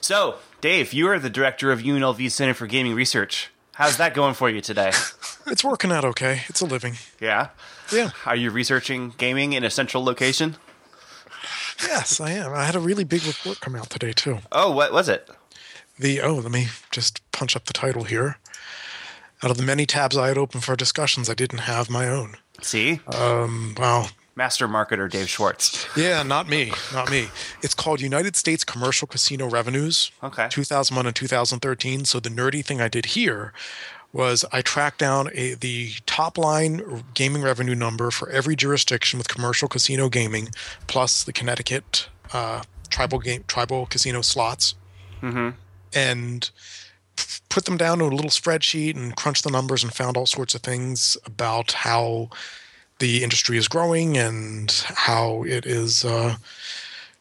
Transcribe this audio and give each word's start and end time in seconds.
So, 0.00 0.36
Dave, 0.60 0.92
you 0.92 1.08
are 1.08 1.18
the 1.18 1.30
director 1.30 1.72
of 1.72 1.80
UNLV 1.80 2.30
Center 2.30 2.54
for 2.54 2.66
Gaming 2.66 2.94
Research. 2.94 3.50
How's 3.74 3.96
that 3.98 4.14
going 4.14 4.34
for 4.34 4.50
you 4.50 4.60
today? 4.60 4.92
It's 5.50 5.64
working 5.64 5.90
out 5.90 6.04
okay. 6.04 6.42
It's 6.48 6.60
a 6.60 6.66
living. 6.66 6.96
Yeah. 7.22 7.48
Yeah. 7.90 8.10
Are 8.26 8.36
you 8.36 8.50
researching 8.50 9.14
gaming 9.16 9.54
in 9.54 9.64
a 9.64 9.70
central 9.70 10.04
location? 10.04 10.56
Yes, 11.82 12.20
I 12.20 12.32
am. 12.32 12.52
I 12.52 12.64
had 12.64 12.74
a 12.74 12.80
really 12.80 13.02
big 13.02 13.24
report 13.24 13.58
come 13.60 13.74
out 13.74 13.88
today 13.88 14.12
too. 14.12 14.40
Oh, 14.52 14.70
what 14.72 14.92
was 14.92 15.08
it? 15.08 15.26
The 15.98 16.20
oh, 16.20 16.34
let 16.34 16.52
me 16.52 16.66
just 16.90 17.22
punch 17.32 17.56
up 17.56 17.64
the 17.64 17.72
title 17.72 18.04
here. 18.04 18.36
Out 19.42 19.50
of 19.50 19.56
the 19.56 19.62
many 19.62 19.86
tabs 19.86 20.18
I 20.18 20.28
had 20.28 20.36
open 20.36 20.60
for 20.60 20.76
discussions, 20.76 21.30
I 21.30 21.34
didn't 21.34 21.60
have 21.60 21.88
my 21.88 22.06
own. 22.06 22.34
See? 22.60 23.00
Um, 23.06 23.74
wow. 23.78 24.08
Master 24.38 24.68
marketer 24.68 25.10
Dave 25.10 25.28
Schwartz. 25.28 25.84
Yeah, 25.96 26.22
not 26.22 26.48
me, 26.48 26.70
not 26.92 27.10
me. 27.10 27.26
It's 27.60 27.74
called 27.74 28.00
United 28.00 28.36
States 28.36 28.62
Commercial 28.62 29.08
Casino 29.08 29.48
Revenues, 29.50 30.12
Okay. 30.22 30.46
2001 30.48 31.06
and 31.06 31.16
2013. 31.16 32.04
So 32.04 32.20
the 32.20 32.28
nerdy 32.30 32.64
thing 32.64 32.80
I 32.80 32.86
did 32.86 33.06
here 33.06 33.52
was 34.12 34.44
I 34.52 34.62
tracked 34.62 35.00
down 35.00 35.28
a, 35.34 35.54
the 35.54 35.90
top 36.06 36.38
line 36.38 37.02
gaming 37.14 37.42
revenue 37.42 37.74
number 37.74 38.12
for 38.12 38.30
every 38.30 38.54
jurisdiction 38.54 39.18
with 39.18 39.26
commercial 39.26 39.66
casino 39.66 40.08
gaming, 40.08 40.50
plus 40.86 41.24
the 41.24 41.32
Connecticut 41.32 42.08
uh, 42.32 42.62
tribal 42.90 43.18
game 43.18 43.42
tribal 43.48 43.86
casino 43.86 44.22
slots, 44.22 44.76
and 45.92 46.50
put 47.48 47.64
them 47.64 47.76
down 47.76 47.98
to 47.98 48.04
a 48.04 48.14
little 48.14 48.30
spreadsheet 48.30 48.94
and 48.94 49.16
crunched 49.16 49.42
the 49.42 49.50
numbers 49.50 49.82
and 49.82 49.92
found 49.92 50.16
all 50.16 50.26
sorts 50.26 50.54
of 50.54 50.60
things 50.60 51.16
about 51.26 51.72
how 51.72 52.30
the 52.98 53.22
industry 53.22 53.56
is 53.58 53.68
growing 53.68 54.16
and 54.16 54.70
how 54.94 55.44
it 55.44 55.64
is 55.66 56.04
uh, 56.04 56.36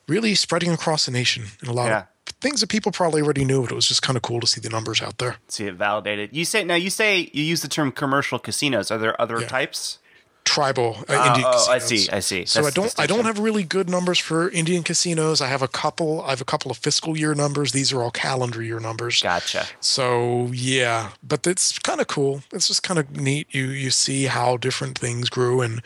really 0.08 0.35
spreading 0.35 0.72
across 0.72 1.05
the 1.05 1.12
nation 1.12 1.45
in 1.62 1.68
a 1.68 1.73
lot 1.73 1.88
Yeah. 1.88 1.99
of 1.99 2.05
things 2.41 2.62
that 2.62 2.68
people 2.68 2.91
probably 2.91 3.22
already 3.22 3.45
knew, 3.45 3.62
but 3.62 3.72
it 3.72 3.76
was 3.76 3.88
just 3.88 4.02
kind 4.02 4.16
of 4.18 4.23
cool 4.23 4.40
to 4.40 4.48
see 4.48 4.62
the 4.62 4.70
numbers 4.70 5.02
out 5.02 5.18
there. 5.18 5.38
See 5.48 5.66
it 5.66 5.76
validated. 5.76 6.30
You 6.35 6.45
say 6.45 6.63
now 6.63 6.76
you 6.76 6.90
say 6.90 7.29
you 7.34 7.43
use 7.43 7.62
the 7.62 7.68
term 7.68 7.91
commercial 7.91 8.40
casinos. 8.40 8.91
Are 8.91 8.98
there 8.98 9.20
other 9.21 9.41
Yeah. 9.41 9.48
types? 9.48 9.99
Tribal 10.48 10.95
uh, 10.99 11.03
Oh, 11.09 11.27
Indian 11.27 11.45
oh, 11.53 11.67
I 11.70 11.77
see. 11.79 12.07
I 12.09 12.21
see. 12.21 12.45
So 12.45 12.62
That's 12.62 12.77
I 12.77 12.81
don't 12.81 12.99
I 13.03 13.05
don't 13.05 13.26
have 13.26 13.37
really 13.40 13.63
good 13.63 13.90
numbers 13.90 14.17
for 14.17 14.49
Indian 14.49 14.81
casinos. 14.81 15.41
I 15.41 15.48
have 15.48 15.62
a 15.62 15.67
couple 15.67 16.21
I 16.21 16.29
have 16.29 16.39
a 16.41 16.45
couple 16.45 16.71
of 16.71 16.77
fiscal 16.77 17.17
year 17.17 17.35
numbers. 17.35 17.71
These 17.73 17.91
are 17.93 18.01
all 18.01 18.12
calendar 18.12 18.63
year 18.63 18.79
numbers. 18.79 19.21
Gotcha. 19.21 19.65
So 19.81 20.48
yeah, 20.54 21.09
but 21.21 21.45
it's 21.45 21.77
kind 21.79 21.99
of 21.99 22.07
cool. 22.07 22.43
It's 22.54 22.67
just 22.67 22.81
kind 22.81 22.98
of 22.98 23.05
neat. 23.15 23.48
You 23.51 23.65
you 23.65 23.91
see 23.91 24.27
how 24.27 24.55
different 24.57 24.98
things 24.98 25.29
grew, 25.29 25.59
and 25.62 25.81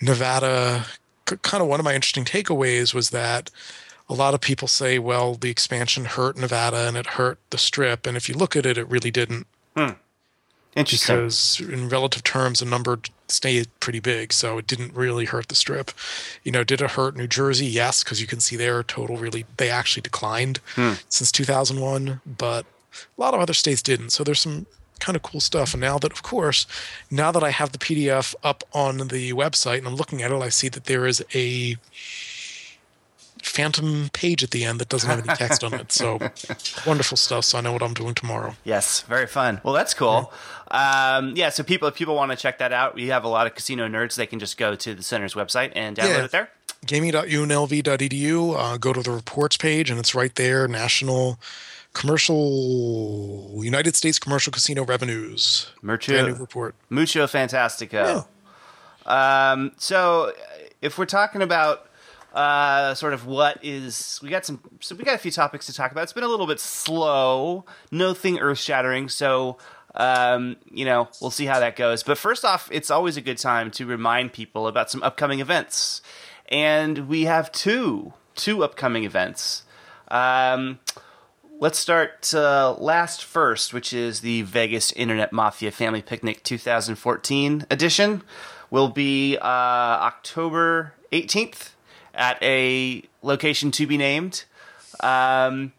Nevada. 0.00 0.84
c- 1.28 1.36
Kind 1.42 1.62
of 1.62 1.68
one 1.68 1.80
of 1.80 1.84
my 1.84 1.94
interesting 1.94 2.24
takeaways 2.24 2.94
was 2.94 3.10
that 3.10 3.50
a 4.08 4.14
lot 4.14 4.34
of 4.34 4.40
people 4.40 4.68
say, 4.68 4.98
well, 4.98 5.34
the 5.34 5.50
expansion 5.50 6.04
hurt 6.04 6.36
Nevada 6.36 6.86
and 6.86 6.96
it 6.96 7.06
hurt 7.18 7.38
the 7.50 7.58
Strip, 7.58 8.06
and 8.06 8.16
if 8.16 8.28
you 8.28 8.34
look 8.36 8.54
at 8.54 8.64
it, 8.66 8.78
it 8.78 8.88
really 8.88 9.10
didn't 9.10 9.46
Interesting. 10.76 11.16
because 11.16 11.60
in 11.60 11.88
relative 11.88 12.22
terms, 12.22 12.60
the 12.60 12.66
number 12.66 12.98
stayed 13.28 13.68
pretty 13.80 13.98
big, 13.98 14.32
so 14.32 14.58
it 14.58 14.66
didn't 14.66 14.94
really 14.94 15.24
hurt 15.24 15.48
the 15.48 15.54
Strip. 15.54 15.90
You 16.44 16.52
know, 16.52 16.64
did 16.64 16.80
it 16.80 16.92
hurt 16.92 17.16
New 17.16 17.26
Jersey? 17.26 17.66
Yes, 17.66 18.04
because 18.04 18.20
you 18.20 18.26
can 18.26 18.40
see 18.40 18.56
their 18.56 18.82
total 18.82 19.16
really 19.16 19.46
they 19.56 19.70
actually 19.70 20.02
declined 20.02 20.58
hmm. 20.74 20.92
since 21.08 21.32
2001, 21.32 22.20
but 22.26 22.66
a 23.16 23.20
lot 23.20 23.34
of 23.34 23.40
other 23.40 23.54
states 23.54 23.82
didn't. 23.82 24.10
So 24.10 24.22
there's 24.22 24.40
some 24.40 24.66
kind 25.00 25.16
of 25.16 25.22
cool 25.22 25.40
stuff. 25.40 25.74
And 25.74 25.80
now 25.80 25.98
that, 25.98 26.12
of 26.12 26.22
course, 26.22 26.66
now 27.10 27.30
that 27.32 27.42
I 27.42 27.50
have 27.50 27.72
the 27.72 27.78
PDF 27.78 28.34
up 28.42 28.64
on 28.72 28.98
the 28.98 29.32
website 29.32 29.78
and 29.78 29.86
I'm 29.86 29.96
looking 29.96 30.22
at 30.22 30.30
it, 30.30 30.42
I 30.42 30.48
see 30.48 30.68
that 30.68 30.84
there 30.84 31.06
is 31.06 31.24
a 31.34 31.76
phantom 33.42 34.10
page 34.12 34.42
at 34.42 34.50
the 34.50 34.64
end 34.64 34.80
that 34.80 34.88
doesn't 34.88 35.08
have 35.08 35.18
any 35.26 35.36
text 35.36 35.62
on 35.64 35.74
it. 35.74 35.92
So 35.92 36.18
wonderful 36.86 37.16
stuff. 37.16 37.44
So 37.44 37.58
I 37.58 37.60
know 37.60 37.72
what 37.72 37.82
I'm 37.82 37.94
doing 37.94 38.14
tomorrow. 38.14 38.54
Yes, 38.64 39.02
very 39.02 39.26
fun. 39.26 39.60
Well, 39.62 39.74
that's 39.74 39.94
cool. 39.94 40.32
Um, 40.70 41.34
yeah, 41.36 41.50
so 41.50 41.62
people, 41.62 41.86
if 41.88 41.94
people 41.94 42.14
want 42.16 42.32
to 42.32 42.36
check 42.36 42.58
that 42.58 42.72
out, 42.72 42.94
we 42.94 43.08
have 43.08 43.24
a 43.24 43.28
lot 43.28 43.46
of 43.46 43.54
casino 43.54 43.86
nerds. 43.88 44.16
They 44.16 44.26
can 44.26 44.38
just 44.40 44.56
go 44.58 44.74
to 44.74 44.94
the 44.94 45.02
center's 45.02 45.34
website 45.34 45.72
and 45.76 45.96
download 45.96 46.08
Yeah. 46.18 46.24
it 46.24 46.30
there. 46.32 46.50
gaming.unlv.edu. 46.84 48.56
Uh, 48.58 48.76
go 48.78 48.92
to 48.92 49.00
the 49.02 49.10
reports 49.10 49.56
page, 49.56 49.90
and 49.90 49.98
it's 49.98 50.14
right 50.14 50.34
there. 50.34 50.66
National 50.68 51.38
commercial 51.92 53.62
United 53.64 53.96
States 53.96 54.18
commercial 54.18 54.52
casino 54.52 54.84
revenues. 54.84 55.70
Mucho, 55.82 56.34
report. 56.34 56.74
mucho 56.90 57.26
fantastico. 57.26 58.26
Um, 59.06 59.72
so, 59.78 60.32
if 60.82 60.98
we're 60.98 61.06
talking 61.06 61.42
about 61.42 61.88
uh, 62.36 62.94
sort 62.94 63.14
of 63.14 63.24
what 63.26 63.58
is, 63.62 64.20
we 64.22 64.28
got 64.28 64.44
some, 64.44 64.60
so 64.80 64.94
we 64.94 65.04
got 65.04 65.14
a 65.14 65.18
few 65.18 65.30
topics 65.30 65.64
to 65.66 65.72
talk 65.72 65.90
about. 65.90 66.02
It's 66.02 66.12
been 66.12 66.22
a 66.22 66.28
little 66.28 66.46
bit 66.46 66.60
slow, 66.60 67.64
nothing 67.90 68.38
earth 68.38 68.58
shattering. 68.58 69.08
So, 69.08 69.56
um, 69.94 70.56
you 70.70 70.84
know, 70.84 71.08
we'll 71.22 71.30
see 71.30 71.46
how 71.46 71.58
that 71.60 71.76
goes. 71.76 72.02
But 72.02 72.18
first 72.18 72.44
off, 72.44 72.68
it's 72.70 72.90
always 72.90 73.16
a 73.16 73.22
good 73.22 73.38
time 73.38 73.70
to 73.72 73.86
remind 73.86 74.34
people 74.34 74.68
about 74.68 74.90
some 74.90 75.02
upcoming 75.02 75.40
events, 75.40 76.02
and 76.50 77.08
we 77.08 77.22
have 77.22 77.50
two, 77.52 78.12
two 78.34 78.62
upcoming 78.62 79.04
events. 79.04 79.62
Um, 80.08 80.78
Let's 81.58 81.78
start 81.78 82.34
uh, 82.34 82.74
last 82.78 83.24
first, 83.24 83.72
which 83.72 83.94
is 83.94 84.20
the 84.20 84.42
Vegas 84.42 84.92
Internet 84.92 85.32
Mafia 85.32 85.70
Family 85.70 86.02
Picnic 86.02 86.42
2014 86.42 87.64
edition. 87.70 88.22
Will 88.70 88.90
be 88.90 89.38
uh, 89.38 89.40
October 89.42 90.92
18th 91.12 91.70
at 92.16 92.42
a 92.42 93.02
location 93.22 93.70
to 93.72 93.86
be 93.86 93.96
named, 93.96 94.44
um, 95.00 95.72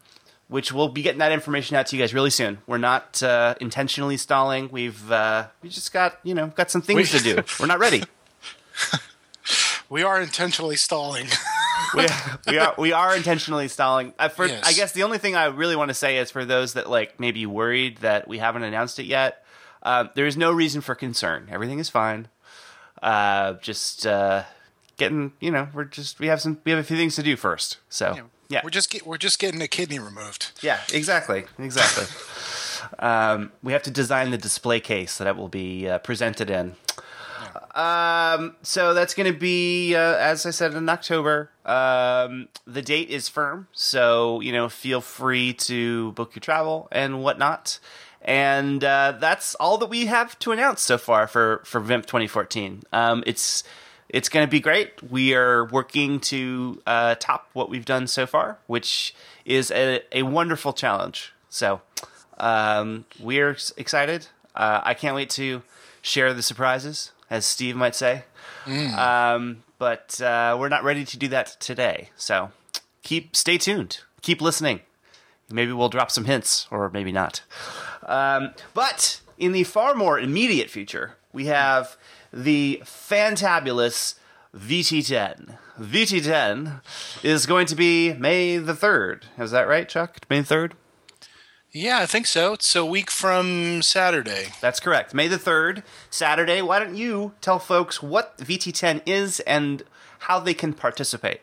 which 0.48 0.72
we'll 0.72 0.88
be 0.88 1.02
getting 1.02 1.18
that 1.18 1.32
information 1.32 1.76
out 1.76 1.86
to 1.88 1.96
you 1.96 2.02
guys 2.02 2.14
really 2.14 2.30
soon. 2.30 2.58
We're 2.66 2.78
not 2.78 3.22
uh, 3.22 3.54
intentionally 3.60 4.16
stalling. 4.16 4.70
We've 4.70 5.10
uh, 5.12 5.48
we 5.62 5.68
just 5.68 5.92
got 5.92 6.18
you 6.22 6.34
know 6.34 6.46
got 6.48 6.70
some 6.70 6.80
things 6.82 7.12
We- 7.12 7.18
to 7.18 7.24
do. 7.36 7.42
We're 7.60 7.66
not 7.66 7.78
ready. 7.80 8.02
We 9.90 10.02
are 10.02 10.20
intentionally 10.20 10.76
stalling. 10.76 11.26
we, 11.94 12.06
we 12.46 12.58
are 12.58 12.74
we 12.76 12.92
are 12.92 13.16
intentionally 13.16 13.68
stalling. 13.68 14.12
Uh, 14.18 14.28
for, 14.28 14.44
Yes. 14.46 14.62
I 14.66 14.74
guess 14.74 14.92
the 14.92 15.02
only 15.02 15.16
thing 15.16 15.34
I 15.34 15.46
really 15.46 15.76
want 15.76 15.88
to 15.88 15.94
say 15.94 16.18
is 16.18 16.30
for 16.30 16.44
those 16.44 16.74
that 16.74 16.90
like 16.90 17.18
maybe 17.18 17.46
worried 17.46 17.96
that 17.98 18.28
we 18.28 18.36
haven't 18.36 18.64
announced 18.64 18.98
it 18.98 19.06
yet. 19.06 19.42
Uh, 19.82 20.08
there 20.14 20.26
is 20.26 20.36
no 20.36 20.52
reason 20.52 20.82
for 20.82 20.94
concern. 20.94 21.48
Everything 21.50 21.78
is 21.78 21.88
fine. 21.88 22.28
Uh, 23.02 23.54
just 23.62 24.06
uh, 24.06 24.42
getting 24.98 25.32
you 25.40 25.50
know 25.50 25.68
we're 25.72 25.84
just 25.84 26.20
we 26.20 26.26
have 26.26 26.40
some 26.40 26.58
we 26.64 26.70
have 26.72 26.78
a 26.80 26.84
few 26.84 26.96
things 26.96 27.16
to 27.16 27.22
do 27.22 27.36
first. 27.36 27.78
So 27.88 28.18
yeah, 28.50 28.60
We're 28.64 28.70
just 28.70 28.90
get, 28.90 29.06
we're 29.06 29.18
just 29.18 29.38
getting 29.38 29.60
a 29.62 29.68
kidney 29.68 29.98
removed. 29.98 30.52
yeah, 30.62 30.80
exactly, 30.92 31.44
exactly. 31.58 32.04
um, 32.98 33.52
we 33.62 33.72
have 33.72 33.82
to 33.82 33.90
design 33.90 34.30
the 34.30 34.38
display 34.38 34.80
case 34.80 35.18
that 35.18 35.26
it 35.26 35.36
will 35.36 35.48
be 35.48 35.88
uh, 35.88 35.98
presented 35.98 36.50
in. 36.50 36.74
Um, 37.74 38.56
so 38.62 38.94
that's 38.94 39.14
going 39.14 39.32
to 39.32 39.38
be, 39.38 39.94
uh, 39.94 40.16
as 40.16 40.46
I 40.46 40.50
said, 40.50 40.74
in 40.74 40.88
October. 40.88 41.50
Um, 41.64 42.48
the 42.66 42.82
date 42.82 43.10
is 43.10 43.28
firm, 43.28 43.68
so 43.72 44.40
you 44.40 44.52
know, 44.52 44.68
feel 44.68 45.00
free 45.00 45.52
to 45.54 46.12
book 46.12 46.34
your 46.34 46.40
travel 46.40 46.88
and 46.90 47.22
whatnot. 47.22 47.78
And 48.22 48.82
uh, 48.82 49.16
that's 49.20 49.54
all 49.56 49.78
that 49.78 49.86
we 49.86 50.06
have 50.06 50.38
to 50.40 50.52
announce 50.52 50.80
so 50.82 50.98
far 50.98 51.26
for 51.26 51.62
for 51.64 51.80
VIMP 51.80 52.06
2014. 52.06 52.82
Um, 52.92 53.22
it's 53.26 53.62
it's 54.08 54.28
going 54.28 54.46
to 54.46 54.50
be 54.50 54.60
great. 54.60 55.02
We 55.02 55.34
are 55.34 55.64
working 55.66 56.20
to 56.20 56.80
uh, 56.86 57.14
top 57.16 57.48
what 57.52 57.68
we've 57.68 57.84
done 57.84 58.06
so 58.06 58.26
far, 58.26 58.58
which 58.66 59.14
is 59.44 59.70
a, 59.70 60.02
a 60.12 60.22
wonderful 60.22 60.72
challenge. 60.72 61.32
So 61.50 61.80
um, 62.38 63.04
we're 63.20 63.56
excited. 63.76 64.28
Uh, 64.54 64.80
I 64.82 64.94
can't 64.94 65.14
wait 65.14 65.30
to 65.30 65.62
share 66.02 66.32
the 66.32 66.42
surprises, 66.42 67.12
as 67.30 67.44
Steve 67.46 67.76
might 67.76 67.94
say. 67.94 68.24
Um, 68.66 69.62
but 69.78 70.20
uh, 70.20 70.56
we're 70.58 70.68
not 70.68 70.84
ready 70.84 71.04
to 71.04 71.18
do 71.18 71.28
that 71.28 71.56
today. 71.60 72.10
So 72.16 72.50
keep 73.02 73.36
stay 73.36 73.58
tuned. 73.58 74.00
Keep 74.22 74.40
listening. 74.40 74.80
Maybe 75.50 75.72
we'll 75.72 75.88
drop 75.88 76.10
some 76.10 76.26
hints, 76.26 76.66
or 76.70 76.90
maybe 76.90 77.12
not. 77.12 77.42
Um, 78.06 78.52
but 78.74 79.20
in 79.38 79.52
the 79.52 79.64
far 79.64 79.94
more 79.94 80.18
immediate 80.18 80.68
future, 80.68 81.16
we 81.32 81.46
have 81.46 81.96
the 82.44 82.80
fantabulous 82.84 84.14
VT10. 84.56 85.58
VT10 85.80 86.80
is 87.24 87.46
going 87.46 87.66
to 87.66 87.74
be 87.74 88.12
May 88.12 88.58
the 88.58 88.74
3rd. 88.74 89.24
Is 89.38 89.50
that 89.50 89.66
right, 89.68 89.88
Chuck? 89.88 90.18
May 90.30 90.40
the 90.40 90.54
3rd? 90.54 90.72
Yeah, 91.72 91.98
I 91.98 92.06
think 92.06 92.26
so. 92.26 92.54
It's 92.54 92.74
a 92.76 92.84
week 92.84 93.10
from 93.10 93.82
Saturday. 93.82 94.46
That's 94.60 94.80
correct. 94.80 95.12
May 95.14 95.28
the 95.28 95.36
3rd, 95.36 95.82
Saturday. 96.10 96.62
Why 96.62 96.78
don't 96.78 96.96
you 96.96 97.32
tell 97.40 97.58
folks 97.58 98.02
what 98.02 98.38
VT10 98.38 99.02
is 99.04 99.40
and 99.40 99.82
how 100.20 100.38
they 100.38 100.54
can 100.54 100.72
participate? 100.72 101.40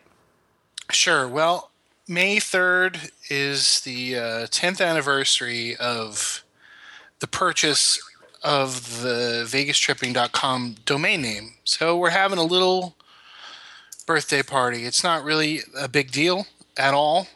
Sure. 0.90 1.28
Well, 1.28 1.70
May 2.08 2.36
3rd 2.36 3.10
is 3.28 3.80
the 3.80 4.16
uh, 4.16 4.22
10th 4.46 4.84
anniversary 4.84 5.76
of 5.76 6.42
the 7.20 7.26
purchase 7.26 8.00
of 8.46 9.02
the 9.02 9.44
vegastripping.com 9.44 10.76
domain 10.84 11.20
name. 11.20 11.54
So 11.64 11.98
we're 11.98 12.10
having 12.10 12.38
a 12.38 12.44
little 12.44 12.94
birthday 14.06 14.42
party. 14.42 14.84
It's 14.84 15.02
not 15.02 15.24
really 15.24 15.62
a 15.76 15.88
big 15.88 16.12
deal 16.12 16.46
at 16.76 16.94
all. 16.94 17.26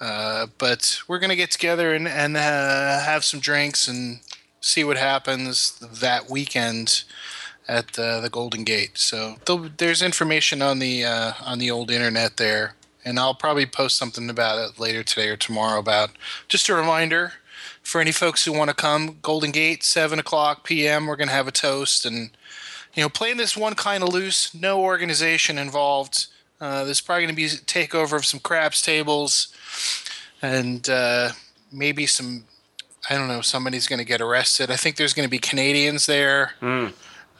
Uh, 0.00 0.46
but 0.58 1.00
we're 1.06 1.18
gonna 1.18 1.36
get 1.36 1.50
together 1.50 1.94
and 1.94 2.08
and 2.08 2.36
uh, 2.36 3.00
have 3.00 3.24
some 3.24 3.40
drinks 3.40 3.86
and 3.86 4.20
see 4.60 4.82
what 4.82 4.96
happens 4.96 5.78
that 5.78 6.28
weekend 6.28 7.04
at 7.68 7.98
uh, 7.98 8.20
the 8.20 8.30
Golden 8.30 8.64
Gate. 8.64 8.98
So 8.98 9.36
there's 9.76 10.02
information 10.02 10.62
on 10.62 10.78
the 10.78 11.04
uh, 11.04 11.32
on 11.44 11.58
the 11.58 11.70
old 11.70 11.90
internet 11.90 12.38
there, 12.38 12.74
and 13.04 13.18
I'll 13.18 13.34
probably 13.34 13.66
post 13.66 13.96
something 13.96 14.28
about 14.30 14.58
it 14.58 14.80
later 14.80 15.02
today 15.02 15.28
or 15.28 15.36
tomorrow. 15.36 15.78
About 15.78 16.10
just 16.48 16.68
a 16.68 16.74
reminder 16.74 17.34
for 17.84 18.00
any 18.00 18.12
folks 18.12 18.44
who 18.44 18.52
want 18.52 18.70
to 18.70 18.74
come. 18.74 19.18
Golden 19.22 19.52
Gate, 19.52 19.84
seven 19.84 20.18
o'clock 20.18 20.64
p.m. 20.64 21.06
We're 21.06 21.16
gonna 21.16 21.30
have 21.30 21.46
a 21.46 21.52
toast 21.52 22.04
and 22.04 22.30
you 22.94 23.02
know 23.02 23.08
playing 23.08 23.36
this 23.36 23.56
one 23.56 23.74
kind 23.74 24.02
of 24.02 24.08
loose, 24.12 24.52
no 24.54 24.80
organization 24.80 25.58
involved. 25.58 26.26
Uh, 26.60 26.84
there's 26.84 27.00
probably 27.00 27.24
going 27.24 27.34
to 27.34 27.36
be 27.36 27.44
a 27.44 27.48
takeover 27.48 28.16
of 28.16 28.24
some 28.24 28.40
craps 28.40 28.80
tables, 28.80 29.48
and 30.40 30.88
uh, 30.88 31.30
maybe 31.70 32.06
some. 32.06 32.44
I 33.10 33.16
don't 33.16 33.28
know. 33.28 33.42
Somebody's 33.42 33.86
going 33.86 33.98
to 33.98 34.04
get 34.04 34.22
arrested. 34.22 34.70
I 34.70 34.76
think 34.76 34.96
there's 34.96 35.12
going 35.12 35.26
to 35.26 35.30
be 35.30 35.38
Canadians 35.38 36.06
there, 36.06 36.52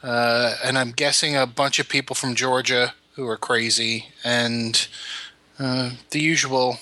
uh, 0.03 0.55
and 0.63 0.77
I'm 0.77 0.91
guessing 0.91 1.35
a 1.35 1.47
bunch 1.47 1.79
of 1.79 1.89
people 1.89 2.15
from 2.15 2.35
Georgia 2.35 2.93
who 3.15 3.27
are 3.27 3.37
crazy, 3.37 4.09
and 4.23 4.87
uh, 5.57 5.91
the 6.11 6.19
usual 6.19 6.77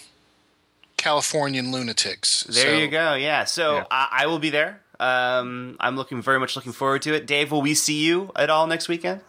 Californian 1.04 1.72
lunatics. 1.72 2.44
There 2.50 2.72
So- 2.72 2.78
you 2.78 2.88
go. 2.88 3.14
Yeah. 3.16 3.44
So 3.44 3.76
Yeah. 3.78 3.84
I, 3.92 4.08
I 4.22 4.26
will 4.28 4.40
be 4.40 4.50
there. 4.50 4.80
Um, 5.00 5.76
I'm 5.82 5.98
looking 5.98 6.22
very 6.22 6.40
much 6.40 6.56
looking 6.56 6.72
forward 6.72 7.02
to 7.02 7.14
it. 7.14 7.26
Dave, 7.28 7.52
will 7.52 7.62
we 7.62 7.74
see 7.74 8.06
you 8.06 8.32
at 8.38 8.50
all 8.50 8.68
next 8.68 8.88
weekend? 8.88 9.20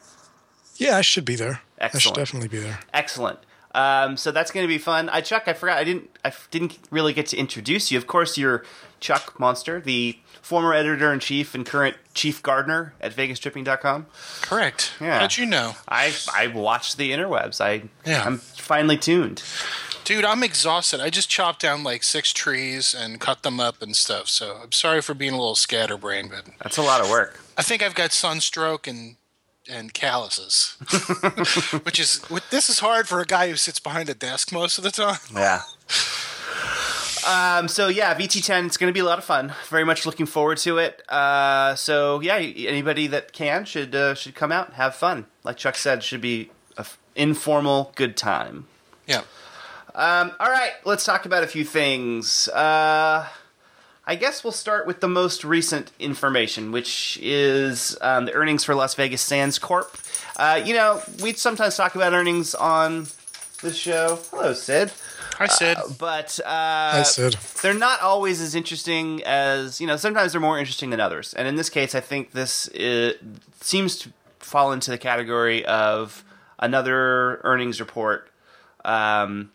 Yeah, 0.77 0.97
I 0.97 1.01
should 1.03 1.25
be 1.25 1.35
there. 1.37 1.63
I 1.81 1.99
should 1.99 2.15
definitely 2.15 2.49
be 2.49 2.59
there. 2.61 2.79
Excellent. 2.93 3.39
Um, 3.75 4.17
so 4.17 4.31
that's 4.31 4.51
going 4.53 4.65
to 4.65 4.69
be 4.69 4.79
fun. 4.79 5.09
I 5.09 5.21
Chuck, 5.21 5.45
I 5.47 5.53
forgot. 5.53 5.79
I 5.79 5.85
didn't. 5.85 6.09
I 6.25 6.33
didn't 6.51 6.79
really 6.91 7.13
get 7.13 7.27
to 7.27 7.37
introduce 7.37 7.91
you. 7.91 7.99
Of 7.99 8.07
course, 8.07 8.39
you're 8.39 8.65
Chuck 9.01 9.39
Monster, 9.39 9.81
the 9.81 10.17
former 10.41 10.73
editor 10.73 11.13
in 11.13 11.19
chief 11.21 11.55
and 11.55 11.67
current 11.67 11.97
chief 12.15 12.43
gardener 12.43 12.95
at 13.01 13.15
VegasTripping.com. 13.17 14.07
Correct. 14.43 14.93
Yeah. 15.01 15.19
How'd 15.19 15.37
you 15.37 15.47
know? 15.47 15.73
I 15.89 16.13
I 16.35 16.47
watched 16.47 16.97
the 16.97 17.11
interwebs. 17.11 17.61
I 17.61 17.89
Yeah. 18.07 18.25
I'm 18.25 18.39
finally 18.39 18.97
tuned. 18.97 19.43
Dude, 20.05 20.25
I'm 20.25 20.43
exhausted. 20.43 21.01
I 21.01 21.09
just 21.09 21.31
chopped 21.31 21.63
down 21.63 21.83
like 21.83 22.03
six 22.03 22.33
trees 22.33 22.95
and 22.95 23.19
cut 23.19 23.43
them 23.43 23.59
up 23.59 23.81
and 23.81 23.97
stuff. 23.97 24.29
So 24.29 24.61
I'm 24.63 24.73
sorry 24.73 25.01
for 25.01 25.15
being 25.15 25.33
a 25.33 25.39
little 25.39 25.55
scatterbrained, 25.55 26.31
but 26.31 26.45
That's 26.63 26.77
a 26.77 26.83
lot 26.83 27.01
of 27.01 27.09
work. 27.09 27.41
I 27.57 27.63
think 27.63 27.83
I've 27.83 27.95
got 27.95 28.13
sunstroke 28.13 28.87
and 28.87 29.17
and 29.71 29.93
calluses, 29.95 30.77
which 31.85 31.99
is 31.99 32.21
this 32.51 32.69
is 32.69 32.79
hard 32.81 33.09
for 33.09 33.21
a 33.21 33.25
guy 33.25 33.49
who 33.49 33.57
sits 33.57 33.81
behind 33.81 34.09
a 34.09 34.15
desk 34.15 34.53
most 34.53 34.79
of 34.79 34.85
the 34.85 34.91
time. 34.91 35.19
Yeah. 35.33 35.63
Um, 37.27 37.69
so 37.69 37.89
yeah, 37.89 38.15
VT10. 38.15 38.67
It's 38.67 38.77
going 38.77 38.91
to 38.91 38.95
be 38.95 39.01
a 39.01 39.05
lot 39.05 39.19
of 39.19 39.25
fun. 39.25 39.55
Very 39.69 39.85
much 39.85 40.05
looking 40.05 40.27
forward 40.27 40.59
to 40.59 40.79
it. 40.79 41.03
Uh, 41.09 41.75
so 41.75 42.21
yeah, 42.21 42.37
anybody 42.37 43.07
that 43.07 43.33
can 43.33 43.65
should 43.65 43.95
uh, 43.95 44.15
should 44.15 44.35
come 44.35 44.53
out, 44.53 44.67
and 44.69 44.77
have 44.77 44.95
fun. 44.95 45.27
Like 45.43 45.57
Chuck 45.57 45.77
said, 45.77 46.03
should 46.03 46.21
be 46.21 46.51
a 46.77 46.81
f- 46.81 46.99
informal, 47.17 47.93
good 47.95 48.17
time. 48.17 48.67
Yeah. 49.07 49.23
Um, 49.95 50.33
all 50.41 50.51
right, 50.51 50.73
let's 50.85 51.05
talk 51.05 51.25
about 51.25 51.45
a 51.45 51.47
few 51.47 51.65
things. 51.65 52.49
Uh, 52.49 53.29
I 54.07 54.17
guess 54.17 54.45
we'll 54.45 54.53
start 54.53 54.87
with 54.87 55.01
the 55.01 55.09
most 55.09 55.45
recent 55.45 55.91
information, 55.99 56.73
which 56.73 57.19
is 57.23 57.97
um, 58.01 58.27
the 58.27 58.33
earnings 58.33 58.63
for 58.65 58.75
Las 58.75 58.95
Vegas 58.95 59.23
Sands 59.23 59.59
Corp. 59.59 59.97
Uh, 60.37 60.61
you 60.65 60.75
know, 60.75 61.01
we 61.23 61.33
sometimes 61.33 61.77
talk 61.77 61.95
about 61.95 62.13
earnings 62.13 62.55
on 62.55 63.07
this 63.63 63.77
show. 63.77 64.19
Hello, 64.31 64.53
Sid. 64.53 64.93
I 65.41 65.47
said 65.47 65.79
But 65.99 66.39
uh, 66.45 66.49
I 66.49 67.03
said, 67.03 67.35
they're 67.63 67.75
not 67.75 68.01
always 68.03 68.41
as 68.41 68.55
interesting 68.55 69.23
as 69.25 69.81
you 69.81 69.87
know. 69.87 69.97
Sometimes 69.97 70.33
they're 70.33 70.41
more 70.41 70.59
interesting 70.59 70.91
than 70.91 71.01
others, 71.01 71.35
and 71.35 71.49
in 71.49 71.57
this 71.57 71.71
case, 71.71 71.95
I 71.95 72.01
think 72.01 72.33
this 72.33 72.69
uh 72.69 73.15
seems 73.61 73.97
to 74.01 74.11
fall 74.39 74.73
into 74.73 74.91
the 74.91 74.99
category 74.99 75.65
of 75.65 76.23
another 76.59 77.41
earnings 77.43 77.81
report 77.81 78.29
um, 78.85 79.51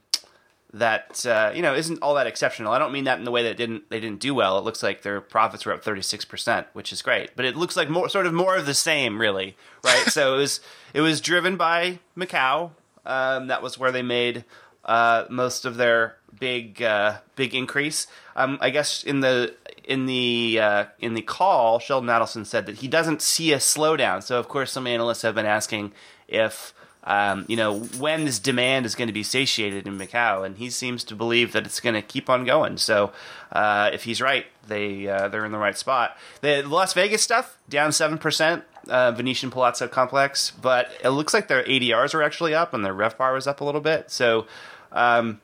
that 0.74 1.26
uh, 1.26 1.52
you 1.54 1.62
know 1.62 1.74
isn't 1.74 2.00
all 2.02 2.16
that 2.16 2.28
exceptional. 2.28 2.72
I 2.72 2.80
don't 2.80 2.92
mean 2.92 3.06
that 3.06 3.18
in 3.18 3.26
the 3.26 3.32
way 3.32 3.44
that 3.44 3.58
didn't 3.58 3.90
they 3.90 4.00
didn't 4.00 4.20
do 4.20 4.34
well. 4.36 4.58
It 4.58 4.64
looks 4.64 4.84
like 4.84 5.02
their 5.02 5.22
profits 5.22 5.66
were 5.66 5.74
up 5.74 5.84
thirty 5.84 6.02
six 6.02 6.26
percent, 6.26 6.68
which 6.74 6.94
is 6.94 7.02
great. 7.02 7.32
But 7.36 7.46
it 7.46 7.56
looks 7.56 7.76
like 7.76 7.90
more 7.90 8.10
sort 8.10 8.26
of 8.26 8.34
more 8.34 8.56
of 8.56 8.66
the 8.66 8.74
same, 8.74 9.20
really, 9.20 9.56
right? 9.84 10.04
so 10.08 10.36
it 10.36 10.38
was 10.38 10.60
it 10.94 11.02
was 11.02 11.22
driven 11.22 11.58
by 11.58 12.00
Macau. 12.18 12.72
Um, 13.06 13.48
that 13.48 13.64
was 13.64 13.80
where 13.80 13.92
they 13.92 14.04
made 14.04 14.46
uh, 14.86 15.26
most 15.30 15.66
of 15.66 15.78
their 15.78 16.18
big 16.40 16.82
uh, 16.82 17.18
big 17.36 17.56
increase. 17.56 18.08
Um, 18.36 18.58
I 18.62 18.70
guess 18.70 19.04
in 19.04 19.22
the 19.22 19.56
in 19.84 20.06
the 20.06 20.60
uh, 20.62 20.86
in 21.00 21.16
the 21.16 21.22
call, 21.22 21.80
Sheldon 21.80 22.10
Adelson 22.10 22.46
said 22.46 22.68
that 22.68 22.78
he 22.78 22.88
doesn't 22.88 23.22
see 23.22 23.54
a 23.54 23.58
slowdown. 23.58 24.22
So 24.22 24.40
of 24.40 24.48
course, 24.48 24.72
some 24.72 24.86
analysts 24.86 25.24
have 25.24 25.36
been 25.36 25.48
asking 25.48 25.94
if 26.28 26.74
um, 27.04 27.46
you 27.48 27.56
know 27.56 27.80
when 27.80 28.26
this 28.26 28.40
demand 28.40 28.86
is 28.86 28.96
going 28.96 29.08
to 29.08 29.14
be 29.14 29.24
satiated 29.24 29.88
in 29.88 29.98
Macau, 29.98 30.46
and 30.46 30.58
he 30.58 30.70
seems 30.70 31.04
to 31.06 31.16
believe 31.16 31.54
that 31.54 31.66
it's 31.66 31.80
going 31.80 31.96
to 31.96 32.02
keep 32.02 32.30
on 32.30 32.46
going. 32.46 32.78
So 32.78 33.12
uh, 33.52 33.90
if 33.94 34.04
he's 34.04 34.22
right, 34.22 34.46
they 34.68 35.08
uh, 35.08 35.28
they're 35.30 35.46
in 35.46 35.52
the 35.52 35.58
right 35.58 35.78
spot. 35.78 36.18
The 36.42 36.62
Las 36.64 36.94
Vegas 36.94 37.22
stuff 37.22 37.58
down 37.70 37.92
seven 37.92 38.18
percent. 38.18 38.64
Uh, 38.88 39.12
Venetian 39.12 39.52
Palazzo 39.52 39.88
complex, 39.88 40.52
but 40.52 40.90
it 41.04 41.10
looks 41.10 41.34
like 41.34 41.48
their 41.48 41.64
ADRs 41.64 42.16
are 42.16 42.24
actually 42.24 42.56
up 42.56 42.74
and 42.74 42.84
their 42.84 42.94
RevPAR 42.94 43.34
was 43.34 43.46
up 43.46 43.62
a 43.62 43.64
little 43.64 43.82
bit. 43.82 44.10
So, 44.10 44.48
um, 44.92 45.42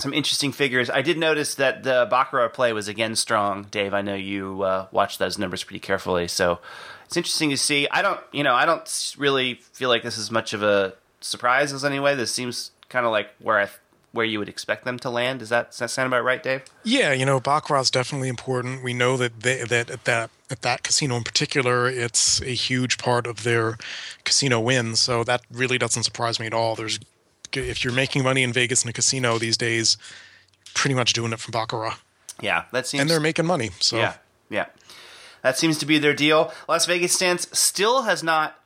some 0.00 0.12
interesting 0.12 0.52
figures. 0.52 0.88
I 0.90 1.02
did 1.02 1.18
notice 1.18 1.56
that 1.56 1.82
the 1.82 2.06
Baccarat 2.08 2.50
play 2.50 2.72
was 2.72 2.88
again 2.88 3.16
strong. 3.16 3.66
Dave, 3.70 3.92
I 3.92 4.02
know 4.02 4.14
you 4.14 4.62
uh, 4.62 4.86
watched 4.92 5.18
those 5.18 5.38
numbers 5.38 5.64
pretty 5.64 5.80
carefully, 5.80 6.28
so 6.28 6.60
it's 7.04 7.16
interesting 7.16 7.50
to 7.50 7.56
see. 7.56 7.88
I 7.90 8.02
don't, 8.02 8.20
you 8.32 8.44
know, 8.44 8.54
I 8.54 8.64
don't 8.64 9.14
really 9.18 9.54
feel 9.54 9.88
like 9.88 10.02
this 10.02 10.16
is 10.16 10.30
much 10.30 10.52
of 10.52 10.62
a 10.62 10.94
surprise 11.20 11.72
as 11.72 11.84
anyway. 11.84 12.14
This 12.14 12.32
seems 12.32 12.70
kind 12.88 13.06
of 13.06 13.12
like 13.12 13.30
where 13.40 13.58
I 13.58 13.68
where 14.12 14.24
you 14.24 14.38
would 14.38 14.48
expect 14.48 14.84
them 14.84 14.98
to 14.98 15.10
land. 15.10 15.40
Does 15.40 15.50
that, 15.50 15.70
does 15.70 15.80
that 15.80 15.90
sound 15.90 16.06
about 16.06 16.24
right, 16.24 16.42
Dave? 16.42 16.62
yeah, 16.82 17.12
you 17.12 17.26
know, 17.26 17.40
baccarat's 17.40 17.90
definitely 17.90 18.28
important. 18.28 18.82
We 18.82 18.94
know 18.94 19.18
that 19.18 19.40
they, 19.40 19.62
that 19.64 19.90
at 19.90 20.04
that 20.04 20.30
at 20.50 20.62
that 20.62 20.82
casino 20.82 21.16
in 21.16 21.24
particular, 21.24 21.88
it's 21.88 22.40
a 22.40 22.54
huge 22.54 22.96
part 22.98 23.26
of 23.26 23.42
their 23.42 23.76
casino 24.24 24.60
wins. 24.60 25.00
So 25.00 25.24
that 25.24 25.42
really 25.50 25.76
doesn't 25.76 26.04
surprise 26.04 26.40
me 26.40 26.46
at 26.46 26.54
all. 26.54 26.74
There's 26.74 26.98
if 27.56 27.84
you're 27.84 27.92
making 27.92 28.22
money 28.22 28.42
in 28.42 28.52
Vegas 28.52 28.82
in 28.84 28.90
a 28.90 28.92
casino 28.92 29.38
these 29.38 29.56
days, 29.56 29.96
pretty 30.74 30.94
much 30.94 31.12
doing 31.12 31.32
it 31.32 31.40
from 31.40 31.52
baccarat, 31.52 31.96
Yeah, 32.40 32.64
that 32.72 32.86
seems. 32.86 33.00
and 33.00 33.10
they're 33.10 33.20
making 33.20 33.46
money. 33.46 33.70
So 33.80 33.96
Yeah, 33.96 34.14
yeah. 34.50 34.66
That 35.42 35.56
seems 35.56 35.78
to 35.78 35.86
be 35.86 35.98
their 35.98 36.14
deal. 36.14 36.52
Las 36.68 36.84
Vegas 36.86 37.16
Sands 37.16 37.48
still 37.56 38.02
has 38.02 38.22
not 38.22 38.58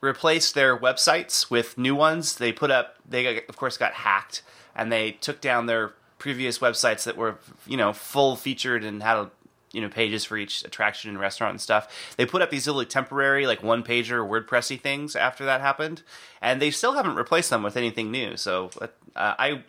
replaced 0.00 0.54
their 0.54 0.76
websites 0.76 1.50
with 1.50 1.76
new 1.78 1.94
ones. 1.94 2.36
They 2.36 2.52
put 2.52 2.70
up, 2.70 2.96
they 3.08 3.42
of 3.48 3.56
course 3.56 3.76
got 3.76 3.92
hacked, 3.94 4.42
and 4.76 4.92
they 4.92 5.12
took 5.12 5.40
down 5.40 5.66
their 5.66 5.92
previous 6.18 6.58
websites 6.58 7.04
that 7.04 7.16
were, 7.16 7.38
you 7.66 7.76
know, 7.76 7.92
full 7.92 8.36
featured 8.36 8.84
and 8.84 9.02
had 9.02 9.16
a, 9.16 9.30
you 9.78 9.84
know 9.84 9.88
pages 9.88 10.24
for 10.24 10.36
each 10.36 10.64
attraction 10.64 11.08
and 11.08 11.20
restaurant 11.20 11.52
and 11.52 11.60
stuff. 11.60 12.14
They 12.16 12.26
put 12.26 12.42
up 12.42 12.50
these 12.50 12.66
little 12.66 12.84
temporary 12.84 13.46
like 13.46 13.62
one 13.62 13.84
pager 13.84 14.28
WordPressy 14.28 14.80
things 14.80 15.14
after 15.14 15.44
that 15.44 15.60
happened, 15.60 16.02
and 16.42 16.60
they 16.60 16.72
still 16.72 16.94
haven't 16.94 17.14
replaced 17.14 17.48
them 17.50 17.62
with 17.62 17.76
anything 17.76 18.10
new. 18.10 18.36
So 18.36 18.70
uh, 18.80 18.88
I 19.14 19.62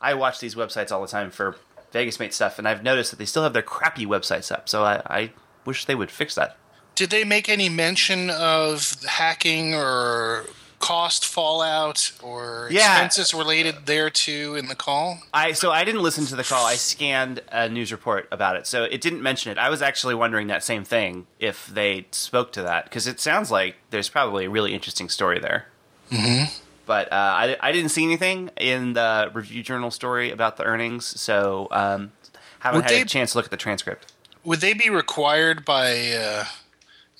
I 0.00 0.14
watch 0.14 0.38
these 0.38 0.54
websites 0.54 0.92
all 0.92 1.02
the 1.02 1.08
time 1.08 1.32
for 1.32 1.56
Vegas 1.90 2.20
Mate 2.20 2.32
stuff, 2.32 2.60
and 2.60 2.68
I've 2.68 2.84
noticed 2.84 3.10
that 3.10 3.16
they 3.16 3.24
still 3.24 3.42
have 3.42 3.52
their 3.52 3.62
crappy 3.62 4.06
websites 4.06 4.52
up. 4.52 4.68
So 4.68 4.84
I, 4.84 5.02
I 5.06 5.32
wish 5.64 5.86
they 5.86 5.96
would 5.96 6.12
fix 6.12 6.36
that. 6.36 6.56
Did 6.94 7.10
they 7.10 7.24
make 7.24 7.48
any 7.48 7.68
mention 7.68 8.30
of 8.30 8.96
hacking 9.08 9.74
or 9.74 10.44
cost 10.78 11.24
fallout 11.26 12.12
or 12.22 12.68
Yeah. 12.70 12.92
expenses 13.04 13.34
related 13.34 13.86
thereto 13.86 14.54
in 14.54 14.68
the 14.68 14.74
call? 14.74 15.20
I 15.34 15.52
so 15.52 15.70
I 15.70 15.84
didn't 15.84 16.02
listen 16.02 16.24
to 16.26 16.36
the 16.36 16.44
call. 16.44 16.64
I 16.66 16.74
scanned 16.76 17.40
a 17.50 17.68
news 17.68 17.90
report 17.92 18.28
about 18.30 18.56
it, 18.56 18.66
so 18.66 18.84
it 18.84 19.00
didn't 19.00 19.22
mention 19.22 19.50
it. 19.52 19.58
I 19.58 19.68
was 19.70 19.82
actually 19.82 20.14
wondering 20.14 20.46
that 20.48 20.62
same 20.62 20.84
thing 20.84 21.26
if 21.38 21.66
they 21.66 22.06
spoke 22.10 22.52
to 22.52 22.62
that 22.62 22.84
because 22.84 23.06
it 23.06 23.20
sounds 23.20 23.50
like 23.50 23.76
there's 23.90 24.08
probably 24.08 24.44
a 24.46 24.50
really 24.50 24.74
interesting 24.74 25.08
story 25.08 25.38
there. 25.38 25.66
Mm-hmm. 26.10 26.44
But 26.86 27.12
uh, 27.12 27.16
I, 27.16 27.56
I 27.60 27.72
didn't 27.72 27.90
see 27.90 28.02
anything 28.04 28.50
in 28.56 28.94
the 28.94 29.30
review 29.34 29.62
journal 29.62 29.90
story 29.90 30.30
about 30.30 30.56
the 30.56 30.64
earnings, 30.64 31.04
so 31.20 31.68
um, 31.70 32.12
haven't 32.60 32.78
Would 32.78 32.84
had 32.84 32.92
they- 32.98 33.02
a 33.02 33.04
chance 33.04 33.32
to 33.32 33.38
look 33.38 33.44
at 33.44 33.50
the 33.50 33.56
transcript. 33.58 34.12
Would 34.44 34.60
they 34.60 34.72
be 34.72 34.88
required 34.88 35.66
by 35.66 36.12
uh, 36.12 36.44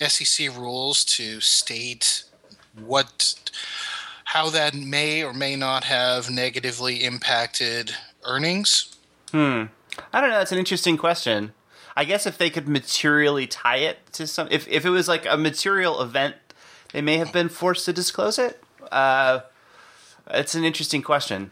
SEC 0.00 0.48
rules 0.56 1.04
to 1.04 1.40
state 1.40 2.22
what, 2.74 3.50
how 4.24 4.50
that 4.50 4.74
may 4.74 5.22
or 5.22 5.32
may 5.32 5.56
not 5.56 5.84
have 5.84 6.30
negatively 6.30 7.04
impacted 7.04 7.92
earnings? 8.24 8.96
Hmm. 9.30 9.64
I 10.12 10.20
don't 10.20 10.30
know. 10.30 10.38
That's 10.38 10.52
an 10.52 10.58
interesting 10.58 10.96
question. 10.96 11.52
I 11.96 12.04
guess 12.04 12.26
if 12.26 12.38
they 12.38 12.50
could 12.50 12.68
materially 12.68 13.46
tie 13.48 13.78
it 13.78 13.98
to 14.12 14.26
some, 14.26 14.46
if 14.52 14.68
if 14.68 14.84
it 14.84 14.90
was 14.90 15.08
like 15.08 15.26
a 15.26 15.36
material 15.36 16.00
event, 16.00 16.36
they 16.92 17.02
may 17.02 17.16
have 17.16 17.32
been 17.32 17.48
forced 17.48 17.84
to 17.86 17.92
disclose 17.92 18.38
it. 18.38 18.62
Uh, 18.92 19.40
it's 20.30 20.54
an 20.54 20.64
interesting 20.64 21.02
question. 21.02 21.50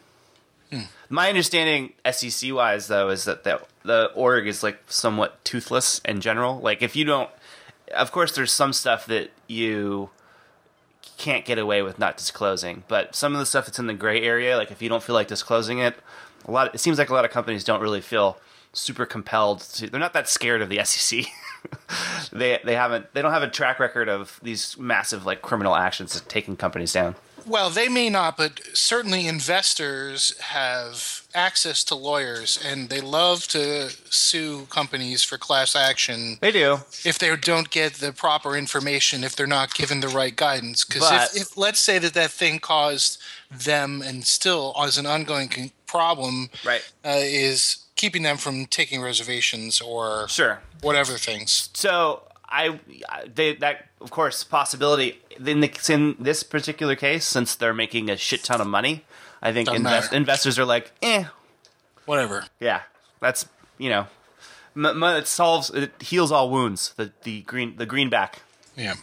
My 1.09 1.29
understanding, 1.29 1.93
SEC 2.11 2.53
wise, 2.53 2.89
though, 2.89 3.11
is 3.11 3.25
that 3.25 3.45
the 3.45 3.61
the 3.85 4.11
org 4.15 4.47
is 4.47 4.63
like 4.63 4.79
somewhat 4.89 5.45
toothless 5.45 6.01
in 6.05 6.21
general. 6.21 6.59
Like, 6.59 6.83
if 6.83 6.97
you 6.97 7.05
don't, 7.05 7.31
of 7.95 8.11
course, 8.11 8.35
there's 8.35 8.53
some 8.53 8.73
stuff 8.73 9.07
that 9.07 9.31
you 9.47 10.11
can't 11.17 11.45
get 11.45 11.59
away 11.59 11.83
with 11.83 11.99
not 11.99 12.17
disclosing, 12.17 12.85
but 12.89 13.15
some 13.15 13.33
of 13.33 13.39
the 13.39 13.47
stuff 13.47 13.67
that's 13.67 13.79
in 13.79 13.87
the 13.87 13.95
gray 13.95 14.23
area, 14.23 14.57
like 14.57 14.71
if 14.71 14.83
you 14.83 14.89
don't 14.89 15.03
feel 15.03 15.15
like 15.15 15.29
disclosing 15.29 15.79
it, 15.79 15.97
a 16.47 16.51
lot. 16.51 16.75
It 16.75 16.79
seems 16.79 16.99
like 16.99 17.11
a 17.11 17.15
lot 17.15 17.25
of 17.25 17.31
companies 17.31 17.65
don't 17.65 17.81
really 17.81 18.01
feel 18.01 18.39
super 18.73 19.07
compelled 19.07 19.61
to. 19.61 19.89
They're 19.89 20.01
not 20.01 20.13
that 20.13 20.29
scared 20.29 20.63
of 20.63 20.69
the 20.69 20.85
SEC. 20.85 21.25
they 22.33 22.61
they 22.65 22.75
haven't 22.75 23.13
they 23.15 23.23
don't 23.23 23.33
have 23.33 23.43
a 23.43 23.49
track 23.49 23.81
record 23.81 24.09
of 24.09 24.39
these 24.43 24.79
massive 24.79 25.27
like 25.27 25.43
criminal 25.43 25.75
actions 25.75 26.21
taking 26.29 26.57
companies 26.57 26.93
down. 26.93 27.17
Well, 27.47 27.71
they 27.71 27.89
may 27.89 28.11
not, 28.11 28.37
but 28.37 28.61
certainly 28.75 29.27
investors 29.29 30.37
have 30.41 31.23
access 31.35 31.85
to 31.85 31.95
lawyers, 31.95 32.59
and 32.65 32.89
they 32.89 33.01
love 33.01 33.47
to 33.49 33.91
sue 34.11 34.67
companies 34.71 35.23
for 35.23 35.39
class 35.39 35.77
action 35.77 36.39
They 36.41 36.51
do. 36.51 36.81
if 37.05 37.19
they 37.19 37.35
don't 37.37 37.71
get 37.71 37.95
the 37.95 38.13
proper 38.13 38.57
information, 38.57 39.23
if 39.23 39.37
they're 39.37 39.47
not 39.47 39.75
given 39.75 40.01
the 40.01 40.09
right 40.09 40.35
guidance. 40.35 40.85
Because 40.85 41.37
if, 41.37 41.43
if 41.43 41.57
let's 41.57 41.79
say 41.81 41.99
that 42.01 42.15
that 42.15 42.31
thing 42.33 42.59
caused 42.59 43.19
them, 43.51 44.03
and 44.03 44.27
still 44.27 44.75
as 44.83 44.99
an 44.99 45.07
ongoing 45.07 45.71
problem, 45.87 46.51
Right. 46.65 46.83
uh, 47.05 47.11
is 47.21 47.77
keeping 47.95 48.23
them 48.25 48.39
from 48.39 48.67
taking 48.67 49.01
reservations 49.01 49.81
or 49.81 50.27
Sure. 50.29 50.61
whatever 50.83 51.17
things. 51.17 51.71
So 51.75 52.23
I, 52.49 52.81
they, 53.33 53.55
that 53.57 53.87
of 54.01 54.11
course 54.11 54.45
possibility 54.45 55.21
in, 55.45 55.61
the, 55.61 55.71
in 55.89 56.17
this 56.19 56.43
particular 56.43 56.95
case, 56.97 57.25
since 57.25 57.55
they're 57.55 57.75
making 57.75 58.11
a 58.11 58.17
shit 58.17 58.45
ton 58.45 58.61
of 58.61 58.67
money, 58.67 59.05
I 59.43 59.53
think 59.53 59.73
invest, 59.73 60.13
investors 60.13 60.59
are 60.59 60.65
like, 60.65 60.93
eh, 61.03 61.25
Whatever. 62.05 62.45
yeah, 62.61 62.83
that's 63.21 63.47
you 63.79 63.91
know, 63.91 64.07
m- 64.75 64.87
m- 64.87 65.17
it 65.17 65.27
solves, 65.27 65.71
it 65.71 65.93
heals 66.03 66.31
all 66.33 66.51
wounds. 66.51 66.95
The 66.97 67.13
the 67.23 67.43
green 67.43 67.77
the 67.77 67.87
greenback. 67.87 68.43
Yeah. 68.77 68.95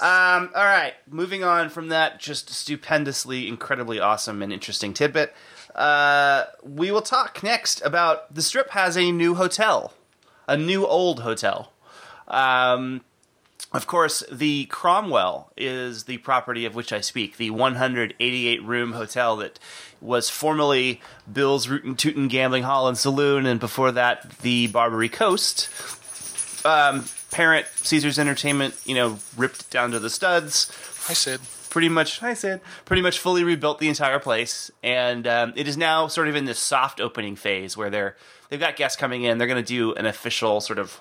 Um, 0.00 0.50
all 0.54 0.64
right, 0.64 0.94
moving 1.08 1.44
on 1.44 1.70
from 1.70 1.88
that 1.88 2.18
just 2.20 2.50
stupendously, 2.50 3.48
incredibly 3.48 4.00
awesome 4.00 4.42
and 4.42 4.52
interesting 4.52 4.92
tidbit. 4.92 5.32
Uh, 5.74 6.44
we 6.62 6.90
will 6.90 7.00
talk 7.02 7.42
next 7.42 7.80
about 7.82 8.32
the 8.34 8.42
strip 8.42 8.70
has 8.70 8.96
a 8.96 9.10
new 9.12 9.34
hotel, 9.34 9.92
a 10.46 10.56
new 10.56 10.84
old 10.86 11.20
hotel. 11.20 11.72
Um, 12.28 13.02
of 13.74 13.88
course, 13.88 14.22
the 14.30 14.66
Cromwell 14.66 15.50
is 15.56 16.04
the 16.04 16.18
property 16.18 16.64
of 16.64 16.76
which 16.76 16.92
I 16.92 17.00
speak, 17.00 17.36
the 17.36 17.50
188 17.50 18.62
room 18.62 18.92
hotel 18.92 19.36
that 19.38 19.58
was 20.00 20.30
formerly 20.30 21.00
Bill's 21.30 21.68
Rootin' 21.68 21.96
Tootin' 21.96 22.28
Gambling 22.28 22.62
Hall 22.62 22.86
and 22.86 22.96
Saloon, 22.96 23.46
and 23.46 23.58
before 23.58 23.90
that, 23.90 24.38
the 24.38 24.68
Barbary 24.68 25.08
Coast. 25.08 25.68
Um, 26.64 27.06
parent 27.32 27.66
Caesars 27.76 28.18
Entertainment, 28.18 28.76
you 28.84 28.94
know, 28.94 29.18
ripped 29.36 29.62
it 29.62 29.70
down 29.70 29.90
to 29.90 29.98
the 29.98 30.08
studs 30.08 30.70
I 31.08 31.12
said. 31.12 31.40
pretty 31.68 31.88
much 31.88 32.22
I 32.22 32.34
said 32.34 32.60
pretty 32.84 33.02
much 33.02 33.18
fully 33.18 33.42
rebuilt 33.42 33.80
the 33.80 33.88
entire 33.88 34.20
place, 34.20 34.70
and 34.82 35.26
um, 35.26 35.52
it 35.56 35.66
is 35.66 35.76
now 35.76 36.06
sort 36.06 36.28
of 36.28 36.36
in 36.36 36.44
this 36.44 36.60
soft 36.60 37.00
opening 37.00 37.34
phase 37.34 37.76
where 37.76 37.90
they're 37.90 38.16
they've 38.48 38.60
got 38.60 38.76
guests 38.76 38.96
coming 38.96 39.24
in. 39.24 39.38
They're 39.38 39.48
going 39.48 39.62
to 39.62 39.66
do 39.66 39.94
an 39.94 40.06
official 40.06 40.60
sort 40.60 40.78
of 40.78 41.00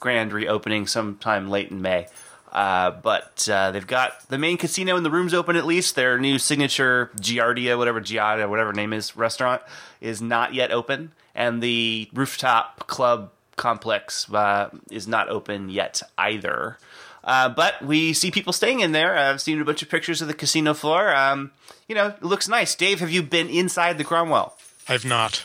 grand 0.00 0.32
reopening 0.32 0.86
sometime 0.86 1.48
late 1.48 1.70
in 1.70 1.82
May. 1.82 2.06
Uh, 2.54 2.92
but 2.92 3.48
uh, 3.50 3.72
they've 3.72 3.86
got 3.86 4.28
the 4.28 4.38
main 4.38 4.56
casino 4.56 4.96
and 4.96 5.04
the 5.04 5.10
rooms 5.10 5.34
open 5.34 5.56
at 5.56 5.66
least. 5.66 5.96
Their 5.96 6.18
new 6.18 6.38
signature 6.38 7.10
Giardia, 7.20 7.76
whatever 7.76 8.00
Giada, 8.00 8.48
whatever 8.48 8.72
name 8.72 8.92
is, 8.92 9.16
restaurant 9.16 9.60
is 10.00 10.22
not 10.22 10.54
yet 10.54 10.70
open, 10.70 11.12
and 11.34 11.60
the 11.60 12.08
rooftop 12.14 12.86
club 12.86 13.32
complex 13.56 14.32
uh, 14.32 14.70
is 14.90 15.08
not 15.08 15.28
open 15.28 15.68
yet 15.68 16.00
either. 16.16 16.78
Uh, 17.24 17.48
but 17.48 17.82
we 17.82 18.12
see 18.12 18.30
people 18.30 18.52
staying 18.52 18.80
in 18.80 18.92
there. 18.92 19.16
I've 19.16 19.40
seen 19.40 19.60
a 19.60 19.64
bunch 19.64 19.82
of 19.82 19.88
pictures 19.88 20.22
of 20.22 20.28
the 20.28 20.34
casino 20.34 20.74
floor. 20.74 21.14
Um, 21.14 21.50
you 21.88 21.94
know, 21.94 22.08
it 22.08 22.22
looks 22.22 22.48
nice. 22.48 22.74
Dave, 22.74 23.00
have 23.00 23.10
you 23.10 23.22
been 23.22 23.48
inside 23.48 23.98
the 23.98 24.04
Cromwell? 24.04 24.56
I've 24.88 25.04
not. 25.04 25.38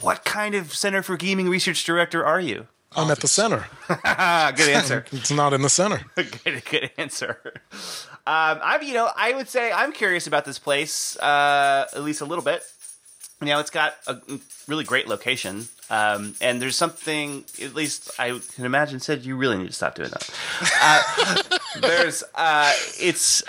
What 0.00 0.24
kind 0.24 0.54
of 0.54 0.74
Center 0.74 1.02
for 1.02 1.16
Gaming 1.16 1.48
Research 1.48 1.84
Director 1.84 2.24
are 2.24 2.40
you? 2.40 2.66
I'm 2.96 3.10
at 3.10 3.20
the 3.20 3.28
center. 3.28 3.66
Good 3.88 4.68
answer. 4.68 5.04
It's 5.12 5.30
not 5.30 5.52
in 5.52 5.62
the 5.62 5.68
center. 5.68 6.00
good, 6.14 6.64
good 6.64 6.90
answer. 6.96 7.38
Um, 8.26 8.60
I'm, 8.62 8.82
you 8.82 8.94
know, 8.94 9.10
I 9.16 9.32
would 9.32 9.48
say 9.48 9.72
I'm 9.72 9.92
curious 9.92 10.26
about 10.26 10.44
this 10.44 10.58
place, 10.58 11.16
uh, 11.18 11.86
at 11.94 12.02
least 12.02 12.20
a 12.20 12.24
little 12.24 12.44
bit. 12.44 12.62
You 13.40 13.48
know, 13.48 13.60
it's 13.60 13.70
got 13.70 13.94
a 14.06 14.18
really 14.68 14.84
great 14.84 15.08
location, 15.08 15.68
um, 15.90 16.34
and 16.40 16.62
there's 16.62 16.76
something. 16.76 17.44
At 17.60 17.74
least 17.74 18.10
I 18.18 18.40
can 18.54 18.64
imagine. 18.64 19.00
Said 19.00 19.24
you 19.24 19.36
really 19.36 19.58
need 19.58 19.66
to 19.66 19.72
stop 19.72 19.96
doing 19.96 20.10
that. 20.10 20.30
Uh, 20.80 21.58
there's, 21.80 22.24
uh, 22.34 22.72
it's, 22.98 23.42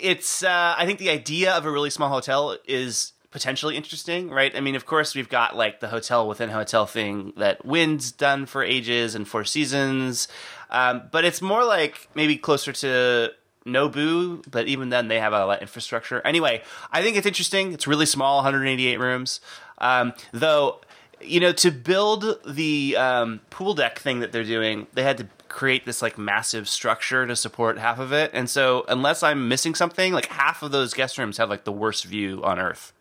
it's. 0.00 0.42
Uh, 0.42 0.74
I 0.76 0.86
think 0.86 0.98
the 0.98 1.10
idea 1.10 1.52
of 1.52 1.64
a 1.66 1.70
really 1.70 1.90
small 1.90 2.08
hotel 2.08 2.56
is 2.66 3.12
potentially 3.30 3.76
interesting, 3.76 4.28
right? 4.30 4.54
I 4.56 4.60
mean, 4.60 4.74
of 4.74 4.86
course, 4.86 5.14
we've 5.14 5.28
got 5.28 5.56
like 5.56 5.80
the 5.80 5.88
hotel 5.88 6.26
within 6.26 6.50
hotel 6.50 6.86
thing 6.86 7.32
that 7.36 7.64
Wynn's 7.64 8.10
done 8.12 8.46
for 8.46 8.62
ages 8.62 9.14
and 9.14 9.26
Four 9.26 9.44
Seasons, 9.44 10.28
um, 10.70 11.02
but 11.10 11.24
it's 11.24 11.40
more 11.40 11.64
like 11.64 12.08
maybe 12.14 12.36
closer 12.36 12.72
to 12.72 13.32
Nobu, 13.66 14.44
but 14.50 14.66
even 14.66 14.88
then 14.88 15.08
they 15.08 15.20
have 15.20 15.32
a 15.32 15.46
lot 15.46 15.58
of 15.58 15.62
infrastructure. 15.62 16.20
Anyway, 16.24 16.62
I 16.90 17.02
think 17.02 17.16
it's 17.16 17.26
interesting. 17.26 17.72
It's 17.72 17.86
really 17.86 18.06
small, 18.06 18.36
188 18.36 18.98
rooms, 18.98 19.40
um, 19.78 20.12
though. 20.32 20.80
You 21.22 21.38
know, 21.38 21.52
to 21.52 21.70
build 21.70 22.38
the 22.46 22.96
um, 22.96 23.40
pool 23.50 23.74
deck 23.74 23.98
thing 23.98 24.20
that 24.20 24.32
they're 24.32 24.42
doing, 24.42 24.86
they 24.94 25.02
had 25.02 25.18
to 25.18 25.28
create 25.48 25.84
this 25.84 26.00
like 26.00 26.16
massive 26.16 26.66
structure 26.66 27.26
to 27.26 27.36
support 27.36 27.76
half 27.76 27.98
of 27.98 28.10
it. 28.10 28.30
And 28.32 28.48
so, 28.48 28.86
unless 28.88 29.22
I'm 29.22 29.46
missing 29.46 29.74
something, 29.74 30.14
like 30.14 30.28
half 30.28 30.62
of 30.62 30.70
those 30.70 30.94
guest 30.94 31.18
rooms 31.18 31.36
have 31.36 31.50
like 31.50 31.64
the 31.64 31.72
worst 31.72 32.06
view 32.06 32.42
on 32.42 32.58
Earth. 32.58 32.94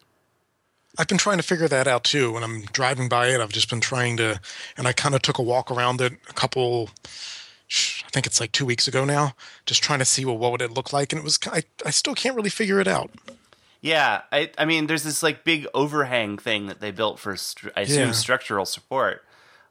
I've 0.99 1.07
been 1.07 1.17
trying 1.17 1.37
to 1.37 1.43
figure 1.43 1.69
that 1.69 1.87
out 1.87 2.03
too. 2.03 2.33
When 2.33 2.43
I'm 2.43 2.63
driving 2.73 3.07
by 3.07 3.27
it, 3.27 3.39
I've 3.39 3.53
just 3.53 3.69
been 3.69 3.79
trying 3.79 4.17
to, 4.17 4.39
and 4.77 4.85
I 4.85 4.91
kind 4.91 5.15
of 5.15 5.21
took 5.21 5.37
a 5.37 5.41
walk 5.41 5.71
around 5.71 6.01
it 6.01 6.13
a 6.29 6.33
couple, 6.33 6.89
I 8.05 8.09
think 8.11 8.27
it's 8.27 8.41
like 8.41 8.51
two 8.51 8.65
weeks 8.65 8.85
ago 8.87 9.05
now, 9.05 9.33
just 9.65 9.81
trying 9.81 9.99
to 9.99 10.05
see 10.05 10.25
well 10.25 10.37
what 10.37 10.51
would 10.51 10.61
it 10.61 10.71
look 10.71 10.91
like, 10.91 11.13
and 11.13 11.19
it 11.19 11.23
was 11.23 11.39
I, 11.47 11.63
I 11.85 11.91
still 11.91 12.15
can't 12.15 12.35
really 12.35 12.49
figure 12.49 12.81
it 12.81 12.87
out. 12.87 13.11
Yeah, 13.81 14.23
I, 14.33 14.51
I 14.57 14.65
mean, 14.65 14.87
there's 14.87 15.03
this 15.03 15.23
like 15.23 15.45
big 15.45 15.65
overhang 15.73 16.37
thing 16.37 16.67
that 16.67 16.81
they 16.81 16.91
built 16.91 17.17
for, 17.17 17.37
I 17.77 17.81
assume, 17.81 18.07
Yeah. 18.07 18.11
structural 18.11 18.65
support. 18.65 19.23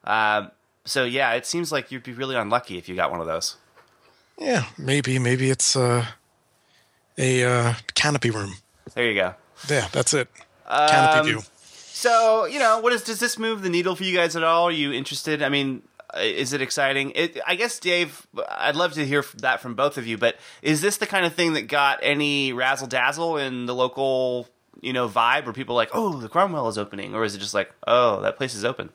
Um, 0.03 0.49
so 0.85 1.03
yeah, 1.03 1.33
it 1.33 1.45
seems 1.45 1.71
like 1.71 1.91
you'd 1.91 2.01
be 2.01 2.13
really 2.13 2.35
unlucky 2.35 2.79
if 2.79 2.89
you 2.89 2.95
got 2.95 3.11
one 3.11 3.21
of 3.21 3.27
those. 3.27 3.57
Yeah, 4.39 4.65
maybe 4.79 5.19
maybe 5.19 5.51
it's 5.51 5.75
uh, 5.75 6.05
a 7.19 7.43
uh, 7.43 7.73
canopy 7.93 8.31
room. 8.31 8.55
There 8.95 9.05
you 9.05 9.13
go. 9.13 9.35
Yeah, 9.69 9.89
that's 9.91 10.15
it. 10.15 10.27
Canopy 10.69 11.19
Um, 11.19 11.25
view. 11.25 11.41
So 11.63 12.45
you 12.45 12.59
know, 12.59 12.79
what 12.79 12.93
is 12.93 13.03
does 13.03 13.19
this 13.19 13.37
move 13.37 13.61
the 13.61 13.69
needle 13.69 13.95
for 13.95 14.03
you 14.03 14.15
guys 14.15 14.35
at 14.35 14.43
all? 14.43 14.65
Are 14.65 14.71
you 14.71 14.93
interested? 14.93 15.41
I 15.41 15.49
mean, 15.49 15.81
uh, 16.13 16.21
is 16.21 16.53
it 16.53 16.61
exciting? 16.61 17.11
It, 17.15 17.39
I 17.45 17.55
guess, 17.55 17.79
Dave, 17.79 18.25
I'd 18.49 18.75
love 18.75 18.93
to 18.93 19.05
hear 19.05 19.23
that 19.37 19.59
from 19.61 19.75
both 19.75 19.97
of 19.97 20.07
you. 20.07 20.17
But 20.17 20.35
is 20.61 20.81
this 20.81 20.97
the 20.97 21.05
kind 21.05 21.25
of 21.25 21.33
thing 21.33 21.53
that 21.53 21.63
got 21.63 21.99
any 22.01 22.53
razzle 22.53 22.87
dazzle 22.87 23.37
in 23.37 23.65
the 23.65 23.75
local, 23.75 24.47
you 24.81 24.93
know, 24.93 25.09
vibe 25.09 25.45
where 25.45 25.53
people 25.53 25.75
are 25.75 25.81
like, 25.81 25.91
oh, 25.93 26.19
the 26.19 26.29
Cromwell 26.29 26.67
is 26.69 26.77
opening, 26.77 27.13
or 27.15 27.23
is 27.23 27.35
it 27.35 27.39
just 27.39 27.53
like, 27.53 27.71
oh, 27.85 28.21
that 28.21 28.37
place 28.37 28.55
is 28.55 28.63
open? 28.63 28.89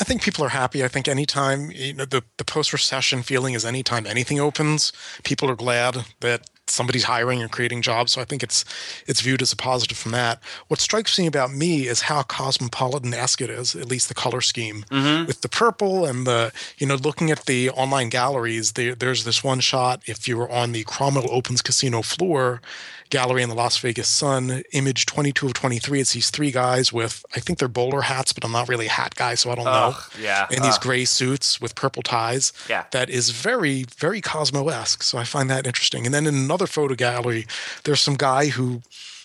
I 0.00 0.04
think 0.04 0.22
people 0.22 0.44
are 0.44 0.48
happy. 0.48 0.82
I 0.82 0.88
think 0.88 1.06
anytime 1.06 1.70
you 1.70 1.92
know 1.92 2.04
the, 2.04 2.24
the 2.38 2.44
post 2.44 2.72
recession 2.72 3.22
feeling 3.22 3.54
is 3.54 3.64
anytime 3.64 4.06
anything 4.06 4.40
opens, 4.40 4.92
people 5.22 5.48
are 5.48 5.54
glad 5.54 6.06
that 6.18 6.50
somebody's 6.74 7.04
hiring 7.04 7.40
and 7.40 7.50
creating 7.50 7.82
jobs. 7.82 8.12
So 8.12 8.20
I 8.20 8.24
think 8.24 8.42
it's 8.42 8.64
it's 9.06 9.20
viewed 9.20 9.42
as 9.42 9.52
a 9.52 9.56
positive 9.56 9.96
from 9.96 10.12
that. 10.12 10.42
What 10.68 10.80
strikes 10.80 11.18
me 11.18 11.26
about 11.26 11.52
me 11.52 11.86
is 11.86 12.02
how 12.02 12.22
cosmopolitan 12.22 13.14
esque 13.14 13.40
it 13.40 13.50
is, 13.50 13.74
at 13.74 13.88
least 13.88 14.08
the 14.08 14.14
color 14.14 14.40
scheme. 14.40 14.84
Mm-hmm. 14.90 15.26
With 15.26 15.40
the 15.40 15.48
purple 15.48 16.04
and 16.04 16.26
the 16.26 16.52
you 16.78 16.86
know, 16.86 16.96
looking 16.96 17.30
at 17.30 17.46
the 17.46 17.70
online 17.70 18.08
galleries, 18.08 18.72
there, 18.72 18.94
there's 18.94 19.24
this 19.24 19.42
one 19.42 19.60
shot 19.60 20.02
if 20.06 20.28
you 20.28 20.36
were 20.36 20.50
on 20.50 20.72
the 20.72 20.84
Cromwell 20.84 21.30
Opens 21.30 21.62
casino 21.62 22.02
floor 22.02 22.60
gallery 23.14 23.44
in 23.44 23.48
the 23.48 23.54
Las 23.54 23.78
Vegas 23.78 24.08
Sun, 24.08 24.64
image 24.72 25.06
22 25.06 25.46
of 25.46 25.52
23. 25.54 26.00
It's 26.00 26.14
these 26.14 26.30
three 26.30 26.50
guys 26.50 26.92
with, 26.92 27.24
I 27.36 27.38
think 27.38 27.60
they're 27.60 27.68
bowler 27.68 28.00
hats, 28.00 28.32
but 28.32 28.44
I'm 28.44 28.50
not 28.50 28.68
really 28.68 28.86
a 28.86 28.90
hat 28.90 29.14
guy, 29.14 29.36
so 29.36 29.52
I 29.52 29.54
don't 29.54 29.66
know. 29.66 29.94
Yeah, 30.20 30.48
In 30.50 30.64
these 30.64 30.78
gray 30.78 31.04
suits 31.04 31.60
with 31.60 31.76
purple 31.76 32.02
ties. 32.02 32.52
Yeah. 32.68 32.86
That 32.90 33.08
is 33.08 33.30
very, 33.30 33.84
very 33.84 34.20
Cosmo 34.20 34.68
esque. 34.68 35.04
So 35.04 35.16
I 35.16 35.22
find 35.22 35.48
that 35.48 35.64
interesting. 35.64 36.06
And 36.06 36.12
then 36.12 36.26
in 36.26 36.34
another 36.34 36.66
photo 36.66 36.96
gallery, 36.96 37.46
there's 37.84 38.00
some 38.00 38.16
guy 38.16 38.46
who 38.46 38.82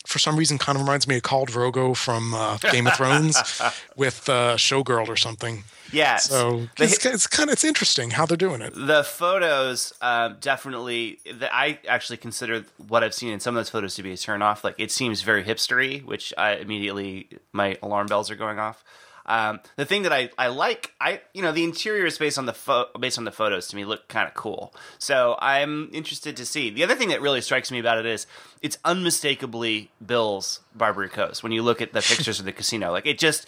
for 0.08 0.18
some 0.20 0.38
reason 0.38 0.58
kind 0.58 0.76
of 0.78 0.82
reminds 0.82 1.08
me 1.08 1.18
of 1.18 1.24
Khal 1.24 1.46
Drogo 1.48 1.96
from 1.96 2.34
uh, 2.34 2.58
Game 2.72 2.88
of 2.88 2.94
Thrones 2.96 3.36
with 3.96 4.28
uh, 4.30 4.56
Showgirl 4.56 5.08
or 5.08 5.16
something. 5.18 5.64
Yeah. 5.92 6.18
So 6.18 6.68
the- 6.78 6.84
it's, 6.86 7.06
it's 7.06 7.28
kind 7.28 7.50
of 7.50 7.54
it's 7.54 7.64
interesting 7.64 8.12
how 8.12 8.26
they're 8.26 8.38
doing 8.38 8.62
it. 8.62 8.74
the 8.76 9.04
photos 9.04 9.94
um, 10.02 10.38
definitely 10.40 11.20
the, 11.26 11.54
i 11.54 11.80
actually 11.88 12.18
consider 12.18 12.64
what 12.88 13.04
i've 13.04 13.14
seen 13.14 13.32
in 13.34 13.40
some 13.40 13.56
of 13.56 13.60
those 13.60 13.70
photos 13.72 13.96
to 13.96 14.04
be 14.04 14.12
a 14.12 14.18
turn 14.18 14.42
off 14.44 14.64
like 14.64 14.76
it 14.78 14.92
seems 14.92 15.22
very 15.24 15.44
hipstery 15.44 16.04
which 16.06 16.32
i 16.38 16.52
immediately 16.56 17.28
my 17.54 17.76
alarm 17.82 18.06
bells 18.08 18.30
are 18.30 18.36
going 18.36 18.60
off 18.60 18.84
um, 19.30 19.60
the 19.76 19.86
thing 19.86 20.02
that 20.02 20.12
I, 20.12 20.32
I 20.40 20.48
like 20.48 20.92
I 21.00 21.22
you 21.34 21.44
know 21.44 21.52
the 21.52 21.64
interior 21.64 22.08
is 22.08 22.18
based 22.18 22.40
on 22.40 22.48
the 22.48 22.54
pho- 22.54 22.88
based 23.00 23.20
on 23.20 23.26
the 23.26 23.32
photos 23.32 23.68
to 23.68 23.76
me 23.76 23.86
look 23.86 24.08
kind 24.08 24.28
of 24.28 24.34
cool. 24.34 24.74
So 24.98 25.38
I'm 25.40 25.92
interested 25.94 26.36
to 26.38 26.46
see. 26.48 26.72
The 26.72 26.84
other 26.84 26.96
thing 26.96 27.10
that 27.10 27.22
really 27.22 27.40
strikes 27.42 27.72
me 27.72 27.78
about 27.78 28.00
it 28.00 28.08
is 28.08 28.26
it's 28.64 28.80
unmistakably 28.84 29.92
Bill's 30.04 30.62
Barbary 30.74 31.10
Coast 31.10 31.44
when 31.44 31.52
you 31.52 31.62
look 31.62 31.80
at 31.80 31.94
the 31.94 32.02
pictures 32.08 32.40
of 32.40 32.46
the 32.46 32.52
casino. 32.52 32.92
Like 32.92 33.06
it 33.06 33.20
just 33.20 33.46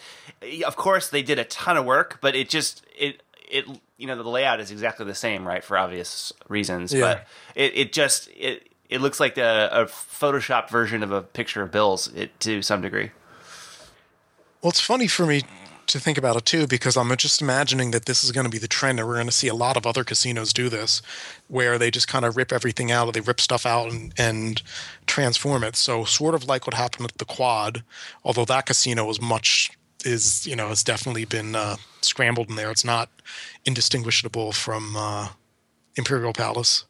of 0.64 0.76
course 0.76 1.08
they 1.08 1.22
did 1.22 1.40
a 1.40 1.44
ton 1.44 1.76
of 1.76 1.84
work 1.84 2.18
but 2.20 2.36
it 2.36 2.48
just 2.48 2.84
it 2.96 3.20
it 3.50 3.64
you 3.98 4.06
know 4.06 4.14
the 4.14 4.28
layout 4.28 4.60
is 4.60 4.70
exactly 4.70 5.04
the 5.04 5.16
same 5.16 5.44
right 5.46 5.64
for 5.64 5.76
obvious 5.76 6.32
reasons. 6.48 6.94
Yeah. 6.94 7.00
but 7.00 7.26
it, 7.56 7.76
it 7.76 7.92
just 7.92 8.28
it 8.36 8.68
it 8.88 9.00
looks 9.00 9.18
like 9.18 9.36
a, 9.36 9.68
a 9.72 9.84
photoshopped 9.86 10.70
version 10.70 11.02
of 11.02 11.10
a 11.10 11.22
picture 11.22 11.62
of 11.62 11.72
Bill's 11.72 12.06
it, 12.14 12.38
to 12.38 12.62
some 12.62 12.82
degree. 12.82 13.10
Well, 14.60 14.70
it's 14.70 14.80
funny 14.80 15.08
for 15.08 15.26
me 15.26 15.42
to 15.92 16.00
think 16.00 16.18
about 16.18 16.36
it 16.36 16.44
too 16.44 16.66
because 16.66 16.96
I'm 16.96 17.14
just 17.16 17.40
imagining 17.40 17.92
that 17.92 18.06
this 18.06 18.24
is 18.24 18.32
going 18.32 18.44
to 18.44 18.50
be 18.50 18.58
the 18.58 18.68
trend, 18.68 18.98
and 18.98 19.06
we're 19.06 19.14
going 19.14 19.26
to 19.26 19.32
see 19.32 19.48
a 19.48 19.54
lot 19.54 19.76
of 19.76 19.86
other 19.86 20.04
casinos 20.04 20.52
do 20.52 20.68
this, 20.68 21.02
where 21.48 21.78
they 21.78 21.90
just 21.90 22.08
kind 22.08 22.24
of 22.24 22.36
rip 22.36 22.52
everything 22.52 22.90
out, 22.90 23.08
or 23.08 23.12
they 23.12 23.20
rip 23.20 23.40
stuff 23.40 23.64
out 23.64 23.90
and, 23.90 24.12
and 24.18 24.62
transform 25.06 25.64
it. 25.64 25.76
So, 25.76 26.04
sort 26.04 26.34
of 26.34 26.44
like 26.44 26.66
what 26.66 26.74
happened 26.74 27.04
with 27.04 27.18
the 27.18 27.24
Quad, 27.24 27.82
although 28.24 28.44
that 28.46 28.66
casino 28.66 29.08
is 29.10 29.20
much 29.20 29.70
is 30.04 30.46
you 30.46 30.56
know 30.56 30.68
has 30.68 30.82
definitely 30.82 31.24
been 31.24 31.54
uh, 31.54 31.76
scrambled 32.00 32.50
in 32.50 32.56
there. 32.56 32.70
It's 32.70 32.84
not 32.84 33.08
indistinguishable 33.64 34.52
from 34.52 34.96
uh, 34.96 35.28
Imperial 35.96 36.32
Palace. 36.32 36.84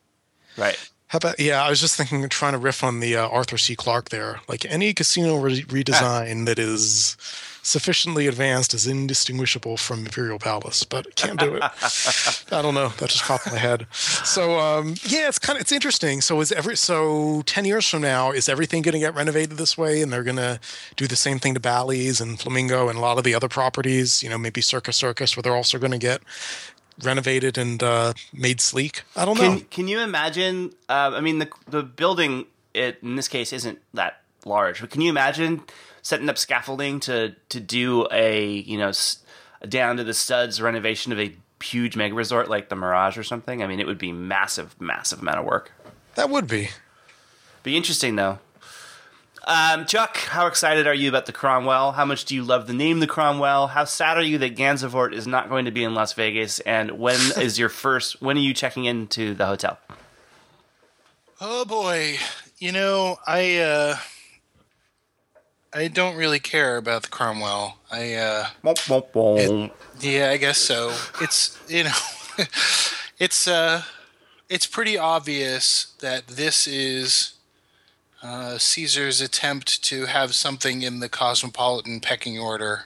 right 0.56 0.78
How 1.08 1.18
about 1.18 1.38
yeah? 1.38 1.62
I 1.62 1.70
was 1.70 1.80
just 1.80 1.96
thinking, 1.96 2.26
trying 2.28 2.52
to 2.52 2.58
riff 2.58 2.82
on 2.82 3.00
the 3.00 3.16
uh, 3.16 3.28
Arthur 3.28 3.58
C. 3.58 3.76
Clarke 3.76 4.10
there. 4.10 4.40
Like 4.48 4.64
any 4.64 4.94
casino 4.94 5.38
re- 5.38 5.64
redesign 5.64 6.46
that 6.46 6.58
is 6.58 7.16
sufficiently 7.62 8.26
advanced 8.26 8.74
is 8.74 8.86
indistinguishable 8.86 9.76
from 9.76 10.00
Imperial 10.00 10.38
Palace, 10.38 10.82
but 10.84 11.14
can't 11.14 11.38
do 11.38 11.54
it. 11.54 11.62
I 12.52 12.60
don't 12.60 12.74
know. 12.74 12.88
That 12.88 13.08
just 13.08 13.22
popped 13.22 13.46
in 13.46 13.52
my 13.52 13.58
head. 13.58 13.86
So 13.92 14.58
um, 14.58 14.94
yeah, 15.04 15.28
it's 15.28 15.38
kind 15.38 15.56
of 15.56 15.62
it's 15.62 15.72
interesting. 15.72 16.20
So 16.20 16.40
is 16.40 16.52
every 16.52 16.76
so 16.76 17.42
ten 17.46 17.64
years 17.64 17.88
from 17.88 18.02
now 18.02 18.32
is 18.32 18.48
everything 18.48 18.82
going 18.82 18.94
to 18.94 18.98
get 18.98 19.14
renovated 19.14 19.56
this 19.56 19.78
way, 19.78 20.02
and 20.02 20.12
they're 20.12 20.24
going 20.24 20.36
to 20.36 20.58
do 20.96 21.06
the 21.06 21.16
same 21.16 21.38
thing 21.38 21.54
to 21.54 21.60
Bally's 21.60 22.20
and 22.20 22.38
Flamingo 22.38 22.88
and 22.88 22.98
a 22.98 23.00
lot 23.00 23.18
of 23.18 23.24
the 23.24 23.34
other 23.34 23.48
properties? 23.48 24.22
You 24.22 24.28
know, 24.28 24.38
maybe 24.38 24.60
Circus 24.60 24.96
Circus, 24.96 25.36
where 25.36 25.42
they're 25.42 25.56
also 25.56 25.78
going 25.78 25.92
to 25.92 25.98
get 25.98 26.22
renovated 27.02 27.56
and 27.56 27.82
uh, 27.82 28.12
made 28.32 28.60
sleek. 28.60 29.02
I 29.16 29.24
don't 29.24 29.38
know. 29.38 29.56
Can 29.56 29.60
Can 29.66 29.88
you 29.88 30.00
imagine? 30.00 30.72
Uh, 30.88 31.12
I 31.14 31.20
mean, 31.20 31.38
the 31.38 31.48
the 31.68 31.82
building 31.82 32.46
it, 32.74 32.98
in 33.02 33.16
this 33.16 33.28
case 33.28 33.52
isn't 33.52 33.78
that 33.94 34.20
large, 34.44 34.80
but 34.80 34.90
can 34.90 35.00
you 35.00 35.10
imagine 35.10 35.62
setting 36.02 36.28
up 36.28 36.36
scaffolding 36.38 37.00
to 37.00 37.34
to 37.48 37.60
do 37.60 38.06
a 38.10 38.46
you 38.48 38.76
know 38.78 38.88
s- 38.88 39.18
down 39.68 39.96
to 39.96 40.04
the 40.04 40.14
studs 40.14 40.60
renovation 40.60 41.12
of 41.12 41.18
a 41.20 41.34
huge 41.62 41.96
mega 41.96 42.14
resort 42.14 42.50
like 42.50 42.68
the 42.68 42.76
Mirage 42.76 43.16
or 43.16 43.22
something? 43.22 43.62
I 43.62 43.66
mean, 43.68 43.78
it 43.80 43.86
would 43.86 43.98
be 43.98 44.12
massive, 44.12 44.78
massive 44.80 45.20
amount 45.20 45.38
of 45.38 45.44
work. 45.44 45.72
That 46.16 46.28
would 46.28 46.46
be. 46.48 46.70
Be 47.62 47.76
interesting 47.76 48.16
though. 48.16 48.40
Um, 49.44 49.86
Chuck, 49.86 50.16
how 50.18 50.46
excited 50.46 50.86
are 50.86 50.94
you 50.94 51.08
about 51.08 51.26
the 51.26 51.32
Cromwell? 51.32 51.92
How 51.92 52.04
much 52.04 52.24
do 52.26 52.34
you 52.36 52.44
love 52.44 52.68
the 52.68 52.72
name 52.72 53.00
the 53.00 53.08
Cromwell? 53.08 53.68
How 53.68 53.84
sad 53.84 54.16
are 54.16 54.22
you 54.22 54.38
that 54.38 54.54
Gansevoort 54.54 55.12
is 55.12 55.26
not 55.26 55.48
going 55.48 55.64
to 55.64 55.72
be 55.72 55.82
in 55.82 55.94
Las 55.94 56.12
Vegas? 56.12 56.60
And 56.60 56.92
when 56.92 57.18
is 57.36 57.58
your 57.58 57.68
first? 57.68 58.22
When 58.22 58.36
are 58.36 58.40
you 58.40 58.54
checking 58.54 58.84
into 58.84 59.34
the 59.34 59.46
hotel? 59.46 59.78
Oh 61.40 61.64
boy, 61.64 62.18
you 62.58 62.70
know 62.70 63.16
I 63.26 63.56
uh, 63.58 63.96
I 65.74 65.88
don't 65.88 66.16
really 66.16 66.38
care 66.38 66.76
about 66.76 67.02
the 67.02 67.08
Cromwell. 67.08 67.78
I 67.90 68.14
uh, 68.14 68.46
womp. 68.62 69.70
yeah, 70.00 70.30
I 70.30 70.36
guess 70.36 70.58
so. 70.58 70.94
It's 71.20 71.58
you 71.68 71.84
know, 71.84 72.44
it's 73.18 73.48
uh, 73.48 73.82
it's 74.50 74.66
pretty 74.66 74.98
obvious 74.98 75.94
that 76.00 76.26
this 76.26 76.66
is 76.66 77.34
uh, 78.22 78.58
Caesar's 78.58 79.20
attempt 79.22 79.82
to 79.84 80.06
have 80.06 80.34
something 80.34 80.82
in 80.82 81.00
the 81.00 81.08
cosmopolitan 81.08 82.00
pecking 82.00 82.38
order, 82.38 82.84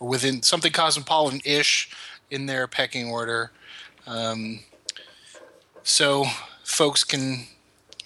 or 0.00 0.08
within 0.08 0.42
something 0.42 0.72
cosmopolitan-ish 0.72 1.90
in 2.30 2.46
their 2.46 2.66
pecking 2.66 3.08
order. 3.08 3.52
Um, 4.04 4.60
so 5.84 6.24
folks 6.64 7.04
can 7.04 7.46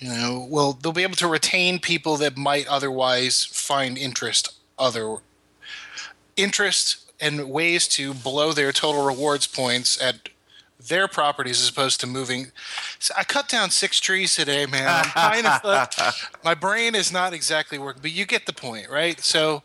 you 0.01 0.09
know 0.09 0.47
well 0.51 0.73
they'll 0.73 0.93
be 0.93 1.03
able 1.03 1.15
to 1.15 1.29
retain 1.29 1.79
people 1.79 2.17
that 2.17 2.37
might 2.37 2.67
otherwise 2.67 3.45
find 3.45 3.97
interest 3.97 4.55
other 4.79 5.19
interest 6.37 7.11
and 7.21 7.51
ways 7.51 7.87
to 7.87 8.15
blow 8.15 8.53
their 8.53 8.73
total 8.73 9.05
rewards 9.05 9.47
points 9.47 10.01
at 10.03 10.31
their 10.89 11.07
properties 11.07 11.61
as 11.61 11.69
opposed 11.69 12.01
to 12.01 12.07
moving 12.07 12.47
so 12.99 13.13
i 13.17 13.23
cut 13.23 13.49
down 13.49 13.71
six 13.71 14.01
trees 14.01 14.35
today 14.35 14.65
man 14.67 14.87
i'm 14.89 15.05
kind 15.45 15.47
of 15.47 16.31
my 16.43 16.55
brain 16.55 16.95
is 16.95 17.13
not 17.13 17.35
exactly 17.35 17.79
working 17.79 18.01
but 18.01 18.11
you 18.11 18.25
get 18.25 18.47
the 18.47 18.53
point 18.53 18.89
right 18.89 19.21
so 19.21 19.63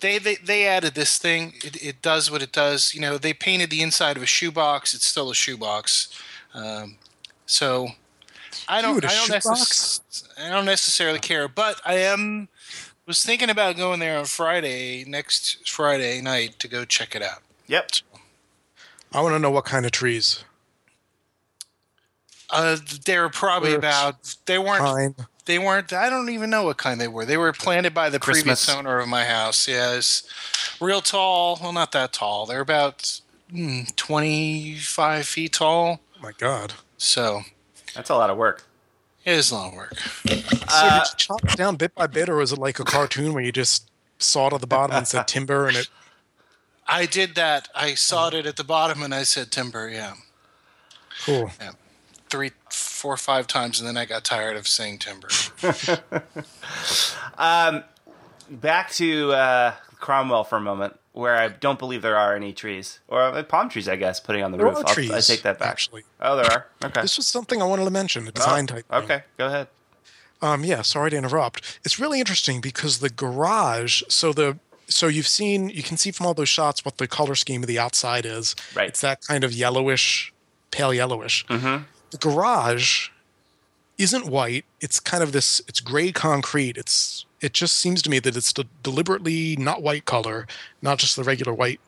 they, 0.00 0.18
they 0.18 0.36
they 0.36 0.66
added 0.66 0.94
this 0.94 1.18
thing. 1.18 1.52
It, 1.62 1.82
it 1.84 2.02
does 2.02 2.30
what 2.30 2.42
it 2.42 2.52
does. 2.52 2.94
You 2.94 3.00
know, 3.00 3.18
they 3.18 3.32
painted 3.32 3.70
the 3.70 3.82
inside 3.82 4.16
of 4.16 4.22
a 4.22 4.26
shoebox. 4.26 4.94
It's 4.94 5.06
still 5.06 5.30
a 5.30 5.34
shoebox. 5.34 6.08
Um, 6.54 6.96
so 7.46 7.90
I 8.68 8.82
don't 8.82 8.94
Dude, 8.94 9.04
a 9.04 9.08
I 9.08 9.14
don't, 9.14 9.30
necess- 9.30 10.28
I 10.38 10.48
don't 10.48 10.64
necessarily 10.64 11.18
care, 11.18 11.48
but 11.48 11.80
I 11.84 11.94
am 11.94 12.48
was 13.06 13.24
thinking 13.24 13.50
about 13.50 13.76
going 13.76 13.98
there 13.98 14.16
on 14.18 14.24
Friday 14.24 15.04
next 15.04 15.68
Friday 15.68 16.20
night 16.20 16.60
to 16.60 16.68
go 16.68 16.84
check 16.84 17.16
it 17.16 17.22
out. 17.22 17.42
Yep. 17.66 17.90
I 19.12 19.20
want 19.20 19.34
to 19.34 19.40
know 19.40 19.50
what 19.50 19.64
kind 19.64 19.84
of 19.84 19.90
trees. 19.90 20.44
Uh, 22.50 22.76
they 23.04 23.18
were 23.18 23.28
probably 23.28 23.70
Birch, 23.70 23.78
about 23.78 24.36
they 24.46 24.58
weren't 24.58 24.84
Pine. 24.84 25.14
they 25.46 25.58
weren't 25.58 25.92
I 25.92 26.08
don't 26.08 26.28
even 26.30 26.50
know 26.50 26.64
what 26.64 26.76
kind 26.76 27.00
they 27.00 27.08
were. 27.08 27.24
They 27.24 27.36
were 27.36 27.52
planted 27.52 27.94
by 27.94 28.10
the 28.10 28.20
previous 28.20 28.68
owner 28.68 28.98
of 28.98 29.08
my 29.08 29.24
house. 29.24 29.66
Yeah, 29.68 30.00
real 30.80 31.00
tall. 31.00 31.58
Well, 31.60 31.72
not 31.72 31.92
that 31.92 32.12
tall. 32.12 32.46
They're 32.46 32.60
about 32.60 33.20
mm, 33.52 33.94
25 33.96 35.26
feet 35.26 35.52
tall. 35.52 36.00
Oh 36.16 36.22
my 36.22 36.32
God. 36.38 36.74
So 36.96 37.42
That's 37.94 38.10
a 38.10 38.14
lot 38.14 38.30
of 38.30 38.36
work. 38.36 38.64
it 39.24 39.32
is 39.32 39.50
a 39.50 39.54
lot 39.54 39.68
of 39.68 39.74
work. 39.74 39.98
So 39.98 40.34
did 40.34 40.44
you 40.44 41.02
chop 41.16 41.44
it 41.44 41.56
down 41.56 41.76
bit 41.76 41.94
by 41.94 42.06
bit, 42.06 42.28
or 42.28 42.36
was 42.36 42.52
it 42.52 42.58
like 42.58 42.78
a 42.78 42.84
cartoon 42.84 43.32
where 43.34 43.42
you 43.42 43.52
just 43.52 43.90
sawed 44.18 44.52
at 44.52 44.60
the 44.60 44.66
bottom 44.66 44.96
and 44.96 45.06
said 45.08 45.26
timber 45.28 45.66
and 45.66 45.76
it? 45.76 45.88
I 46.88 47.06
did 47.06 47.34
that. 47.36 47.68
I 47.74 47.94
sawed 47.94 48.34
it 48.34 48.46
at 48.46 48.56
the 48.56 48.64
bottom 48.64 49.02
and 49.02 49.14
I 49.14 49.22
said 49.22 49.50
timber. 49.52 49.88
Yeah, 49.88 50.14
Cool. 51.24 51.50
yeah, 51.60 51.72
three, 52.28 52.50
four, 52.70 53.16
five 53.16 53.46
times, 53.46 53.78
and 53.80 53.88
then 53.88 53.96
I 53.96 54.04
got 54.06 54.24
tired 54.24 54.56
of 54.56 54.66
saying 54.66 54.98
timber. 54.98 55.28
Back 58.50 58.90
to 58.92 59.32
uh, 59.32 59.74
Cromwell 60.00 60.44
for 60.44 60.56
a 60.56 60.60
moment, 60.60 60.98
where 61.12 61.36
I 61.36 61.48
don't 61.48 61.78
believe 61.78 62.02
there 62.02 62.16
are 62.16 62.34
any 62.36 62.52
trees 62.52 63.00
or 63.08 63.20
uh, 63.22 63.42
palm 63.42 63.68
trees. 63.68 63.88
I 63.88 63.96
guess 63.96 64.20
putting 64.20 64.42
on 64.44 64.52
the 64.52 64.58
There 64.58 64.66
roof. 64.66 64.78
are 64.78 64.84
trees. 64.94 65.10
I 65.10 65.20
take 65.20 65.42
that 65.42 65.58
back. 65.58 65.68
Actually, 65.68 66.04
Oh, 66.20 66.36
there 66.36 66.46
are. 66.50 66.66
Okay. 66.84 67.02
this 67.02 67.16
was 67.16 67.26
something 67.26 67.60
I 67.60 67.64
wanted 67.64 67.84
to 67.84 67.90
mention. 67.90 68.26
A 68.28 68.32
design 68.32 68.64
Oh, 68.70 68.74
type. 68.74 68.86
thing. 68.88 69.02
Okay, 69.04 69.22
go 69.38 69.46
ahead. 69.46 69.68
Um, 70.42 70.64
yeah, 70.64 70.82
sorry 70.82 71.10
to 71.10 71.16
interrupt. 71.16 71.78
It's 71.84 71.98
really 71.98 72.18
interesting 72.20 72.60
because 72.60 73.00
the 73.00 73.10
garage. 73.10 74.02
So 74.08 74.32
the 74.32 74.58
so 74.88 75.06
you've 75.06 75.28
seen 75.28 75.68
you 75.68 75.82
can 75.82 75.96
see 75.96 76.10
from 76.10 76.26
all 76.26 76.34
those 76.34 76.48
shots 76.48 76.84
what 76.84 76.98
the 76.98 77.06
color 77.06 77.34
scheme 77.34 77.62
of 77.62 77.66
the 77.68 77.78
outside 77.78 78.24
is. 78.24 78.56
Right. 78.74 78.88
It's 78.88 79.00
that 79.02 79.20
kind 79.26 79.44
of 79.44 79.52
yellowish, 79.52 80.32
pale 80.70 80.94
yellowish. 80.94 81.44
Mm-hmm. 81.46 81.84
The 82.10 82.16
garage 82.18 83.08
isn't 83.98 84.26
white. 84.26 84.64
It's 84.80 84.98
kind 84.98 85.22
of 85.22 85.32
this. 85.32 85.60
It's 85.68 85.80
gray 85.80 86.10
concrete. 86.10 86.76
It's 86.78 87.26
it 87.40 87.52
just 87.52 87.78
seems 87.78 88.02
to 88.02 88.10
me 88.10 88.18
that 88.20 88.36
it's 88.36 88.52
de- 88.52 88.64
deliberately 88.82 89.56
not 89.56 89.82
white 89.82 90.04
color, 90.04 90.46
not 90.82 90.98
just 90.98 91.16
the 91.16 91.24
regular 91.24 91.52
white 91.52 91.80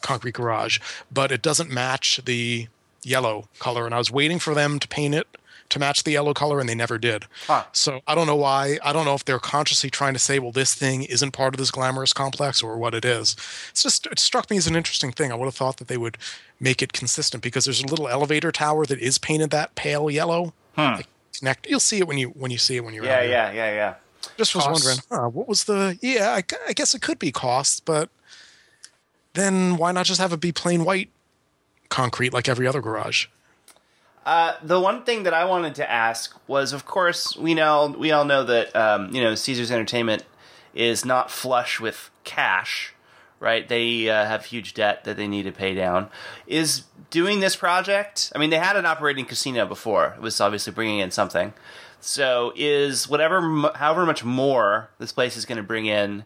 concrete 0.00 0.34
garage, 0.34 0.78
but 1.12 1.32
it 1.32 1.42
doesn't 1.42 1.70
match 1.70 2.20
the 2.24 2.68
yellow 3.02 3.48
color. 3.58 3.86
And 3.86 3.94
I 3.94 3.98
was 3.98 4.10
waiting 4.10 4.38
for 4.38 4.54
them 4.54 4.78
to 4.78 4.88
paint 4.88 5.14
it 5.14 5.26
to 5.70 5.78
match 5.78 6.04
the 6.04 6.12
yellow 6.12 6.32
color, 6.32 6.60
and 6.60 6.68
they 6.68 6.74
never 6.74 6.98
did. 6.98 7.26
Huh. 7.46 7.64
So 7.72 8.00
I 8.06 8.14
don't 8.14 8.26
know 8.26 8.36
why. 8.36 8.78
I 8.82 8.92
don't 8.92 9.04
know 9.04 9.14
if 9.14 9.24
they're 9.24 9.38
consciously 9.38 9.90
trying 9.90 10.14
to 10.14 10.18
say, 10.18 10.38
well, 10.38 10.52
this 10.52 10.74
thing 10.74 11.02
isn't 11.04 11.32
part 11.32 11.54
of 11.54 11.58
this 11.58 11.70
glamorous 11.70 12.12
complex 12.12 12.62
or 12.62 12.78
what 12.78 12.94
it 12.94 13.04
is. 13.04 13.36
It's 13.70 13.82
just, 13.82 14.06
it 14.06 14.18
struck 14.18 14.50
me 14.50 14.56
as 14.56 14.66
an 14.66 14.76
interesting 14.76 15.12
thing. 15.12 15.30
I 15.30 15.34
would 15.34 15.44
have 15.44 15.54
thought 15.54 15.76
that 15.76 15.88
they 15.88 15.98
would 15.98 16.16
make 16.58 16.80
it 16.82 16.92
consistent 16.92 17.42
because 17.42 17.66
there's 17.66 17.82
a 17.82 17.86
little 17.86 18.08
elevator 18.08 18.50
tower 18.50 18.86
that 18.86 18.98
is 18.98 19.18
painted 19.18 19.50
that 19.50 19.74
pale 19.74 20.10
yellow. 20.10 20.54
Hmm. 20.74 20.96
Like, 20.96 21.06
connect. 21.38 21.68
You'll 21.68 21.80
see 21.80 21.98
it 21.98 22.08
when 22.08 22.18
you 22.18 22.28
when 22.30 22.50
you 22.50 22.58
see 22.58 22.76
it 22.76 22.84
when 22.84 22.94
you're 22.94 23.04
Yeah, 23.04 23.22
yeah, 23.22 23.52
yeah, 23.52 23.74
yeah. 23.74 23.94
Just 24.36 24.54
was 24.54 24.64
Costs. 24.64 24.84
wondering, 24.84 25.04
huh, 25.10 25.28
what 25.28 25.48
was 25.48 25.64
the? 25.64 25.98
Yeah, 26.00 26.30
I, 26.30 26.42
I 26.68 26.72
guess 26.72 26.94
it 26.94 27.02
could 27.02 27.18
be 27.18 27.32
costs, 27.32 27.80
but 27.80 28.08
then 29.34 29.76
why 29.76 29.92
not 29.92 30.06
just 30.06 30.20
have 30.20 30.32
it 30.32 30.40
be 30.40 30.52
plain 30.52 30.84
white 30.84 31.10
concrete 31.88 32.32
like 32.32 32.48
every 32.48 32.66
other 32.66 32.80
garage? 32.80 33.26
Uh, 34.26 34.54
the 34.62 34.78
one 34.78 35.04
thing 35.04 35.22
that 35.22 35.32
I 35.32 35.46
wanted 35.46 35.74
to 35.76 35.90
ask 35.90 36.38
was, 36.46 36.72
of 36.72 36.84
course, 36.84 37.36
we 37.36 37.54
know 37.54 37.94
we 37.98 38.12
all 38.12 38.24
know 38.24 38.44
that 38.44 38.74
um, 38.76 39.14
you 39.14 39.22
know 39.22 39.34
Caesar's 39.34 39.70
Entertainment 39.70 40.24
is 40.74 41.04
not 41.04 41.30
flush 41.30 41.80
with 41.80 42.10
cash, 42.24 42.92
right? 43.40 43.66
They 43.66 44.10
uh, 44.10 44.26
have 44.26 44.44
huge 44.44 44.74
debt 44.74 45.04
that 45.04 45.16
they 45.16 45.26
need 45.26 45.44
to 45.44 45.52
pay 45.52 45.74
down. 45.74 46.10
Is 46.46 46.84
doing 47.10 47.40
this 47.40 47.56
project? 47.56 48.30
I 48.34 48.38
mean, 48.38 48.50
they 48.50 48.58
had 48.58 48.76
an 48.76 48.84
operating 48.84 49.24
casino 49.24 49.64
before. 49.66 50.14
It 50.16 50.20
was 50.20 50.40
obviously 50.40 50.72
bringing 50.74 50.98
in 50.98 51.10
something. 51.10 51.54
So, 52.00 52.52
is 52.54 53.08
whatever, 53.08 53.40
however 53.74 54.06
much 54.06 54.24
more 54.24 54.90
this 54.98 55.12
place 55.12 55.36
is 55.36 55.44
going 55.44 55.56
to 55.56 55.64
bring 55.64 55.86
in, 55.86 56.24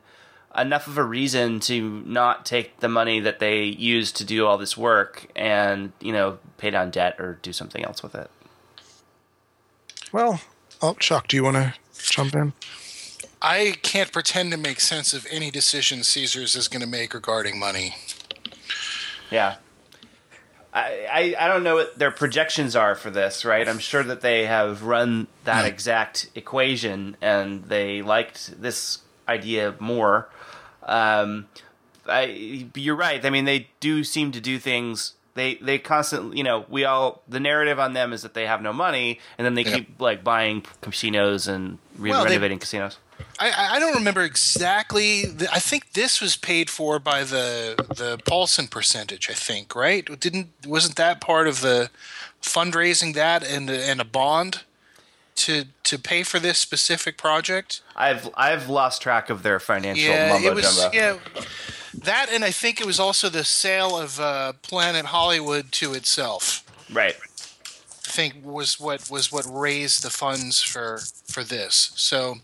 enough 0.57 0.87
of 0.87 0.99
a 0.99 1.05
reason 1.05 1.61
to 1.61 2.03
not 2.05 2.45
take 2.45 2.81
the 2.81 2.89
money 2.89 3.21
that 3.21 3.39
they 3.39 3.65
use 3.65 4.13
to 4.13 4.25
do 4.25 4.47
all 4.47 4.59
this 4.59 4.77
work 4.77 5.27
and 5.35 5.93
you 6.01 6.13
know 6.13 6.39
pay 6.59 6.71
down 6.71 6.91
debt 6.91 7.17
or 7.19 7.39
do 7.43 7.53
something 7.53 7.85
else 7.85 8.03
with 8.03 8.15
it? 8.15 8.31
Well, 10.13 10.41
oh, 10.83 10.95
Chuck, 10.95 11.29
do 11.29 11.37
you 11.37 11.45
want 11.45 11.57
to 11.57 11.75
jump 11.99 12.35
in? 12.35 12.53
I 13.41 13.75
can't 13.83 14.13
pretend 14.13 14.53
to 14.53 14.59
make 14.59 14.79
sense 14.79 15.13
of 15.13 15.27
any 15.31 15.51
decision 15.51 16.05
Caesars 16.05 16.55
is 16.55 16.69
going 16.69 16.83
to 16.83 16.89
make 16.89 17.15
regarding 17.15 17.59
money. 17.59 17.97
Yeah. 19.31 19.57
I, 20.75 21.35
I, 21.39 21.45
I 21.45 21.49
don't 21.49 21.63
know 21.65 21.75
what 21.77 21.99
their 21.99 22.11
projections 22.11 22.75
are 22.75 22.95
for 22.95 23.11
this, 23.11 23.45
right? 23.45 23.69
I'm 23.69 23.79
sure 23.79 24.03
that 24.03 24.21
they 24.23 24.47
have 24.47 24.83
run 24.85 25.27
that 25.45 25.67
exact 25.67 26.31
equation 26.35 27.17
and 27.21 27.65
they 27.65 28.01
liked 28.03 28.61
this 28.61 29.01
idea 29.29 29.75
more. 29.79 30.29
Um, 30.83 31.47
I, 32.07 32.71
you're 32.75 32.97
right. 32.97 33.25
I 33.25 33.31
mean, 33.31 33.45
they 33.45 33.69
do 33.81 34.03
seem 34.03 34.33
to 34.33 34.41
do 34.41 34.59
things. 34.59 35.13
They 35.35 35.55
they 35.57 35.79
constantly, 35.79 36.37
you 36.39 36.45
know, 36.45 36.67
we 36.69 36.85
all 36.85 37.23
the 37.29 37.41
narrative 37.41 37.79
on 37.79 37.93
them 37.95 38.13
is 38.13 38.23
that 38.23 38.35
they 38.35 38.47
have 38.47 38.61
no 38.61 38.73
money, 38.73 39.19
and 39.39 39.45
then 39.47 39.55
they 39.55 39.63
Yeah. 39.63 39.77
keep 39.77 40.01
like 40.01 40.23
buying 40.25 40.63
casinos 40.83 41.49
and 41.49 41.79
re- 41.97 42.11
Well, 42.11 42.25
they- 42.25 42.31
renovating 42.31 42.59
casinos. 42.59 42.99
I- 43.39 43.77
I, 43.77 43.79
don't 43.79 43.95
remember 43.95 44.23
exactly. 44.23 45.25
The, 45.25 45.53
I 45.53 45.59
think 45.59 45.93
this 45.93 46.21
was 46.21 46.37
paid 46.37 46.71
for 46.71 46.99
by 46.99 47.25
the 47.25 47.75
the 47.97 48.19
Paulson 48.27 48.69
percentage. 48.69 49.29
I 49.31 49.35
think 49.35 49.75
right. 49.75 50.21
Didn't 50.21 50.49
wasn't 50.67 50.97
that 50.97 51.21
part 51.21 51.49
of 51.49 51.61
the 51.61 51.91
fundraising 52.41 53.15
that 53.15 53.43
and 53.43 53.71
and 53.71 54.01
a 54.01 54.05
bond 54.05 54.63
to 55.35 55.65
to 55.85 55.99
pay 55.99 56.23
for 56.23 56.39
this 56.39 56.59
specific 56.59 57.17
project? 57.19 57.83
I've 57.97 58.29
I've 58.37 58.69
lost 58.69 59.03
track 59.03 59.31
of 59.31 59.43
their 59.43 59.61
financial 59.61 60.05
yeah, 60.13 60.33
mumbo 60.33 60.49
it 60.49 60.55
was 60.55 60.77
jumbo. 60.77 60.97
yeah. 60.97 61.19
That 61.95 62.31
and 62.33 62.45
I 62.45 62.51
think 62.51 62.81
it 62.81 62.87
was 62.87 62.99
also 62.99 63.29
the 63.29 63.45
sale 63.45 63.99
of 63.99 64.19
uh, 64.19 64.55
Planet 64.63 65.07
Hollywood 65.07 65.73
to 65.73 65.95
itself. 65.95 66.65
Right. 66.93 67.17
I 67.17 68.11
think 68.15 68.37
was 68.45 68.79
what 68.81 69.11
was 69.11 69.31
what 69.33 69.47
raised 69.49 70.03
the 70.03 70.11
funds 70.11 70.63
for 70.63 71.01
for 71.27 71.45
this. 71.45 71.93
So, 71.97 72.37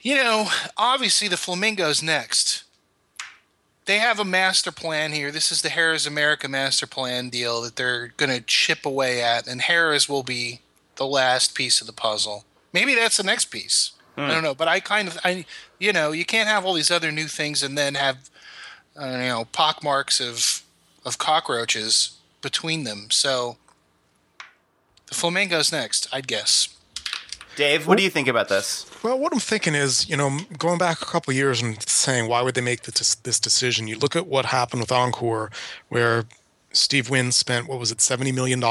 you 0.00 0.16
know, 0.16 0.48
obviously 0.76 1.28
the 1.28 1.36
Flamingos 1.36 2.02
next. 2.02 2.64
They 3.84 3.98
have 3.98 4.20
a 4.20 4.24
master 4.24 4.70
plan 4.70 5.12
here. 5.12 5.32
This 5.32 5.50
is 5.50 5.62
the 5.62 5.68
Harris 5.68 6.06
America 6.06 6.48
master 6.48 6.86
plan 6.86 7.30
deal 7.30 7.62
that 7.62 7.76
they're 7.76 8.08
going 8.16 8.30
to 8.30 8.40
chip 8.40 8.86
away 8.86 9.22
at, 9.22 9.48
and 9.48 9.62
Harrah's 9.62 10.08
will 10.08 10.22
be 10.22 10.60
the 10.96 11.06
last 11.06 11.54
piece 11.54 11.80
of 11.80 11.86
the 11.86 11.92
puzzle. 11.92 12.44
Maybe 12.72 12.94
that's 12.94 13.16
the 13.16 13.24
next 13.24 13.46
piece. 13.46 13.92
I 14.16 14.28
don't 14.28 14.42
know, 14.42 14.54
but 14.54 14.68
I 14.68 14.78
kind 14.80 15.08
of, 15.08 15.18
I, 15.24 15.46
you 15.78 15.92
know, 15.92 16.12
you 16.12 16.24
can't 16.26 16.48
have 16.48 16.66
all 16.66 16.74
these 16.74 16.90
other 16.90 17.10
new 17.10 17.26
things 17.26 17.62
and 17.62 17.78
then 17.78 17.94
have, 17.94 18.30
uh, 19.00 19.06
you 19.06 19.28
know, 19.28 19.46
pockmarks 19.52 20.20
of 20.20 20.62
of 21.04 21.18
cockroaches 21.18 22.18
between 22.42 22.84
them. 22.84 23.10
So, 23.10 23.56
the 25.06 25.14
flamingos 25.14 25.72
next, 25.72 26.08
I'd 26.12 26.28
guess. 26.28 26.68
Dave, 27.56 27.86
what 27.86 27.98
do 27.98 28.04
you 28.04 28.10
think 28.10 28.28
about 28.28 28.48
this? 28.48 28.90
Well, 29.02 29.18
what 29.18 29.32
I'm 29.32 29.40
thinking 29.40 29.74
is, 29.74 30.08
you 30.08 30.16
know, 30.16 30.38
going 30.58 30.78
back 30.78 31.02
a 31.02 31.04
couple 31.04 31.32
of 31.32 31.36
years 31.36 31.60
and 31.60 31.82
saying, 31.88 32.28
why 32.28 32.42
would 32.42 32.54
they 32.54 32.60
make 32.60 32.82
this, 32.82 33.14
this 33.14 33.38
decision? 33.38 33.88
You 33.88 33.98
look 33.98 34.16
at 34.16 34.26
what 34.26 34.46
happened 34.46 34.80
with 34.80 34.92
Encore, 34.92 35.50
where 35.88 36.24
Steve 36.72 37.10
Wynn 37.10 37.32
spent, 37.32 37.68
what 37.68 37.78
was 37.78 37.90
it, 37.90 37.98
$70 37.98 38.34
million 38.34 38.62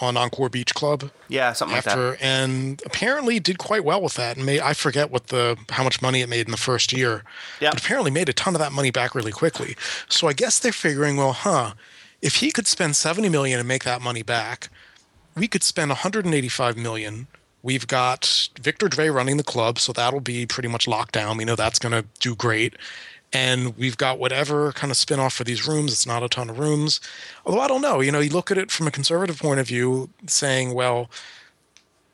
on 0.00 0.16
Encore 0.16 0.48
Beach 0.48 0.74
Club? 0.74 1.10
Yeah, 1.28 1.52
something 1.52 1.76
like 1.76 1.84
that. 1.84 1.90
after 1.90 2.16
and 2.20 2.82
apparently 2.84 3.38
did 3.40 3.58
quite 3.58 3.84
well 3.84 4.02
with 4.02 4.14
that 4.14 4.36
and 4.36 4.44
made 4.44 4.60
I 4.60 4.74
forget 4.74 5.10
what 5.10 5.28
the 5.28 5.56
how 5.70 5.84
much 5.84 6.02
money 6.02 6.20
it 6.20 6.28
made 6.28 6.46
in 6.46 6.50
the 6.50 6.56
first 6.56 6.92
year. 6.92 7.22
Yep. 7.60 7.72
But 7.72 7.84
apparently 7.84 8.10
made 8.10 8.28
a 8.28 8.32
ton 8.32 8.54
of 8.54 8.60
that 8.60 8.72
money 8.72 8.90
back 8.90 9.14
really 9.14 9.32
quickly. 9.32 9.76
So 10.08 10.26
I 10.26 10.32
guess 10.32 10.58
they're 10.58 10.72
figuring, 10.72 11.16
well, 11.16 11.32
huh, 11.32 11.74
if 12.22 12.36
he 12.36 12.50
could 12.50 12.66
spend 12.66 12.96
70 12.96 13.28
million 13.28 13.58
and 13.58 13.68
make 13.68 13.84
that 13.84 14.00
money 14.00 14.22
back, 14.22 14.68
we 15.36 15.46
could 15.48 15.62
spend 15.62 15.90
185 15.90 16.76
million. 16.76 17.26
We've 17.64 17.86
got 17.86 18.50
Victor 18.60 18.90
Drai 18.90 19.12
running 19.12 19.38
the 19.38 19.42
club, 19.42 19.78
so 19.78 19.94
that'll 19.94 20.20
be 20.20 20.44
pretty 20.44 20.68
much 20.68 20.86
locked 20.86 21.14
down. 21.14 21.38
We 21.38 21.46
know 21.46 21.56
that's 21.56 21.78
going 21.78 21.92
to 21.92 22.06
do 22.20 22.36
great. 22.36 22.76
And 23.32 23.74
we've 23.78 23.96
got 23.96 24.18
whatever 24.18 24.70
kind 24.72 24.90
of 24.90 24.98
spin 24.98 25.18
off 25.18 25.32
for 25.32 25.44
these 25.44 25.66
rooms. 25.66 25.90
It's 25.90 26.06
not 26.06 26.22
a 26.22 26.28
ton 26.28 26.50
of 26.50 26.58
rooms. 26.58 27.00
Although 27.46 27.60
I 27.60 27.66
don't 27.66 27.80
know, 27.80 28.00
you 28.00 28.12
know, 28.12 28.20
you 28.20 28.28
look 28.28 28.50
at 28.50 28.58
it 28.58 28.70
from 28.70 28.86
a 28.86 28.90
conservative 28.90 29.38
point 29.38 29.60
of 29.60 29.66
view, 29.66 30.10
saying, 30.26 30.74
well, 30.74 31.08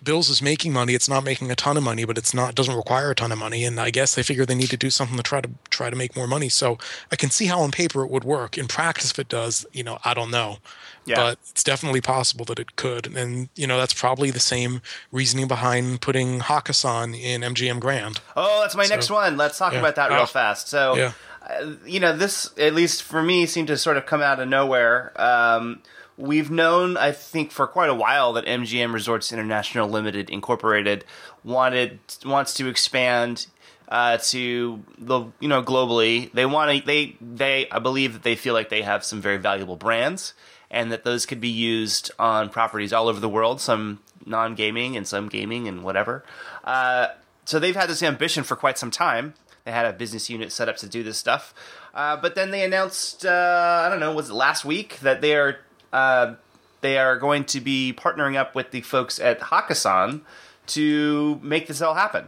Bills 0.03 0.29
is 0.31 0.41
making 0.41 0.73
money. 0.73 0.95
It's 0.95 1.09
not 1.09 1.25
making 1.25 1.51
a 1.51 1.55
ton 1.55 1.77
of 1.77 1.83
money, 1.83 2.05
but 2.05 2.17
it's 2.19 2.33
not 2.33 2.55
doesn't 2.55 2.75
require 2.75 3.11
a 3.11 3.15
ton 3.15 3.33
of 3.33 3.39
money. 3.39 3.65
And 3.65 3.79
I 3.79 3.91
guess 3.91 4.15
they 4.15 4.23
figure 4.23 4.47
they 4.47 4.55
need 4.55 4.71
to 4.71 4.77
do 4.77 4.91
something 4.91 5.17
to 5.17 5.23
try 5.23 5.41
to 5.41 5.51
try 5.71 5.91
to 5.91 5.97
make 5.97 6.17
more 6.17 6.27
money. 6.27 6.49
So 6.49 6.79
I 7.13 7.17
can 7.17 7.31
see 7.31 7.47
how 7.47 7.61
on 7.61 7.71
paper 7.71 8.03
it 8.05 8.11
would 8.11 8.25
work. 8.25 8.57
In 8.57 8.67
practice, 8.67 9.11
if 9.11 9.19
it 9.19 9.29
does, 9.29 9.67
you 9.73 9.83
know, 9.85 9.99
I 10.05 10.15
don't 10.15 10.31
know. 10.31 10.59
Yeah. 11.05 11.17
But 11.17 11.39
it's 11.51 11.65
definitely 11.65 12.01
possible 12.01 12.45
that 12.47 12.59
it 12.59 12.77
could. 12.77 13.07
And 13.17 13.49
you 13.57 13.67
know, 13.67 13.79
that's 13.79 13.95
probably 13.95 14.31
the 14.31 14.41
same 14.41 14.81
reasoning 15.13 15.49
behind 15.49 16.01
putting 16.01 16.41
Hakkasan 16.41 17.19
in 17.21 17.43
MGM 17.43 17.81
Grand. 17.81 18.21
Oh, 18.37 18.61
that's 18.63 18.77
my 18.77 18.87
next 18.87 19.11
one. 19.11 19.37
Let's 19.37 19.59
talk 19.59 19.73
yeah. 19.73 19.81
about 19.81 19.97
that 19.97 20.11
real 20.11 20.21
Oh. 20.21 20.27
fast. 20.27 20.69
So, 20.69 20.95
Yeah. 20.97 21.13
uh, 21.49 21.73
you 21.87 22.01
know, 22.01 22.17
this 22.17 22.51
at 22.59 22.75
least 22.75 23.03
for 23.03 23.23
me 23.23 23.47
seemed 23.47 23.69
to 23.69 23.77
sort 23.77 23.97
of 23.97 24.07
come 24.07 24.21
out 24.23 24.41
of 24.41 24.49
nowhere. 24.49 25.13
Um, 25.21 25.83
we've 26.21 26.51
known, 26.51 26.97
I 26.97 27.13
think, 27.13 27.51
for 27.51 27.67
quite 27.67 27.91
a 27.91 27.95
while 27.95 28.35
that 28.35 28.45
MGM 28.45 28.93
Resorts 28.93 29.33
International 29.33 29.89
Limited 29.89 30.31
Incorporated 30.31 31.05
wanted 31.43 31.99
wants 32.25 32.55
to 32.55 32.69
expand 32.69 33.47
uh, 33.89 34.19
to 34.19 34.83
the 34.99 35.25
you 35.41 35.49
know 35.49 35.63
globally. 35.63 36.31
They 36.33 36.47
want 36.47 36.79
to 36.79 36.87
they 36.87 37.17
they 37.21 37.69
I 37.71 37.79
believe 37.79 38.13
that 38.13 38.23
they 38.23 38.37
feel 38.37 38.55
like 38.55 38.69
they 38.69 38.83
have 38.83 39.05
some 39.05 39.21
very 39.21 39.39
valuable 39.39 39.77
brands 39.77 40.35
and 40.71 40.93
that 40.93 41.05
those 41.05 41.27
could 41.27 41.41
be 41.41 41.49
used 41.49 42.11
on 42.19 42.49
properties 42.51 42.93
all 42.93 43.09
over 43.09 43.19
the 43.19 43.29
world. 43.29 43.61
Some 43.61 44.01
non 44.25 44.55
gaming 44.55 44.97
and 44.97 45.07
some 45.07 45.29
gaming 45.29 45.67
and 45.67 45.83
whatever. 45.83 46.25
Uh, 46.63 47.09
so 47.45 47.59
they've 47.59 47.75
had 47.75 47.89
this 47.89 48.03
ambition 48.03 48.45
for 48.45 48.55
quite 48.55 48.79
some 48.79 48.91
time. 48.91 49.35
They 49.65 49.73
had 49.73 49.87
a 49.87 49.93
business 49.93 50.31
unit 50.31 50.53
set 50.53 50.69
up 50.69 50.77
to 50.79 50.89
do 50.89 51.03
this 51.03 51.19
stuff, 51.19 51.53
uh, 51.93 52.17
but 52.17 52.35
then 52.35 52.51
they 52.51 52.65
announced 52.65 53.27
uh, 53.27 53.83
I 53.85 53.89
don't 53.89 54.01
know 54.01 54.15
was 54.15 54.31
it 54.31 54.35
last 54.35 54.65
week 54.65 55.01
that 55.01 55.21
they 55.21 55.35
are 55.35 55.59
uh, 55.93 56.35
they 56.81 56.99
are 56.99 57.19
going 57.19 57.45
to 57.45 57.61
be 57.61 57.93
partnering 57.97 58.37
up 58.37 58.55
with 58.55 58.71
the 58.71 58.81
folks 58.81 59.19
at 59.19 59.41
Hakkasan 59.41 60.23
to 60.69 61.41
make 61.43 61.67
this 61.67 61.83
all 61.83 61.95
happen. 61.95 62.27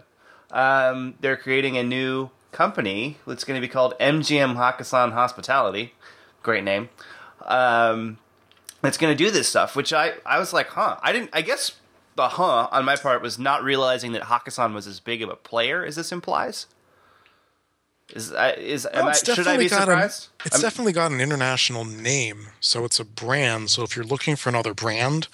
Um, 0.51 1.14
they're 1.20 1.37
creating 1.37 1.77
a 1.77 1.83
new 1.83 2.31
company 2.51 3.16
that's 3.27 3.44
going 3.44 3.61
to 3.61 3.66
be 3.66 3.70
called 3.70 3.94
MGM 3.98 4.57
Hakkasan 4.57 5.12
Hospitality. 5.12 5.94
Great 6.42 6.64
name. 6.64 6.90
Um, 7.42 8.18
that's 8.83 8.98
going 8.98 9.16
to 9.16 9.25
do 9.25 9.31
this 9.31 9.48
stuff, 9.48 9.75
which 9.75 9.92
I, 9.92 10.14
I 10.27 10.38
was 10.38 10.53
like, 10.53 10.68
huh. 10.68 10.98
I 11.03 11.12
didn't. 11.12 11.31
I 11.33 11.42
guess 11.42 11.72
the 12.16 12.31
huh 12.31 12.68
on 12.70 12.85
my 12.85 12.96
part 12.96 13.22
was 13.22 13.38
not 13.38 13.64
realizing 13.64 14.12
that 14.12 14.25
Hakkasan 14.25 14.75
was 14.75 14.87
as 14.87 15.01
big 15.01 15.22
of 15.22 15.31
a 15.31 15.37
player 15.37 15.85
as 15.85 15.96
this 15.96 16.12
implies. 16.12 16.66
Is 18.12 18.31
is 18.31 18.87
I, 18.87 19.11
it's 19.11 19.20
should 19.20 19.31
I 19.31 19.35
definitely 19.37 19.64
be 19.64 19.70
got 19.70 19.81
surprised? 19.81 20.29
An, 20.40 20.46
it's 20.46 20.57
I'm- 20.57 20.62
definitely 20.62 20.92
got 20.92 21.12
an 21.12 21.20
international 21.20 21.85
name, 21.85 22.48
so 22.61 22.85
it's 22.85 23.01
a 23.01 23.05
brand. 23.05 23.70
So 23.70 23.83
if 23.83 23.96
you're 23.96 24.05
looking 24.05 24.37
for 24.37 24.48
another 24.48 24.75
brand, 24.75 25.29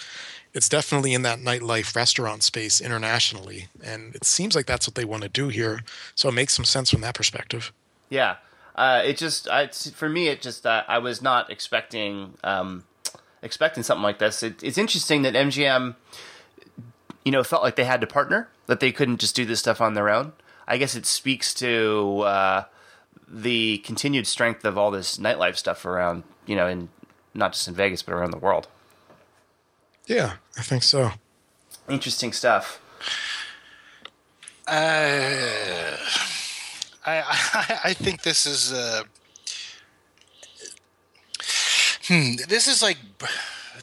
it's 0.54 0.68
definitely 0.68 1.12
in 1.12 1.22
that 1.22 1.40
nightlife 1.40 1.94
restaurant 1.96 2.42
space 2.42 2.80
internationally, 2.80 3.68
and 3.82 4.14
it 4.14 4.24
seems 4.24 4.54
like 4.54 4.66
that's 4.66 4.86
what 4.86 4.94
they 4.94 5.04
want 5.04 5.22
to 5.24 5.28
do 5.28 5.48
here. 5.48 5.82
So 6.14 6.28
it 6.28 6.32
makes 6.32 6.52
some 6.52 6.64
sense 6.64 6.90
from 6.90 7.00
that 7.02 7.14
perspective. 7.14 7.72
Yeah. 8.08 8.36
Uh, 8.74 9.02
it 9.04 9.16
just 9.16 9.48
I, 9.48 9.66
for 9.66 10.08
me 10.08 10.28
it 10.28 10.40
just 10.40 10.64
uh, 10.64 10.84
I 10.86 10.98
was 10.98 11.20
not 11.20 11.50
expecting 11.50 12.34
um, 12.44 12.84
expecting 13.42 13.82
something 13.82 14.04
like 14.04 14.20
this. 14.20 14.42
It, 14.42 14.62
it's 14.62 14.78
interesting 14.78 15.22
that 15.22 15.34
MGM 15.34 15.96
you 17.24 17.32
know 17.32 17.42
felt 17.42 17.62
like 17.62 17.74
they 17.74 17.84
had 17.84 18.00
to 18.00 18.06
partner 18.06 18.48
that 18.66 18.78
they 18.78 18.92
couldn't 18.92 19.18
just 19.18 19.34
do 19.34 19.44
this 19.44 19.58
stuff 19.58 19.80
on 19.80 19.94
their 19.94 20.08
own. 20.08 20.32
I 20.68 20.76
guess 20.76 20.94
it 20.94 21.06
speaks 21.06 21.52
to 21.54 22.20
uh, 22.20 22.64
the 23.26 23.78
continued 23.78 24.26
strength 24.26 24.64
of 24.64 24.76
all 24.78 24.90
this 24.92 25.16
nightlife 25.18 25.56
stuff 25.56 25.84
around 25.84 26.22
you 26.46 26.54
know 26.54 26.68
in 26.68 26.90
not 27.34 27.52
just 27.54 27.66
in 27.66 27.74
Vegas 27.74 28.02
but 28.02 28.12
around 28.14 28.30
the 28.32 28.38
world. 28.38 28.68
Yeah, 30.06 30.34
I 30.56 30.62
think 30.62 30.82
so. 30.82 31.10
Interesting 31.88 32.32
stuff. 32.32 32.80
Uh, 34.66 35.96
I, 37.06 37.22
I 37.22 37.80
I 37.84 37.94
think 37.94 38.22
this 38.22 38.44
is 38.46 38.72
uh, 38.72 39.02
hmm. 42.08 42.34
This 42.48 42.66
is 42.68 42.82
like 42.82 42.98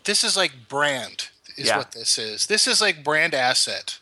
this 0.04 0.24
is 0.24 0.38
like 0.38 0.52
brand 0.70 1.30
is 1.58 1.68
Yeah. 1.68 1.78
what 1.78 1.92
this 1.94 2.18
is. 2.18 2.48
This 2.48 2.68
is 2.68 2.82
like 2.82 3.04
brand 3.04 3.34
asset. 3.34 4.00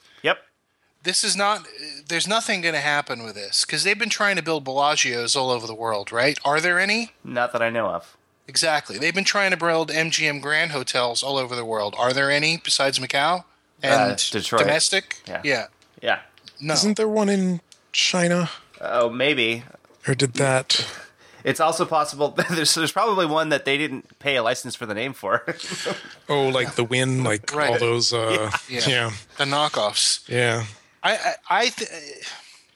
Yep. 1.03 1.09
This 1.13 1.23
is 1.23 1.35
not. 1.35 1.67
There's 2.07 2.27
nothing 2.27 2.61
going 2.61 2.73
to 2.75 2.79
happen 2.81 3.23
with 3.23 3.35
this 3.35 3.65
because 3.65 3.83
they've 3.83 3.97
been 3.99 4.09
trying 4.09 4.35
to 4.37 4.41
build 4.41 4.63
Bellagio's 4.63 5.35
all 5.35 5.49
over 5.49 5.67
the 5.67 5.75
world, 5.75 6.11
right? 6.11 6.37
Are 6.45 6.59
there 6.61 6.79
any? 6.79 7.11
Not 7.23 7.51
that 7.53 7.61
I 7.61 7.69
know 7.69 7.87
of. 7.87 8.15
Exactly. 8.47 8.97
They've 8.97 9.13
been 9.15 9.23
trying 9.23 9.51
to 9.51 9.57
build 9.57 9.89
MGM 9.89 10.41
Grand 10.41 10.71
hotels 10.71 11.23
all 11.23 11.37
over 11.37 11.55
the 11.55 11.65
world. 11.65 11.95
Are 11.97 12.11
there 12.13 12.29
any 12.31 12.57
besides 12.57 12.99
Macau 12.99 13.45
and 13.81 14.11
Uh, 14.13 14.15
Detroit. 14.31 14.61
domestic? 14.61 15.21
Yeah. 15.27 15.41
Yeah. 15.43 15.65
Yeah. 16.01 16.19
No. 16.59 16.73
Isn't 16.73 16.97
there 16.97 17.07
one 17.07 17.29
in 17.29 17.61
China? 17.93 18.49
Oh, 18.81 19.09
maybe. 19.09 19.63
Or 20.07 20.15
did 20.15 20.33
that? 20.35 20.85
It's 21.45 21.59
also 21.59 21.83
possible 21.85 22.29
there's 22.49 22.73
there's 22.73 22.93
probably 22.93 23.25
one 23.25 23.49
that 23.49 23.65
they 23.65 23.77
didn't 23.77 24.17
pay 24.19 24.37
a 24.37 24.41
license 24.43 24.75
for 24.75 24.85
the 24.85 24.93
name 24.93 25.11
for. 25.11 25.43
Oh, 26.29 26.47
like 26.47 26.75
the 26.75 26.85
Wynn, 26.85 27.25
like 27.25 27.53
Right. 27.53 27.69
all 27.69 27.77
those. 27.79 28.13
Uh, 28.13 28.49
Yeah. 28.69 28.87
yeah, 28.87 29.11
the 29.37 29.43
knockoffs. 29.43 30.21
yeah. 30.29 30.63
I, 31.03 31.13
I, 31.13 31.35
I 31.49 31.67
th- 31.69 31.89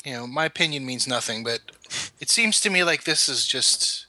you 0.06 0.14
know, 0.14 0.28
my 0.28 0.46
opinion 0.46 0.86
means 0.86 1.08
nothing, 1.08 1.44
but 1.44 1.62
it 2.20 2.30
seems 2.30 2.60
to 2.62 2.70
me 2.70 2.84
like 2.84 3.04
this 3.04 3.30
is 3.30 3.48
just 3.48 4.06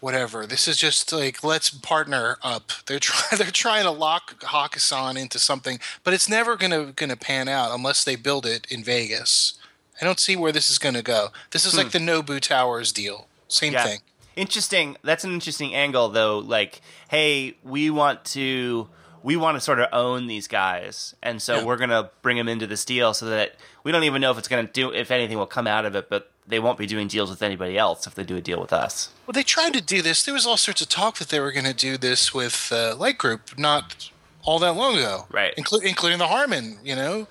whatever. 0.00 0.46
This 0.46 0.68
is 0.68 0.76
just 0.76 1.12
like 1.12 1.42
let's 1.42 1.70
partner 1.70 2.38
up. 2.42 2.72
They're 2.86 2.98
trying 2.98 3.38
they're 3.38 3.50
trying 3.50 3.84
to 3.84 3.90
lock 3.90 4.40
Hakkasan 4.40 5.18
into 5.20 5.38
something, 5.38 5.78
but 6.02 6.14
it's 6.14 6.28
never 6.28 6.56
gonna 6.56 6.92
gonna 6.96 7.16
pan 7.16 7.48
out 7.48 7.74
unless 7.74 8.04
they 8.04 8.16
build 8.16 8.46
it 8.46 8.66
in 8.70 8.84
Vegas. 8.84 9.54
I 10.00 10.04
don't 10.04 10.20
see 10.20 10.36
where 10.36 10.52
this 10.52 10.70
is 10.70 10.78
gonna 10.78 11.02
go. 11.02 11.28
This 11.52 11.64
is 11.64 11.76
like 11.76 11.92
hmm. 11.92 12.04
the 12.04 12.12
Nobu 12.12 12.40
Towers 12.40 12.92
deal. 12.92 13.28
Same 13.48 13.72
Yeah. 13.72 13.84
thing. 13.84 14.00
Interesting. 14.36 14.96
That's 15.02 15.24
an 15.24 15.32
interesting 15.32 15.74
angle, 15.74 16.08
though. 16.08 16.38
Like, 16.38 16.80
hey, 17.08 17.56
we 17.62 17.88
want 17.90 18.24
to 18.26 18.88
we 19.24 19.34
want 19.36 19.56
to 19.56 19.60
sort 19.60 19.80
of 19.80 19.88
own 19.92 20.26
these 20.28 20.46
guys, 20.46 21.14
and 21.22 21.40
so 21.42 21.56
Yeah. 21.56 21.64
we're 21.64 21.76
gonna 21.78 22.10
bring 22.22 22.36
them 22.36 22.46
into 22.48 22.66
this 22.66 22.84
deal 22.84 23.12
so 23.14 23.24
that 23.26 23.56
we 23.82 23.90
don't 23.90 24.04
even 24.04 24.20
know 24.20 24.30
if 24.30 24.38
it's 24.38 24.46
gonna 24.48 24.64
do 24.64 24.92
if 24.92 25.10
anything 25.10 25.38
will 25.38 25.46
come 25.46 25.66
out 25.66 25.84
of 25.86 25.96
it, 25.96 26.08
but 26.10 26.30
they 26.46 26.60
won't 26.60 26.76
be 26.78 26.86
doing 26.86 27.08
deals 27.08 27.30
with 27.30 27.42
anybody 27.42 27.78
else 27.78 28.06
if 28.06 28.14
they 28.14 28.22
do 28.22 28.36
a 28.36 28.40
deal 28.42 28.60
with 28.60 28.70
us. 28.72 29.08
Well, 29.26 29.32
they 29.32 29.42
tried 29.42 29.72
to 29.72 29.80
do 29.80 30.02
this. 30.02 30.22
There 30.22 30.34
was 30.34 30.46
all 30.46 30.58
sorts 30.58 30.82
of 30.82 30.90
talk 30.90 31.16
that 31.16 31.30
they 31.30 31.40
were 31.40 31.52
going 31.52 31.64
to 31.64 31.72
do 31.72 31.96
this 31.96 32.34
with 32.34 32.70
uh, 32.70 32.94
Light 32.96 33.16
Group 33.16 33.58
not 33.58 34.10
all 34.42 34.58
that 34.58 34.74
long 34.74 34.98
ago, 34.98 35.24
Right. 35.30 35.56
Inclu- 35.56 35.82
including 35.82 36.18
the 36.18 36.26
Harmon. 36.28 36.78
You 36.84 36.96
know, 36.96 37.28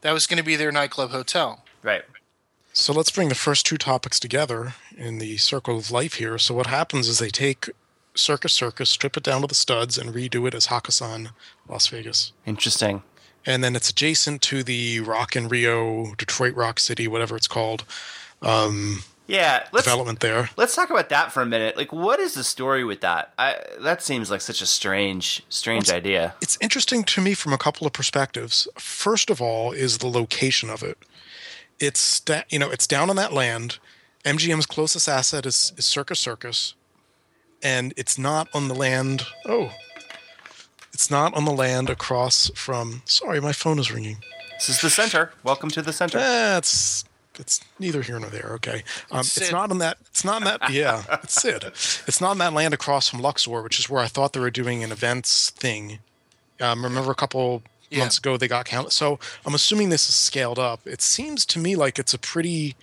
that 0.00 0.10
was 0.10 0.26
going 0.26 0.38
to 0.38 0.42
be 0.42 0.56
their 0.56 0.72
nightclub 0.72 1.12
hotel. 1.12 1.62
Right. 1.84 2.02
So 2.72 2.92
let's 2.92 3.12
bring 3.12 3.28
the 3.28 3.36
first 3.36 3.64
two 3.64 3.76
topics 3.78 4.18
together 4.18 4.74
in 4.96 5.18
the 5.18 5.36
circle 5.36 5.78
of 5.78 5.92
life 5.92 6.14
here. 6.14 6.36
So 6.38 6.52
what 6.52 6.66
happens 6.66 7.06
is 7.06 7.20
they 7.20 7.30
take 7.30 7.70
Circus 8.14 8.52
Circus, 8.52 8.90
strip 8.90 9.16
it 9.16 9.22
down 9.22 9.40
to 9.42 9.46
the 9.46 9.54
studs, 9.54 9.96
and 9.98 10.14
redo 10.14 10.46
it 10.46 10.54
as 10.54 10.66
Hakkasan 10.66 11.30
Las 11.68 11.86
Vegas. 11.88 12.32
Interesting. 12.46 13.02
And 13.44 13.64
then 13.64 13.74
it's 13.74 13.90
adjacent 13.90 14.40
to 14.42 14.62
the 14.62 15.00
Rock 15.00 15.34
in 15.34 15.48
Rio, 15.48 16.14
Detroit 16.16 16.54
Rock 16.54 16.78
City, 16.78 17.08
whatever 17.08 17.34
it's 17.36 17.48
called, 17.48 17.84
um, 18.40 19.02
Yeah. 19.26 19.64
Development 19.74 20.20
there. 20.20 20.50
let's 20.56 20.74
talk 20.76 20.90
about 20.90 21.08
that 21.08 21.32
for 21.32 21.42
a 21.42 21.46
minute. 21.46 21.76
Like, 21.76 21.92
what 21.92 22.20
is 22.20 22.34
the 22.34 22.44
story 22.44 22.84
with 22.84 23.00
that? 23.00 23.32
I 23.38 23.56
that 23.80 24.02
seems 24.02 24.30
like 24.30 24.40
such 24.42 24.60
a 24.60 24.66
strange 24.66 25.42
strange 25.48 25.88
Well, 25.88 25.96
idea. 25.96 26.34
It's 26.42 26.58
interesting 26.60 27.02
to 27.04 27.20
me 27.20 27.34
from 27.34 27.52
a 27.52 27.58
couple 27.58 27.86
of 27.86 27.92
perspectives. 27.92 28.68
First 28.78 29.30
of 29.30 29.40
all, 29.40 29.72
is 29.72 29.98
the 29.98 30.08
location 30.08 30.68
of 30.70 30.82
it. 30.82 30.98
It's 31.80 32.20
you 32.50 32.58
know 32.58 32.70
it's 32.70 32.86
down 32.86 33.10
on 33.10 33.16
that 33.16 33.32
land. 33.32 33.78
MGM's 34.24 34.66
closest 34.66 35.08
asset 35.08 35.46
is, 35.46 35.72
is 35.76 35.84
Circus 35.84 36.20
Circus, 36.20 36.74
and 37.62 37.92
it's 37.96 38.18
not 38.18 38.48
on 38.54 38.68
the 38.68 38.74
land. 38.74 39.22
Oh, 39.46 39.72
it's 40.92 41.10
not 41.10 41.34
on 41.34 41.44
the 41.44 41.52
land 41.52 41.88
across 41.90 42.50
from. 42.54 43.02
Sorry, 43.04 43.40
my 43.40 43.52
phone 43.52 43.78
is 43.78 43.90
ringing. 43.92 44.18
This 44.54 44.68
is 44.68 44.80
the 44.80 44.90
center. 44.90 45.32
Welcome 45.42 45.70
to 45.70 45.82
the 45.82 45.92
center. 45.92 46.18
That's 46.18 47.04
it's 47.38 47.60
neither 47.78 48.02
here 48.02 48.18
nor 48.20 48.28
there. 48.30 48.52
Okay, 48.56 48.82
um, 49.10 49.20
it's 49.20 49.32
Sid. 49.32 49.52
not 49.52 49.70
on 49.70 49.78
that. 49.78 49.96
It's 50.10 50.24
not 50.24 50.36
on 50.36 50.44
that. 50.44 50.70
Yeah, 50.70 51.02
it's 51.22 51.40
Sid. 51.40 51.64
It's 51.64 52.20
not 52.20 52.32
on 52.32 52.38
that 52.38 52.52
land 52.52 52.74
across 52.74 53.08
from 53.08 53.20
Luxor, 53.20 53.62
which 53.62 53.78
is 53.78 53.88
where 53.88 54.02
I 54.02 54.06
thought 54.06 54.32
they 54.34 54.40
were 54.40 54.50
doing 54.50 54.84
an 54.84 54.92
events 54.92 55.50
thing. 55.50 55.98
Um, 56.60 56.84
remember 56.84 57.10
a 57.10 57.14
couple 57.16 57.62
Yeah. 57.90 58.00
months 58.00 58.18
ago 58.18 58.36
they 58.36 58.46
got 58.48 58.66
counted. 58.66 58.92
So 58.92 59.18
I'm 59.44 59.54
assuming 59.54 59.88
this 59.88 60.08
is 60.08 60.14
scaled 60.14 60.58
up. 60.58 60.86
It 60.86 61.00
seems 61.02 61.44
to 61.46 61.58
me 61.58 61.74
like 61.74 61.98
it's 61.98 62.14
a 62.14 62.18
pretty 62.18 62.76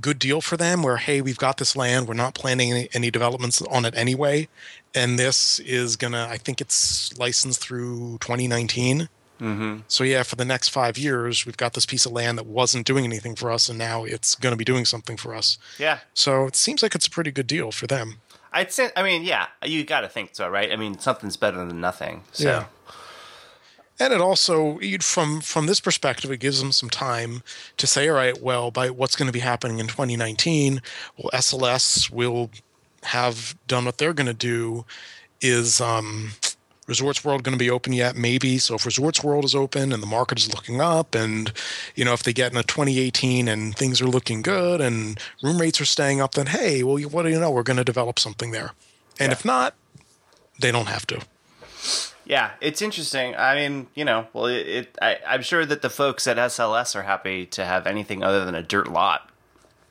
good 0.00 0.18
deal 0.18 0.40
for 0.40 0.56
them. 0.56 0.82
Where 0.82 0.96
hey, 0.96 1.20
we've 1.20 1.38
got 1.38 1.58
this 1.58 1.76
land. 1.76 2.08
We're 2.08 2.14
not 2.14 2.34
planning 2.34 2.72
any, 2.72 2.88
any 2.92 3.10
developments 3.10 3.62
on 3.62 3.84
it 3.84 3.94
anyway, 3.96 4.48
and 4.94 5.18
this 5.18 5.58
is 5.60 5.96
gonna. 5.96 6.26
I 6.30 6.36
think 6.36 6.60
it's 6.60 7.16
licensed 7.18 7.60
through 7.60 8.18
2019. 8.20 9.08
Mm-hmm. 9.40 9.78
So 9.88 10.04
yeah, 10.04 10.22
for 10.22 10.36
the 10.36 10.44
next 10.44 10.68
five 10.68 10.98
years, 10.98 11.46
we've 11.46 11.56
got 11.56 11.72
this 11.72 11.86
piece 11.86 12.04
of 12.04 12.12
land 12.12 12.38
that 12.38 12.46
wasn't 12.46 12.86
doing 12.86 13.04
anything 13.04 13.34
for 13.34 13.50
us, 13.50 13.68
and 13.68 13.78
now 13.78 14.04
it's 14.04 14.34
going 14.34 14.52
to 14.52 14.56
be 14.56 14.64
doing 14.64 14.84
something 14.84 15.16
for 15.16 15.34
us. 15.34 15.58
Yeah. 15.78 16.00
So 16.14 16.46
it 16.46 16.56
seems 16.56 16.82
like 16.82 16.94
it's 16.94 17.06
a 17.06 17.10
pretty 17.10 17.30
good 17.30 17.46
deal 17.46 17.72
for 17.72 17.86
them. 17.86 18.16
I'd 18.52 18.72
say. 18.72 18.90
I 18.96 19.02
mean, 19.02 19.22
yeah. 19.22 19.46
You 19.64 19.84
got 19.84 20.02
to 20.02 20.08
think 20.08 20.30
so, 20.32 20.48
right? 20.48 20.70
I 20.70 20.76
mean, 20.76 20.98
something's 20.98 21.36
better 21.36 21.64
than 21.64 21.80
nothing. 21.80 22.24
So. 22.32 22.44
Yeah. 22.44 22.64
And 24.00 24.14
it 24.14 24.20
also, 24.20 24.80
you'd- 24.80 25.04
from 25.04 25.40
from 25.42 25.66
this 25.66 25.78
perspective, 25.78 26.30
it 26.32 26.38
gives 26.40 26.58
them 26.60 26.72
some 26.72 26.88
time 26.88 27.42
to 27.76 27.86
say, 27.86 28.08
all 28.08 28.16
right, 28.16 28.40
well, 28.42 28.70
by 28.70 28.88
what's 28.88 29.14
going 29.14 29.26
to 29.26 29.32
be 29.32 29.40
happening 29.40 29.78
in 29.78 29.86
2019, 29.88 30.80
well, 31.18 31.30
SLS 31.34 32.08
will 32.10 32.50
have 33.04 33.54
done 33.68 33.84
what 33.84 33.98
they're 33.98 34.14
going 34.14 34.26
to 34.26 34.34
do. 34.34 34.86
Is 35.42 35.80
um, 35.80 36.32
Resorts 36.86 37.24
World 37.24 37.42
going 37.44 37.54
to 37.56 37.58
be 37.58 37.70
open 37.70 37.92
yet? 37.92 38.16
Maybe. 38.16 38.58
So 38.58 38.74
if 38.74 38.84
Resorts 38.86 39.22
World 39.22 39.44
is 39.44 39.54
open 39.54 39.92
and 39.92 40.02
the 40.02 40.06
market 40.06 40.38
is 40.38 40.52
looking 40.52 40.80
up, 40.80 41.14
and 41.14 41.52
you 41.94 42.04
know 42.04 42.14
if 42.14 42.22
they 42.22 42.32
get 42.32 42.52
in 42.52 42.58
a 42.58 42.62
2018 42.62 43.48
and 43.48 43.76
things 43.76 44.00
are 44.00 44.06
looking 44.06 44.40
good 44.42 44.80
and 44.80 45.20
room 45.42 45.58
rates 45.60 45.80
are 45.80 45.84
staying 45.86 46.20
up, 46.22 46.32
then 46.34 46.46
hey, 46.46 46.82
well, 46.82 46.98
what 47.04 47.22
do 47.24 47.28
you 47.30 47.38
know? 47.40 47.50
We're 47.50 47.62
going 47.62 47.76
to 47.76 47.84
develop 47.84 48.18
something 48.18 48.50
there. 48.50 48.72
And 49.18 49.28
Yeah. 49.28 49.32
if 49.32 49.44
not, 49.44 49.74
they 50.58 50.72
don't 50.72 50.88
have 50.88 51.06
to. 51.08 51.20
Yeah, 52.30 52.52
it's 52.60 52.80
interesting. 52.80 53.34
I 53.34 53.56
mean, 53.56 53.88
you 53.96 54.04
know, 54.04 54.28
well, 54.32 54.46
it, 54.46 54.66
it 54.68 54.98
I, 55.02 55.18
I'm 55.26 55.42
sure 55.42 55.66
that 55.66 55.82
the 55.82 55.90
folks 55.90 56.28
at 56.28 56.36
SLS 56.36 56.94
are 56.94 57.02
happy 57.02 57.44
to 57.46 57.64
have 57.64 57.88
anything 57.88 58.22
other 58.22 58.44
than 58.44 58.54
a 58.54 58.62
dirt 58.62 58.86
lot. 58.88 59.28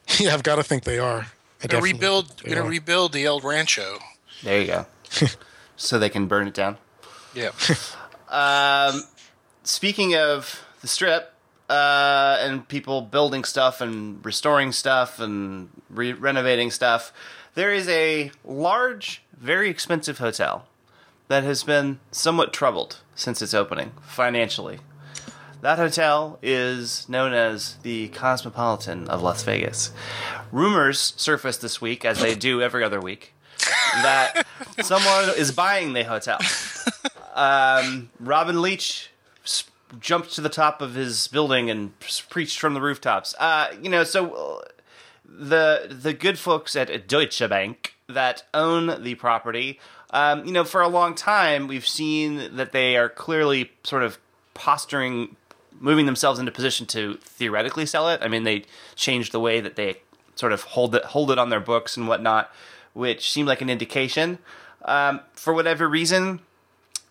Yeah, 0.19 0.33
I've 0.33 0.41
got 0.43 0.55
to 0.55 0.63
think 0.63 0.85
they 0.85 0.97
are. 0.99 1.27
I 1.61 1.67
Gonna 1.67 1.83
rebuild. 1.83 2.29
think 2.29 2.43
they 2.43 2.49
Gonna 2.55 2.65
are. 2.65 2.69
rebuild 2.69 3.11
the 3.13 3.25
El 3.25 3.41
Rancho. 3.41 3.99
There 4.41 4.59
you 4.61 4.67
go. 4.67 4.85
so 5.75 5.99
they 5.99 6.09
can 6.09 6.25
burn 6.27 6.47
it 6.47 6.53
down. 6.53 6.77
Yeah. 7.35 7.51
Speaking 9.63 10.15
of 10.15 10.63
the 10.81 10.87
strip 10.87 11.33
uh, 11.69 12.37
and 12.39 12.67
people 12.67 13.01
building 13.01 13.43
stuff 13.43 13.81
and 13.81 14.25
restoring 14.25 14.71
stuff 14.71 15.19
and 15.19 15.69
re- 15.89 16.13
renovating 16.13 16.71
stuff, 16.71 17.13
there 17.53 17.71
is 17.73 17.87
a 17.89 18.31
large, 18.45 19.21
very 19.37 19.69
expensive 19.69 20.17
hotel 20.19 20.65
that 21.29 21.43
has 21.43 21.63
been 21.63 21.99
somewhat 22.11 22.51
troubled 22.51 22.99
since 23.15 23.41
its 23.41 23.53
opening 23.53 23.91
financially. 24.01 24.79
That 25.61 25.77
hotel 25.77 26.39
is 26.41 27.07
known 27.07 27.33
as 27.33 27.75
the 27.83 28.09
Cosmopolitan 28.09 29.07
of 29.07 29.21
Las 29.21 29.43
Vegas. 29.43 29.91
Rumors 30.51 31.13
surfaced 31.17 31.61
this 31.61 31.79
week, 31.81 32.03
as 32.03 32.19
they 32.19 32.33
do 32.33 32.61
every 32.61 32.83
other 32.83 32.99
week, 32.99 33.33
that 34.01 34.45
someone 34.81 35.29
is 35.37 35.51
buying 35.51 35.93
the 35.93 36.03
hotel. 36.03 36.39
Um, 37.35 38.09
Robin 38.19 38.61
Leach 38.61 39.11
jumped 39.99 40.33
to 40.35 40.41
the 40.41 40.49
top 40.49 40.81
of 40.81 40.95
his 40.95 41.27
building 41.27 41.69
and 41.69 41.91
preached 42.29 42.59
from 42.59 42.73
the 42.73 42.81
rooftops. 42.81 43.35
Uh, 43.37 43.75
you 43.81 43.89
know, 43.89 44.03
so 44.03 44.31
uh, 44.31 44.61
the 45.25 45.87
the 45.89 46.13
good 46.13 46.39
folks 46.39 46.75
at 46.75 47.07
Deutsche 47.07 47.47
Bank 47.49 47.95
that 48.07 48.43
own 48.53 49.03
the 49.03 49.15
property, 49.15 49.79
um, 50.11 50.45
you 50.45 50.51
know, 50.51 50.63
for 50.63 50.81
a 50.81 50.87
long 50.87 51.15
time 51.15 51.67
we've 51.67 51.87
seen 51.87 52.55
that 52.55 52.71
they 52.71 52.97
are 52.97 53.09
clearly 53.09 53.71
sort 53.83 54.03
of 54.03 54.17
posturing, 54.53 55.35
moving 55.79 56.05
themselves 56.05 56.39
into 56.39 56.51
position 56.51 56.85
to 56.87 57.15
theoretically 57.21 57.85
sell 57.85 58.09
it. 58.09 58.19
I 58.21 58.27
mean, 58.27 58.43
they 58.43 58.65
changed 58.95 59.31
the 59.31 59.39
way 59.39 59.61
that 59.61 59.75
they 59.75 60.01
sort 60.35 60.53
of 60.53 60.63
hold 60.63 60.95
it 60.95 61.03
hold 61.05 61.31
it 61.31 61.37
on 61.37 61.49
their 61.49 61.59
books 61.59 61.97
and 61.97 62.07
whatnot, 62.07 62.51
which 62.93 63.31
seemed 63.31 63.47
like 63.47 63.61
an 63.61 63.69
indication. 63.69 64.39
Um, 64.85 65.21
for 65.33 65.53
whatever 65.53 65.87
reason, 65.87 66.39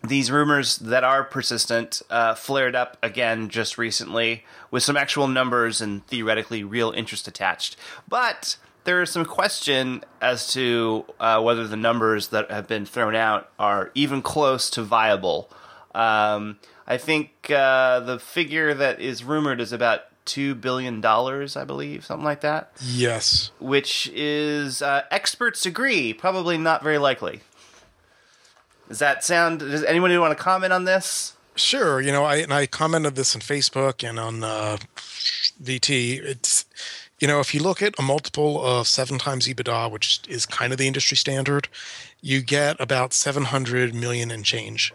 these 0.03 0.31
rumors 0.31 0.77
that 0.77 1.03
are 1.03 1.23
persistent 1.23 2.01
uh, 2.09 2.33
flared 2.33 2.75
up 2.75 2.97
again 3.03 3.49
just 3.49 3.77
recently 3.77 4.45
with 4.71 4.83
some 4.83 4.97
actual 4.97 5.27
numbers 5.27 5.81
and 5.81 6.05
theoretically 6.07 6.63
real 6.63 6.91
interest 6.91 7.27
attached. 7.27 7.75
But 8.07 8.57
there 8.89 9.03
is 9.03 9.11
some 9.11 9.23
question 9.23 10.03
as 10.19 10.51
to 10.51 11.05
uh, 11.19 11.39
whether 11.39 11.67
the 11.67 11.77
numbers 11.77 12.29
that 12.29 12.49
have 12.49 12.67
been 12.67 12.87
thrown 12.87 13.13
out 13.13 13.47
are 13.59 13.91
even 13.93 14.19
close 14.19 14.67
to 14.71 14.81
viable 14.81 15.47
Um, 15.93 16.57
I 16.87 16.97
think 16.97 17.51
uh, 17.51 17.99
the 17.99 18.17
figure 18.17 18.73
that 18.73 18.99
is 18.99 19.23
rumored 19.23 19.61
is 19.61 19.71
about 19.71 20.05
two 20.25 20.55
billion 20.55 21.01
dollars, 21.01 21.55
I 21.55 21.65
believe, 21.65 22.03
something 22.03 22.25
like 22.25 22.41
that. 22.41 22.71
Yes. 22.81 23.51
Which 23.59 24.09
is 24.11 24.81
uh, 24.81 25.03
experts 25.11 25.67
agree 25.67 26.11
probably 26.11 26.57
not 26.57 26.81
very 26.81 26.97
likely. 26.97 27.41
Does 28.87 28.97
that 28.97 29.23
sound? 29.23 29.59
Does 29.59 29.83
anyone 29.83 30.19
want 30.19 30.35
to 30.35 30.43
comment 30.43 30.73
on 30.73 30.85
this? 30.85 31.33
Sure. 31.55 32.01
You 32.01 32.11
know, 32.11 32.23
I 32.23 32.37
and 32.37 32.51
I 32.51 32.65
commented 32.65 33.15
this 33.15 33.35
on 33.35 33.41
Facebook 33.41 34.07
and 34.07 34.19
on 34.19 34.43
uh, 34.43 34.77
VT. 35.61 36.23
It's 36.23 36.65
you 37.19 37.27
know, 37.27 37.39
if 37.39 37.53
you 37.53 37.61
look 37.61 37.81
at 37.81 37.93
a 37.99 38.01
multiple 38.01 38.63
of 38.63 38.87
seven 38.87 39.17
times 39.17 39.47
EBITDA, 39.47 39.91
which 39.91 40.21
is 40.27 40.45
kind 40.45 40.71
of 40.71 40.77
the 40.77 40.87
industry 40.87 41.17
standard, 41.17 41.67
you 42.21 42.41
get 42.41 42.79
about 42.79 43.13
seven 43.13 43.43
hundred 43.45 43.93
million 43.93 44.31
and 44.31 44.45
change, 44.45 44.93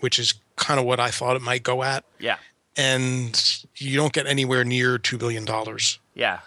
which 0.00 0.18
is 0.18 0.34
kind 0.56 0.80
of 0.80 0.86
what 0.86 1.00
I 1.00 1.10
thought 1.10 1.36
it 1.36 1.42
might 1.42 1.62
go 1.62 1.82
at. 1.82 2.04
Yeah. 2.18 2.38
And 2.76 3.64
you 3.76 3.96
don't 3.96 4.12
get 4.12 4.26
anywhere 4.26 4.64
near 4.64 4.98
two 4.98 5.18
billion 5.18 5.44
dollars. 5.44 5.98
Yeah. 6.14 6.40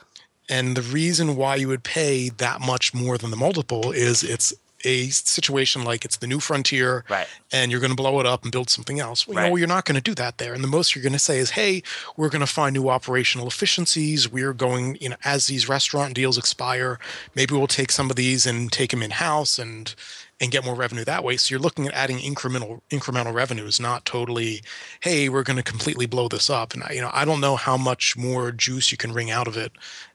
And 0.50 0.78
the 0.78 0.82
reason 0.82 1.36
why 1.36 1.56
you 1.56 1.68
would 1.70 1.84
pay 1.84 2.30
that 2.30 2.62
much 2.62 2.94
more 2.94 3.18
than 3.18 3.32
the 3.32 3.38
multiple 3.38 3.92
is 3.92 4.24
it's 4.24 4.54
a 4.86 5.10
situation 5.10 5.84
like 5.84 6.06
it's 6.06 6.18
the 6.18 6.28
new 6.28 6.40
frontier 6.40 7.04
right. 7.10 7.28
and 7.52 7.72
you're 7.72 7.82
going 7.82 7.92
to 7.92 7.96
blow 7.96 8.20
it 8.20 8.26
up 8.26 8.44
and 8.44 8.52
build 8.52 8.70
something 8.70 9.00
else. 9.00 9.28
Well, 9.28 9.38
right. 9.38 9.46
you 9.46 9.50
know, 9.50 9.56
you're 9.58 9.68
not 9.68 9.86
going 9.86 9.96
to 9.96 10.02
do 10.02 10.16
that 10.16 10.38
there. 10.38 10.54
And 10.54 10.64
the 10.64 10.68
most 10.68 10.96
you're 10.96 11.04
going 11.04 11.14
to 11.14 11.20
say 11.20 11.40
is, 11.40 11.52
hey, 11.52 11.82
we're 12.16 12.30
going 12.30 12.42
to 12.42 12.48
find 12.48 12.74
new 12.74 12.90
operational 12.90 13.48
efficiencies. 13.48 14.32
We're 14.32 14.54
going, 14.54 14.98
you 15.02 15.10
know, 15.10 15.16
as 15.26 15.48
these 15.48 15.68
restaurant 15.68 16.14
deals 16.14 16.38
expire, 16.38 17.00
maybe 17.36 17.54
we'll 17.56 17.68
take 17.68 17.92
some 17.92 18.10
of 18.10 18.16
these 18.16 18.46
and 18.46 18.72
take 18.72 18.92
them 18.92 19.04
in 19.04 19.12
house 19.12 19.60
and 19.60 19.94
and 20.42 20.52
get 20.52 20.66
more 20.66 20.76
revenue 20.76 21.06
that 21.06 21.24
way. 21.24 21.38
So 21.38 21.54
you're 21.54 21.62
looking 21.62 21.88
at 21.88 21.94
adding 21.94 22.18
incremental 22.18 22.82
incremental 22.92 23.34
revenues, 23.34 23.80
not 23.80 24.06
totally, 24.06 24.62
hey, 25.00 25.30
we're 25.30 25.44
going 25.44 25.58
to 25.58 25.64
completely 25.64 26.06
blow 26.06 26.28
this 26.28 26.50
up. 26.50 26.74
And 26.74 26.84
you 26.94 27.02
know, 27.02 27.10
I 27.14 27.24
don't 27.24 27.40
know 27.40 27.56
how 27.56 27.78
much 27.78 28.18
more 28.18 28.52
juice 28.52 28.92
you 28.92 28.98
can 28.98 29.14
wring 29.14 29.32
out 29.32 29.48
of 29.48 29.56
it 29.56 29.72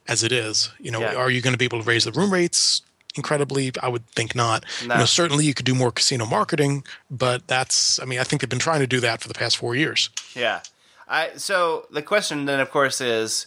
as 0.07 0.23
it 0.23 0.33
is. 0.33 0.71
You 0.79 0.91
know, 0.91 1.01
Yeah. 1.01 1.15
are 1.15 1.31
you 1.31 1.41
going 1.41 1.55
to 1.55 1.59
be 1.59 1.65
able 1.65 1.81
to 1.81 1.89
raise 1.89 2.05
the 2.05 2.13
room 2.13 2.33
rates? 2.33 2.83
Incredibly 3.17 3.73
i 3.83 3.89
would 3.89 4.07
think 4.09 4.35
not 4.35 4.65
No. 4.87 4.95
you 4.95 5.01
know 5.01 5.05
certainly 5.07 5.45
you 5.45 5.55
could 5.55 5.67
do 5.67 5.75
more 5.75 5.91
casino 5.91 6.27
marketing 6.27 6.85
but 7.11 7.47
that's 7.49 7.99
i 8.01 8.05
mean 8.05 8.19
i 8.21 8.25
think 8.25 8.41
they've 8.43 8.49
been 8.49 8.59
trying 8.59 8.81
to 8.81 8.87
do 8.87 9.01
that 9.01 9.21
for 9.21 9.29
the 9.29 9.35
past 9.35 9.57
four 9.57 9.75
years 9.75 10.11
Yeah. 10.35 10.61
I 11.09 11.31
so 11.37 11.87
the 11.91 12.03
question 12.03 12.45
then 12.45 12.61
of 12.61 12.71
course 12.71 13.01
is 13.01 13.47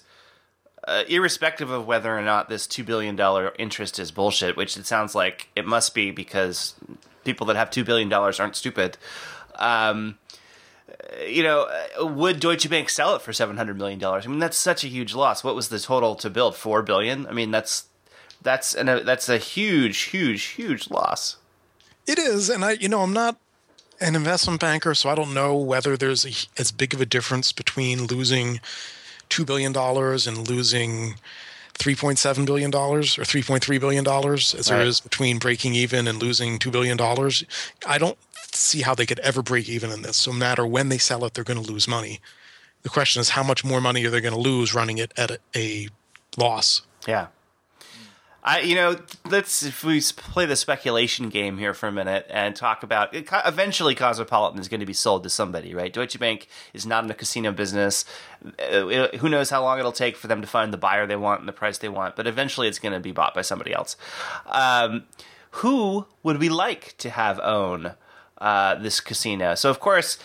uh, 0.86 1.04
irrespective 1.08 1.70
of 1.72 1.88
whether 1.88 2.14
or 2.18 2.22
not 2.22 2.50
this 2.50 2.68
2 2.68 2.84
billion 2.84 3.16
dollar 3.16 3.54
interest 3.58 4.00
is 4.00 4.12
bullshit, 4.12 4.58
which 4.58 4.76
it 4.76 4.86
sounds 4.86 5.16
like 5.16 5.48
it 5.56 5.66
must 5.66 5.96
be 5.96 6.12
because 6.12 6.76
people 7.24 7.48
that 7.48 7.56
have 7.56 7.70
2 7.72 7.86
billion 7.86 8.10
dollars 8.10 8.38
aren't 8.42 8.58
stupid. 8.58 8.98
Um 9.56 10.18
you 11.26 11.44
know, 11.44 11.68
would 12.00 12.40
Deutsche 12.42 12.70
Bank 12.70 12.90
sell 12.90 13.16
it 13.16 13.22
for 13.22 13.32
700 13.32 13.78
million 13.78 13.98
dollars? 14.00 14.26
I 14.26 14.30
mean, 14.30 14.40
that's 14.40 14.58
such 14.58 14.84
a 14.84 14.88
huge 14.88 15.14
loss. 15.16 15.42
What 15.44 15.56
was 15.56 15.70
the 15.70 15.80
total 15.80 16.16
to 16.16 16.30
build? 16.30 16.56
4 16.58 16.82
billion? 16.82 17.28
I 17.28 17.32
mean, 17.32 17.52
that's 17.52 17.86
that's 18.44 18.76
an, 18.76 18.90
a, 18.90 19.04
that's 19.04 19.30
a 19.30 19.38
huge 19.38 19.98
huge 20.02 20.44
huge 20.44 20.90
loss. 20.90 21.38
It 22.06 22.20
is, 22.20 22.50
and 22.50 22.64
I, 22.66 22.72
you 22.74 22.90
know, 22.90 23.02
I'm 23.02 23.14
not 23.14 23.38
an 24.02 24.16
investment 24.16 24.60
banker, 24.60 24.94
so 24.94 25.10
I 25.10 25.16
don't 25.16 25.34
know 25.34 25.56
whether 25.56 25.96
there's 25.96 26.26
a, 26.26 26.32
as 26.60 26.72
big 26.72 26.94
of 26.94 27.00
a 27.00 27.06
difference 27.06 27.54
between 27.54 28.06
losing 28.08 28.60
two 29.30 29.46
billion 29.46 29.72
dollars 29.72 30.28
and 30.28 30.48
losing 30.50 31.16
three 31.76 31.96
point 31.96 32.20
seven 32.20 32.46
billion 32.46 32.70
dollars 32.70 33.18
or 33.18 33.24
three 33.26 33.42
point 33.42 33.64
three 33.64 33.78
billion 33.80 34.04
dollars 34.04 34.54
as 34.54 34.68
there 34.68 34.80
Right. 34.80 34.88
is 34.88 35.00
between 35.00 35.40
breaking 35.40 35.74
even 35.76 36.08
and 36.08 36.22
losing 36.22 36.60
two 36.60 36.70
billion 36.72 36.98
dollars. 36.98 37.44
I 37.88 37.98
don't 37.98 38.18
see 38.52 38.82
how 38.82 38.94
they 38.94 39.06
could 39.06 39.20
ever 39.20 39.42
break 39.42 39.68
even 39.70 39.90
in 39.90 40.02
this. 40.04 40.18
So 40.18 40.32
no 40.32 40.38
matter 40.38 40.68
when 40.68 40.90
they 40.90 41.00
sell 41.00 41.24
it, 41.26 41.34
they're 41.34 41.44
going 41.44 41.64
to 41.64 41.72
lose 41.72 41.88
money. 41.88 42.20
The 42.84 42.90
question 42.90 43.22
is, 43.22 43.30
how 43.30 43.44
much 43.44 43.64
more 43.64 43.80
money 43.82 44.06
are 44.06 44.10
they 44.12 44.22
going 44.22 44.34
to 44.34 44.40
lose 44.40 44.76
running 44.76 44.98
it 45.00 45.14
at 45.18 45.32
a, 45.32 45.38
a 45.56 45.88
loss? 46.38 46.82
Yeah. 47.08 47.28
I, 48.46 48.60
you 48.60 48.76
know, 48.76 48.98
let's 49.30 49.64
if 49.64 49.86
we 49.86 50.02
play 50.02 50.46
the 50.46 50.58
speculation 50.58 51.30
game 51.30 51.58
here 51.58 51.74
for 51.74 51.88
a 51.88 51.94
minute 51.94 52.28
and 52.30 52.54
talk 52.54 52.84
about 52.84 53.10
eventually 53.14 53.96
Cosmopolitan 53.96 54.60
is 54.60 54.68
going 54.68 54.82
to 54.82 54.86
be 54.86 54.92
sold 54.94 55.24
to 55.24 55.30
somebody, 55.30 55.74
right? 55.74 55.94
Deutsche 55.94 56.20
Bank 56.20 56.48
is 56.74 56.86
not 56.86 57.06
in 57.06 57.08
the 57.08 57.14
casino 57.14 57.54
business. 57.54 58.04
Uh, 58.46 58.88
it- 58.88 59.16
who 59.16 59.30
knows 59.30 59.50
how 59.50 59.62
long 59.64 59.80
it'll 59.80 59.94
take 59.94 60.18
for 60.18 60.28
them 60.28 60.42
to 60.42 60.48
find 60.48 60.74
the 60.74 60.78
buyer 60.78 61.08
they 61.08 61.16
want 61.16 61.40
and 61.40 61.48
the 61.48 61.54
price 61.54 61.78
they 61.78 61.88
want, 61.88 62.18
but 62.18 62.28
eventually 62.28 62.68
it's 62.68 62.80
going 62.80 62.94
to 62.94 63.00
be 63.00 63.14
bought 63.14 63.34
by 63.34 63.42
somebody 63.42 63.74
else. 63.74 63.96
Um, 64.48 65.06
who 65.52 66.06
would 66.22 66.38
we 66.40 66.50
like 66.50 66.96
to 66.98 67.10
have 67.12 67.40
own 67.40 67.94
uh, 68.40 68.76
this 68.76 69.00
casino? 69.00 69.56
So, 69.56 69.70
of 69.70 69.80
course, 69.80 70.18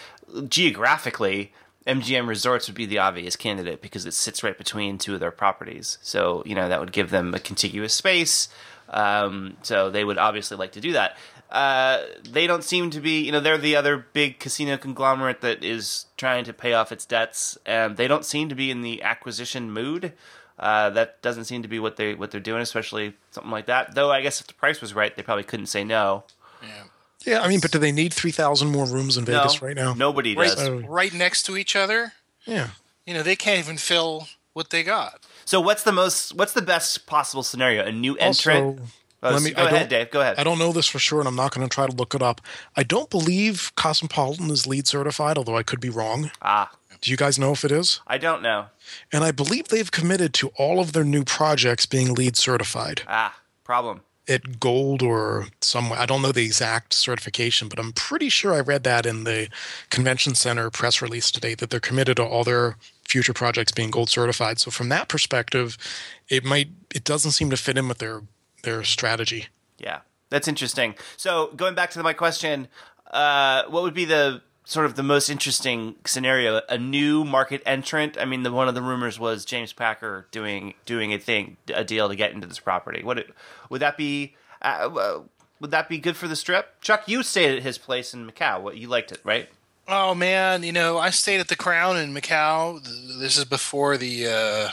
geographically, 0.48 1.52
MGM 1.88 2.28
Resorts 2.28 2.68
would 2.68 2.76
be 2.76 2.86
the 2.86 2.98
obvious 2.98 3.34
candidate 3.34 3.80
because 3.80 4.04
it 4.04 4.12
sits 4.12 4.44
right 4.44 4.56
between 4.56 4.98
two 4.98 5.14
of 5.14 5.20
their 5.20 5.30
properties. 5.30 5.98
So, 6.02 6.42
you 6.44 6.54
know, 6.54 6.68
that 6.68 6.80
would 6.80 6.92
give 6.92 7.10
them 7.10 7.32
a 7.34 7.38
contiguous 7.40 7.94
space. 7.94 8.48
Um, 8.90 9.56
so 9.62 9.90
they 9.90 10.04
would 10.04 10.18
obviously 10.18 10.58
like 10.58 10.72
to 10.72 10.80
do 10.80 10.92
that. 10.92 11.16
Uh, 11.50 12.02
they 12.30 12.46
don't 12.46 12.62
seem 12.62 12.90
to 12.90 13.00
be, 13.00 13.22
you 13.22 13.32
know, 13.32 13.40
they're 13.40 13.56
the 13.56 13.74
other 13.74 14.06
big 14.12 14.38
casino 14.38 14.76
conglomerate 14.76 15.40
that 15.40 15.64
is 15.64 16.04
trying 16.18 16.44
to 16.44 16.52
pay 16.52 16.74
off 16.74 16.92
its 16.92 17.06
debts, 17.06 17.56
and 17.64 17.96
they 17.96 18.06
don't 18.06 18.24
seem 18.24 18.50
to 18.50 18.54
be 18.54 18.70
in 18.70 18.82
the 18.82 19.02
acquisition 19.02 19.70
mood. 19.70 20.12
Uh, 20.58 20.90
that 20.90 21.22
doesn't 21.22 21.44
seem 21.44 21.62
to 21.62 21.68
be 21.68 21.78
what 21.78 21.96
they 21.96 22.14
what 22.14 22.30
they're 22.30 22.40
doing, 22.40 22.60
especially 22.60 23.14
something 23.30 23.50
like 23.50 23.66
that. 23.66 23.94
Though 23.94 24.10
I 24.10 24.20
guess 24.20 24.40
if 24.40 24.46
the 24.46 24.54
price 24.54 24.80
was 24.82 24.92
right, 24.92 25.14
they 25.14 25.22
probably 25.22 25.44
couldn't 25.44 25.66
say 25.66 25.84
no. 25.84 26.24
Yeah. 26.62 26.82
Yeah, 27.26 27.40
I 27.42 27.48
mean, 27.48 27.60
but 27.60 27.72
do 27.72 27.78
they 27.78 27.92
need 27.92 28.14
three 28.14 28.30
thousand 28.30 28.68
more 28.68 28.86
rooms 28.86 29.16
in 29.16 29.24
Vegas 29.24 29.60
no, 29.60 29.66
right 29.66 29.76
now? 29.76 29.94
nobody 29.94 30.36
Right, 30.36 30.48
does. 30.50 30.68
Oh. 30.68 30.78
right 30.80 31.12
next 31.12 31.42
to 31.44 31.56
each 31.56 31.74
other. 31.76 32.12
Yeah. 32.44 32.68
You 33.06 33.14
know, 33.14 33.22
they 33.22 33.36
can't 33.36 33.58
even 33.58 33.76
fill 33.76 34.28
what 34.52 34.70
they 34.70 34.82
got. 34.82 35.24
So 35.44 35.60
what's 35.60 35.82
the 35.82 35.92
most 35.92 36.34
what's 36.34 36.52
the 36.52 36.62
best 36.62 37.06
possible 37.06 37.42
scenario? 37.42 37.84
A 37.84 37.92
new 37.92 38.16
entrant? 38.16 38.80
Also, 38.80 38.82
Oh, 39.20 39.30
let 39.32 39.42
me- 39.42 39.50
go 39.50 39.62
I 39.64 39.70
ahead, 39.70 39.88
Dave. 39.88 40.12
Go 40.12 40.20
ahead. 40.20 40.38
I 40.38 40.44
don't 40.44 40.60
know 40.60 40.70
this 40.70 40.86
for 40.86 41.00
sure, 41.00 41.18
and 41.18 41.26
I'm 41.26 41.34
not 41.34 41.52
going 41.52 41.68
to 41.68 41.74
try 41.74 41.88
to 41.88 41.92
look 41.92 42.14
it 42.14 42.22
up. 42.22 42.40
I 42.76 42.84
don't 42.84 43.10
believe 43.10 43.72
Cosmopolitan 43.74 44.48
is 44.48 44.64
LEED 44.64 44.86
certified, 44.86 45.36
although 45.36 45.56
I 45.56 45.64
could 45.64 45.80
be 45.80 45.88
wrong. 45.90 46.30
ah, 46.40 46.70
Do 47.00 47.10
you 47.10 47.16
guys 47.16 47.36
know 47.36 47.50
if 47.50 47.64
it 47.64 47.72
is? 47.72 48.00
I 48.06 48.16
don't 48.18 48.42
know. 48.42 48.66
And 49.12 49.24
I 49.24 49.32
believe 49.32 49.68
they've 49.68 49.90
committed 49.90 50.32
to 50.34 50.52
all 50.56 50.78
of 50.78 50.92
their 50.92 51.02
new 51.02 51.24
projects 51.24 51.84
being 51.84 52.14
LEED 52.14 52.36
certified 52.36 53.02
Ah, 53.08 53.34
problem. 53.64 54.02
At 54.28 54.60
gold 54.60 55.02
or 55.02 55.46
somewhere. 55.60 55.98
I 55.98 56.06
don't 56.06 56.22
know 56.22 56.32
the 56.32 56.44
exact 56.44 56.92
certification, 56.92 57.68
but 57.68 57.78
I'm 57.78 57.92
pretty 57.92 58.28
sure 58.28 58.54
I 58.54 58.60
read 58.60 58.84
that 58.84 59.06
in 59.06 59.24
the 59.24 59.48
convention 59.90 60.34
center 60.34 60.70
press 60.70 61.00
release 61.00 61.30
today 61.30 61.54
that 61.54 61.70
they're 61.70 61.80
committed 61.80 62.18
to 62.18 62.24
all 62.24 62.44
their 62.44 62.76
future 63.08 63.32
projects 63.32 63.72
being 63.72 63.90
gold 63.90 64.10
certified. 64.10 64.58
So 64.58 64.70
from 64.70 64.90
that 64.90 65.08
perspective, 65.08 65.78
it 66.28 66.44
might 66.44 66.68
it 66.94 67.04
doesn't 67.04 67.32
seem 67.32 67.50
to 67.50 67.56
fit 67.56 67.78
in 67.78 67.88
with 67.88 67.98
their 67.98 68.22
their 68.62 68.84
strategy. 68.84 69.46
Yeah, 69.78 70.00
that's 70.30 70.48
interesting. 70.48 70.94
So 71.16 71.52
going 71.56 71.74
back 71.74 71.90
to 71.90 72.02
my 72.02 72.12
question, 72.12 72.68
uh, 73.10 73.64
what 73.68 73.82
would 73.82 73.94
be 73.94 74.04
the 74.04 74.42
sort 74.68 74.84
of 74.84 74.96
the 74.96 75.02
most 75.02 75.30
interesting 75.30 75.96
scenario? 76.04 76.60
A 76.68 76.76
new 76.76 77.24
market 77.24 77.62
entrant. 77.64 78.18
I 78.18 78.24
mean, 78.24 78.42
the 78.42 78.52
one 78.52 78.68
of 78.68 78.74
the 78.74 78.82
rumors 78.82 79.18
was 79.18 79.44
James 79.44 79.72
Packer 79.72 80.26
doing 80.30 80.74
doing 80.84 81.12
a 81.12 81.18
thing, 81.18 81.56
a 81.74 81.82
deal 81.82 82.08
to 82.08 82.14
get 82.14 82.32
into 82.32 82.46
this 82.46 82.60
property. 82.60 83.02
Would 83.02 83.18
it 83.18 83.30
would 83.70 83.80
that 83.80 83.96
be? 83.96 84.36
Uh, 84.60 85.20
would 85.60 85.70
that 85.70 85.88
be 85.88 85.98
good 85.98 86.16
for 86.16 86.28
the 86.28 86.36
strip? 86.36 86.80
Chuck, 86.80 87.08
you 87.08 87.22
stayed 87.22 87.56
at 87.56 87.62
his 87.62 87.78
place 87.78 88.14
in 88.14 88.30
Macau. 88.30 88.60
What 88.60 88.76
you 88.76 88.88
liked 88.88 89.10
it, 89.10 89.20
right? 89.24 89.48
Oh 89.88 90.14
man, 90.14 90.62
you 90.62 90.72
know, 90.72 90.98
I 90.98 91.10
stayed 91.10 91.40
at 91.40 91.48
the 91.48 91.56
Crown 91.56 91.96
in 91.96 92.12
Macau. 92.12 92.82
This 93.18 93.38
is 93.38 93.44
before 93.46 93.96
the 93.96 94.26
uh, 94.26 94.70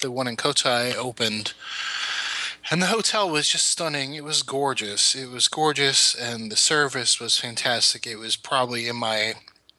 the 0.00 0.10
one 0.10 0.28
in 0.28 0.36
Cotai 0.36 0.94
opened, 0.94 1.54
and 2.70 2.82
the 2.82 2.86
hotel 2.86 3.28
was 3.28 3.48
just 3.48 3.66
stunning. 3.66 4.14
It 4.14 4.24
was 4.24 4.42
gorgeous. 4.42 5.14
It 5.14 5.30
was 5.30 5.48
gorgeous, 5.48 6.14
and 6.14 6.50
the 6.50 6.56
service 6.56 7.20
was 7.20 7.38
fantastic. 7.38 8.06
It 8.06 8.16
was 8.16 8.36
probably 8.36 8.88
in 8.88 8.96
my 8.96 9.34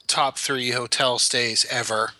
top 0.07 0.37
three 0.37 0.71
hotel 0.71 1.19
stays 1.19 1.65
ever. 1.69 2.11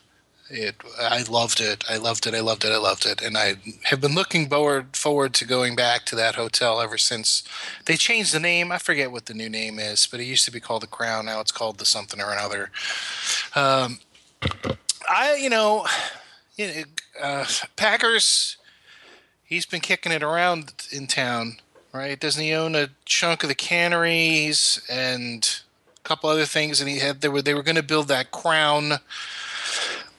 It, 0.49 0.75
I 0.99 1.23
loved 1.23 1.59
it. 1.59 1.83
I 1.89 1.97
loved 1.97 2.27
it. 2.27 2.35
I 2.35 2.39
loved 2.39 2.65
it. 2.65 2.71
I 2.71 2.77
loved 2.77 3.05
it. 3.05 3.21
And 3.21 3.35
I 3.35 3.55
have 3.85 3.99
been 3.99 4.13
looking 4.13 4.47
forward 4.47 4.95
forward 4.95 5.33
to 5.35 5.45
going 5.45 5.75
back 5.75 6.05
to 6.05 6.15
that 6.17 6.35
hotel 6.35 6.79
ever 6.79 6.99
since 6.99 7.43
they 7.85 7.97
changed 7.97 8.33
the 8.33 8.39
name. 8.39 8.71
I 8.71 8.77
forget 8.77 9.11
what 9.11 9.25
the 9.25 9.33
new 9.33 9.49
name 9.49 9.79
is, 9.79 10.05
but 10.05 10.19
it 10.19 10.25
used 10.25 10.45
to 10.45 10.51
be 10.51 10.59
called 10.59 10.83
the 10.83 10.87
Crown. 10.87 11.25
Now 11.25 11.39
it's 11.39 11.51
called 11.51 11.79
the 11.79 11.85
something 11.85 12.21
or 12.21 12.31
another. 12.31 12.69
Um, 13.55 13.99
I, 15.09 15.35
you 15.35 15.49
know, 15.49 15.87
you 16.57 16.67
know, 16.67 16.83
uh, 17.21 17.45
Packers. 17.75 18.57
He's 19.45 19.65
been 19.65 19.81
kicking 19.81 20.11
it 20.11 20.23
around 20.23 20.73
in 20.91 21.07
town, 21.07 21.57
right? 21.93 22.19
Doesn't 22.19 22.41
he 22.41 22.53
own 22.53 22.75
a 22.75 22.89
chunk 23.05 23.43
of 23.43 23.49
the 23.49 23.55
canneries 23.55 24.81
and 24.89 25.61
a 25.97 26.01
couple 26.07 26.29
other 26.29 26.45
things? 26.45 26.81
And 26.81 26.89
he 26.89 26.99
had 26.99 27.21
they 27.21 27.29
were 27.29 27.41
they 27.41 27.53
were 27.53 27.63
going 27.63 27.75
to 27.75 27.83
build 27.83 28.07
that 28.07 28.31
Crown 28.31 28.93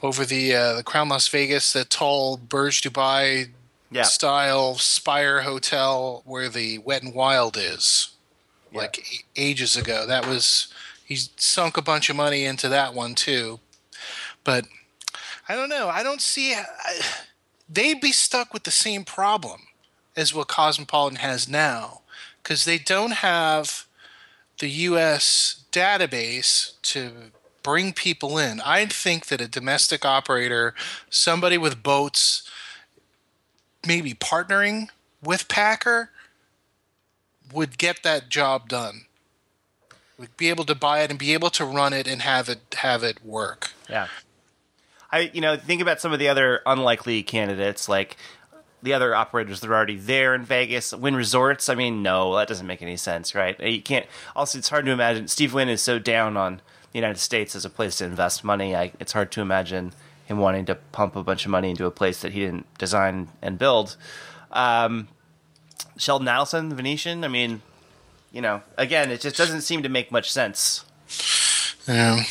over 0.02 0.24
the 0.24 0.54
uh, 0.54 0.74
the 0.74 0.82
Crown 0.84 1.08
Las 1.08 1.26
Vegas, 1.28 1.72
that 1.72 1.90
tall 1.90 2.36
Burj 2.36 2.82
Dubai 2.82 3.48
Yeah. 3.90 4.02
style 4.02 4.76
Spire 4.76 5.42
Hotel 5.42 6.22
where 6.24 6.48
the 6.48 6.78
Wet 6.78 7.02
and 7.02 7.14
Wild 7.14 7.56
is. 7.56 8.10
Like 8.72 9.24
ages 9.36 9.76
ago, 9.76 10.06
that 10.06 10.26
was 10.26 10.68
He's 11.04 11.30
sunk 11.36 11.76
a 11.76 11.82
bunch 11.82 12.10
of 12.10 12.16
money 12.16 12.44
into 12.44 12.68
that 12.68 12.92
one 12.92 13.14
too. 13.14 13.60
But 14.44 14.66
I 15.48 15.54
don't 15.54 15.68
know. 15.68 15.88
I 15.88 16.02
don't 16.02 16.20
see. 16.20 16.52
I, 16.52 16.64
they'd 17.68 18.00
be 18.00 18.12
stuck 18.12 18.52
with 18.52 18.64
the 18.64 18.70
same 18.70 19.04
problem 19.04 19.62
as 20.16 20.34
what 20.34 20.48
Cosmopolitan 20.48 21.18
has 21.18 21.48
now 21.48 22.00
because 22.42 22.64
they 22.64 22.78
don't 22.78 23.12
have 23.14 23.86
the 24.58 24.68
U.S. 24.68 25.64
database 25.72 26.80
to 26.82 27.10
bring 27.62 27.92
people 27.92 28.38
in. 28.38 28.60
I 28.60 28.86
think 28.86 29.26
that 29.26 29.40
a 29.40 29.48
domestic 29.48 30.04
operator, 30.04 30.74
somebody 31.10 31.58
with 31.58 31.82
boats, 31.82 32.48
maybe 33.86 34.14
partnering 34.14 34.88
with 35.22 35.48
Packer, 35.48 36.10
would 37.52 37.78
get 37.78 38.02
that 38.02 38.28
job 38.28 38.68
done. 38.68 39.06
Would 40.18 40.36
be 40.36 40.48
able 40.48 40.64
to 40.64 40.74
buy 40.74 41.00
it 41.00 41.10
and 41.10 41.18
be 41.18 41.34
able 41.34 41.50
to 41.50 41.64
run 41.64 41.92
it 41.92 42.06
and 42.06 42.22
have 42.22 42.48
it 42.48 42.60
have 42.78 43.02
it 43.02 43.24
work. 43.24 43.72
Yeah. 43.90 44.06
I 45.16 45.30
you 45.32 45.40
know 45.40 45.56
think 45.56 45.80
about 45.80 46.00
some 46.00 46.12
of 46.12 46.18
the 46.18 46.28
other 46.28 46.60
unlikely 46.66 47.22
candidates 47.22 47.88
like 47.88 48.16
the 48.82 48.92
other 48.92 49.14
operators 49.14 49.60
that 49.60 49.70
are 49.70 49.74
already 49.74 49.96
there 49.96 50.34
in 50.34 50.44
Vegas. 50.44 50.92
Wynn 50.92 51.16
Resorts. 51.16 51.68
I 51.68 51.74
mean, 51.74 52.02
no, 52.02 52.36
that 52.36 52.48
doesn't 52.48 52.66
make 52.66 52.82
any 52.82 52.96
sense, 52.96 53.34
right? 53.34 53.58
You 53.58 53.80
can't. 53.80 54.06
Also, 54.36 54.58
it's 54.58 54.68
hard 54.68 54.84
to 54.84 54.92
imagine. 54.92 55.26
Steve 55.28 55.54
Wynn 55.54 55.68
is 55.68 55.80
so 55.80 55.98
down 55.98 56.36
on 56.36 56.60
the 56.92 56.98
United 56.98 57.18
States 57.18 57.56
as 57.56 57.64
a 57.64 57.70
place 57.70 57.96
to 57.98 58.04
invest 58.04 58.44
money. 58.44 58.76
I, 58.76 58.92
it's 59.00 59.12
hard 59.12 59.32
to 59.32 59.40
imagine 59.40 59.92
him 60.26 60.38
wanting 60.38 60.66
to 60.66 60.74
pump 60.74 61.16
a 61.16 61.22
bunch 61.22 61.46
of 61.46 61.50
money 61.50 61.70
into 61.70 61.86
a 61.86 61.90
place 61.90 62.20
that 62.20 62.32
he 62.32 62.40
didn't 62.40 62.66
design 62.78 63.28
and 63.40 63.58
build. 63.58 63.96
Um, 64.52 65.08
Sheldon 65.96 66.28
Adelson, 66.28 66.72
Venetian. 66.72 67.24
I 67.24 67.28
mean, 67.28 67.62
you 68.30 68.42
know, 68.42 68.62
again, 68.76 69.10
it 69.10 69.22
just 69.22 69.36
doesn't 69.36 69.62
seem 69.62 69.82
to 69.82 69.88
make 69.88 70.12
much 70.12 70.30
sense. 70.30 70.84
Yeah. 71.88 72.22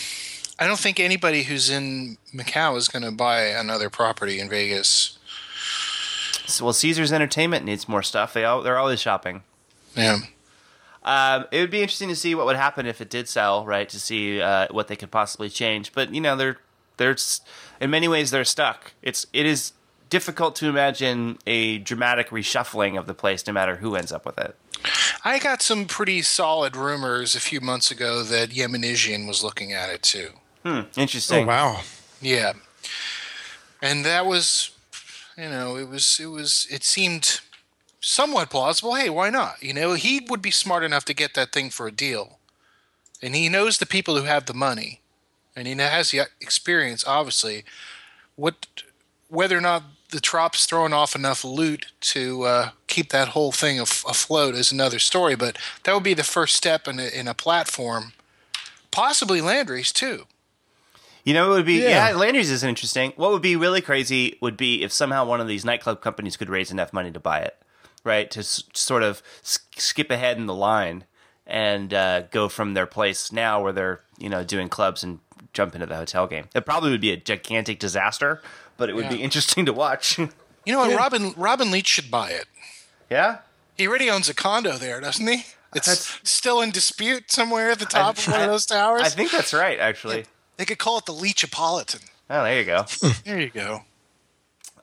I 0.58 0.68
don't 0.68 0.80
think 0.80 1.00
anybody 1.00 1.44
who's 1.44 1.70
in 1.70 2.18
Macau 2.34 2.78
is 2.78 2.88
going 2.88 3.04
to 3.04 3.12
buy 3.12 3.42
another 3.44 3.90
property 3.90 4.40
in 4.40 4.50
Vegas. 4.50 5.18
So, 6.46 6.66
well, 6.66 6.74
Caesars 6.74 7.12
Entertainment 7.12 7.66
needs 7.66 7.90
more 7.90 8.04
stuff. 8.04 8.34
They 8.34 8.46
all, 8.46 8.62
they're 8.62 8.78
always 8.78 9.02
shopping. 9.02 9.44
Yeah. 9.96 10.20
Um, 11.04 11.46
it 11.52 11.60
would 11.60 11.72
be 11.72 11.82
interesting 11.82 12.10
to 12.10 12.16
see 12.16 12.36
what 12.36 12.46
would 12.46 12.56
happen 12.56 12.86
if 12.86 13.00
it 13.02 13.10
did 13.10 13.28
sell, 13.28 13.66
right? 13.66 13.88
To 13.90 14.00
see 14.00 14.42
uh, 14.42 14.68
what 14.72 14.88
they 14.88 14.96
could 14.96 15.12
possibly 15.12 15.50
change. 15.50 15.94
But 15.94 16.14
you 16.14 16.22
know, 16.22 16.36
they're 16.36 16.58
they're 16.98 17.16
in 17.80 17.90
many 17.90 18.08
ways 18.08 18.32
they're 18.32 18.44
stuck. 18.44 18.94
It's 19.02 19.28
it 19.32 19.46
is 19.46 19.74
difficult 20.10 20.56
to 20.56 20.68
imagine 20.68 21.38
a 21.46 21.78
dramatic 21.80 22.30
reshuffling 22.30 22.98
of 22.98 23.06
the 23.06 23.14
place, 23.14 23.46
no 23.46 23.54
matter 23.54 23.78
who 23.78 23.96
ends 23.96 24.12
up 24.12 24.26
with 24.26 24.38
it. 24.38 24.56
I 25.24 25.40
got 25.40 25.62
some 25.62 25.86
pretty 25.86 26.22
solid 26.22 26.76
rumors 26.76 27.36
a 27.36 27.40
few 27.40 27.62
months 27.62 27.92
ago 27.92 28.24
that 28.24 28.50
Yemenidjian 28.50 29.28
was 29.28 29.44
looking 29.44 29.74
at 29.74 29.90
it 29.90 30.04
too. 30.04 30.30
Hmm, 30.66 30.82
interesting. 30.98 31.44
Oh 31.44 31.48
wow. 31.48 31.82
Yeah. 32.22 32.54
And 33.82 34.04
that 34.04 34.26
was 34.26 34.72
you 35.38 35.50
know, 35.50 35.78
it 35.78 35.88
was 35.88 36.20
it 36.20 36.28
was 36.28 36.68
it 36.72 36.84
seemed 36.84 37.42
somewhat 38.00 38.50
plausible. 38.50 38.96
Hey, 38.96 39.10
why 39.10 39.30
not? 39.30 39.62
You 39.62 39.74
know, 39.74 39.94
he 39.94 40.26
would 40.28 40.42
be 40.42 40.52
smart 40.52 40.84
enough 40.84 41.06
to 41.06 41.14
get 41.14 41.34
that 41.36 41.52
thing 41.52 41.70
for 41.70 41.88
a 41.88 41.92
deal. 41.92 42.40
And 43.22 43.36
he 43.36 43.48
knows 43.50 43.78
the 43.78 43.86
people 43.86 44.18
who 44.18 44.24
have 44.24 44.46
the 44.46 44.54
money. 44.54 45.02
And 45.56 45.68
he 45.68 45.76
has 45.76 46.12
the 46.12 46.22
experience 46.42 47.06
obviously. 47.06 47.64
What 48.36 48.66
whether 49.30 49.58
or 49.58 49.62
not 49.62 49.84
the 50.10 50.20
Trop's 50.20 50.66
throwing 50.66 50.94
off 50.94 51.16
enough 51.16 51.44
loot 51.44 51.88
to 52.00 52.44
uh, 52.44 52.70
keep 52.88 53.10
that 53.10 53.30
whole 53.30 53.52
thing 53.52 53.80
af- 53.80 54.06
afloat 54.08 54.56
is 54.56 54.72
another 54.72 55.00
story, 55.00 55.36
but 55.36 55.58
that 55.84 55.94
would 55.94 56.04
be 56.04 56.14
the 56.14 56.24
first 56.24 56.56
step 56.56 56.88
in 56.88 57.00
a, 57.00 57.08
in 57.08 57.28
a 57.28 57.34
platform. 57.34 58.14
Possibly 58.92 59.42
Landry's 59.42 59.92
too. 59.92 60.26
You 61.26 61.34
know, 61.34 61.52
it 61.52 61.56
would 61.56 61.66
be 61.66 61.82
yeah. 61.82 62.10
yeah. 62.10 62.16
Landry's 62.16 62.52
is 62.52 62.64
interesting. 62.64 63.12
What 63.16 63.32
would 63.32 63.42
be 63.42 63.56
really 63.56 63.82
crazy 63.82 64.38
would 64.42 64.56
be 64.56 64.84
if 64.84 64.92
somehow 64.92 65.26
one 65.26 65.42
of 65.42 65.48
these 65.48 65.66
nightclub 65.66 66.00
companies 66.00 66.38
could 66.38 66.50
raise 66.50 66.72
enough 66.72 66.94
money 66.94 67.12
to 67.12 67.20
buy 67.20 67.40
it, 67.40 67.58
right? 68.04 68.30
To 68.30 68.42
s- 68.42 68.64
sort 68.74 69.02
of 69.02 69.24
s- 69.44 69.60
skip 69.76 70.12
ahead 70.12 70.38
in 70.38 70.46
the 70.46 70.54
line 70.54 71.06
and 71.48 71.94
uh, 71.94 72.22
go 72.32 72.48
from 72.48 72.76
their 72.76 72.86
place 72.86 73.32
now 73.32 73.62
where 73.62 73.74
they're 73.74 74.02
you 74.20 74.30
know 74.30 74.44
doing 74.44 74.70
clubs 74.70 75.04
and 75.04 75.20
jump 75.52 75.74
into 75.74 75.88
the 75.88 75.96
hotel 75.96 76.28
game. 76.28 76.46
It 76.54 76.64
probably 76.64 76.92
would 76.92 77.02
be 77.02 77.12
a 77.12 77.18
gigantic 77.18 77.80
disaster, 77.80 78.44
but 78.78 78.90
it 78.90 78.96
would 78.96 79.06
yeah. 79.06 79.14
be 79.14 79.24
interesting 79.24 79.66
to 79.66 79.74
watch. 79.74 80.20
you 80.20 80.30
know 80.68 80.80
what? 80.80 80.92
Yeah. 80.92 80.98
Robin 80.98 81.34
Robin 81.36 81.72
Leach 81.72 81.88
should 81.88 82.12
buy 82.12 82.30
it. 82.30 82.46
Yeah, 83.10 83.40
he 83.76 83.88
already 83.88 84.12
owns 84.12 84.30
a 84.30 84.36
condo 84.36 84.74
there, 84.74 85.02
doesn't 85.02 85.26
he? 85.26 85.46
It's 85.74 85.88
that's, 85.88 86.30
still 86.30 86.62
in 86.62 86.70
dispute 86.70 87.32
somewhere 87.32 87.72
at 87.72 87.80
the 87.80 87.86
top 87.86 88.18
I, 88.18 88.22
of 88.22 88.28
one 88.28 88.42
of 88.42 88.48
those 88.48 88.66
towers. 88.68 89.02
I 89.02 89.10
think 89.10 89.32
that's 89.32 89.54
right, 89.54 89.80
actually. 89.80 90.26
They 90.58 90.66
could 90.66 90.78
call 90.78 90.98
it 90.98 91.06
the 91.06 91.14
Leachapolitan. 91.14 92.10
Oh, 92.30 92.44
there 92.44 92.60
you 92.60 92.66
go. 92.66 92.86
there 93.26 93.40
you 93.40 93.50
go. 93.50 93.84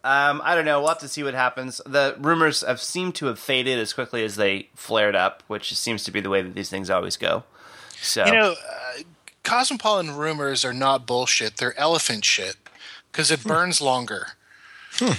Um, 0.05 0.41
I 0.45 0.55
don't 0.55 0.65
know. 0.65 0.81
We'll 0.81 0.89
have 0.89 0.99
to 0.99 1.09
see 1.09 1.23
what 1.23 1.35
happens. 1.35 1.81
The 1.87 2.17
rumors 2.19 2.63
have 2.63 2.81
seemed 2.81 3.15
to 3.17 3.27
have 3.27 3.39
faded 3.39 3.79
as 3.79 3.93
quickly 3.93 4.25
as 4.25 4.35
they 4.37 4.69
flared 4.75 5.15
up, 5.15 5.45
which 5.47 5.77
seems 5.77 6.03
to 6.05 6.11
be 6.11 6.21
the 6.21 6.29
way 6.29 6.43
that 6.43 6.55
these 6.55 6.69
things 6.69 6.91
always 6.91 7.17
go. 7.17 7.45
So 8.01 8.27
you 8.27 8.33
know, 8.33 8.53
uh, 8.53 9.03
cosmopolitan 9.45 10.17
rumors 10.17 10.65
are 10.65 10.73
not 10.73 11.07
bullshit. 11.07 11.57
They're 11.59 11.79
elephant 11.79 12.25
shit 12.25 12.57
because 13.13 13.31
it 13.31 13.45
burns 13.45 13.81
longer. 13.81 14.29
Hmm. 14.95 15.13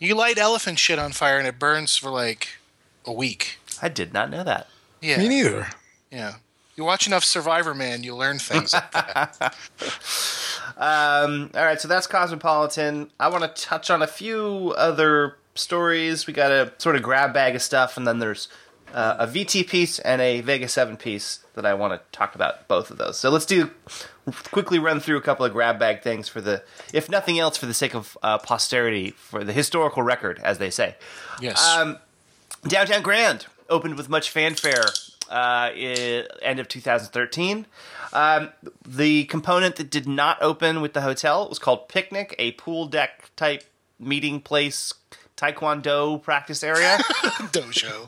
You 0.00 0.16
light 0.16 0.36
elephant 0.36 0.80
shit 0.80 0.98
on 0.98 1.12
fire 1.12 1.38
and 1.38 1.46
it 1.46 1.58
burns 1.58 1.96
for 1.96 2.10
like 2.10 2.58
a 3.04 3.12
week. 3.12 3.58
I 3.80 3.88
did 3.88 4.12
not 4.12 4.30
know 4.30 4.42
that. 4.42 4.68
Yeah, 5.00 5.18
me 5.18 5.28
neither. 5.28 5.68
Yeah, 6.10 6.34
you 6.76 6.84
watch 6.84 7.06
enough 7.06 7.24
Survivorman, 7.24 8.04
you 8.04 8.14
learn 8.16 8.38
things 8.38 8.72
like 8.72 8.92
that. 8.92 9.56
Um, 10.76 11.50
all 11.54 11.64
right, 11.64 11.80
so 11.80 11.86
that's 11.86 12.08
Cosmopolitan. 12.08 13.10
I 13.20 13.28
want 13.28 13.42
to 13.44 13.62
touch 13.62 13.90
on 13.90 14.02
a 14.02 14.08
few 14.08 14.74
other 14.76 15.36
stories. 15.54 16.26
We 16.26 16.32
got 16.32 16.50
a 16.50 16.72
sort 16.78 16.96
of 16.96 17.02
grab 17.02 17.32
bag 17.32 17.54
of 17.54 17.62
stuff, 17.62 17.96
and 17.96 18.06
then 18.06 18.18
there's 18.18 18.48
uh, 18.92 19.16
a 19.20 19.26
VT 19.26 19.68
piece 19.68 19.98
and 20.00 20.20
a 20.20 20.40
Vegas 20.40 20.72
7 20.72 20.96
piece 20.96 21.44
that 21.54 21.64
I 21.64 21.74
want 21.74 21.92
to 21.92 22.00
talk 22.16 22.34
about 22.34 22.66
both 22.66 22.90
of 22.90 22.98
those. 22.98 23.18
So 23.18 23.30
let's 23.30 23.46
do 23.46 23.70
quickly 24.50 24.78
run 24.78 25.00
through 25.00 25.16
a 25.16 25.20
couple 25.20 25.44
of 25.44 25.52
grab 25.52 25.78
bag 25.78 26.02
things 26.02 26.28
for 26.28 26.40
the, 26.40 26.62
if 26.92 27.08
nothing 27.08 27.38
else, 27.38 27.56
for 27.56 27.66
the 27.66 27.74
sake 27.74 27.94
of 27.94 28.18
uh, 28.22 28.38
posterity, 28.38 29.10
for 29.10 29.44
the 29.44 29.52
historical 29.52 30.02
record, 30.02 30.40
as 30.42 30.58
they 30.58 30.70
say. 30.70 30.96
Yes. 31.40 31.64
Um, 31.68 31.98
Downtown 32.66 33.02
Grand 33.02 33.46
opened 33.68 33.96
with 33.96 34.08
much 34.08 34.30
fanfare 34.30 34.84
uh, 35.30 35.70
end 35.74 36.58
of 36.58 36.68
2013. 36.68 37.66
Um, 38.12 38.50
the 38.86 39.24
component 39.24 39.76
that 39.76 39.90
did 39.90 40.06
not 40.06 40.40
open 40.40 40.80
with 40.80 40.92
the 40.92 41.00
hotel 41.00 41.48
was 41.48 41.58
called 41.58 41.88
Picnic, 41.88 42.34
a 42.38 42.52
pool 42.52 42.86
deck 42.86 43.30
type 43.36 43.64
meeting 43.98 44.40
place 44.40 44.92
taekwondo 45.36 46.22
practice 46.22 46.62
area 46.62 46.96
dojo 47.50 48.06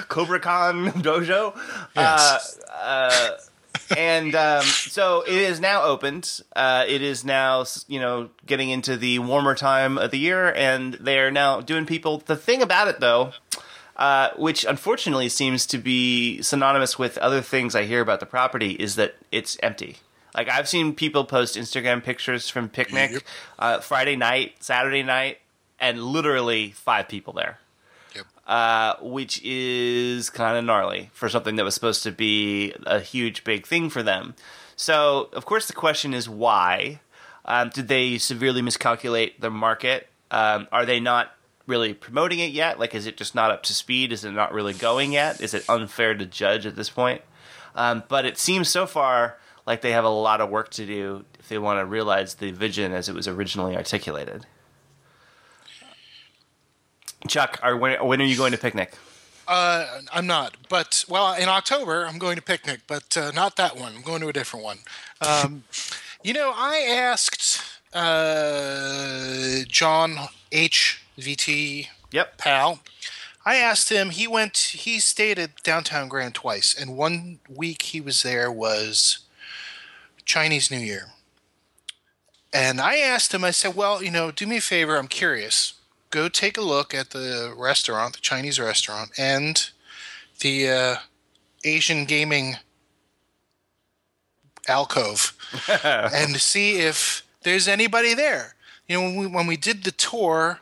Cobra 0.08 0.40
Kai 0.40 0.72
dojo 0.72 1.54
yes. 1.94 2.58
uh, 2.66 2.72
uh, 2.72 3.36
and 3.96 4.34
um, 4.34 4.62
so 4.62 5.22
it 5.26 5.34
is 5.34 5.60
now 5.60 5.82
opened 5.82 6.40
uh, 6.54 6.84
it 6.88 7.02
is 7.02 7.24
now 7.24 7.64
you 7.88 8.00
know 8.00 8.30
getting 8.46 8.70
into 8.70 8.96
the 8.96 9.18
warmer 9.18 9.54
time 9.54 9.98
of 9.98 10.10
the 10.10 10.18
year 10.18 10.50
and 10.54 10.94
they 10.94 11.18
are 11.18 11.30
now 11.30 11.60
doing 11.60 11.84
people 11.84 12.22
the 12.24 12.36
thing 12.36 12.62
about 12.62 12.88
it 12.88 13.00
though 13.00 13.32
uh, 13.96 14.30
which 14.36 14.64
unfortunately 14.64 15.28
seems 15.28 15.66
to 15.66 15.78
be 15.78 16.42
synonymous 16.42 16.98
with 16.98 17.18
other 17.18 17.40
things 17.40 17.74
I 17.74 17.84
hear 17.84 18.00
about 18.00 18.20
the 18.20 18.26
property, 18.26 18.72
is 18.72 18.96
that 18.96 19.14
it's 19.32 19.56
empty. 19.62 19.96
Like 20.34 20.50
I've 20.50 20.68
seen 20.68 20.94
people 20.94 21.24
post 21.24 21.56
Instagram 21.56 22.04
pictures 22.04 22.48
from 22.48 22.68
picnic 22.68 23.12
yep. 23.12 23.22
uh, 23.58 23.80
Friday 23.80 24.16
night, 24.16 24.56
Saturday 24.60 25.02
night, 25.02 25.38
and 25.80 26.02
literally 26.02 26.72
five 26.72 27.08
people 27.08 27.32
there. 27.32 27.58
Yep. 28.14 28.26
Uh, 28.46 28.94
which 29.00 29.42
is 29.42 30.28
kind 30.30 30.58
of 30.58 30.64
gnarly 30.64 31.10
for 31.14 31.28
something 31.28 31.56
that 31.56 31.64
was 31.64 31.74
supposed 31.74 32.02
to 32.02 32.12
be 32.12 32.74
a 32.86 33.00
huge, 33.00 33.44
big 33.44 33.66
thing 33.66 33.88
for 33.88 34.02
them. 34.02 34.34
So, 34.76 35.30
of 35.32 35.46
course, 35.46 35.66
the 35.66 35.72
question 35.72 36.12
is 36.12 36.28
why? 36.28 37.00
Um, 37.46 37.70
did 37.70 37.88
they 37.88 38.18
severely 38.18 38.60
miscalculate 38.60 39.40
the 39.40 39.50
market? 39.50 40.08
Um, 40.30 40.66
are 40.70 40.84
they 40.84 41.00
not 41.00 41.35
really 41.66 41.94
promoting 41.94 42.38
it 42.38 42.52
yet? 42.52 42.78
Like, 42.78 42.94
is 42.94 43.06
it 43.06 43.16
just 43.16 43.34
not 43.34 43.50
up 43.50 43.62
to 43.64 43.74
speed? 43.74 44.12
Is 44.12 44.24
it 44.24 44.32
not 44.32 44.52
really 44.52 44.74
going 44.74 45.12
yet? 45.12 45.40
Is 45.40 45.54
it 45.54 45.68
unfair 45.68 46.14
to 46.14 46.26
judge 46.26 46.66
at 46.66 46.76
this 46.76 46.90
point? 46.90 47.22
Um, 47.74 48.04
but 48.08 48.24
it 48.24 48.38
seems 48.38 48.68
so 48.68 48.86
far 48.86 49.38
like 49.66 49.80
they 49.80 49.92
have 49.92 50.04
a 50.04 50.08
lot 50.08 50.40
of 50.40 50.48
work 50.48 50.70
to 50.70 50.86
do 50.86 51.24
if 51.38 51.48
they 51.48 51.58
want 51.58 51.80
to 51.80 51.84
realize 51.84 52.34
the 52.34 52.52
vision 52.52 52.92
as 52.92 53.08
it 53.08 53.14
was 53.14 53.28
originally 53.28 53.76
articulated. 53.76 54.46
Chuck, 57.28 57.58
are, 57.62 57.76
when, 57.76 58.04
when 58.06 58.22
are 58.22 58.24
you 58.24 58.36
going 58.36 58.52
to 58.52 58.58
picnic? 58.58 58.94
Uh, 59.48 60.00
I'm 60.12 60.26
not, 60.26 60.56
but 60.68 61.04
well, 61.08 61.34
in 61.34 61.48
October 61.48 62.04
I'm 62.06 62.18
going 62.18 62.36
to 62.36 62.42
picnic, 62.42 62.80
but 62.86 63.16
uh, 63.16 63.30
not 63.32 63.56
that 63.56 63.76
one. 63.76 63.94
I'm 63.94 64.02
going 64.02 64.20
to 64.22 64.28
a 64.28 64.32
different 64.32 64.64
one. 64.64 64.78
Um, 65.20 65.64
you 66.24 66.32
know, 66.32 66.52
I 66.54 66.78
asked 66.88 67.62
uh, 67.92 69.64
John 69.68 70.16
H 70.50 71.05
VT 71.18 71.88
yep. 72.10 72.38
pal. 72.38 72.80
I 73.44 73.56
asked 73.56 73.90
him. 73.90 74.10
He 74.10 74.26
went. 74.26 74.56
He 74.56 74.98
stayed 74.98 75.38
at 75.38 75.62
downtown 75.62 76.08
Grand 76.08 76.34
twice, 76.34 76.74
and 76.74 76.96
one 76.96 77.38
week 77.48 77.82
he 77.82 78.00
was 78.00 78.22
there 78.22 78.50
was 78.50 79.20
Chinese 80.24 80.70
New 80.70 80.78
Year. 80.78 81.12
And 82.52 82.80
I 82.80 82.96
asked 82.96 83.32
him. 83.32 83.44
I 83.44 83.52
said, 83.52 83.76
"Well, 83.76 84.02
you 84.02 84.10
know, 84.10 84.32
do 84.32 84.46
me 84.46 84.56
a 84.56 84.60
favor. 84.60 84.96
I'm 84.96 85.06
curious. 85.06 85.74
Go 86.10 86.28
take 86.28 86.58
a 86.58 86.62
look 86.62 86.92
at 86.92 87.10
the 87.10 87.54
restaurant, 87.56 88.14
the 88.14 88.20
Chinese 88.20 88.58
restaurant, 88.58 89.10
and 89.16 89.70
the 90.40 90.68
uh, 90.68 90.96
Asian 91.64 92.04
gaming 92.04 92.56
alcove, 94.66 95.34
and 95.84 96.36
see 96.36 96.78
if 96.78 97.24
there's 97.42 97.68
anybody 97.68 98.12
there." 98.12 98.56
You 98.88 98.96
know, 98.96 99.02
when 99.02 99.16
we 99.16 99.26
when 99.28 99.46
we 99.46 99.56
did 99.56 99.84
the 99.84 99.92
tour 99.92 100.60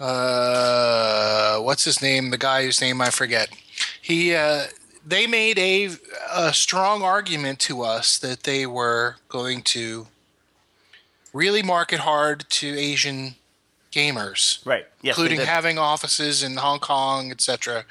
uh, 0.00 1.58
what's 1.58 1.84
his 1.84 2.00
name? 2.00 2.30
The 2.30 2.38
guy 2.38 2.64
whose 2.64 2.80
name 2.80 3.00
I 3.00 3.10
forget. 3.10 3.50
He, 4.00 4.34
uh, 4.34 4.64
they 5.06 5.26
made 5.26 5.58
a, 5.58 5.90
a 6.32 6.52
strong 6.52 7.02
argument 7.02 7.58
to 7.60 7.82
us 7.82 8.18
that 8.18 8.42
they 8.42 8.66
were 8.66 9.16
going 9.28 9.62
to 9.62 10.06
really 11.32 11.62
market 11.62 12.00
hard 12.00 12.44
to 12.48 12.78
Asian 12.78 13.34
gamers, 13.92 14.64
Right. 14.66 14.86
Yes, 15.02 15.16
including 15.16 15.40
having 15.40 15.78
offices 15.78 16.42
in 16.42 16.56
Hong 16.56 16.78
Kong, 16.78 17.30
etc. 17.30 17.84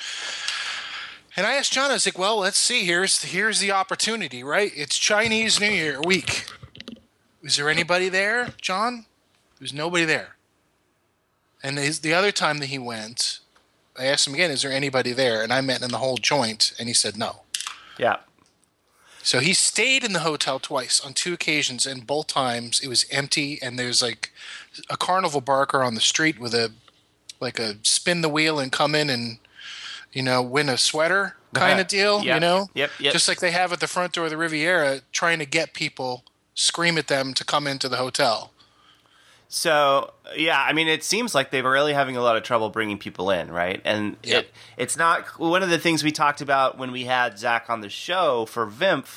And 1.35 1.45
I 1.45 1.53
asked 1.55 1.73
John, 1.73 1.89
I 1.89 1.93
was 1.93 2.05
like, 2.05 2.17
"Well, 2.17 2.37
let's 2.37 2.57
see. 2.57 2.85
Here's 2.85 3.23
here's 3.23 3.59
the 3.59 3.71
opportunity, 3.71 4.43
right? 4.43 4.71
It's 4.75 4.97
Chinese 4.97 5.59
New 5.59 5.69
Year 5.69 6.01
week. 6.01 6.45
Is 7.43 7.57
there 7.57 7.69
anybody 7.69 8.09
there, 8.09 8.53
John? 8.61 9.05
There's 9.59 9.73
nobody 9.73 10.05
there." 10.05 10.36
And 11.63 11.77
his, 11.77 11.99
the 11.99 12.13
other 12.13 12.31
time 12.31 12.59
that 12.59 12.67
he 12.67 12.79
went, 12.79 13.39
I 13.97 14.05
asked 14.05 14.27
him 14.27 14.33
again, 14.33 14.51
"Is 14.51 14.61
there 14.61 14.71
anybody 14.71 15.11
there?" 15.11 15.41
And 15.41 15.51
I 15.51 15.61
met 15.61 15.81
in 15.81 15.91
the 15.91 15.97
whole 15.97 16.17
joint, 16.17 16.73
and 16.79 16.87
he 16.87 16.93
said 16.93 17.17
no. 17.17 17.41
Yeah. 17.97 18.17
So 19.23 19.39
he 19.39 19.53
stayed 19.53 20.03
in 20.05 20.13
the 20.13 20.19
hotel 20.19 20.59
twice 20.59 21.01
on 21.01 21.13
two 21.13 21.33
occasions, 21.33 21.85
and 21.85 22.07
both 22.07 22.27
times 22.27 22.79
it 22.79 22.87
was 22.87 23.05
empty. 23.11 23.59
And 23.61 23.77
there's 23.77 24.01
like 24.01 24.31
a 24.89 24.95
carnival 24.95 25.41
barker 25.41 25.83
on 25.83 25.95
the 25.95 26.01
street 26.01 26.39
with 26.39 26.53
a 26.53 26.71
like 27.39 27.59
a 27.59 27.75
spin 27.81 28.21
the 28.21 28.29
wheel 28.29 28.59
and 28.59 28.71
come 28.71 28.95
in 28.95 29.09
and 29.09 29.39
you 30.13 30.23
know 30.23 30.41
win 30.41 30.69
a 30.69 30.77
sweater 30.77 31.35
uh-huh. 31.55 31.67
kind 31.67 31.79
of 31.79 31.87
deal. 31.87 32.23
Yep. 32.23 32.35
You 32.35 32.39
know, 32.39 32.69
Yep, 32.73 32.91
yep. 32.99 33.13
just 33.13 33.27
like 33.27 33.39
they 33.39 33.51
have 33.51 33.73
at 33.73 33.79
the 33.79 33.87
front 33.87 34.13
door 34.13 34.25
of 34.25 34.29
the 34.29 34.37
Riviera, 34.37 35.01
trying 35.11 35.39
to 35.39 35.45
get 35.45 35.73
people 35.73 36.23
scream 36.53 36.97
at 36.97 37.07
them 37.07 37.33
to 37.33 37.43
come 37.43 37.67
into 37.67 37.89
the 37.89 37.97
hotel. 37.97 38.51
So 39.49 40.13
yeah, 40.35 40.61
I 40.61 40.73
mean, 40.73 40.87
it 40.87 41.03
seems 41.03 41.33
like 41.33 41.51
they 41.51 41.61
were 41.61 41.71
really 41.71 41.93
having 41.93 42.17
a 42.17 42.21
lot 42.21 42.35
of 42.35 42.43
trouble 42.43 42.69
bringing 42.69 42.97
people 42.97 43.31
in, 43.31 43.49
right? 43.49 43.81
And 43.85 44.17
Yep. 44.23 44.43
it 44.43 44.51
it's 44.77 44.97
not 44.97 45.39
one 45.39 45.63
of 45.63 45.69
the 45.69 45.79
things 45.79 46.03
we 46.03 46.11
talked 46.11 46.41
about 46.41 46.77
when 46.77 46.91
we 46.91 47.05
had 47.05 47.39
Zach 47.39 47.69
on 47.69 47.81
the 47.81 47.89
show 47.89 48.45
for 48.45 48.65
Vimp 48.65 49.07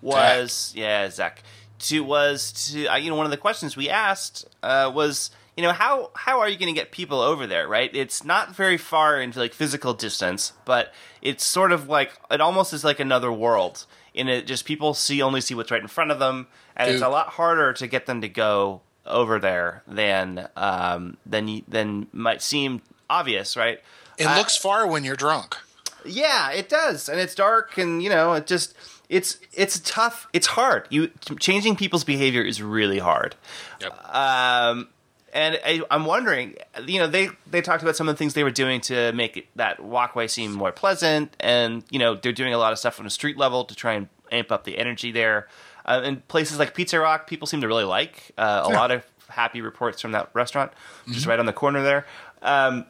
was 0.00 0.72
yeah 0.76 1.08
Zach 1.10 1.42
to 1.80 2.04
was 2.04 2.70
to 2.72 2.80
you 3.00 3.10
know 3.10 3.16
one 3.16 3.24
of 3.26 3.30
the 3.30 3.36
questions 3.36 3.76
we 3.76 3.88
asked 3.88 4.46
uh, 4.62 4.90
was 4.94 5.30
you 5.56 5.62
know 5.62 5.72
how 5.72 6.10
how 6.14 6.38
are 6.40 6.48
you 6.48 6.56
going 6.58 6.72
to 6.72 6.78
get 6.78 6.92
people 6.92 7.20
over 7.20 7.46
there 7.46 7.66
right 7.66 7.90
it's 7.94 8.24
not 8.24 8.54
very 8.54 8.76
far 8.76 9.20
into 9.20 9.38
like 9.38 9.52
physical 9.52 9.94
distance 9.94 10.52
but 10.64 10.92
it's 11.22 11.44
sort 11.44 11.72
of 11.72 11.88
like 11.88 12.12
it 12.30 12.40
almost 12.40 12.72
is 12.72 12.84
like 12.84 13.00
another 13.00 13.32
world 13.32 13.86
in 14.14 14.28
it 14.28 14.46
just 14.46 14.64
people 14.64 14.94
see 14.94 15.20
only 15.22 15.40
see 15.40 15.54
what's 15.54 15.70
right 15.70 15.82
in 15.82 15.88
front 15.88 16.10
of 16.10 16.18
them 16.18 16.46
and 16.76 16.90
it's 16.90 17.02
a 17.02 17.08
lot 17.08 17.28
harder 17.30 17.72
to 17.72 17.86
get 17.86 18.06
them 18.06 18.20
to 18.20 18.28
go 18.28 18.80
over 19.08 19.38
there 19.38 19.82
than 19.88 20.48
um, 20.56 21.16
than 21.26 21.48
you- 21.48 21.64
than 21.68 22.06
might 22.12 22.42
seem 22.42 22.82
obvious, 23.10 23.56
right? 23.56 23.80
It 24.16 24.26
Uh, 24.26 24.36
looks 24.36 24.56
far 24.56 24.86
when 24.86 25.04
you're 25.04 25.16
drunk. 25.16 25.56
yeah, 26.04 26.50
it 26.50 26.68
does, 26.68 27.08
and 27.08 27.18
it's 27.20 27.34
dark, 27.34 27.78
and 27.78 28.02
you 28.02 28.10
know, 28.10 28.34
it 28.34 28.46
just 28.46 28.74
it's 29.08 29.38
it's 29.52 29.80
tough. 29.80 30.26
It's 30.32 30.48
hard. 30.48 30.86
You 30.90 31.10
changing 31.40 31.76
people's 31.76 32.04
behavior 32.04 32.42
is 32.42 32.62
really 32.62 32.98
hard. 32.98 33.34
Yep. 33.80 34.14
Um, 34.14 34.88
and 35.32 35.58
I, 35.64 35.82
I'm 35.90 36.04
wondering, 36.06 36.56
you 36.86 36.98
know, 36.98 37.06
they 37.06 37.28
they 37.46 37.60
talked 37.62 37.82
about 37.82 37.96
some 37.96 38.08
of 38.08 38.14
the 38.14 38.18
things 38.18 38.34
they 38.34 38.44
were 38.44 38.50
doing 38.50 38.80
to 38.82 39.12
make 39.12 39.36
it, 39.36 39.46
that 39.56 39.80
walkway 39.80 40.26
seem 40.26 40.52
more 40.52 40.72
pleasant, 40.72 41.34
and 41.40 41.84
you 41.90 41.98
know, 41.98 42.14
they're 42.14 42.32
doing 42.32 42.54
a 42.54 42.58
lot 42.58 42.72
of 42.72 42.78
stuff 42.78 42.98
on 43.00 43.06
a 43.06 43.10
street 43.10 43.36
level 43.36 43.64
to 43.64 43.74
try 43.74 43.92
and 43.94 44.08
amp 44.32 44.50
up 44.52 44.64
the 44.64 44.76
energy 44.78 45.10
there. 45.12 45.46
Uh, 45.88 46.02
and 46.04 46.28
places 46.28 46.58
like 46.58 46.74
Pizza 46.74 47.00
Rock, 47.00 47.26
people 47.26 47.46
seem 47.46 47.62
to 47.62 47.66
really 47.66 47.84
like. 47.84 48.32
Uh, 48.36 48.62
a 48.64 48.68
lot 48.68 48.90
of 48.90 49.04
happy 49.28 49.62
reports 49.62 50.02
from 50.02 50.12
that 50.12 50.28
restaurant, 50.34 50.70
just 51.08 51.26
right 51.26 51.38
on 51.38 51.46
the 51.46 51.52
corner 51.52 51.82
there. 51.82 52.06
Um, 52.42 52.84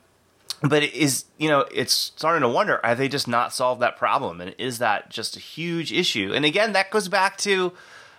but 0.62 0.82
it 0.82 0.92
is 0.92 1.24
you 1.38 1.49
know 1.49 1.61
it's 1.72 1.92
starting 1.92 2.42
to 2.42 2.49
wonder 2.49 2.84
are 2.84 2.94
they 2.94 3.09
just 3.09 3.28
not 3.28 3.53
solved 3.53 3.80
that 3.80 3.96
problem 3.96 4.40
and 4.40 4.55
is 4.59 4.78
that 4.78 5.09
just 5.09 5.36
a 5.36 5.40
huge 5.40 5.92
issue 5.92 6.32
and 6.34 6.44
again 6.44 6.72
that 6.72 6.90
goes 6.90 7.09
back 7.09 7.36
to 7.36 7.72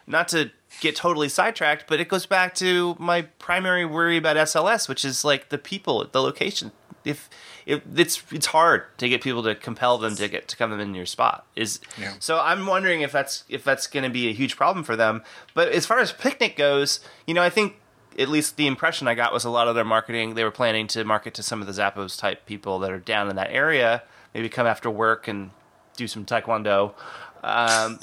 not 0.08 0.30
to 0.30 0.50
get 0.80 0.96
totally 0.96 1.28
sidetracked 1.28 1.86
but 1.88 2.00
it 2.00 2.08
goes 2.08 2.26
back 2.26 2.56
to 2.56 2.96
my 2.98 3.24
primary 3.40 3.86
worry 3.86 4.16
about 4.16 4.38
sls 4.38 4.88
which 4.88 5.04
is 5.04 5.26
like 5.26 5.50
the 5.50 5.58
people 5.58 6.02
at 6.02 6.14
the 6.14 6.22
location 6.22 6.72
if 7.04 7.30
if 7.70 7.82
it's 7.96 8.22
it's 8.32 8.48
hard 8.48 8.84
to 8.98 9.08
get 9.08 9.22
people 9.22 9.44
to 9.44 9.54
compel 9.56 9.98
them 9.98 10.16
to 10.16 10.28
get 10.28 10.48
to 10.48 10.58
come 10.58 10.78
in 10.80 10.94
your 10.96 11.06
spot 11.06 11.46
is 11.56 11.80
Yeah. 11.98 12.14
so 12.20 12.40
i'm 12.40 12.66
wondering 12.66 13.02
if 13.02 13.12
that's 13.12 13.44
if 13.48 13.64
that's 13.64 13.88
going 13.88 14.04
to 14.04 14.10
be 14.10 14.28
a 14.28 14.34
huge 14.34 14.56
problem 14.58 14.84
for 14.84 14.96
them 14.96 15.22
but 15.54 15.70
as 15.70 15.86
far 15.86 16.00
as 16.00 16.12
picnic 16.12 16.56
goes 16.58 17.00
you 17.28 17.34
know 17.34 17.44
i 17.44 17.50
think 17.50 17.76
at 18.18 18.28
least 18.28 18.58
the 18.58 18.68
impression 18.68 19.08
I 19.08 19.14
got 19.14 19.32
was 19.32 19.46
a 19.46 19.50
lot 19.50 19.70
of 19.70 19.76
their 19.76 19.86
marketing. 19.86 20.34
They 20.34 20.44
were 20.44 20.52
planning 20.52 20.88
to 20.88 21.06
market 21.06 21.34
to 21.36 21.44
some 21.44 21.62
of 21.62 21.68
the 21.68 21.74
Zappos 21.74 22.20
type 22.20 22.46
people 22.46 22.80
that 22.80 22.92
are 22.92 23.00
down 23.00 23.30
in 23.30 23.38
that 23.38 23.50
area. 23.52 24.04
Maybe 24.34 24.50
come 24.50 24.68
after 24.68 24.90
work 24.90 25.30
and 25.30 25.52
do 25.96 26.06
some 26.06 26.26
taekwondo. 26.26 26.96
Um, 27.44 28.00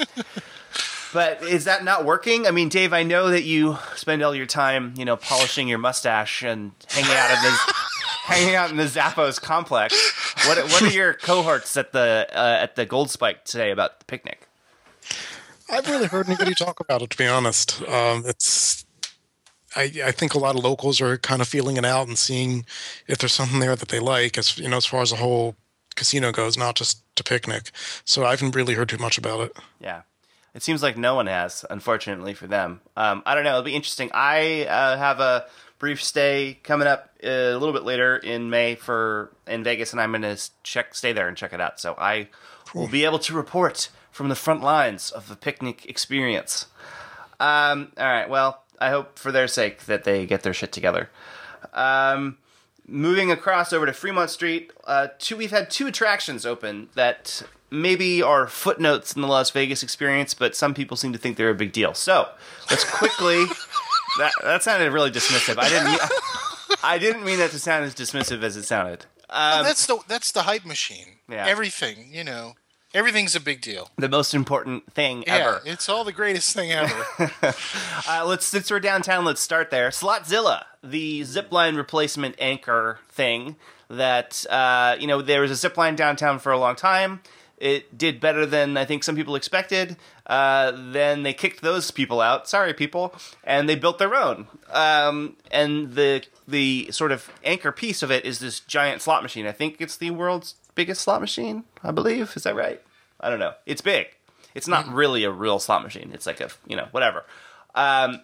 but 1.12 1.43
is 1.43 1.64
that 1.64 1.85
not 1.85 2.07
working? 2.07 2.47
I 2.47 2.51
mean, 2.51 2.71
Dave, 2.71 2.95
I 2.95 3.03
know 3.03 3.29
that 3.29 3.43
you 3.45 3.77
spend 3.95 4.23
all 4.23 4.35
your 4.35 4.47
time, 4.47 4.95
you 4.97 5.05
know, 5.05 5.17
polishing 5.17 5.69
your 5.69 5.79
mustache 5.79 6.43
and 6.43 6.73
hanging 6.89 7.11
out 7.11 7.31
in 7.37 7.43
the 7.43 7.75
hanging 8.27 8.57
out 8.57 8.70
in 8.70 8.77
the 8.77 8.85
Zappos 8.85 9.41
complex. 9.41 9.95
What 10.47 10.59
what 10.64 10.83
are 10.83 10.89
your 10.89 11.14
cohorts 11.14 11.77
at 11.77 11.93
the 11.93 12.27
uh, 12.33 12.59
at 12.61 12.77
the 12.77 12.85
Gold 12.85 13.11
Spike 13.11 13.45
today 13.45 13.70
about 13.70 14.01
the 14.01 14.05
picnic? 14.05 14.49
I've 15.70 15.89
really 15.89 16.07
heard 16.07 16.27
anybody 16.27 16.55
talk 16.55 16.81
about 16.81 17.03
it. 17.03 17.11
To 17.11 17.16
be 17.16 17.27
honest, 17.27 17.83
um, 17.83 18.24
it's. 18.27 18.85
I, 19.74 19.93
I 20.07 20.11
think 20.11 20.33
a 20.33 20.39
lot 20.39 20.57
of 20.57 20.64
locals 20.64 21.03
are 21.03 21.18
kind 21.18 21.43
of 21.43 21.49
feeling 21.49 21.77
it 21.77 21.85
out 21.85 22.09
and 22.09 22.16
seeing 22.16 22.64
if 23.07 23.18
there's 23.18 23.35
something 23.35 23.61
there 23.61 23.77
that 23.77 23.89
they 23.89 24.01
like, 24.01 24.39
as 24.39 24.57
you 24.57 24.68
know, 24.68 24.79
as 24.79 24.87
far 24.87 25.03
as 25.03 25.11
the 25.11 25.16
whole 25.16 25.55
casino 25.97 26.33
goes, 26.33 26.57
not 26.57 26.77
just 26.77 27.03
to 27.16 27.22
picnic. 27.22 27.70
So 28.05 28.24
I 28.24 28.31
haven't 28.31 28.57
really 28.57 28.72
heard 28.72 28.89
too 28.89 28.97
much 28.97 29.18
about 29.18 29.41
it. 29.41 29.57
Yeah. 29.79 30.03
It 30.55 30.62
seems 30.62 30.83
like 30.83 30.97
no 30.97 31.14
one 31.14 31.27
has, 31.27 31.66
unfortunately 31.68 32.33
for 32.33 32.47
them. 32.47 32.81
Um, 32.97 33.22
I 33.27 33.35
don't 33.35 33.45
know. 33.45 33.51
It'll 33.51 33.62
be 33.62 33.74
interesting. 33.74 34.11
I 34.14 34.64
uh, 34.64 34.97
have 34.97 35.20
a 35.20 35.45
brief 35.79 36.03
stay 36.03 36.59
coming 36.62 36.87
up 36.89 37.11
uh, 37.22 37.29
a 37.29 37.59
little 37.59 37.72
bit 37.72 37.85
later 37.85 38.16
in 38.16 38.51
May 38.51 38.74
for 38.74 39.33
in 39.47 39.64
Vegas, 39.64 39.93
and 39.93 40.01
I'm 40.01 40.11
going 40.11 40.22
to 40.22 40.39
check 40.62 40.95
stay 40.95 41.12
there 41.12 41.29
and 41.29 41.37
check 41.37 41.53
it 41.53 41.61
out. 41.61 41.81
So 41.81 41.95
I 41.99 42.29
will 42.74 42.89
be 42.89 43.05
able 43.05 43.18
to 43.20 43.35
report 43.35 43.91
from 44.11 44.29
the 44.29 44.35
front 44.35 44.62
lines 44.62 45.11
of 45.11 45.29
the 45.29 45.37
picnic 45.37 45.87
experience. 45.87 46.66
Um, 47.39 47.93
all 47.99 48.07
right. 48.07 48.29
Well, 48.29 48.62
I 48.81 48.91
hope 48.91 49.18
for 49.18 49.31
their 49.31 49.49
sake 49.49 49.85
that 49.87 50.05
they 50.05 50.27
get 50.27 50.43
their 50.43 50.55
shit 50.55 50.72
together. 50.72 51.11
Um, 51.72 52.39
moving 52.87 53.31
across 53.31 53.72
over 53.72 53.87
to 53.87 53.93
Fremont 53.93 54.31
Street, 54.31 54.72
uh, 54.85 55.09
two, 55.18 55.37
we've 55.37 55.51
had 55.51 55.70
two 55.70 55.87
attractions 55.87 56.47
open 56.47 56.89
that 56.95 57.43
maybe 57.70 58.22
are 58.22 58.47
footnotes 58.47 59.14
in 59.14 59.22
the 59.22 59.29
Las 59.29 59.51
Vegas 59.51 59.83
experience, 59.83 60.35
but 60.35 60.55
some 60.55 60.72
people 60.72 60.97
seem 60.97 61.12
to 61.12 61.18
think 61.18 61.37
they're 61.37 61.51
a 61.51 61.55
big 61.55 61.72
deal. 61.72 61.95
So 61.95 62.29
let's 62.70 62.85
quickly. 62.85 63.45
that 64.19 64.33
that 64.43 64.62
sounded 64.62 64.93
really 64.93 65.11
dismissive. 65.11 65.59
I 65.59 65.69
didn't. 65.69 65.87
mean- 65.91 65.99
I 66.83 66.99
didn't 66.99 67.25
mean 67.25 67.39
that 67.39 67.51
to 67.53 67.59
sound 67.59 67.85
as 67.85 67.95
dismissive 67.95 68.43
as 68.43 68.57
it 68.57 68.64
sounded. 68.64 69.07
Um, 69.31 69.64
that's 69.64 69.87
the 69.87 69.99
that's 70.09 70.33
the 70.33 70.43
hype 70.43 70.64
machine. 70.64 71.19
Yeah. 71.29 71.47
Everything, 71.47 72.09
you 72.12 72.23
know, 72.23 72.55
everything's 72.95 73.35
a 73.35 73.41
big 73.41 73.61
deal. 73.61 73.91
the 73.97 74.09
most 74.09 74.35
important 74.35 74.93
thing 74.93 75.25
Yeah, 75.27 75.35
ever. 75.37 75.61
it's 75.64 75.89
all 75.89 76.05
the 76.05 76.12
greatest 76.12 76.55
thing 76.55 76.71
ever. 76.73 77.07
Uh, 78.09 78.25
let's 78.25 78.47
since 78.47 78.71
we're 78.71 78.79
downtown, 78.81 79.25
let's 79.25 79.41
start 79.41 79.71
there. 79.71 79.89
Slotzilla, 79.89 80.64
the 80.83 81.23
zipline 81.23 81.77
replacement 81.77 82.37
anchor 82.39 83.01
thing 83.09 83.57
that 83.89 84.45
uh, 84.51 84.97
you 85.01 85.07
know 85.09 85.23
there 85.23 85.41
was 85.41 85.51
a 85.64 85.69
zipline 85.71 85.97
downtown 85.97 86.39
for 86.39 86.53
a 86.53 86.59
long 86.59 86.77
time. 86.77 87.21
It 87.59 87.97
did 87.97 88.21
better 88.21 88.45
than 88.47 88.77
I 88.77 88.85
think 88.85 89.03
some 89.03 89.17
people 89.17 89.35
expected. 89.35 89.97
Uh, 90.27 90.72
then 90.74 91.22
they 91.22 91.33
kicked 91.33 91.62
those 91.62 91.91
people 91.91 92.20
out. 92.20 92.49
Sorry, 92.49 92.74
people, 92.74 93.14
and 93.45 93.68
they 93.68 93.77
built 93.77 93.99
their 93.99 94.14
own. 94.14 94.49
Um, 94.72 95.37
and 95.51 95.95
the 95.95 96.24
the 96.49 96.89
sort 96.91 97.12
of 97.12 97.31
anchor 97.45 97.72
piece 97.72 98.03
of 98.03 98.11
it 98.11 98.24
is 98.24 98.41
this 98.41 98.61
giant 98.61 99.03
slot 99.03 99.22
machine. 99.22 99.47
I 99.47 99.53
think 99.53 99.77
it's 99.81 99.97
the 99.97 100.11
world's 100.11 100.57
biggest 100.74 101.03
slot 101.03 101.20
machine. 101.20 101.64
I 101.83 101.93
believe 101.93 102.33
is 102.37 102.43
that 102.43 102.57
right? 102.57 102.83
I 103.20 103.31
don't 103.31 103.39
know. 103.39 103.55
It's 103.66 103.81
big. 103.81 104.09
It's 104.55 104.68
not 104.68 104.89
really 104.89 105.22
a 105.24 105.31
real 105.31 105.59
slot 105.59 105.83
machine. 105.83 106.11
It's 106.12 106.27
like 106.27 106.41
a 106.41 106.51
you 106.66 106.77
know 106.77 106.89
whatever. 106.91 107.24
Um, 107.74 108.22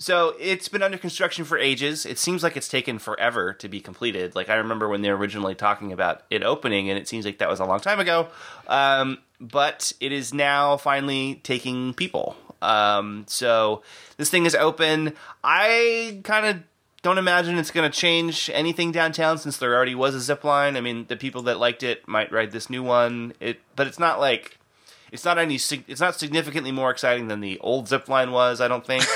so 0.00 0.34
it's 0.40 0.66
been 0.66 0.82
under 0.82 0.96
construction 0.96 1.44
for 1.44 1.58
ages. 1.58 2.06
It 2.06 2.18
seems 2.18 2.42
like 2.42 2.56
it's 2.56 2.68
taken 2.68 2.98
forever 2.98 3.52
to 3.52 3.68
be 3.68 3.82
completed. 3.82 4.34
Like 4.34 4.48
I 4.48 4.54
remember 4.54 4.88
when 4.88 5.02
they 5.02 5.10
were 5.10 5.16
originally 5.16 5.54
talking 5.54 5.92
about 5.92 6.22
it 6.30 6.42
opening, 6.42 6.88
and 6.88 6.98
it 6.98 7.06
seems 7.06 7.26
like 7.26 7.36
that 7.38 7.50
was 7.50 7.60
a 7.60 7.66
long 7.66 7.80
time 7.80 8.00
ago. 8.00 8.28
Um, 8.66 9.18
but 9.38 9.92
it 10.00 10.10
is 10.10 10.32
now 10.32 10.78
finally 10.78 11.40
taking 11.42 11.92
people. 11.92 12.34
Um, 12.62 13.24
so 13.28 13.82
this 14.16 14.30
thing 14.30 14.46
is 14.46 14.54
open. 14.54 15.12
I 15.44 16.20
kind 16.24 16.46
of 16.46 16.62
don't 17.02 17.18
imagine 17.18 17.58
it's 17.58 17.70
going 17.70 17.90
to 17.90 17.96
change 17.96 18.48
anything 18.54 18.92
downtown 18.92 19.36
since 19.36 19.58
there 19.58 19.74
already 19.74 19.94
was 19.94 20.14
a 20.14 20.20
zip 20.20 20.44
line. 20.44 20.78
I 20.78 20.80
mean, 20.80 21.06
the 21.08 21.16
people 21.16 21.42
that 21.42 21.58
liked 21.58 21.82
it 21.82 22.08
might 22.08 22.32
ride 22.32 22.52
this 22.52 22.70
new 22.70 22.82
one. 22.82 23.34
It, 23.38 23.60
but 23.76 23.86
it's 23.86 23.98
not 23.98 24.18
like 24.18 24.56
it's 25.12 25.26
not 25.26 25.38
any. 25.38 25.56
It's 25.56 26.00
not 26.00 26.18
significantly 26.18 26.72
more 26.72 26.90
exciting 26.90 27.28
than 27.28 27.40
the 27.40 27.58
old 27.58 27.86
zip 27.88 28.08
line 28.08 28.32
was. 28.32 28.62
I 28.62 28.68
don't 28.68 28.86
think. 28.86 29.04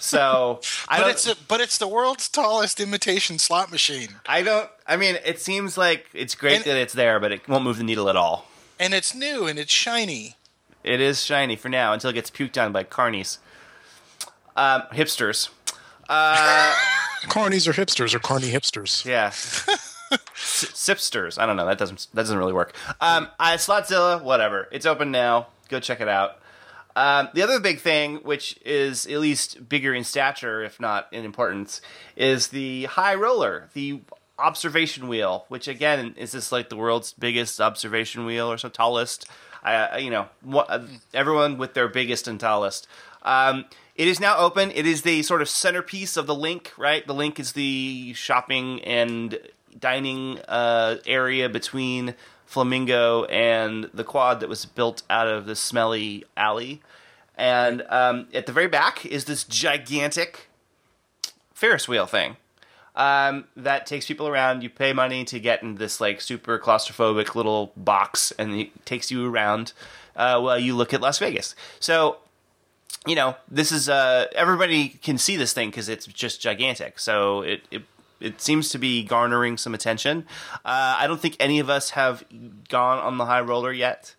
so, 0.00 0.60
I 0.88 0.98
But 0.98 1.02
don't. 1.02 1.10
it's 1.10 1.26
a, 1.26 1.36
but 1.48 1.60
it's 1.60 1.78
the 1.78 1.88
world's 1.88 2.28
tallest 2.28 2.80
imitation 2.80 3.38
slot 3.38 3.70
machine, 3.70 4.16
I 4.26 4.42
don't. 4.42 4.68
I 4.86 4.96
mean, 4.96 5.16
it 5.24 5.40
seems 5.40 5.76
like 5.78 6.06
it's 6.14 6.34
great 6.34 6.56
And- 6.56 6.64
that 6.64 6.76
it's 6.76 6.94
there, 6.94 7.18
but 7.20 7.32
it 7.32 7.48
won't 7.48 7.64
move 7.64 7.78
the 7.78 7.84
needle 7.84 8.08
at 8.08 8.16
all. 8.16 8.46
and 8.80 8.94
it's 8.94 9.14
new 9.14 9.46
and 9.46 9.58
it's 9.58 9.72
shiny. 9.72 10.36
It 10.84 11.00
is 11.00 11.24
shiny 11.24 11.56
for 11.56 11.68
now 11.68 11.92
until 11.92 12.10
it 12.10 12.14
gets 12.14 12.30
puked 12.30 12.62
on 12.62 12.72
by 12.72 12.84
carnies, 12.84 13.38
um, 14.56 14.82
hipsters. 14.92 15.48
Carnies 16.08 17.66
or 17.66 17.72
hipsters 17.72 18.14
or 18.14 18.18
carny 18.20 18.50
hipsters. 18.52 19.04
Yeah. 19.04 19.28
Sipsters. 20.34 21.38
I 21.38 21.44
don't 21.46 21.56
know. 21.56 21.66
That 21.66 21.76
doesn't 21.78 22.06
that 22.14 22.22
doesn't 22.22 22.38
really 22.38 22.52
work. 22.54 22.74
Um, 23.00 23.28
I, 23.38 23.56
Slotzilla, 23.56 24.22
whatever. 24.22 24.68
It's 24.72 24.86
open 24.86 25.10
now. 25.10 25.48
Go 25.68 25.80
check 25.80 26.00
it 26.00 26.08
out. 26.08 26.40
Um, 26.98 27.28
the 27.32 27.42
other 27.42 27.60
big 27.60 27.78
thing, 27.78 28.16
which 28.24 28.58
is 28.66 29.06
at 29.06 29.20
least 29.20 29.68
bigger 29.68 29.94
in 29.94 30.02
stature, 30.02 30.64
if 30.64 30.80
not 30.80 31.06
in 31.12 31.24
importance, 31.24 31.80
is 32.16 32.48
the 32.48 32.86
high 32.86 33.14
roller, 33.14 33.70
the 33.72 34.00
observation 34.36 35.06
wheel. 35.06 35.44
Which 35.46 35.68
again 35.68 36.16
is 36.18 36.32
this 36.32 36.50
like 36.50 36.70
the 36.70 36.76
world's 36.76 37.12
biggest 37.12 37.60
observation 37.60 38.26
wheel 38.26 38.50
or 38.50 38.58
so 38.58 38.68
tallest. 38.68 39.30
Uh, 39.62 39.96
you 40.00 40.10
know, 40.10 40.26
everyone 41.14 41.56
with 41.56 41.74
their 41.74 41.86
biggest 41.86 42.26
and 42.26 42.40
tallest. 42.40 42.88
Um, 43.22 43.66
it 43.94 44.08
is 44.08 44.18
now 44.18 44.36
open. 44.38 44.72
It 44.72 44.84
is 44.84 45.02
the 45.02 45.22
sort 45.22 45.40
of 45.40 45.48
centerpiece 45.48 46.16
of 46.16 46.26
the 46.26 46.34
LINQ, 46.34 46.76
right? 46.78 47.06
The 47.06 47.14
LINQ 47.14 47.38
is 47.38 47.52
the 47.52 48.12
shopping 48.14 48.82
and 48.82 49.38
dining 49.78 50.40
uh, 50.48 50.96
area 51.06 51.48
between 51.48 52.16
Flamingo 52.48 53.24
and 53.24 53.90
the 53.92 54.02
quad 54.02 54.40
that 54.40 54.48
was 54.48 54.64
built 54.64 55.02
out 55.10 55.28
of 55.28 55.44
the 55.44 55.54
smelly 55.54 56.24
alley. 56.34 56.80
And 57.36 57.84
um, 57.90 58.26
at 58.32 58.46
the 58.46 58.52
very 58.52 58.68
back 58.68 59.04
is 59.04 59.26
this 59.26 59.44
gigantic 59.44 60.48
Ferris 61.52 61.86
wheel 61.86 62.06
thing 62.06 62.38
um, 62.96 63.44
that 63.54 63.84
takes 63.84 64.06
people 64.06 64.26
around. 64.26 64.62
You 64.62 64.70
pay 64.70 64.94
money 64.94 65.26
to 65.26 65.38
get 65.38 65.62
in 65.62 65.74
this 65.74 66.00
like 66.00 66.22
super 66.22 66.58
claustrophobic 66.58 67.34
little 67.34 67.70
box, 67.76 68.32
and 68.38 68.54
it 68.54 68.86
takes 68.86 69.10
you 69.10 69.30
around 69.30 69.74
uh, 70.16 70.40
while 70.40 70.58
you 70.58 70.74
look 70.74 70.94
at 70.94 71.02
Las 71.02 71.18
Vegas. 71.18 71.54
So 71.78 72.16
you 73.06 73.14
know, 73.14 73.36
this 73.50 73.70
is 73.72 73.90
uh, 73.90 74.26
everybody 74.34 74.88
can 74.88 75.18
see 75.18 75.36
this 75.36 75.52
thing 75.52 75.68
because 75.68 75.90
it's 75.90 76.06
just 76.06 76.40
gigantic. 76.40 76.98
So 76.98 77.42
it, 77.42 77.60
it 77.70 77.82
it 78.20 78.40
seems 78.40 78.68
to 78.70 78.78
be 78.78 79.02
garnering 79.02 79.56
some 79.56 79.74
attention. 79.74 80.26
Uh, 80.64 80.96
I 80.98 81.06
don't 81.06 81.20
think 81.20 81.36
any 81.38 81.58
of 81.58 81.70
us 81.70 81.90
have 81.90 82.24
gone 82.68 82.98
on 82.98 83.18
the 83.18 83.26
high 83.26 83.40
roller 83.40 83.72
yet. 83.72 84.14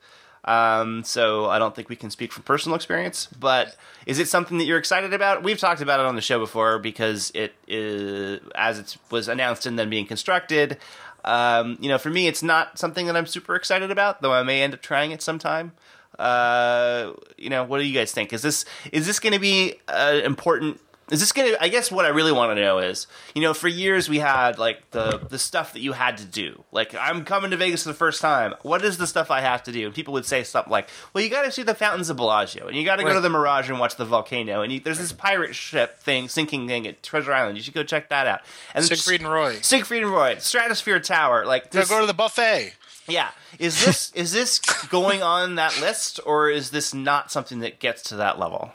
Um, 0.46 1.04
so 1.04 1.48
I 1.48 1.60
don't 1.60 1.76
think 1.76 1.90
we 1.90 1.96
can 1.96 2.10
speak 2.10 2.32
from 2.32 2.44
personal 2.44 2.76
experience. 2.76 3.28
But 3.40 3.76
is 4.06 4.20
it 4.20 4.28
something 4.28 4.58
that 4.58 4.66
you're 4.66 4.80
excited 4.80 5.14
about? 5.14 5.44
We've 5.44 5.60
talked 5.60 5.82
about 5.82 6.00
it 6.00 6.06
on 6.06 6.16
the 6.16 6.22
show 6.22 6.40
before 6.40 6.80
because 6.80 7.32
it 7.36 7.54
is 7.68 8.40
as 8.56 8.80
it 8.80 8.98
was 9.12 9.28
announced 9.28 9.66
and 9.66 9.78
then 9.78 9.90
being 9.90 10.06
constructed. 10.06 10.78
Um, 11.26 11.78
you 11.82 11.90
know, 11.90 11.98
for 11.98 12.10
me, 12.10 12.28
it's 12.28 12.42
not 12.42 12.80
something 12.80 13.06
that 13.08 13.18
I'm 13.18 13.26
super 13.26 13.56
excited 13.56 13.92
about, 13.92 14.22
though 14.22 14.32
I 14.32 14.44
may 14.44 14.62
end 14.62 14.74
up 14.74 14.82
trying 14.82 15.12
it 15.12 15.22
sometime. 15.22 15.74
Uh, 16.18 17.14
you 17.38 17.50
know, 17.50 17.64
what 17.64 17.80
do 17.80 17.86
you 17.86 17.94
guys 17.94 18.12
think? 18.12 18.34
Is 18.34 18.42
this 18.42 18.66
is 18.92 19.06
this 19.06 19.20
going 19.20 19.34
to 19.34 19.40
be 19.40 19.76
an 19.88 20.22
important? 20.22 20.80
Is 21.12 21.20
this 21.20 21.32
going 21.32 21.52
to? 21.52 21.64
I 21.64 21.70
guess 21.70 21.92
what 21.92 22.06
I 22.06 22.10
really 22.10 22.32
want 22.32 22.56
to 22.56 22.62
know 22.62 22.80
is, 22.80 23.08
you 23.34 23.42
know, 23.42 23.54
for 23.54 23.68
years 23.68 24.08
we 24.08 24.20
had 24.20 24.58
like 24.60 24.92
the 24.92 25.18
the 25.18 25.40
stuff 25.40 25.74
that 25.74 25.80
you 25.80 25.94
had 25.94 26.18
to 26.20 26.26
do. 26.26 26.64
Like, 26.72 26.94
I'm 26.96 27.26
coming 27.26 27.52
to 27.52 27.58
Vegas 27.58 27.84
for 27.84 27.90
the 27.90 27.96
first 27.96 28.22
time. 28.22 28.54
What 28.62 28.84
is 28.86 28.98
the 28.98 29.08
stuff 29.08 29.32
I 29.32 29.42
have 29.42 29.64
to 29.64 29.72
do? 29.72 29.86
And 29.86 29.96
people 29.96 30.14
would 30.14 30.26
say 30.26 30.44
something 30.44 30.72
like, 30.72 30.90
"Well, 31.14 31.24
you 31.24 31.30
got 31.30 31.44
to 31.44 31.52
see 31.52 31.64
the 31.64 31.74
fountains 31.76 32.10
of 32.10 32.18
Bellagio, 32.18 32.68
and 32.68 32.76
you 32.78 32.86
got 32.86 32.98
to 32.98 33.04
go 33.04 33.14
to 33.14 33.22
the 33.22 33.30
Mirage 33.30 33.70
and 33.70 33.80
watch 33.80 33.96
the 33.96 34.06
volcano, 34.06 34.62
and 34.62 34.72
you, 34.72 34.80
there's 34.80 35.00
this 35.00 35.12
pirate 35.12 35.56
ship 35.56 36.00
thing, 36.00 36.28
sinking 36.28 36.68
thing 36.68 36.86
at 36.88 37.02
Treasure 37.02 37.34
Island. 37.34 37.58
You 37.58 37.64
should 37.64 37.74
go 37.74 37.84
check 37.84 38.10
that 38.10 38.28
out." 38.28 38.42
And 38.76 38.86
Siegfried 38.86 39.22
and 39.22 39.32
Roy. 39.32 39.56
Siegfried 39.62 40.04
and 40.04 40.12
Roy, 40.12 40.38
Stratosphere 40.38 41.00
Tower, 41.00 41.46
like 41.46 41.72
this, 41.72 41.90
go 41.90 42.02
to 42.02 42.06
the 42.06 42.14
buffet. 42.14 42.74
yeah. 43.08 43.32
Is 43.58 43.84
this 43.84 44.12
is 44.14 44.32
this 44.32 44.60
going 44.90 45.24
on 45.24 45.56
that 45.56 45.80
list 45.82 46.20
or 46.26 46.50
is 46.50 46.70
this 46.70 46.94
not 46.94 47.32
something 47.32 47.60
that 47.60 47.80
gets 47.80 48.04
to 48.04 48.16
that 48.18 48.38
level? 48.38 48.72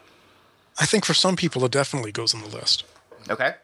I 0.78 0.86
think 0.86 1.04
for 1.04 1.14
some 1.14 1.36
people 1.36 1.64
it 1.64 1.72
definitely 1.72 2.12
goes 2.12 2.34
on 2.34 2.40
the 2.42 2.48
list. 2.48 2.84
Okay. 3.30 3.54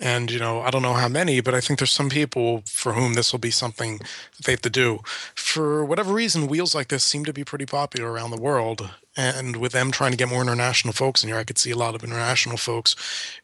And 0.00 0.30
you 0.30 0.38
know, 0.40 0.62
I 0.62 0.70
don't 0.70 0.82
know 0.82 0.94
how 0.94 1.08
many, 1.08 1.40
but 1.40 1.54
I 1.54 1.60
think 1.60 1.78
there's 1.78 1.92
some 1.92 2.08
people 2.08 2.62
for 2.66 2.94
whom 2.94 3.14
this 3.14 3.30
will 3.30 3.38
be 3.38 3.50
something 3.52 3.98
that 3.98 4.46
they 4.46 4.52
have 4.52 4.62
to 4.62 4.70
do. 4.70 5.00
For 5.34 5.84
whatever 5.84 6.12
reason, 6.12 6.48
wheels 6.48 6.74
like 6.74 6.88
this 6.88 7.04
seem 7.04 7.24
to 7.24 7.32
be 7.32 7.44
pretty 7.44 7.66
popular 7.66 8.10
around 8.10 8.30
the 8.30 8.40
world. 8.40 8.90
And 9.16 9.56
with 9.56 9.72
them 9.72 9.92
trying 9.92 10.10
to 10.10 10.16
get 10.16 10.28
more 10.28 10.42
international 10.42 10.92
folks 10.92 11.22
in 11.22 11.28
here, 11.28 11.38
I 11.38 11.44
could 11.44 11.58
see 11.58 11.70
a 11.70 11.76
lot 11.76 11.94
of 11.94 12.02
international 12.02 12.56
folks 12.56 12.96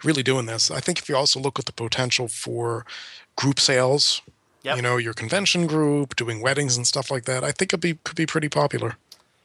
really 0.02 0.22
doing 0.22 0.46
this. 0.46 0.70
I 0.70 0.80
think 0.80 0.98
if 0.98 1.08
you 1.08 1.16
also 1.16 1.38
look 1.38 1.58
at 1.58 1.66
the 1.66 1.72
potential 1.72 2.26
for 2.26 2.84
group 3.36 3.60
sales, 3.60 4.22
Yep. 4.62 4.76
you 4.76 4.82
know, 4.82 4.96
your 4.96 5.14
convention 5.14 5.68
group 5.68 6.16
doing 6.16 6.40
weddings 6.40 6.76
and 6.76 6.84
stuff 6.86 7.10
like 7.12 7.24
that, 7.26 7.44
I 7.44 7.52
think 7.52 7.72
it 7.72 7.80
be 7.80 7.94
could 7.94 8.16
be 8.16 8.26
pretty 8.26 8.48
popular. 8.48 8.96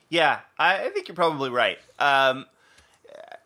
Yeah, 0.10 0.40
I, 0.58 0.86
I 0.86 0.90
think 0.90 1.08
you're 1.08 1.16
probably 1.16 1.52
right. 1.52 1.78
Um, 2.00 2.46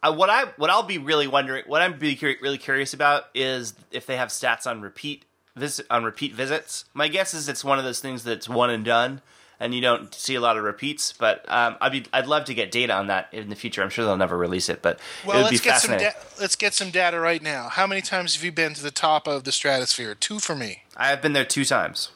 uh, 0.04 0.14
what 0.14 0.30
I 0.30 0.46
what 0.58 0.70
I'll 0.70 0.84
be 0.84 0.98
really 0.98 1.28
wondering, 1.28 1.64
what 1.68 1.82
I'm 1.82 1.98
really, 2.00 2.16
curi- 2.16 2.42
really 2.42 2.58
curious 2.58 2.94
about 2.94 3.26
is 3.34 3.74
if 3.92 4.06
they 4.06 4.18
have 4.18 4.30
stats 4.30 4.66
on 4.70 4.82
repeat 4.82 5.26
visit 5.56 5.86
on 5.90 6.04
repeat 6.04 6.34
visits. 6.36 6.86
My 6.94 7.08
guess 7.08 7.34
is 7.34 7.50
it's 7.50 7.64
one 7.64 7.80
of 7.80 7.86
those 7.86 8.00
things 8.00 8.24
that's 8.24 8.48
one 8.48 8.70
and 8.70 8.86
done, 8.86 9.22
and 9.60 9.74
you 9.74 9.82
don't 9.82 10.14
see 10.14 10.36
a 10.36 10.40
lot 10.40 10.56
of 10.56 10.64
repeats. 10.64 11.14
But 11.18 11.44
um, 11.52 11.78
I'd 11.82 11.92
be 11.92 12.06
I'd 12.14 12.28
love 12.28 12.46
to 12.46 12.54
get 12.54 12.70
data 12.72 12.94
on 12.94 13.08
that 13.08 13.30
in 13.32 13.50
the 13.50 13.56
future. 13.56 13.82
I'm 13.82 13.90
sure 13.90 14.06
they'll 14.06 14.18
never 14.18 14.38
release 14.38 14.70
it, 14.70 14.82
but 14.84 15.00
Well, 15.26 15.38
it 15.40 15.44
would 15.44 15.50
be 15.50 15.56
let's 15.56 15.62
get 15.66 15.80
some 15.82 15.92
fascinating. 15.92 16.14
da- 16.22 16.42
let's 16.42 16.56
get 16.56 16.74
some 16.76 16.92
data 16.92 17.20
right 17.20 17.42
now. 17.42 17.70
How 17.70 17.88
many 17.88 18.02
times 18.02 18.36
have 18.36 18.44
you 18.44 18.52
been 18.52 18.76
to 18.76 18.84
the 18.84 18.92
top 18.92 19.28
of 19.28 19.46
the 19.46 19.52
stratosphere? 19.52 20.14
Two 20.14 20.40
for 20.40 20.56
me. 20.56 20.84
I 20.96 21.08
have 21.08 21.22
been 21.24 21.34
there 21.34 21.46
two 21.46 21.66
times. 21.66 22.12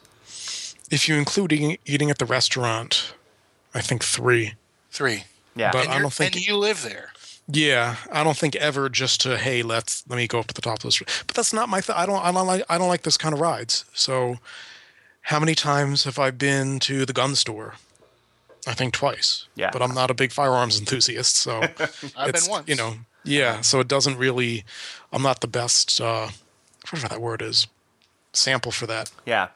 If 0.90 1.08
you 1.08 1.16
include 1.16 1.52
eating, 1.52 1.78
eating 1.86 2.10
at 2.10 2.18
the 2.18 2.26
restaurant, 2.26 3.14
I 3.74 3.80
think 3.80 4.04
three. 4.04 4.54
Three. 4.90 5.24
Yeah, 5.56 5.70
But- 5.72 5.84
And, 5.84 5.88
I 5.90 5.92
you're- 5.94 6.02
don't 6.04 6.12
think- 6.12 6.36
and 6.36 6.46
you 6.46 6.56
live 6.56 6.82
there. 6.82 7.12
Yeah, 7.48 7.96
I 8.10 8.22
don't 8.24 8.36
think 8.36 8.54
ever 8.56 8.88
just 8.88 9.20
to 9.22 9.36
hey, 9.36 9.62
let's 9.62 10.04
let 10.08 10.16
me 10.16 10.26
go 10.26 10.38
up 10.38 10.46
to 10.48 10.54
the 10.54 10.62
top 10.62 10.78
of 10.78 10.82
this. 10.84 10.98
But 11.26 11.34
that's 11.34 11.52
not 11.52 11.68
my. 11.68 11.80
Th- 11.80 11.96
I 11.96 12.06
don't. 12.06 12.24
I 12.24 12.32
don't 12.32 12.46
like. 12.46 12.64
I 12.68 12.78
don't 12.78 12.88
like 12.88 13.02
this 13.02 13.16
kind 13.16 13.34
of 13.34 13.40
rides. 13.40 13.84
So, 13.92 14.38
how 15.22 15.40
many 15.40 15.54
times 15.54 16.04
have 16.04 16.18
I 16.18 16.30
been 16.30 16.78
to 16.80 17.04
the 17.04 17.12
gun 17.12 17.34
store? 17.34 17.74
I 18.66 18.74
think 18.74 18.94
twice. 18.94 19.48
Yeah. 19.56 19.70
But 19.72 19.82
I'm 19.82 19.92
not 19.92 20.10
a 20.10 20.14
big 20.14 20.30
firearms 20.30 20.78
enthusiast, 20.78 21.36
so 21.36 21.62
I've 22.16 22.32
been 22.32 22.42
once. 22.48 22.68
You 22.68 22.76
know. 22.76 22.94
Yeah. 23.24 23.60
So 23.60 23.80
it 23.80 23.88
doesn't 23.88 24.16
really. 24.18 24.64
I'm 25.12 25.22
not 25.22 25.40
the 25.40 25.48
best. 25.48 26.00
uh 26.00 26.28
Whatever 26.90 27.08
that 27.08 27.20
word 27.20 27.42
is. 27.42 27.66
Sample 28.32 28.72
for 28.72 28.86
that. 28.86 29.10
Yeah, 29.26 29.48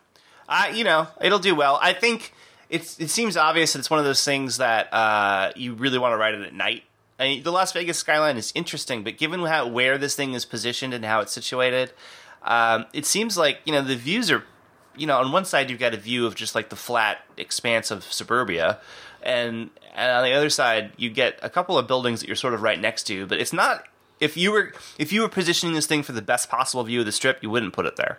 I 0.48 0.70
you 0.70 0.84
know 0.84 1.08
it'll 1.20 1.38
do 1.38 1.54
well. 1.54 1.78
I 1.80 1.92
think 1.92 2.32
it's 2.68 2.98
it 3.00 3.10
seems 3.10 3.36
obvious 3.36 3.72
that 3.72 3.78
it's 3.80 3.90
one 3.90 3.98
of 3.98 4.04
those 4.04 4.22
things 4.24 4.58
that 4.58 4.92
uh, 4.92 5.52
you 5.56 5.74
really 5.74 5.98
want 5.98 6.12
to 6.12 6.16
ride 6.16 6.34
it 6.34 6.42
at 6.42 6.52
night. 6.54 6.82
I 7.18 7.24
mean, 7.24 7.42
the 7.42 7.52
Las 7.52 7.72
Vegas 7.72 7.98
skyline 7.98 8.36
is 8.36 8.52
interesting, 8.54 9.02
but 9.02 9.16
given 9.16 9.40
how 9.40 9.66
where 9.66 9.96
this 9.96 10.14
thing 10.14 10.34
is 10.34 10.44
positioned 10.44 10.92
and 10.92 11.04
how 11.04 11.20
it's 11.20 11.32
situated, 11.32 11.92
um, 12.42 12.86
it 12.92 13.06
seems 13.06 13.38
like 13.38 13.60
you 13.64 13.72
know 13.72 13.82
the 13.82 13.96
views 13.96 14.30
are. 14.30 14.44
You 14.98 15.06
know, 15.06 15.18
on 15.18 15.30
one 15.30 15.44
side 15.44 15.68
you've 15.68 15.78
got 15.78 15.92
a 15.92 15.98
view 15.98 16.26
of 16.26 16.34
just 16.34 16.54
like 16.54 16.70
the 16.70 16.76
flat 16.76 17.18
expanse 17.36 17.90
of 17.90 18.04
suburbia, 18.04 18.78
and, 19.22 19.68
and 19.94 20.10
on 20.10 20.24
the 20.24 20.32
other 20.32 20.48
side 20.48 20.92
you 20.96 21.10
get 21.10 21.38
a 21.42 21.50
couple 21.50 21.76
of 21.76 21.86
buildings 21.86 22.20
that 22.20 22.28
you're 22.28 22.34
sort 22.34 22.54
of 22.54 22.62
right 22.62 22.80
next 22.80 23.02
to. 23.08 23.26
But 23.26 23.38
it's 23.38 23.52
not 23.52 23.84
if 24.20 24.36
you 24.36 24.52
were 24.52 24.72
if 24.98 25.12
you 25.12 25.20
were 25.20 25.28
positioning 25.28 25.74
this 25.74 25.86
thing 25.86 26.02
for 26.02 26.12
the 26.12 26.22
best 26.22 26.48
possible 26.48 26.82
view 26.84 27.00
of 27.00 27.06
the 27.06 27.12
strip, 27.12 27.42
you 27.42 27.50
wouldn't 27.50 27.74
put 27.74 27.84
it 27.84 27.96
there. 27.96 28.18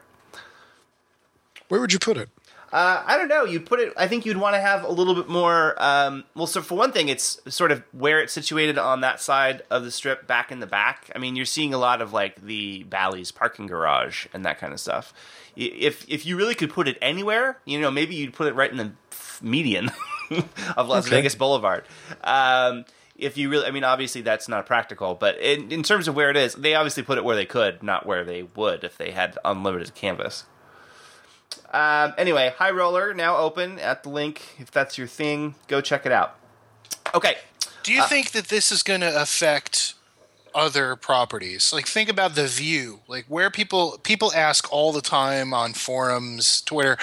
Where 1.67 1.81
would 1.81 1.91
you 1.91 1.99
put 1.99 2.17
it? 2.17 2.29
Uh, 2.71 3.01
I 3.05 3.17
don't 3.17 3.29
know. 3.29 3.45
You'd 3.45 3.65
put 3.65 3.79
it. 3.79 3.93
I 3.95 4.07
think 4.07 4.25
you'd 4.25 4.37
want 4.37 4.55
to 4.55 4.59
have 4.59 4.83
a 4.83 4.91
little 4.91 5.15
bit 5.15 5.29
more. 5.29 5.75
Um, 5.81 6.25
well, 6.35 6.47
so 6.47 6.61
for 6.61 6.75
one 6.75 6.91
thing, 6.91 7.07
it's 7.07 7.39
sort 7.47 7.71
of 7.71 7.81
where 7.93 8.19
it's 8.19 8.33
situated 8.33 8.77
on 8.77 9.01
that 9.01 9.21
side 9.21 9.63
of 9.69 9.83
the 9.85 9.91
strip, 9.91 10.27
back 10.27 10.51
in 10.51 10.59
the 10.59 10.67
back. 10.67 11.09
I 11.15 11.19
mean, 11.19 11.35
you're 11.37 11.45
seeing 11.45 11.73
a 11.73 11.77
lot 11.77 12.01
of 12.01 12.11
like 12.11 12.41
the 12.41 12.83
Bally's 12.83 13.31
parking 13.31 13.67
garage 13.67 14.27
and 14.33 14.45
that 14.45 14.59
kind 14.59 14.73
of 14.73 14.79
stuff. 14.81 15.13
If 15.55 16.05
if 16.09 16.25
you 16.25 16.35
really 16.37 16.55
could 16.55 16.69
put 16.71 16.87
it 16.89 16.97
anywhere, 17.01 17.59
you 17.65 17.79
know, 17.79 17.89
maybe 17.89 18.15
you'd 18.15 18.33
put 18.33 18.47
it 18.47 18.53
right 18.55 18.69
in 18.69 18.77
the 18.77 18.91
median 19.41 19.89
of 20.75 20.89
Las 20.89 21.07
Okay. 21.07 21.15
Vegas 21.17 21.35
Boulevard. 21.35 21.85
Um, 22.23 22.83
if 23.17 23.37
you 23.37 23.49
really, 23.49 23.65
I 23.65 23.71
mean, 23.71 23.83
obviously 23.83 24.21
that's 24.21 24.47
not 24.47 24.65
practical, 24.65 25.15
but 25.15 25.39
in, 25.39 25.71
in 25.71 25.83
terms 25.83 26.07
of 26.07 26.15
where 26.15 26.29
it 26.29 26.37
is, 26.37 26.53
they 26.53 26.75
obviously 26.75 27.01
put 27.01 27.17
it 27.17 27.23
where 27.23 27.35
they 27.35 27.45
could, 27.45 27.81
not 27.81 28.05
where 28.05 28.23
they 28.23 28.43
would 28.43 28.83
if 28.83 28.97
they 28.97 29.11
had 29.11 29.37
unlimited 29.43 29.95
canvas. 29.95 30.45
Um, 31.71 32.13
anyway, 32.17 32.53
High 32.57 32.71
Roller 32.71 33.13
now 33.13 33.37
open 33.37 33.77
at 33.79 34.03
the 34.03 34.09
LINQ. 34.09 34.39
If 34.59 34.71
that's 34.71 34.97
your 34.97 35.07
thing, 35.07 35.55
go 35.67 35.81
check 35.81 36.05
it 36.05 36.11
out. 36.11 36.35
Okay. 37.13 37.35
Do 37.83 37.93
you 37.93 38.03
think 38.03 38.31
that 38.31 38.47
this 38.49 38.71
is 38.71 38.83
going 38.83 39.01
to 39.01 39.21
affect 39.21 39.93
other 40.53 40.95
properties? 40.95 41.71
Like 41.71 41.87
think 41.87 42.09
about 42.09 42.35
the 42.35 42.47
view. 42.47 42.99
Like 43.07 43.25
where 43.27 43.49
people 43.49 43.99
people 44.03 44.31
ask 44.33 44.71
all 44.71 44.91
the 44.91 45.01
time 45.01 45.53
on 45.53 45.73
forums, 45.73 46.61
Twitter, 46.61 46.97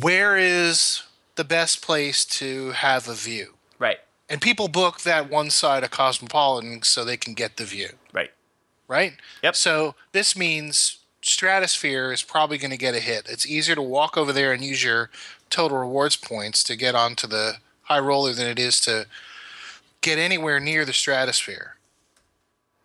where 0.00 0.36
is 0.36 1.02
the 1.34 1.44
best 1.44 1.82
place 1.82 2.24
to 2.24 2.70
have 2.72 3.08
a 3.08 3.14
view? 3.14 3.54
Right. 3.78 3.98
And 4.30 4.40
people 4.40 4.68
book 4.68 5.00
that 5.02 5.30
one 5.30 5.50
side 5.50 5.84
of 5.84 5.90
Cosmopolitan 5.90 6.82
so 6.82 7.04
they 7.04 7.16
can 7.16 7.34
get 7.34 7.56
the 7.56 7.64
view, 7.64 7.90
Right. 8.12 8.30
right? 8.86 9.14
Yep. 9.42 9.56
So 9.56 9.94
this 10.12 10.36
means 10.36 10.97
Stratosphere 11.28 12.12
is 12.12 12.22
probably 12.22 12.58
going 12.58 12.70
to 12.70 12.76
get 12.76 12.94
a 12.94 13.00
hit. 13.00 13.26
It's 13.28 13.46
easier 13.46 13.74
to 13.74 13.82
walk 13.82 14.16
over 14.16 14.32
there 14.32 14.52
and 14.52 14.64
use 14.64 14.82
your 14.82 15.10
total 15.50 15.78
rewards 15.78 16.16
points 16.16 16.62
to 16.64 16.76
get 16.76 16.94
onto 16.94 17.26
the 17.26 17.54
high 17.82 17.98
roller 18.00 18.32
than 18.32 18.46
it 18.46 18.58
is 18.58 18.80
to 18.82 19.06
get 20.00 20.18
anywhere 20.18 20.60
near 20.60 20.84
the 20.84 20.92
Stratosphere 20.92 21.76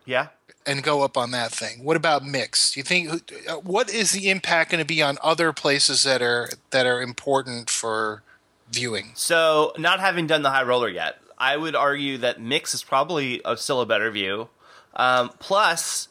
Yeah. 0.06 0.28
and 0.66 0.82
go 0.84 1.04
up 1.04 1.18
on 1.18 1.32
that 1.32 1.52
thing. 1.52 1.84
What 1.84 1.98
about 1.98 2.26
mix? 2.26 2.72
Do 2.74 2.80
you 2.80 2.84
think 2.84 3.32
what 3.64 3.90
is 3.90 4.12
the 4.12 4.30
impact 4.30 4.72
going 4.72 4.80
to 4.82 4.86
be 4.86 5.02
on 5.02 5.18
other 5.22 5.52
places 5.54 6.04
that 6.04 6.22
are 6.22 6.50
that 6.72 6.86
are 6.86 7.02
important 7.02 7.70
for 7.70 8.24
viewing? 8.72 9.12
So, 9.16 9.74
not 9.78 10.00
having 10.00 10.26
done 10.28 10.42
the 10.42 10.50
high 10.52 10.64
roller 10.64 10.90
yet, 10.90 11.20
I 11.38 11.58
would 11.58 11.76
argue 11.76 12.18
that 12.20 12.40
Mix 12.42 12.74
is 12.74 12.84
probably 12.84 13.42
a, 13.44 13.58
still 13.58 13.82
a 13.82 13.86
better 13.86 14.10
view. 14.10 14.50
Um, 14.96 15.30
plus, 15.40 16.08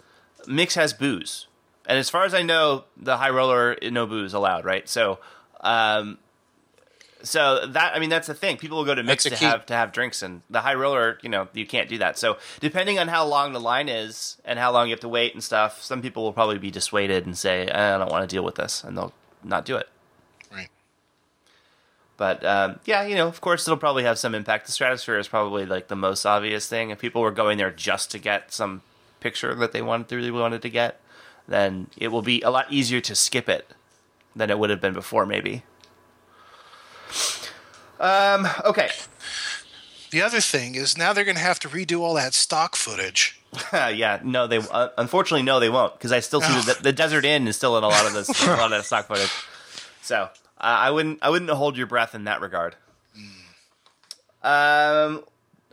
Mix 0.47 0.75
has 0.75 0.93
booze, 0.93 1.47
and 1.87 1.99
as 1.99 2.11
far 2.11 2.25
as 2.25 2.35
I 2.35 2.43
know, 2.43 2.85
the 2.97 3.17
high 3.17 3.31
roller 3.31 3.77
no 3.83 4.07
booze 4.07 4.35
allowed, 4.35 4.65
right? 4.65 4.89
So, 4.89 5.19
um, 5.61 6.19
so 7.23 7.67
that 7.69 7.95
I 7.95 7.99
mean 7.99 8.11
that's 8.11 8.27
the 8.27 8.35
thing. 8.35 8.57
People 8.57 8.79
will 8.79 8.85
go 8.85 8.95
to 8.95 9.03
Mix 9.03 9.25
to 9.25 9.31
key. 9.31 9.45
have 9.45 9.67
to 9.67 9.75
have 9.75 9.93
drinks, 9.93 10.23
and 10.23 10.43
the 10.51 10.61
high 10.61 10.75
roller, 10.75 11.19
you 11.23 11.29
know, 11.29 11.49
you 11.53 11.67
can't 11.67 11.89
do 11.89 11.99
that. 11.99 12.19
So, 12.19 12.39
depending 12.61 12.99
on 12.99 13.09
how 13.09 13.25
long 13.25 13.53
the 13.53 13.61
line 13.61 13.89
is 13.89 14.39
and 14.45 14.59
how 14.59 14.73
long 14.73 14.89
you 14.89 14.93
have 14.93 15.01
to 15.01 15.09
wait 15.09 15.35
and 15.35 15.43
stuff, 15.43 15.83
some 15.83 16.03
people 16.03 16.23
will 16.23 16.33
probably 16.33 16.59
be 16.59 16.71
dissuaded 16.71 17.27
and 17.27 17.37
say, 17.37 17.69
"I 17.69 17.99
don't 17.99 18.11
want 18.11 18.29
to 18.29 18.35
deal 18.35 18.45
with 18.45 18.57
this," 18.57 18.83
and 18.85 18.97
they'll 18.97 19.13
not 19.45 19.65
do 19.65 19.77
it. 19.77 19.89
Right. 20.53 20.69
But 22.17 22.45
um, 22.45 22.81
yeah, 22.85 23.05
you 23.05 23.15
know, 23.15 23.29
of 23.29 23.41
course, 23.41 23.67
it'll 23.67 23.79
probably 23.79 24.05
have 24.05 24.19
some 24.19 24.35
impact. 24.35 24.67
The 24.67 24.73
stratosphere 24.73 25.19
is 25.19 25.29
probably 25.29 25.67
like 25.67 25.89
the 25.89 25.97
most 25.97 26.27
obvious 26.27 26.69
thing. 26.69 26.91
If 26.91 26.99
people 26.99 27.23
were 27.23 27.31
going 27.31 27.59
there 27.59 27.71
just 27.71 28.11
to 28.13 28.19
get 28.19 28.53
some 28.53 28.83
picture 29.21 29.55
that 29.55 29.73
they 29.73 29.83
wanted 29.83 30.09
to 30.09 30.17
really 30.17 30.31
wanted 30.31 30.63
to 30.63 30.71
get, 30.71 31.01
then 31.53 31.89
it 31.97 32.09
will 32.09 32.23
be 32.23 32.41
a 32.43 32.51
lot 32.51 32.73
easier 32.73 33.01
to 33.03 33.15
skip 33.15 33.49
it 33.49 33.69
than 34.35 34.51
it 34.51 34.59
would 34.59 34.71
have 34.71 34.81
been 34.81 34.95
before, 34.95 35.27
maybe. 35.27 35.63
Um. 38.01 38.49
Okay. 38.65 38.91
The 40.11 40.23
other 40.23 40.41
thing 40.41 40.75
is 40.75 40.99
now 40.99 41.13
they're 41.13 41.25
going 41.25 41.37
to 41.37 41.43
have 41.43 41.59
to 41.61 41.69
redo 41.69 42.01
all 42.01 42.15
that 42.15 42.35
stock 42.35 42.77
footage. 42.77 43.41
yeah. 43.73 44.21
No, 44.23 44.47
they 44.47 44.59
uh, 44.59 44.89
unfortunately 44.99 45.43
no, 45.43 45.61
they 45.61 45.71
won't 45.71 45.95
because 45.95 46.13
I 46.13 46.21
still 46.21 46.41
see 46.41 46.53
the, 46.73 46.79
the 46.83 46.93
Desert 46.93 47.25
Inn 47.25 47.47
is 47.49 47.57
still 47.57 47.79
in 47.79 47.85
a 47.85 47.89
lot 47.89 48.07
of 48.07 48.13
this 48.13 48.29
a 48.47 48.51
lot 48.51 48.65
of 48.65 48.71
that 48.71 48.85
stock 48.85 49.07
footage. 49.07 49.33
So 50.03 50.17
uh, 50.23 50.29
I 50.59 50.91
wouldn't 50.91 51.19
I 51.23 51.31
wouldn't 51.31 51.51
hold 51.51 51.77
your 51.77 51.87
breath 51.87 52.15
in 52.15 52.25
that 52.25 52.41
regard. 52.41 52.77
Um, 54.43 55.25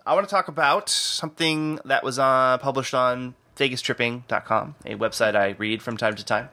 I 0.05 0.13
want 0.13 0.27
to 0.27 0.31
talk 0.31 0.47
about 0.47 0.89
something 0.89 1.79
that 1.85 2.03
was 2.03 2.19
uh, 2.19 2.59
published 2.59 2.93
on 2.93 3.33
VegasTripping.com, 3.59 4.75
a 4.85 4.95
website 4.95 5.35
I 5.35 5.49
read 5.57 5.81
from 5.81 5.97
time 5.97 6.15
to 6.15 6.25
time. 6.25 6.49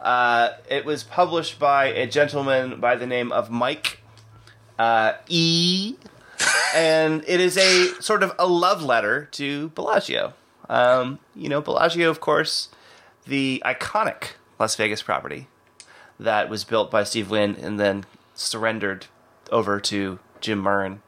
Uh, 0.00 0.50
it 0.68 0.84
was 0.84 1.04
published 1.04 1.58
by 1.58 1.86
a 1.86 2.06
gentleman 2.06 2.80
by 2.80 2.96
the 2.96 3.06
name 3.06 3.30
of 3.32 3.50
Mike 3.50 4.02
uh, 4.78 5.12
E. 5.28 5.94
and 6.74 7.22
it 7.26 7.40
is 7.40 7.56
a 7.56 8.00
sort 8.00 8.22
of 8.22 8.34
a 8.38 8.46
love 8.46 8.82
letter 8.82 9.28
to 9.32 9.68
Bellagio. 9.70 10.34
Um, 10.68 11.18
you 11.34 11.48
know, 11.48 11.60
Bellagio, 11.60 12.10
of 12.10 12.20
course, 12.20 12.68
the 13.26 13.62
iconic 13.64 14.32
Las 14.58 14.74
Vegas 14.76 15.02
property 15.02 15.48
that 16.18 16.48
was 16.48 16.64
built 16.64 16.90
by 16.90 17.04
Steve 17.04 17.30
Wynn 17.30 17.56
and 17.56 17.78
then 17.78 18.04
surrendered 18.34 19.06
over 19.52 19.80
to 19.80 20.18
Jim 20.40 20.62
Murren 20.62 21.00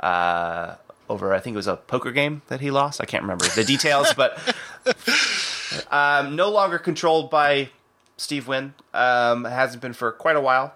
uh, 0.00 0.76
over, 1.12 1.32
I 1.32 1.38
think 1.40 1.54
it 1.54 1.56
was 1.56 1.66
a 1.68 1.76
poker 1.76 2.10
game 2.10 2.42
that 2.48 2.60
he 2.60 2.70
lost. 2.70 3.00
I 3.00 3.04
can't 3.04 3.22
remember 3.22 3.46
the 3.46 3.64
details, 3.64 4.12
but 4.14 4.38
um, 5.90 6.36
no 6.36 6.50
longer 6.50 6.78
controlled 6.78 7.30
by 7.30 7.70
Steve 8.16 8.48
Wynn. 8.48 8.74
Um, 8.94 9.44
hasn't 9.44 9.82
been 9.82 9.92
for 9.92 10.10
quite 10.12 10.36
a 10.36 10.40
while. 10.40 10.74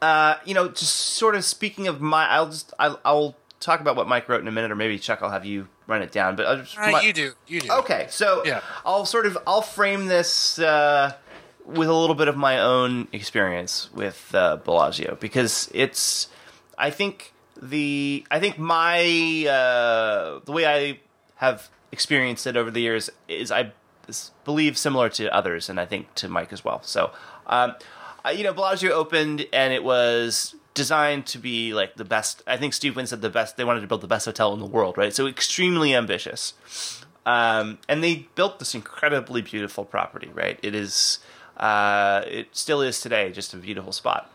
Uh, 0.00 0.36
you 0.44 0.54
know, 0.54 0.68
just 0.68 0.94
sort 0.94 1.34
of 1.34 1.44
speaking 1.44 1.86
of 1.86 2.00
my, 2.00 2.26
I'll 2.28 2.46
just, 2.48 2.72
I'll, 2.78 3.00
I'll 3.04 3.36
talk 3.60 3.80
about 3.80 3.96
what 3.96 4.08
Mike 4.08 4.28
wrote 4.28 4.40
in 4.40 4.48
a 4.48 4.52
minute, 4.52 4.70
or 4.70 4.76
maybe 4.76 4.98
Chuck, 4.98 5.18
I'll 5.22 5.30
have 5.30 5.44
you 5.44 5.68
run 5.86 6.00
it 6.02 6.10
down. 6.12 6.36
But 6.36 6.46
I'll 6.46 6.56
just, 6.56 6.76
All 6.78 6.84
right, 6.84 6.92
my- 6.92 7.02
you 7.02 7.12
do. 7.12 7.32
You 7.46 7.60
do. 7.60 7.70
Okay, 7.70 8.06
so 8.08 8.42
Yeah. 8.46 8.62
I'll 8.86 9.04
sort 9.04 9.26
of 9.26 9.36
I'll 9.46 9.60
frame 9.62 10.06
this 10.06 10.58
uh, 10.58 11.12
with 11.66 11.88
a 11.88 11.94
little 11.94 12.14
bit 12.14 12.28
of 12.28 12.36
my 12.36 12.58
own 12.58 13.08
experience 13.12 13.90
with 13.92 14.34
uh, 14.34 14.56
Bellagio 14.56 15.16
because 15.20 15.70
it's 15.74 16.28
I 16.78 16.88
think 16.90 17.34
the 17.60 18.24
I 18.30 18.40
think 18.40 18.58
my 18.58 19.00
uh, 19.48 20.40
the 20.44 20.52
way 20.52 20.66
I 20.66 21.00
have 21.36 21.68
experienced 21.92 22.46
it 22.46 22.56
over 22.56 22.70
the 22.70 22.80
years 22.80 23.10
is 23.28 23.50
I 23.52 23.72
believe 24.44 24.76
similar 24.78 25.08
to 25.10 25.32
others 25.34 25.68
and 25.68 25.78
I 25.78 25.86
think 25.86 26.14
to 26.16 26.28
Mike 26.28 26.52
as 26.52 26.64
well. 26.64 26.82
So 26.82 27.10
um, 27.46 27.74
I- 28.24 28.32
you 28.32 28.44
know 28.44 28.52
Bellagio 28.52 28.92
opened 28.92 29.46
and 29.52 29.72
it 29.72 29.84
was 29.84 30.54
designed 30.74 31.26
to 31.26 31.38
be 31.38 31.74
like 31.74 31.96
the 31.96 32.04
best. 32.04 32.42
I 32.46 32.56
think 32.56 32.72
Steve 32.74 32.96
Wynn 32.96 33.06
said 33.06 33.20
the 33.22 33.30
best. 33.30 33.56
They 33.56 33.64
wanted 33.64 33.80
to 33.82 33.86
build 33.86 34.00
the 34.00 34.06
best 34.06 34.24
hotel 34.26 34.52
in 34.54 34.60
the 34.60 34.66
world, 34.66 34.96
right? 34.96 35.12
So 35.14 35.26
extremely 35.26 35.94
ambitious. 35.94 36.54
Um, 37.26 37.78
and 37.88 38.02
they 38.02 38.28
built 38.34 38.58
this 38.58 38.74
incredibly 38.74 39.42
beautiful 39.42 39.84
property, 39.84 40.30
right? 40.32 40.58
It 40.62 40.74
is, 40.74 41.18
uh, 41.58 42.22
it 42.26 42.48
still 42.52 42.80
is 42.80 43.00
today, 43.00 43.30
just 43.30 43.52
a 43.52 43.58
beautiful 43.58 43.92
spot. 43.92 44.32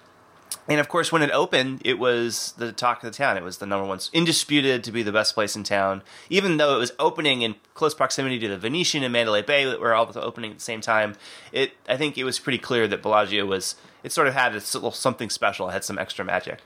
And 0.68 0.80
of 0.80 0.90
course, 0.90 1.12
when 1.12 1.22
it 1.22 1.30
opened, 1.32 1.82
it 1.86 2.00
was 2.00 2.54
the 2.58 2.72
talk 2.72 3.04
of 3.04 3.12
the 3.12 3.16
town. 3.16 3.38
It 3.38 3.44
was 3.44 3.60
the 3.60 3.66
number 3.66 3.88
one, 3.88 4.00
indisputed 4.14 4.84
to 4.84 4.92
be 4.92 5.04
the 5.04 5.12
best 5.12 5.36
place 5.36 5.56
in 5.56 5.64
town. 5.64 6.02
Even 6.30 6.58
though 6.58 6.76
it 6.76 6.80
was 6.80 6.92
opening 6.98 7.44
in 7.44 7.56
close 7.76 7.94
proximity 7.94 8.40
to 8.40 8.48
the 8.48 8.58
Venetian 8.58 9.04
and 9.04 9.14
Mandalay 9.14 9.44
Bay, 9.44 9.66
that 9.66 9.80
were 9.80 9.94
all 9.94 10.12
opening 10.16 10.52
at 10.52 10.58
the 10.58 10.64
same 10.64 10.82
time, 10.82 11.16
it 11.52 11.74
I 11.88 11.98
think 11.98 12.18
it 12.18 12.24
was 12.24 12.40
pretty 12.40 12.58
clear 12.58 12.88
that 12.88 13.02
Bellagio 13.02 13.46
was. 13.46 13.76
It 14.04 14.12
sort 14.12 14.28
of 14.28 14.34
had 14.34 14.52
a 14.54 14.56
little 14.56 14.92
something 14.92 15.30
special. 15.30 15.70
It 15.70 15.74
had 15.74 15.84
some 15.84 15.98
extra 15.98 16.26
magic. 16.26 16.60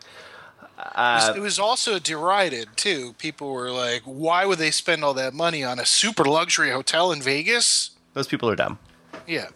Uh, 0.77 1.33
it 1.35 1.41
was 1.41 1.59
also 1.59 1.99
derided 1.99 2.69
too. 2.77 3.13
People 3.17 3.51
were 3.51 3.71
like, 3.71 4.01
"Why 4.05 4.45
would 4.45 4.59
they 4.59 4.71
spend 4.71 5.03
all 5.03 5.13
that 5.15 5.33
money 5.33 5.61
on 5.63 5.77
a 5.77 5.85
super 5.85 6.23
luxury 6.23 6.71
hotel 6.71 7.11
in 7.11 7.21
Vegas?" 7.21 7.91
Those 8.13 8.27
people 8.27 8.49
are 8.49 8.55
dumb. 8.55 8.79
Yeah, 9.27 9.49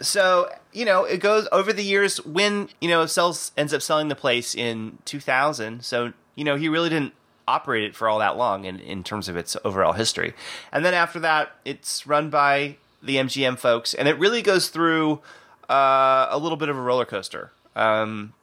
so 0.00 0.50
you 0.72 0.84
know 0.84 1.04
it 1.04 1.18
goes 1.20 1.48
over 1.52 1.72
the 1.72 1.84
years 1.84 2.24
when 2.24 2.68
you 2.80 2.88
know 2.88 3.06
sells 3.06 3.52
ends 3.56 3.72
up 3.72 3.82
selling 3.82 4.08
the 4.08 4.14
place 4.14 4.54
in 4.54 4.98
2000 5.04 5.84
so 5.84 6.12
you 6.34 6.44
know 6.44 6.56
he 6.56 6.68
really 6.68 6.88
didn't 6.88 7.12
operate 7.48 7.84
it 7.84 7.96
for 7.96 8.08
all 8.08 8.20
that 8.20 8.36
long 8.36 8.64
in, 8.64 8.78
in 8.78 9.02
terms 9.02 9.28
of 9.28 9.36
its 9.36 9.56
overall 9.64 9.92
history. 9.92 10.34
And 10.72 10.84
then 10.84 10.94
after 10.94 11.18
that 11.20 11.52
it's 11.64 12.06
run 12.06 12.30
by 12.30 12.76
the 13.02 13.16
mgm 13.16 13.58
folks 13.58 13.94
and 13.94 14.06
it 14.06 14.18
really 14.18 14.42
goes 14.42 14.68
through 14.68 15.20
uh, 15.68 16.26
a 16.30 16.38
little 16.38 16.56
bit 16.56 16.68
of 16.68 16.76
a 16.76 16.80
roller 16.80 17.04
coaster. 17.04 17.52
Um, 17.76 18.34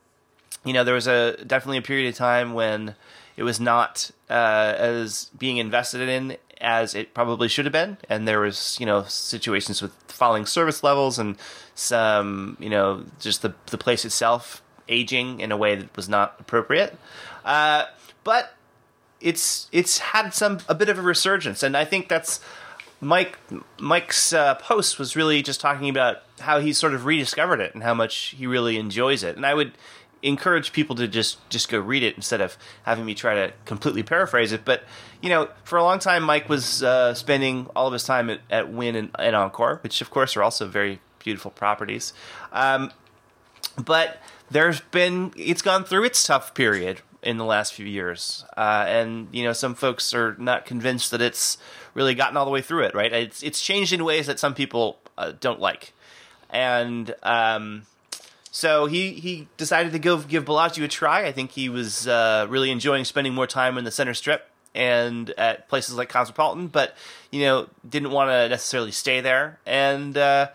you 0.66 0.74
know 0.74 0.84
there 0.84 0.96
was 0.96 1.08
a 1.08 1.44
definitely 1.46 1.78
a 1.78 1.82
period 1.82 2.10
of 2.10 2.16
time 2.16 2.54
when 2.54 2.96
it 3.36 3.44
was 3.44 3.60
not 3.60 4.12
uh, 4.30 4.74
as 4.78 5.30
being 5.38 5.58
invested 5.58 6.10
in 6.10 6.38
as 6.62 6.95
it 6.95 7.14
probably 7.14 7.47
should 7.47 7.66
have 7.66 7.72
been. 7.74 7.97
And 8.10 8.28
there 8.28 8.39
was 8.39 8.78
you 8.80 8.86
know 8.86 9.03
situations 9.03 9.82
with 9.82 9.93
falling 10.08 10.45
service 10.45 10.84
levels 10.84 11.20
and 11.20 11.38
some 11.76 12.58
you 12.60 12.70
know 12.70 13.05
just 13.20 13.41
the 13.41 13.53
the 13.68 13.78
place 13.78 14.05
itself 14.05 14.62
aging 14.89 15.39
in 15.39 15.51
a 15.51 15.58
way 15.58 15.76
that 15.76 15.95
was 15.95 16.08
not 16.10 16.36
appropriate. 16.39 16.97
Uh, 17.45 17.86
but 18.24 18.55
it's 19.20 19.68
it's 19.72 19.99
had 19.99 20.34
some 20.34 20.60
a 20.68 20.76
bit 20.76 20.89
of 20.89 20.97
a 20.97 21.01
resurgence. 21.01 21.64
And 21.64 21.76
i 21.76 21.86
think 21.86 22.08
that's 22.08 22.39
Mike 22.99 23.38
Mike's 23.80 24.34
uh, 24.34 24.55
post 24.55 24.97
was 24.97 25.16
really 25.16 25.41
just 25.43 25.62
talking 25.62 25.89
about 25.89 26.24
how 26.39 26.60
he 26.60 26.74
sort 26.74 26.93
of 26.93 27.05
rediscovered 27.05 27.60
it 27.60 27.74
and 27.74 27.84
how 27.84 27.93
much 27.93 28.36
he 28.38 28.47
really 28.47 28.78
enjoys 28.78 29.24
it. 29.24 29.36
And 29.36 29.45
I 29.45 29.53
would 29.53 29.74
encourage 30.24 30.74
people 30.74 30.95
to 30.95 31.07
just 31.07 31.47
just 31.49 31.70
go 31.70 31.80
read 31.80 32.03
it 32.03 32.15
instead 32.15 32.41
of 32.41 32.57
having 32.84 33.05
me 33.05 33.13
try 33.13 33.36
to 33.36 33.53
completely 33.65 34.03
paraphrase 34.03 34.51
it. 34.51 34.65
But 34.65 34.84
you 35.22 35.30
know, 35.30 35.49
for 35.63 35.78
a 35.78 35.84
long 35.84 35.99
time, 35.99 36.24
Mike 36.24 36.49
was 36.49 36.84
uh, 36.84 37.13
spending 37.13 37.68
all 37.76 37.88
of 37.88 37.93
his 37.93 38.03
time 38.03 38.30
at, 38.30 38.41
at 38.49 38.72
Wynn 38.72 38.95
and, 38.95 39.11
and 39.18 39.36
Encore, 39.36 39.80
which 39.82 40.01
of 40.01 40.09
course 40.09 40.36
are 40.36 40.43
also 40.43 40.68
very 40.68 40.99
beautiful 41.20 41.51
properties. 41.51 42.13
Um, 42.51 42.91
but 43.78 44.22
there's 44.49 44.80
been 44.80 45.34
it's 45.36 45.61
gone 45.61 45.84
through 45.84 46.05
its 46.05 46.26
tough 46.26 46.53
period 46.53 47.01
in 47.22 47.38
the 47.38 47.45
last 47.45 47.74
few 47.74 47.86
years, 47.86 48.45
uh, 48.55 48.86
and 48.88 49.28
you 49.32 49.43
know 49.43 49.53
some 49.53 49.76
folks 49.76 50.13
are 50.13 50.36
not 50.39 50.65
convinced 50.65 51.11
that 51.11 51.22
it's 51.22 51.57
really 51.93 52.15
gotten 52.15 52.38
all 52.38 52.45
the 52.45 52.51
way 52.51 52.61
through 52.61 52.84
it. 52.84 52.95
Right? 52.95 53.11
It's 53.11 53.43
it's 53.43 53.61
changed 53.61 53.93
in 53.93 54.03
ways 54.03 54.28
that 54.28 54.39
some 54.39 54.53
people 54.53 54.99
uh, 55.18 55.34
don't 55.39 55.59
like, 55.59 55.93
and 56.49 57.13
um, 57.24 57.84
so 58.52 58.86
he 58.86 59.14
he 59.14 59.48
decided 59.58 59.91
to 59.93 60.00
go 60.00 60.18
give 60.18 60.45
Bellagio 60.45 60.86
a 60.86 60.88
try. 60.88 61.26
I 61.26 61.32
think 61.32 61.52
he 61.52 61.70
was 61.70 62.08
uh, 62.08 62.48
really 62.50 62.72
enjoying 62.72 63.06
spending 63.06 63.34
more 63.34 63.48
time 63.48 63.78
in 63.78 63.84
the 63.84 63.91
center 63.91 64.14
strip 64.14 64.50
and 64.76 65.32
at 65.32 65.68
places 65.70 65.95
like 65.95 66.10
Cosmopolitan, 66.10 66.68
but 66.68 66.95
you 67.32 67.41
know 67.41 67.70
didn't 67.88 68.12
want 68.12 68.30
to 68.30 68.50
necessarily 68.50 68.91
stay 68.91 69.22
there 69.22 69.60
and. 69.66 70.18
Uh, 70.18 70.50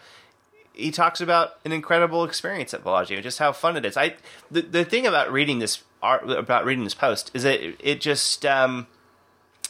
he 0.75 0.91
talks 0.91 1.21
about 1.21 1.59
an 1.67 1.73
incredible 1.73 2.25
experience 2.25 2.73
at 2.73 2.83
Bellagio, 2.83 3.21
just 3.21 3.39
how 3.39 3.53
fun 3.53 3.77
it 3.77 3.85
is. 3.85 3.95
I 3.95 4.15
the, 4.51 4.63
the 4.63 4.85
thing 4.87 5.07
about 5.07 5.31
reading 5.31 5.59
this 5.59 5.83
art 6.03 6.29
about 6.31 6.65
reading 6.65 6.85
this 6.85 6.95
post 6.95 7.31
is 7.35 7.43
that 7.43 7.61
it, 7.63 7.77
it 7.79 8.01
just 8.01 8.47
um, 8.47 8.87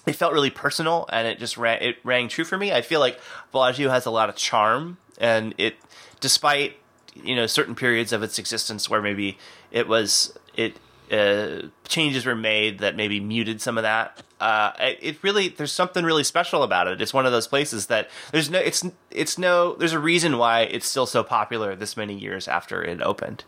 it 0.07 0.15
felt 0.15 0.33
really 0.33 0.51
personal 0.51 1.07
and 1.13 1.27
it 1.29 1.39
just 1.39 1.57
rang, 1.57 1.83
it 1.83 1.97
rang 2.05 2.29
true 2.29 2.45
for 2.45 2.59
me. 2.59 2.73
I 2.73 2.83
feel 2.83 3.01
like 3.01 3.21
Bellagio 3.53 3.91
has 3.91 4.07
a 4.07 4.11
lot 4.11 4.29
of 4.29 4.37
charm 4.37 4.99
and 5.19 5.55
it 5.59 5.77
despite 6.21 6.77
you 7.15 7.37
know 7.37 7.47
certain 7.47 7.75
periods 7.75 8.13
of 8.13 8.23
its 8.23 8.39
existence 8.39 8.89
where 8.89 9.03
maybe 9.03 9.39
it 9.71 9.89
was 9.89 10.37
it 10.55 10.77
uh, 11.13 11.69
changes 11.87 12.25
were 12.25 12.35
made 12.35 12.79
that 12.79 12.97
maybe 12.97 13.21
muted 13.21 13.61
some 13.61 13.77
of 13.77 13.83
that. 13.83 14.23
Uh, 14.41 14.73
it 14.79 15.23
really 15.23 15.49
there's 15.49 15.73
something 15.73 16.05
really 16.05 16.25
special 16.25 16.63
about 16.63 16.89
it. 16.89 17.01
It's 17.01 17.13
one 17.13 17.27
of 17.27 17.33
those 17.33 17.47
places 17.47 17.87
that 17.87 18.09
there's 18.33 18.51
no 18.51 18.59
it's 18.59 18.85
it's 19.11 19.39
no 19.39 19.75
there's 19.75 19.93
a 19.93 19.99
reason 19.99 20.39
why 20.39 20.63
it's 20.63 20.87
still 20.87 21.07
so 21.07 21.23
popular 21.23 21.77
this 21.77 21.97
many 21.97 22.19
years 22.19 22.49
after 22.49 22.83
it 22.83 23.03
opened, 23.03 23.45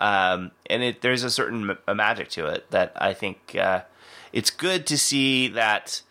um, 0.00 0.50
and 0.66 0.82
it 0.82 1.00
there's 1.00 1.22
a 1.22 1.30
certain 1.30 1.78
a 1.86 1.94
magic 1.94 2.28
to 2.30 2.46
it 2.46 2.70
that 2.72 2.92
I 2.96 3.14
think 3.14 3.54
uh, 3.54 3.82
it's 4.32 4.50
good 4.50 4.86
to 4.88 4.98
see 4.98 5.48
that 5.48 6.02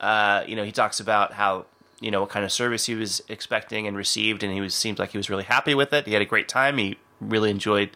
uh, 0.00 0.42
you 0.46 0.56
know 0.56 0.64
he 0.64 0.72
talks 0.72 0.98
about 1.00 1.34
how 1.34 1.66
you 2.02 2.10
know 2.10 2.20
what 2.20 2.30
kind 2.30 2.44
of 2.44 2.52
service 2.52 2.86
he 2.86 2.94
was 2.94 3.22
expecting 3.28 3.86
and 3.86 3.96
received, 3.96 4.42
and 4.42 4.52
he 4.52 4.60
was 4.60 4.74
seems 4.74 4.98
like 4.98 5.12
he 5.12 5.18
was 5.18 5.30
really 5.30 5.44
happy 5.44 5.74
with 5.74 5.92
it. 5.92 6.06
He 6.06 6.12
had 6.12 6.22
a 6.22 6.26
great 6.26 6.48
time. 6.48 6.76
He 6.76 6.98
really 7.20 7.50
enjoyed 7.50 7.90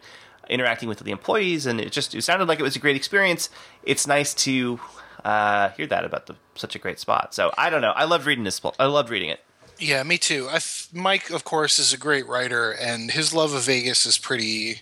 interacting 0.49 0.87
with 0.87 0.99
the 0.99 1.11
employees, 1.11 1.65
and 1.65 1.79
it 1.79 1.91
just 1.91 2.15
it 2.15 2.23
sounded 2.23 2.47
like 2.47 2.59
it 2.59 2.63
was 2.63 2.75
a 2.75 2.79
great 2.79 2.95
experience. 2.95 3.49
It's 3.83 4.07
nice 4.07 4.33
to 4.35 4.79
uh, 5.23 5.69
hear 5.69 5.87
that 5.87 6.05
about 6.05 6.27
the, 6.27 6.35
such 6.55 6.75
a 6.75 6.79
great 6.79 6.99
spot. 6.99 7.33
So 7.33 7.51
I 7.57 7.69
don't 7.69 7.81
know. 7.81 7.91
I 7.91 8.05
loved 8.05 8.25
reading 8.25 8.45
this. 8.45 8.61
I 8.79 8.85
loved 8.85 9.09
reading 9.09 9.29
it. 9.29 9.41
Yeah, 9.79 10.01
me 10.03 10.17
too. 10.17 10.47
Th- 10.49 10.87
Mike, 10.91 11.29
of 11.29 11.43
course, 11.43 11.77
is 11.77 11.93
a 11.93 11.97
great 11.97 12.25
writer, 12.27 12.71
and 12.71 13.11
his 13.11 13.33
love 13.33 13.53
of 13.53 13.63
Vegas 13.63 14.05
is 14.05 14.17
pretty 14.17 14.81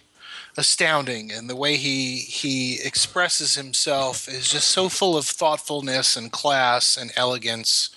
astounding. 0.57 1.31
And 1.31 1.49
the 1.49 1.55
way 1.55 1.75
he 1.75 2.17
he 2.17 2.79
expresses 2.81 3.55
himself 3.55 4.27
is 4.27 4.51
just 4.51 4.69
so 4.69 4.89
full 4.89 5.17
of 5.17 5.25
thoughtfulness 5.25 6.15
and 6.15 6.31
class 6.31 6.97
and 6.97 7.11
elegance. 7.15 7.89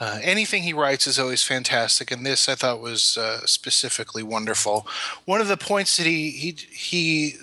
Uh, 0.00 0.18
anything 0.22 0.62
he 0.62 0.72
writes 0.72 1.06
is 1.06 1.18
always 1.18 1.42
fantastic, 1.42 2.10
and 2.10 2.26
this 2.26 2.48
I 2.48 2.54
thought 2.54 2.80
was 2.80 3.16
uh, 3.16 3.46
specifically 3.46 4.22
wonderful. 4.22 4.86
One 5.24 5.40
of 5.40 5.48
the 5.48 5.56
points 5.56 5.96
that 5.96 6.06
he 6.06 6.30
he 6.30 6.56
he 6.70 7.34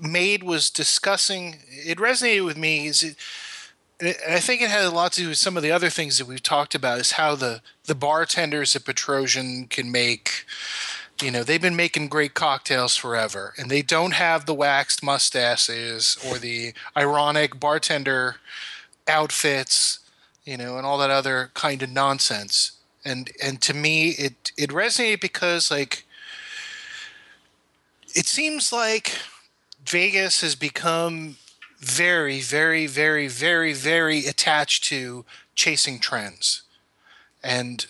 made 0.00 0.42
was 0.42 0.70
discussing. 0.70 1.56
It 1.70 1.98
resonated 1.98 2.44
with 2.44 2.56
me. 2.56 2.86
Is 2.86 3.02
it, 3.02 3.16
I 4.00 4.40
think 4.40 4.60
it 4.60 4.70
had 4.70 4.84
a 4.84 4.90
lot 4.90 5.12
to 5.12 5.22
do 5.22 5.28
with 5.28 5.38
some 5.38 5.56
of 5.56 5.62
the 5.62 5.70
other 5.70 5.90
things 5.90 6.18
that 6.18 6.26
we've 6.26 6.42
talked 6.42 6.74
about. 6.74 7.00
Is 7.00 7.12
how 7.12 7.34
the 7.34 7.62
the 7.86 7.94
bartenders 7.94 8.76
at 8.76 8.82
Petrossian 8.82 9.68
can 9.68 9.90
make. 9.90 10.44
You 11.22 11.30
know, 11.30 11.44
they've 11.44 11.62
been 11.62 11.76
making 11.76 12.08
great 12.08 12.34
cocktails 12.34 12.96
forever, 12.96 13.54
and 13.56 13.70
they 13.70 13.82
don't 13.82 14.14
have 14.14 14.46
the 14.46 14.54
waxed 14.54 15.02
mustaches 15.02 16.18
or 16.26 16.38
the 16.38 16.74
ironic 16.96 17.60
bartender 17.60 18.36
outfits, 19.06 20.00
you 20.44 20.56
know, 20.56 20.76
and 20.76 20.84
all 20.84 20.98
that 20.98 21.10
other 21.10 21.50
kind 21.54 21.82
of 21.82 21.90
nonsense. 21.90 22.72
And 23.04 23.30
and 23.42 23.60
to 23.62 23.74
me, 23.74 24.10
it 24.10 24.52
it 24.56 24.70
resonated 24.70 25.20
because 25.20 25.70
like 25.70 26.04
it 28.14 28.26
seems 28.26 28.72
like 28.72 29.18
Vegas 29.84 30.40
has 30.40 30.54
become 30.54 31.36
very, 31.78 32.40
very, 32.40 32.86
very, 32.86 33.28
very, 33.28 33.72
very 33.72 34.26
attached 34.26 34.84
to 34.84 35.24
chasing 35.54 35.98
trends 36.00 36.62
and 37.42 37.86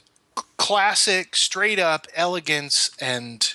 classic, 0.57 1.37
straight 1.37 1.79
up 1.79 2.07
elegance 2.15 2.91
and 3.01 3.55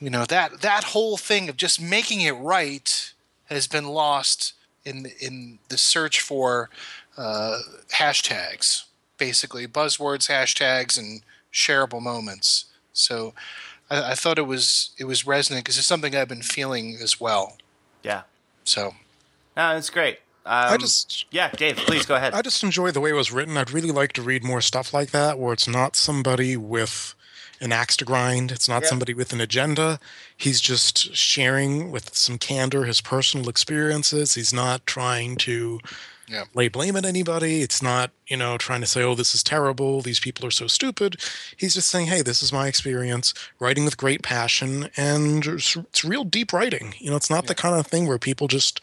you 0.00 0.10
know 0.10 0.24
that 0.24 0.62
that 0.62 0.84
whole 0.84 1.16
thing 1.16 1.48
of 1.48 1.56
just 1.56 1.80
making 1.80 2.22
it 2.22 2.32
right 2.32 3.12
has 3.46 3.66
been 3.66 3.86
lost 3.86 4.54
in 4.84 5.06
in 5.20 5.58
the 5.68 5.78
search 5.78 6.20
for 6.20 6.70
uh, 7.16 7.58
hashtags, 7.94 8.84
basically 9.18 9.66
buzzwords, 9.66 10.28
hashtags, 10.28 10.98
and 10.98 11.22
shareable 11.52 12.02
moments. 12.02 12.66
So 12.92 13.34
I, 13.90 14.12
I 14.12 14.14
thought 14.14 14.38
it 14.38 14.46
was 14.46 14.90
it 14.98 15.04
was 15.04 15.26
resonant 15.26 15.64
because 15.64 15.78
it's 15.78 15.86
something 15.86 16.16
I've 16.16 16.28
been 16.28 16.42
feeling 16.42 16.98
as 17.00 17.20
well. 17.20 17.56
Yeah. 18.02 18.22
So 18.64 18.94
no, 19.56 19.76
it's 19.76 19.90
great. 19.90 20.18
Um, 20.44 20.74
I 20.74 20.76
just 20.76 21.26
yeah, 21.30 21.50
Dave, 21.50 21.76
please 21.76 22.04
go 22.04 22.16
ahead. 22.16 22.34
I 22.34 22.42
just 22.42 22.62
enjoy 22.64 22.90
the 22.90 23.00
way 23.00 23.10
it 23.10 23.14
was 23.14 23.30
written. 23.32 23.56
I'd 23.56 23.70
really 23.70 23.92
like 23.92 24.12
to 24.14 24.22
read 24.22 24.42
more 24.42 24.60
stuff 24.60 24.92
like 24.92 25.10
that, 25.10 25.38
where 25.38 25.52
it's 25.52 25.68
not 25.68 25.94
somebody 25.96 26.56
with 26.56 27.14
an 27.60 27.70
axe 27.70 27.96
to 27.98 28.04
grind. 28.04 28.50
It's 28.50 28.68
not 28.68 28.84
somebody 28.86 29.14
with 29.14 29.32
an 29.32 29.40
agenda. 29.40 30.00
He's 30.36 30.60
just 30.60 31.14
sharing 31.14 31.92
with 31.92 32.12
some 32.16 32.36
candor 32.38 32.84
his 32.86 33.00
personal 33.00 33.48
experiences. 33.48 34.34
He's 34.34 34.52
not 34.52 34.84
trying 34.84 35.36
to 35.36 35.78
Yeah. 36.28 36.44
lay 36.54 36.66
blame 36.66 36.96
at 36.96 37.04
anybody. 37.04 37.62
It's 37.62 37.80
not, 37.80 38.10
you 38.26 38.36
know, 38.36 38.58
trying 38.58 38.80
to 38.80 38.86
say, 38.88 39.02
oh, 39.04 39.14
this 39.14 39.32
is 39.32 39.44
terrible. 39.44 40.02
These 40.02 40.18
people 40.18 40.44
are 40.44 40.50
so 40.50 40.66
stupid. 40.66 41.20
He's 41.56 41.74
just 41.74 41.88
saying, 41.88 42.06
hey, 42.06 42.22
this 42.22 42.42
is 42.42 42.52
my 42.52 42.66
experience, 42.66 43.32
writing 43.60 43.84
with 43.84 43.96
great 43.96 44.22
passion. 44.24 44.88
And 44.96 45.46
it's, 45.46 45.76
it's 45.76 46.04
real 46.04 46.24
deep 46.24 46.52
writing. 46.52 46.94
You 46.98 47.10
know, 47.10 47.16
it's 47.16 47.30
not 47.30 47.46
the 47.46 47.54
kind 47.54 47.76
of 47.78 47.86
thing 47.86 48.08
where 48.08 48.18
people 48.18 48.48
just 48.48 48.80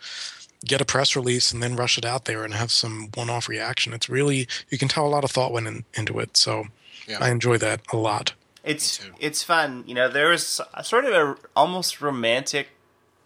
get 0.65 0.81
a 0.81 0.85
press 0.85 1.15
release 1.15 1.51
and 1.51 1.63
then 1.63 1.75
rush 1.75 1.97
it 1.97 2.05
out 2.05 2.25
there 2.25 2.43
and 2.43 2.53
have 2.53 2.71
some 2.71 3.09
one-off 3.15 3.47
reaction. 3.47 3.93
It's 3.93 4.09
really 4.09 4.47
you 4.69 4.77
can 4.77 4.87
tell 4.87 5.05
a 5.05 5.09
lot 5.09 5.23
of 5.23 5.31
thought 5.31 5.51
went 5.51 5.67
in, 5.67 5.85
into 5.93 6.19
it. 6.19 6.35
So 6.37 6.65
Yeah. 7.07 7.17
I 7.21 7.29
enjoy 7.29 7.57
that 7.59 7.81
a 7.91 7.97
lot. 7.97 8.33
It's 8.63 8.99
it's 9.19 9.41
fun. 9.41 9.83
You 9.87 9.95
know, 9.95 10.09
there's 10.09 10.59
a 10.73 10.83
sort 10.83 11.05
of 11.05 11.13
a 11.13 11.37
almost 11.55 12.01
romantic 12.01 12.67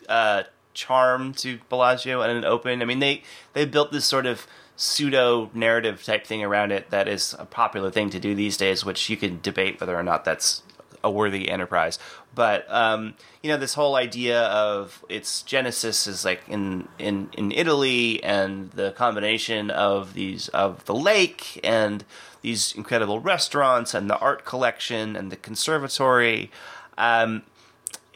uh, 0.07 0.43
charm 0.73 1.33
to 1.33 1.59
Bellagio 1.69 2.21
and 2.21 2.31
an 2.37 2.45
open. 2.45 2.81
I 2.81 2.85
mean, 2.85 2.99
they 2.99 3.23
they 3.53 3.65
built 3.65 3.91
this 3.91 4.05
sort 4.05 4.25
of 4.25 4.47
pseudo 4.75 5.49
narrative 5.53 6.03
type 6.03 6.25
thing 6.25 6.43
around 6.43 6.71
it 6.71 6.89
that 6.89 7.07
is 7.07 7.35
a 7.37 7.45
popular 7.45 7.91
thing 7.91 8.09
to 8.11 8.19
do 8.19 8.35
these 8.35 8.57
days, 8.57 8.85
which 8.85 9.09
you 9.09 9.17
can 9.17 9.39
debate 9.41 9.79
whether 9.79 9.95
or 9.97 10.03
not 10.03 10.23
that's 10.25 10.63
a 11.03 11.11
worthy 11.11 11.49
enterprise. 11.49 11.99
But 12.33 12.65
um, 12.71 13.15
you 13.41 13.49
know, 13.49 13.57
this 13.57 13.73
whole 13.73 13.95
idea 13.95 14.41
of 14.43 15.03
its 15.09 15.41
genesis 15.43 16.07
is 16.07 16.25
like 16.25 16.41
in 16.47 16.87
in 16.97 17.29
in 17.37 17.51
Italy, 17.51 18.23
and 18.23 18.71
the 18.71 18.91
combination 18.91 19.69
of 19.69 20.13
these 20.13 20.47
of 20.49 20.85
the 20.85 20.95
lake 20.95 21.59
and 21.63 22.05
these 22.41 22.73
incredible 22.73 23.19
restaurants 23.19 23.93
and 23.93 24.09
the 24.09 24.17
art 24.17 24.45
collection 24.45 25.15
and 25.15 25.31
the 25.31 25.35
conservatory. 25.35 26.51
Um, 26.97 27.43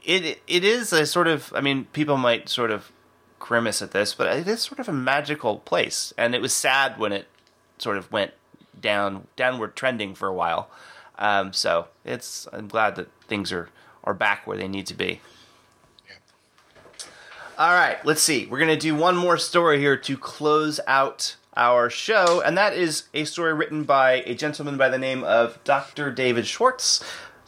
it 0.03 0.41
it 0.47 0.63
is 0.63 0.93
a 0.93 1.05
sort 1.05 1.27
of 1.27 1.51
I 1.55 1.61
mean 1.61 1.85
people 1.85 2.17
might 2.17 2.49
sort 2.49 2.71
of 2.71 2.91
grimace 3.39 3.81
at 3.81 3.91
this, 3.91 4.13
but 4.13 4.27
it 4.35 4.47
is 4.47 4.61
sort 4.61 4.79
of 4.79 4.89
a 4.89 4.93
magical 4.93 5.59
place, 5.59 6.13
and 6.17 6.33
it 6.33 6.41
was 6.41 6.53
sad 6.53 6.97
when 6.97 7.11
it 7.11 7.27
sort 7.77 7.97
of 7.97 8.11
went 8.11 8.31
down 8.79 9.27
downward 9.35 9.75
trending 9.75 10.15
for 10.15 10.27
a 10.27 10.33
while. 10.33 10.69
Um, 11.17 11.53
so 11.53 11.87
it's 12.05 12.47
I'm 12.53 12.67
glad 12.67 12.95
that 12.95 13.09
things 13.27 13.51
are 13.51 13.69
are 14.03 14.13
back 14.13 14.47
where 14.47 14.57
they 14.57 14.67
need 14.67 14.87
to 14.87 14.93
be. 14.93 15.21
All 17.57 17.73
right, 17.73 17.97
let's 18.05 18.21
see. 18.21 18.45
We're 18.45 18.59
going 18.59 18.69
to 18.69 18.77
do 18.77 18.93
one 18.93 19.17
more 19.17 19.37
story 19.37 19.79
here 19.79 19.97
to 19.97 20.15
close 20.15 20.79
out 20.85 21.37
our 21.55 21.89
show, 21.89 22.39
and 22.39 22.55
that 22.55 22.73
is 22.73 23.05
a 23.15 23.25
story 23.25 23.51
written 23.51 23.83
by 23.83 24.21
a 24.27 24.35
gentleman 24.35 24.77
by 24.77 24.89
the 24.89 24.99
name 24.99 25.23
of 25.23 25.57
Dr. 25.63 26.11
David 26.11 26.45
Schwartz. 26.45 27.03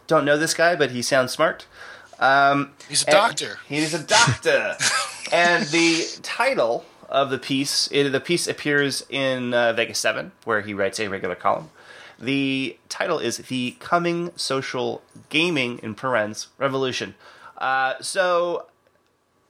Don't 0.08 0.26
know 0.26 0.36
this 0.36 0.56
guy, 0.56 0.76
but 0.76 0.90
he 0.90 1.04
sounds 1.04 1.32
smart. 1.32 1.68
Um, 2.20 2.72
He's 2.90 3.04
a 3.04 3.12
doctor. 3.12 3.60
He's 3.68 3.94
a 3.94 4.04
doctor. 4.04 4.76
and 5.32 5.66
the 5.68 6.06
title 6.24 6.86
of 7.08 7.30
the 7.30 7.38
piece, 7.38 7.88
it, 7.92 8.10
the 8.10 8.20
piece 8.20 8.48
appears 8.48 9.06
in 9.10 9.54
uh, 9.54 9.74
Vegas 9.74 10.00
7, 10.00 10.32
where 10.44 10.62
he 10.62 10.74
writes 10.74 11.00
a 11.00 11.08
regular 11.08 11.36
column. 11.36 11.70
The 12.20 12.78
title 12.90 13.20
is 13.20 13.38
The 13.38 13.78
Coming 13.80 14.32
Social 14.36 15.02
Gaming 15.30 15.80
in 15.82 15.96
Parens 15.96 16.48
Revolution. 16.58 17.16
Uh, 17.58 17.94
so 18.02 18.66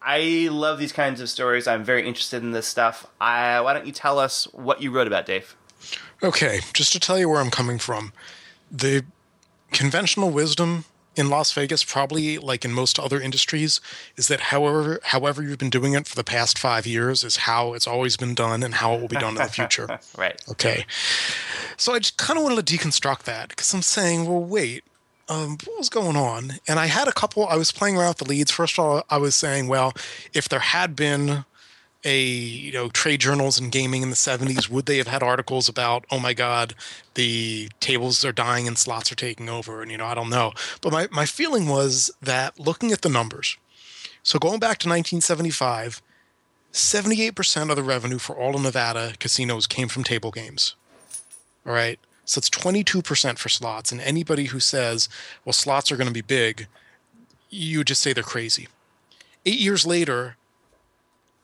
I 0.01 0.49
love 0.51 0.77
these 0.77 0.91
kinds 0.91 1.19
of 1.19 1.29
stories. 1.29 1.67
I'm 1.67 1.83
very 1.83 2.07
interested 2.07 2.43
in 2.43 2.51
this 2.51 2.67
stuff. 2.67 3.07
I, 3.19 3.59
why 3.61 3.73
don't 3.73 3.87
you 3.87 3.91
tell 3.91 4.19
us 4.19 4.45
what 4.53 4.81
you 4.83 4.91
wrote 4.91 5.07
about, 5.07 5.25
Dave? 5.25 5.55
Okay, 6.21 6.59
just 6.73 6.93
to 6.93 6.99
tell 6.99 7.17
you 7.17 7.27
where 7.27 7.41
I'm 7.41 7.49
coming 7.49 7.79
from, 7.79 8.13
the 8.71 9.03
conventional 9.71 10.29
wisdom 10.29 10.85
in 11.15 11.29
Las 11.29 11.51
Vegas, 11.51 11.83
probably 11.83 12.37
like 12.37 12.63
in 12.63 12.71
most 12.71 12.99
other 12.99 13.19
industries, 13.19 13.81
is 14.15 14.27
that 14.27 14.39
however 14.39 14.99
however 15.03 15.43
you've 15.43 15.57
been 15.57 15.69
doing 15.69 15.93
it 15.93 16.07
for 16.07 16.15
the 16.15 16.23
past 16.23 16.57
five 16.57 16.85
years 16.85 17.23
is 17.23 17.37
how 17.37 17.73
it's 17.73 17.87
always 17.87 18.15
been 18.15 18.35
done 18.35 18.63
and 18.63 18.75
how 18.75 18.93
it 18.93 19.01
will 19.01 19.07
be 19.07 19.15
done 19.17 19.29
in 19.29 19.35
the 19.35 19.45
future. 19.45 19.99
Right. 20.17 20.41
Okay. 20.49 20.85
So 21.77 21.93
I 21.93 21.99
just 21.99 22.17
kind 22.17 22.37
of 22.37 22.43
wanted 22.43 22.65
to 22.65 22.77
deconstruct 22.77 23.23
that 23.23 23.49
because 23.49 23.73
I'm 23.73 23.81
saying, 23.81 24.25
well, 24.27 24.43
wait, 24.43 24.83
um, 25.29 25.57
what 25.65 25.77
was 25.77 25.89
going 25.89 26.15
on? 26.15 26.53
And 26.67 26.79
I 26.79 26.87
had 26.87 27.07
a 27.07 27.13
couple. 27.13 27.47
I 27.47 27.55
was 27.55 27.71
playing 27.71 27.97
around 27.97 28.09
with 28.09 28.17
the 28.17 28.25
leads. 28.25 28.51
First 28.51 28.77
of 28.77 28.85
all, 28.85 29.03
I 29.09 29.17
was 29.17 29.35
saying, 29.35 29.67
well, 29.67 29.93
if 30.33 30.49
there 30.49 30.59
had 30.59 30.95
been 30.95 31.45
a 32.03 32.21
you 32.21 32.71
know 32.71 32.89
trade 32.89 33.19
journals 33.19 33.59
and 33.59 33.71
gaming 33.71 34.01
in 34.01 34.09
the 34.09 34.15
70s 34.15 34.69
would 34.69 34.85
they 34.85 34.97
have 34.97 35.07
had 35.07 35.21
articles 35.21 35.67
about 35.67 36.05
oh 36.09 36.19
my 36.19 36.33
god 36.33 36.73
the 37.15 37.69
tables 37.79 38.23
are 38.23 38.31
dying 38.31 38.67
and 38.67 38.77
slots 38.77 39.11
are 39.11 39.15
taking 39.15 39.49
over 39.49 39.81
and 39.81 39.91
you 39.91 39.97
know 39.97 40.05
i 40.05 40.13
don't 40.13 40.29
know. 40.29 40.53
But 40.81 40.93
my, 40.93 41.07
my 41.11 41.25
feeling 41.25 41.67
was 41.67 42.09
that 42.21 42.59
looking 42.59 42.91
at 42.91 43.01
the 43.01 43.09
numbers 43.09 43.57
so 44.23 44.39
going 44.39 44.59
back 44.59 44.77
to 44.79 44.89
1975 44.89 46.01
78% 46.71 47.71
of 47.71 47.75
the 47.75 47.83
revenue 47.83 48.19
for 48.19 48.35
all 48.35 48.55
of 48.55 48.61
nevada 48.61 49.13
casinos 49.19 49.65
came 49.65 49.87
from 49.87 50.03
table 50.03 50.29
games. 50.29 50.75
All 51.65 51.73
right? 51.73 51.99
So 52.25 52.37
it's 52.37 52.49
22% 52.49 53.39
for 53.39 53.49
slots 53.49 53.91
and 53.91 53.99
anybody 54.01 54.45
who 54.45 54.59
says 54.59 55.09
well 55.43 55.53
slots 55.53 55.91
are 55.91 55.97
going 55.97 56.07
to 56.07 56.13
be 56.13 56.21
big 56.21 56.67
you 57.49 57.83
just 57.83 58.01
say 58.01 58.13
they're 58.13 58.23
crazy. 58.23 58.67
Eight 59.45 59.59
years 59.59 59.85
later 59.85 60.37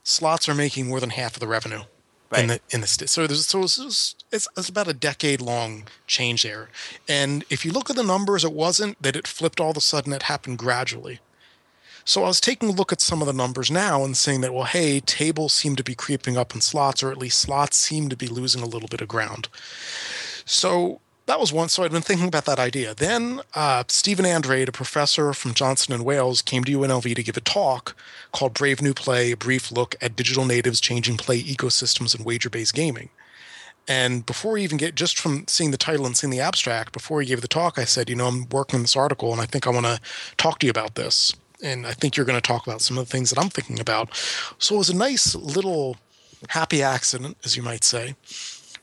slots 0.06 0.48
are 0.48 0.56
making 0.56 0.88
more 0.88 1.00
than 1.02 1.10
half 1.10 1.34
of 1.34 1.40
the 1.42 1.48
revenue 1.48 1.82
Right. 2.32 2.42
in 2.42 2.48
the 2.48 2.60
in 2.72 2.82
the 2.82 2.88
so 2.88 3.28
there's 3.28 3.46
so 3.46 3.64
it's, 3.64 4.16
it's, 4.32 4.48
it's 4.58 4.70
about 4.70 4.88
a 4.88 4.94
decade 4.94 5.42
long 5.42 5.88
change 6.08 6.42
there. 6.42 6.70
And 7.08 7.46
if 7.52 7.64
you 7.64 7.72
look 7.72 7.90
at 7.92 7.96
the 7.96 8.04
numbers 8.04 8.44
it 8.44 8.52
wasn't 8.52 9.00
that 9.02 9.16
it 9.16 9.28
flipped 9.28 9.60
all 9.60 9.72
of 9.72 9.78
a 9.78 9.82
sudden 9.82 10.12
it 10.12 10.24
happened 10.24 10.58
gradually. 10.58 11.20
So 12.04 12.24
I 12.24 12.28
was 12.28 12.42
taking 12.42 12.70
a 12.70 12.72
look 12.72 12.92
at 12.92 13.02
some 13.02 13.22
of 13.22 13.28
the 13.28 13.34
numbers 13.34 13.70
now 13.70 14.04
and 14.04 14.18
saying 14.18 14.42
that 14.42 14.54
well 14.56 14.64
hey 14.64 15.00
tables 15.02 15.54
seem 15.54 15.76
to 15.76 15.84
be 15.84 15.94
creeping 15.94 16.36
up 16.36 16.56
in 16.56 16.62
slots 16.62 17.04
or 17.04 17.12
at 17.12 17.18
least 17.18 17.40
slots 17.40 17.78
seem 17.78 18.10
to 18.10 18.18
be 18.18 18.28
losing 18.28 18.64
a 18.64 18.68
little 18.68 18.90
bit 18.90 19.02
of 19.02 19.08
ground. 19.08 19.50
So 20.46 21.02
that 21.28 21.40
was 21.40 21.52
one. 21.52 21.70
So 21.70 21.84
I'd 21.84 21.92
been 21.92 22.02
thinking 22.02 22.28
about 22.28 22.46
that 22.46 22.60
idea. 22.60 22.94
Then 22.94 23.42
uh, 23.56 23.84
Stephen 23.88 24.26
Andrade, 24.26 24.70
a 24.70 24.72
professor 24.72 25.34
from 25.34 25.54
Johnson 25.54 25.94
and 25.94 26.06
Wales, 26.06 26.42
came 26.42 26.64
to 26.64 26.80
UNLV 26.80 27.16
to 27.16 27.24
give 27.24 27.38
a 27.38 27.42
talk 27.42 27.96
called 28.32 28.54
"Brave 28.54 28.82
New 28.82 28.94
Play: 28.94 29.32
A 29.32 29.38
Brief 29.38 29.72
Look 29.72 29.96
at 30.02 30.16
Digital 30.16 30.46
Natives 30.46 30.80
Changing 30.80 31.18
Play 31.18 31.42
Ecosystems 31.42 32.16
and 32.16 32.26
Wager-Based 32.26 32.74
Gaming." 32.74 33.10
And 33.88 34.26
before 34.26 34.54
we 34.54 34.64
even 34.64 34.78
get 34.78 34.96
just 34.96 35.20
from 35.20 35.48
seeing 35.48 35.72
the 35.72 35.78
title 35.78 36.06
and 36.06 36.18
seeing 36.18 36.32
the 36.32 36.40
abstract, 36.40 36.92
before 36.92 37.22
he 37.22 37.28
gave 37.28 37.42
the 37.42 37.48
talk, 37.48 37.80
I 37.80 37.86
said, 37.86 38.10
"You 38.10 38.16
know, 38.16 38.28
I'm 38.28 38.48
working 38.50 38.78
on 38.78 38.84
this 38.84 38.96
article, 38.96 39.32
and 39.32 39.42
I 39.42 39.46
think 39.46 39.66
I 39.66 39.72
want 39.72 39.86
to 39.86 40.00
talk 40.38 40.60
to 40.60 40.68
you 40.68 40.72
about 40.72 40.96
this." 40.96 41.34
And 41.64 41.88
I 41.88 41.94
think 41.94 42.16
you're 42.16 42.26
going 42.26 42.40
to 42.40 42.48
talk 42.48 42.68
about 42.68 42.82
some 42.82 42.98
of 42.98 43.06
the 43.06 43.12
things 43.12 43.30
that 43.32 43.40
I'm 43.40 43.50
thinking 43.50 43.80
about. 43.80 44.10
So 44.60 44.76
it 44.76 44.80
was 44.80 44.90
a 44.90 44.96
nice 44.96 45.34
little 45.34 45.98
happy 46.50 46.84
accident, 46.84 47.38
as 47.44 47.56
you 47.58 47.64
might 47.64 47.84
say 47.84 48.16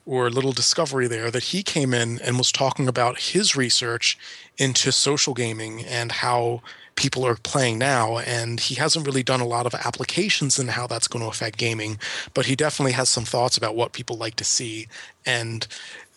or 0.04 0.26
a 0.26 0.30
little 0.30 0.52
discovery 0.52 1.06
there 1.06 1.30
that 1.30 1.44
he 1.44 1.62
came 1.62 1.94
in 1.94 2.20
and 2.22 2.36
was 2.36 2.50
talking 2.50 2.88
about 2.88 3.20
his 3.20 3.54
research 3.54 4.18
into 4.58 4.90
social 4.90 5.32
gaming 5.34 5.84
and 5.84 6.10
how 6.12 6.60
people 6.96 7.24
are 7.24 7.36
playing 7.36 7.78
now. 7.78 8.18
And 8.18 8.58
he 8.60 8.74
hasn't 8.74 9.06
really 9.06 9.22
done 9.22 9.40
a 9.40 9.46
lot 9.46 9.64
of 9.64 9.74
applications 9.74 10.58
in 10.58 10.68
how 10.68 10.86
that's 10.86 11.08
going 11.08 11.22
to 11.24 11.30
affect 11.30 11.56
gaming 11.56 11.98
but 12.34 12.46
he 12.46 12.56
definitely 12.56 12.92
has 12.92 13.08
some 13.08 13.24
thoughts 13.24 13.56
about 13.56 13.74
what 13.76 13.92
people 13.92 14.16
like 14.16 14.34
to 14.36 14.44
see. 14.44 14.88
And 15.24 15.66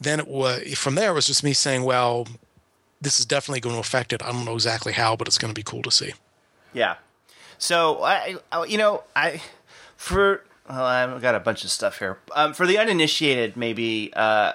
then 0.02 0.20
it 0.20 0.28
was 0.28 0.78
from 0.78 0.96
there 0.96 1.12
it 1.12 1.16
was 1.16 1.28
just 1.28 1.44
me 1.44 1.54
saying 1.54 1.84
well 1.84 2.28
this 3.02 3.20
is 3.20 3.26
definitely 3.26 3.60
going 3.60 3.76
to 3.76 3.80
affect 3.82 4.14
it. 4.14 4.24
I 4.24 4.32
don't 4.32 4.46
know 4.46 4.56
exactly 4.56 4.94
how 4.94 5.16
but 5.16 5.28
it's 5.28 5.38
going 5.38 5.54
to 5.54 5.58
be 5.58 5.64
cool 5.64 5.84
to 5.84 5.92
see. 5.92 6.14
Yeah. 6.74 6.96
So 7.58 8.02
I- 8.04 8.38
you 8.68 8.78
know, 8.78 9.04
I 9.16 9.42
for 9.96 10.44
well, 10.70 10.84
I've 10.84 11.22
got 11.22 11.36
a 11.36 11.40
bunch 11.40 11.64
of 11.64 11.72
stuff 11.72 12.00
here. 12.00 12.20
Um, 12.36 12.54
for 12.54 12.66
the 12.66 12.78
uninitiated, 12.78 13.56
maybe 13.56 14.12
uh, 14.16 14.54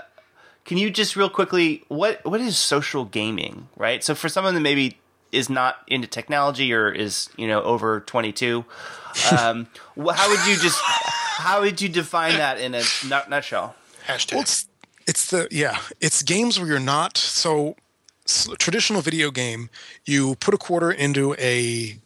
can 0.65 0.79
you 0.79 0.91
just 0.91 1.17
real 1.17 1.31
quickly 1.31 1.85
what 1.89 2.25
what 2.25 2.41
is 2.41 2.57
social 2.59 3.05
gaming, 3.05 3.69
right? 3.77 4.03
So 4.03 4.15
for 4.15 4.29
someone 4.29 4.55
that 4.55 4.61
maybe 4.61 4.99
is 5.33 5.49
not 5.49 5.77
into 5.87 6.09
technology 6.09 6.73
or 6.73 6.91
is 6.91 7.29
you 7.37 7.47
know 7.47 7.63
over 7.63 8.01
twenty 8.01 8.33
two, 8.33 8.65
um, 9.31 9.69
how 9.97 10.29
would 10.29 10.47
you 10.47 10.57
just 10.57 10.81
how 10.81 11.61
would 11.61 11.81
you 11.81 11.89
define 11.89 12.35
that 12.35 12.61
in 12.61 12.75
a 12.75 12.83
nut- 13.09 13.31
nutshell? 13.31 13.77
Hashtag. 14.07 14.33
Well, 14.33 14.43
it's 14.43 14.67
it's 15.07 15.31
the 15.31 15.49
yeah, 15.51 15.79
it's 16.01 16.23
games 16.23 16.59
where 16.59 16.69
you're 16.69 16.81
not 16.81 17.17
so 17.17 17.77
traditional 18.59 19.01
video 19.01 19.31
game. 19.31 19.71
You 20.05 20.35
put 20.37 20.55
a 20.55 20.59
quarter 20.59 20.91
into 20.91 21.35
a 21.39 21.99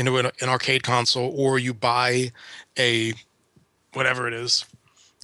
into 0.00 0.16
an, 0.16 0.30
an 0.40 0.48
arcade 0.48 0.82
console, 0.82 1.32
or 1.36 1.58
you 1.58 1.72
buy 1.72 2.32
a 2.78 3.14
whatever 3.92 4.26
it 4.26 4.34
is 4.34 4.64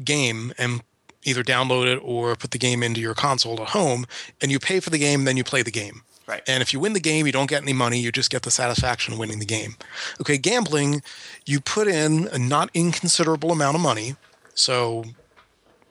game 0.04 0.52
and 0.58 0.82
either 1.24 1.42
download 1.42 1.92
it 1.92 2.00
or 2.02 2.36
put 2.36 2.52
the 2.52 2.58
game 2.58 2.82
into 2.82 3.00
your 3.00 3.14
console 3.14 3.60
at 3.60 3.70
home, 3.70 4.06
and 4.40 4.52
you 4.52 4.60
pay 4.60 4.78
for 4.78 4.90
the 4.90 4.98
game, 4.98 5.24
then 5.24 5.36
you 5.36 5.42
play 5.42 5.62
the 5.62 5.72
game. 5.72 6.02
Right. 6.26 6.42
And 6.46 6.60
if 6.60 6.72
you 6.72 6.80
win 6.80 6.92
the 6.92 7.00
game, 7.00 7.26
you 7.26 7.32
don't 7.32 7.48
get 7.48 7.62
any 7.62 7.72
money. 7.72 8.00
You 8.00 8.10
just 8.10 8.30
get 8.30 8.42
the 8.42 8.50
satisfaction 8.50 9.14
of 9.14 9.18
winning 9.18 9.38
the 9.38 9.44
game. 9.44 9.76
Okay, 10.20 10.38
gambling, 10.38 11.02
you 11.44 11.60
put 11.60 11.86
in 11.86 12.28
a 12.32 12.38
not 12.38 12.70
inconsiderable 12.74 13.52
amount 13.52 13.76
of 13.76 13.80
money. 13.80 14.16
So 14.54 15.04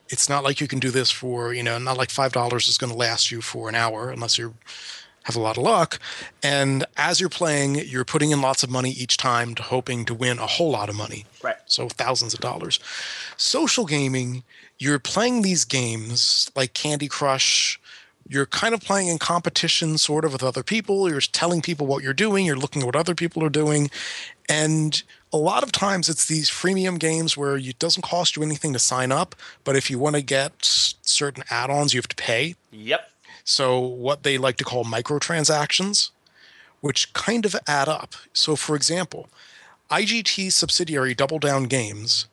it's 0.08 0.28
not 0.28 0.44
like 0.44 0.60
you 0.60 0.68
can 0.68 0.78
do 0.78 0.90
this 0.90 1.10
for, 1.10 1.54
you 1.54 1.62
know, 1.62 1.78
not 1.78 1.96
like 1.96 2.10
$5 2.10 2.68
is 2.68 2.78
going 2.78 2.92
to 2.92 2.98
last 2.98 3.30
you 3.30 3.40
for 3.40 3.68
an 3.68 3.74
hour 3.74 4.10
unless 4.10 4.36
you 4.36 4.54
have 5.26 5.34
a 5.34 5.40
lot 5.40 5.58
of 5.58 5.64
luck. 5.64 5.98
And 6.40 6.84
as 6.96 7.18
you're 7.18 7.28
playing, 7.28 7.74
you're 7.74 8.04
putting 8.04 8.30
in 8.30 8.40
lots 8.40 8.62
of 8.62 8.70
money 8.70 8.92
each 8.92 9.16
time 9.16 9.56
to 9.56 9.62
hoping 9.62 10.04
to 10.04 10.14
win 10.14 10.38
a 10.38 10.46
whole 10.46 10.70
lot 10.70 10.88
of 10.88 10.94
money. 10.94 11.26
Right. 11.42 11.56
So 11.66 11.88
thousands 11.88 12.32
of 12.32 12.38
dollars. 12.38 12.78
Social 13.36 13.86
gaming, 13.86 14.44
you're 14.78 15.00
playing 15.00 15.42
these 15.42 15.64
games 15.64 16.48
like 16.54 16.74
Candy 16.74 17.08
Crush. 17.08 17.80
You're 18.28 18.46
kind 18.46 18.72
of 18.72 18.80
playing 18.80 19.08
in 19.08 19.18
competition, 19.18 19.98
sort 19.98 20.24
of, 20.24 20.32
with 20.32 20.44
other 20.44 20.62
people. 20.62 21.10
You're 21.10 21.20
telling 21.20 21.60
people 21.60 21.88
what 21.88 22.04
you're 22.04 22.12
doing. 22.12 22.46
You're 22.46 22.56
looking 22.56 22.82
at 22.82 22.86
what 22.86 22.96
other 22.96 23.16
people 23.16 23.42
are 23.42 23.50
doing. 23.50 23.90
And 24.48 25.02
a 25.32 25.36
lot 25.36 25.64
of 25.64 25.72
times 25.72 26.08
it's 26.08 26.26
these 26.26 26.48
freemium 26.48 27.00
games 27.00 27.36
where 27.36 27.56
it 27.56 27.78
doesn't 27.80 28.02
cost 28.02 28.36
you 28.36 28.44
anything 28.44 28.72
to 28.74 28.78
sign 28.78 29.10
up. 29.10 29.34
But 29.64 29.74
if 29.74 29.90
you 29.90 29.98
want 29.98 30.14
to 30.14 30.22
get 30.22 30.52
certain 30.60 31.42
add 31.50 31.68
ons, 31.68 31.94
you 31.94 31.98
have 31.98 32.08
to 32.08 32.16
pay. 32.16 32.54
Yep. 32.70 33.10
So, 33.48 33.78
what 33.78 34.24
they 34.24 34.38
like 34.38 34.56
to 34.56 34.64
call 34.64 34.84
microtransactions, 34.84 36.10
which 36.80 37.12
kind 37.12 37.46
of 37.46 37.54
add 37.68 37.88
up. 37.88 38.16
So, 38.32 38.56
for 38.56 38.74
example, 38.74 39.28
IGT 39.88 40.52
subsidiary 40.52 41.14
Double 41.14 41.38
Down 41.38 41.64
Games 41.64 42.26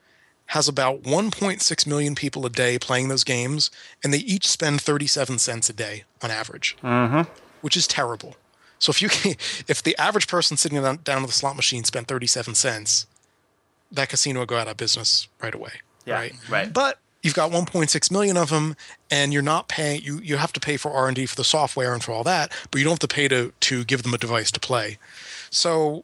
has 0.48 0.68
about 0.68 1.04
1.6 1.04 1.88
million 1.88 2.16
people 2.16 2.48
a 2.48 2.50
day 2.50 2.80
playing 2.80 3.10
those 3.10 3.24
games, 3.24 3.70
and 4.04 4.12
they 4.12 4.18
each 4.18 4.48
spend 4.48 4.82
37 4.82 5.38
cents 5.38 5.70
a 5.70 5.74
day 5.74 6.04
on 6.24 6.32
average, 6.32 6.76
mm-hmm. 6.82 7.32
which 7.62 7.78
is 7.78 7.86
terrible. 7.86 8.36
So, 8.80 8.90
if 8.90 9.00
you 9.00 9.10
can, 9.10 9.36
if 9.68 9.84
the 9.84 9.96
average 10.00 10.28
person 10.28 10.58
sitting 10.58 10.82
down, 10.82 10.98
down 11.04 11.22
at 11.22 11.28
the 11.28 11.32
slot 11.32 11.56
machine 11.56 11.84
spent 11.84 12.08
37 12.08 12.56
cents, 12.56 13.06
that 13.92 14.10
casino 14.10 14.40
would 14.40 14.50
go 14.50 14.58
out 14.58 14.68
of 14.68 14.78
business 14.78 15.28
right 15.44 15.54
away. 15.54 15.74
Yeah, 16.08 16.16
right. 16.16 16.34
right. 16.50 16.74
But 16.74 16.98
you've 17.24 17.34
got 17.34 17.50
1.6 17.52 18.12
million 18.12 18.38
of 18.38 18.50
them, 18.52 18.76
and 19.10 19.34
you're 19.34 19.42
not 19.42 19.68
paying. 19.68 20.02
You 20.04 20.20
you 20.20 20.38
have 20.38 20.54
to 20.54 20.60
pay 20.60 20.78
for 20.78 20.92
R 20.92 21.08
and 21.08 21.16
D 21.16 21.26
for 21.26 21.36
the 21.36 21.44
software 21.44 21.94
and 21.94 22.04
for 22.04 22.12
all 22.12 22.24
that, 22.26 22.52
but 22.70 22.78
you 22.78 22.84
don't 22.84 22.92
have 22.94 23.00
to 23.00 23.08
pay 23.08 23.28
to 23.30 23.52
to 23.62 23.84
give 23.84 24.04
them 24.04 24.14
a 24.14 24.18
device 24.20 24.52
to 24.52 24.60
play. 24.60 25.00
So 25.50 26.04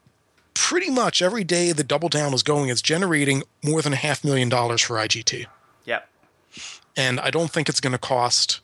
pretty 0.55 0.89
much 0.89 1.21
every 1.21 1.43
day 1.43 1.71
the 1.71 1.83
Double 1.83 2.09
Down 2.09 2.33
is 2.33 2.41
going 2.43 2.69
is 2.69 2.81
generating 2.81 3.43
more 3.63 3.81
than 3.81 3.93
a 3.93 3.97
half 3.97 4.23
million 4.23 4.49
dollars 4.49 4.81
for 4.81 4.95
IGT, 4.97 5.45
Yep. 5.85 6.09
and 6.97 7.19
I 7.19 7.29
don't 7.29 7.49
think 7.51 7.69
it's 7.69 7.79
going 7.79 7.93
to 7.93 7.97
cost 7.99 8.59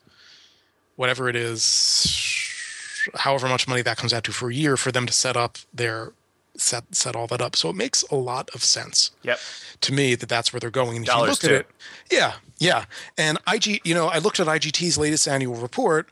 whatever 0.97 1.28
it 1.30 1.36
is, 1.36 3.10
however 3.16 3.47
much 3.47 3.68
money 3.68 3.82
that 3.82 3.97
comes 3.97 4.14
out 4.14 4.24
to 4.26 4.32
for 4.32 4.49
a 4.49 4.53
year 4.53 4.78
for 4.78 4.91
them 4.91 5.06
to 5.06 5.14
set 5.14 5.38
up 5.38 5.58
their 5.74 6.14
set 6.58 6.84
set 6.95 7.16
all 7.16 7.28
that 7.28 7.41
up. 7.41 7.56
So 7.56 7.70
it 7.70 7.76
makes 7.76 8.03
a 8.03 8.16
lot 8.16 8.49
of 8.53 8.64
sense 8.64 9.12
Yep. 9.24 9.39
to 9.82 9.93
me 9.93 10.16
that 10.16 10.30
that's 10.30 10.53
where 10.53 10.60
they're 10.60 10.70
going. 10.70 10.95
And 10.97 11.06
if 11.06 11.08
you 11.10 11.14
Dollars 11.14 11.43
look 11.43 11.51
at 11.51 11.51
it, 11.62 11.68
yeah, 12.12 12.34
yeah. 12.58 12.86
And 13.18 13.38
IG, 13.51 13.82
you 13.84 13.93
know, 13.93 14.08
I 14.08 14.18
looked 14.20 14.39
at 14.39 14.47
IGT's 14.47 14.97
latest 14.97 15.28
annual 15.28 15.56
report. 15.56 16.10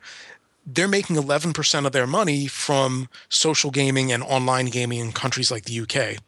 They're 0.66 0.88
making 0.88 1.16
11% 1.18 1.86
of 1.86 1.91
their 1.91 2.08
money 2.08 2.48
from 2.48 3.10
social 3.30 3.70
gaming 3.72 4.12
and 4.12 4.24
online 4.24 4.68
gaming 4.68 5.00
in 5.00 5.12
countries 5.12 5.52
like 5.52 5.66
the 5.66 5.80
UK. 5.82 6.22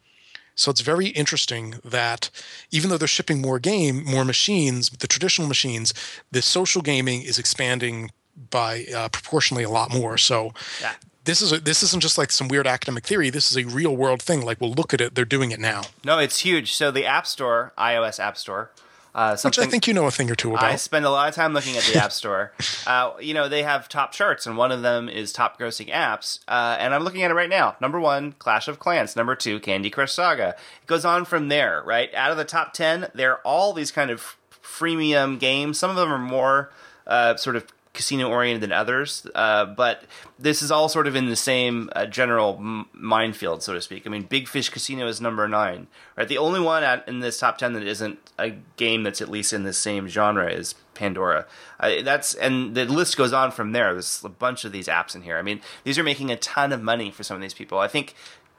So 0.54 0.70
it's 0.70 0.80
very 0.80 1.08
interesting 1.08 1.74
that 1.84 2.30
even 2.70 2.88
though 2.90 2.96
they're 2.98 3.08
shipping 3.08 3.40
more 3.42 3.58
game, 3.58 4.04
more 4.04 4.24
machines, 4.24 4.88
the 4.90 5.06
traditional 5.06 5.48
machines, 5.48 5.92
the 6.30 6.40
social 6.42 6.80
gaming 6.82 7.22
is 7.22 7.38
expanding 7.38 8.10
by 8.50 8.86
uh, 8.94 9.08
proportionally 9.10 9.64
a 9.64 9.70
lot 9.70 9.92
more. 9.92 10.16
So 10.18 10.52
Yeah. 10.80 10.92
this 11.24 11.40
is 11.42 11.52
a, 11.52 11.60
this 11.60 11.82
isn't 11.82 12.00
just 12.00 12.16
like 12.18 12.30
some 12.30 12.48
weird 12.48 12.66
academic 12.66 13.04
theory. 13.06 13.28
This 13.30 13.50
is 13.50 13.56
a 13.56 13.64
real 13.64 13.94
world 13.96 14.22
thing. 14.22 14.42
Like, 14.44 14.60
well, 14.60 14.72
look 14.72 14.92
at 14.94 15.00
it; 15.00 15.14
they're 15.14 15.24
doing 15.26 15.50
it 15.50 15.60
now. 15.60 15.82
No, 16.04 16.18
it's 16.18 16.38
huge. 16.40 16.72
So 16.74 16.90
the 16.90 17.04
App 17.06 17.26
Store, 17.26 17.72
iOS 17.78 18.18
App 18.20 18.36
Store, 18.38 18.70
Uh, 19.16 19.34
Which 19.44 19.58
I 19.58 19.64
think 19.64 19.86
you 19.86 19.94
know 19.94 20.06
a 20.06 20.10
thing 20.10 20.30
or 20.30 20.34
two 20.34 20.50
about. 20.50 20.64
I 20.64 20.76
spend 20.76 21.06
a 21.06 21.10
lot 21.10 21.26
of 21.26 21.34
time 21.34 21.54
looking 21.54 21.74
at 21.74 21.84
the 21.84 21.98
App 22.04 22.12
Store. 22.12 22.52
Uh, 22.86 23.12
you 23.18 23.32
know, 23.32 23.48
they 23.48 23.62
have 23.62 23.88
top 23.88 24.12
charts, 24.12 24.46
and 24.46 24.58
one 24.58 24.70
of 24.70 24.82
them 24.82 25.08
is 25.08 25.32
top 25.32 25.58
grossing 25.58 25.90
apps. 25.90 26.40
Uh, 26.46 26.76
and 26.78 26.94
I'm 26.94 27.02
looking 27.02 27.22
at 27.22 27.30
it 27.30 27.34
right 27.34 27.48
now. 27.48 27.76
Number 27.80 27.98
one, 27.98 28.32
Clash 28.32 28.68
of 28.68 28.78
Clans. 28.78 29.16
Number 29.16 29.34
two, 29.34 29.58
Candy 29.58 29.88
Crush 29.88 30.12
Saga. 30.12 30.50
It 30.82 30.86
goes 30.86 31.06
on 31.06 31.24
from 31.24 31.48
there, 31.48 31.82
right? 31.86 32.14
Out 32.14 32.30
of 32.30 32.36
the 32.36 32.44
top 32.44 32.74
10, 32.74 33.08
there 33.14 33.32
are 33.32 33.40
all 33.42 33.72
these 33.72 33.90
kind 33.90 34.10
of 34.10 34.36
freemium 34.62 35.40
games. 35.40 35.78
Some 35.78 35.88
of 35.88 35.96
them 35.96 36.12
are 36.12 36.18
more 36.18 36.70
uh, 37.06 37.36
sort 37.36 37.56
of 37.56 37.64
casino 37.96 38.28
oriented 38.28 38.62
than 38.62 38.72
others, 38.72 39.26
uh, 39.34 39.64
but 39.64 40.04
this 40.38 40.62
is 40.62 40.70
all 40.70 40.88
sort 40.88 41.08
of 41.08 41.16
in 41.16 41.26
the 41.26 41.36
same 41.36 41.90
uh, 41.96 42.06
general 42.06 42.56
m- 42.60 42.86
minefield, 42.92 43.62
so 43.62 43.72
to 43.72 43.80
speak. 43.80 44.06
I 44.06 44.10
mean, 44.10 44.22
Big 44.22 44.46
Fish 44.46 44.68
Casino 44.68 45.08
is 45.08 45.20
number 45.20 45.48
nine, 45.48 45.88
right? 46.16 46.28
The 46.28 46.38
only 46.38 46.60
one 46.60 46.84
at, 46.84 47.08
in 47.08 47.20
this 47.20 47.38
top 47.38 47.58
ten 47.58 47.72
that 47.72 47.82
isn't 47.82 48.18
a 48.38 48.50
game 48.76 49.02
that's 49.02 49.20
at 49.20 49.28
least 49.28 49.52
in 49.52 49.64
the 49.64 49.72
same 49.72 50.06
genre 50.06 50.48
is 50.48 50.74
Pandora. 50.94 51.46
Uh, 51.80 52.02
that's 52.02 52.34
and 52.34 52.74
the 52.74 52.84
list 52.84 53.16
goes 53.16 53.32
on 53.32 53.50
from 53.50 53.72
there. 53.72 53.92
There's 53.92 54.22
a 54.24 54.28
bunch 54.28 54.64
of 54.64 54.72
these 54.72 54.86
apps 54.86 55.14
in 55.16 55.22
here. 55.22 55.38
I 55.38 55.42
mean, 55.42 55.60
these 55.84 55.98
are 55.98 56.04
making 56.04 56.30
a 56.30 56.36
ton 56.36 56.72
of 56.72 56.82
money 56.82 57.10
for 57.10 57.22
some 57.22 57.34
of 57.34 57.42
these 57.42 57.54
people. 57.54 57.78
I 57.78 57.88
think 57.88 58.14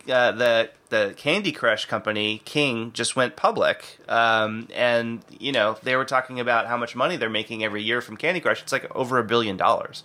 uh, 0.10 0.32
the 0.32 0.70
the 0.90 1.14
Candy 1.18 1.52
Crush 1.52 1.86
company 1.86 2.42
King 2.46 2.92
just 2.94 3.16
went 3.16 3.36
public, 3.36 4.00
um, 4.08 4.68
and 4.74 5.22
you 5.40 5.52
know 5.52 5.78
they 5.84 5.96
were 5.96 6.06
talking 6.06 6.40
about 6.40 6.68
how 6.68 6.78
much 6.78 6.96
money 6.96 7.18
they're 7.18 7.30
making 7.30 7.64
every 7.64 7.84
year 7.84 8.02
from 8.02 8.18
Candy 8.18 8.40
Crush. 8.40 8.62
It's 8.62 8.72
like 8.72 8.94
over 8.96 9.18
a 9.20 9.24
billion 9.24 9.58
dollars. 9.58 10.04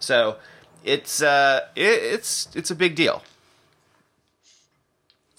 So 0.00 0.36
it's 0.84 1.22
uh, 1.22 1.60
it, 1.74 1.82
it's 1.82 2.48
it's 2.54 2.70
a 2.70 2.74
big 2.74 2.94
deal. 2.94 3.22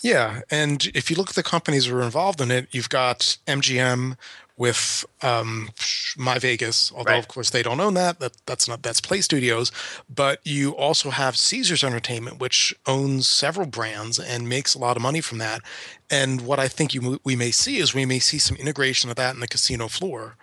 Yeah, 0.02 0.42
and 0.52 0.86
if 0.94 1.10
you 1.10 1.16
look 1.16 1.30
at 1.30 1.36
the 1.36 1.44
companies 1.44 1.88
that 1.88 1.96
are 1.96 2.02
involved 2.02 2.40
in 2.40 2.52
it, 2.52 2.68
you've 2.72 2.90
got 2.90 3.38
MGM 3.48 4.18
with 4.58 5.06
um, 5.22 5.70
My 6.18 6.40
Vegas, 6.40 6.92
although 6.96 7.12
Right. 7.12 7.20
of 7.20 7.28
course 7.28 7.50
they 7.50 7.62
don't 7.64 7.80
own 7.80 7.94
that. 7.96 8.20
That 8.20 8.34
that's 8.46 8.68
not 8.68 8.82
that's 8.84 9.02
Play 9.02 9.22
Studios, 9.22 9.72
but 10.10 10.40
you 10.44 10.72
also 10.76 11.10
have 11.10 11.38
Caesars 11.38 11.84
Entertainment, 11.84 12.40
which 12.40 12.74
owns 12.86 13.28
several 13.28 13.68
brands 13.68 14.20
and 14.20 14.48
makes 14.48 14.74
a 14.74 14.80
lot 14.80 14.96
of 14.96 15.02
money 15.04 15.22
from 15.22 15.38
that. 15.40 15.62
And 16.10 16.42
what 16.42 16.60
I 16.60 16.68
think 16.68 16.94
you 16.94 17.20
we 17.24 17.36
may 17.36 17.52
see 17.52 17.78
is 17.78 17.94
we 17.94 18.06
may 18.06 18.20
see 18.20 18.38
some 18.40 18.58
integration 18.58 19.10
of 19.10 19.16
that 19.18 19.34
in 19.34 19.42
the 19.42 19.48
casino 19.48 19.88
floor. 19.88 20.38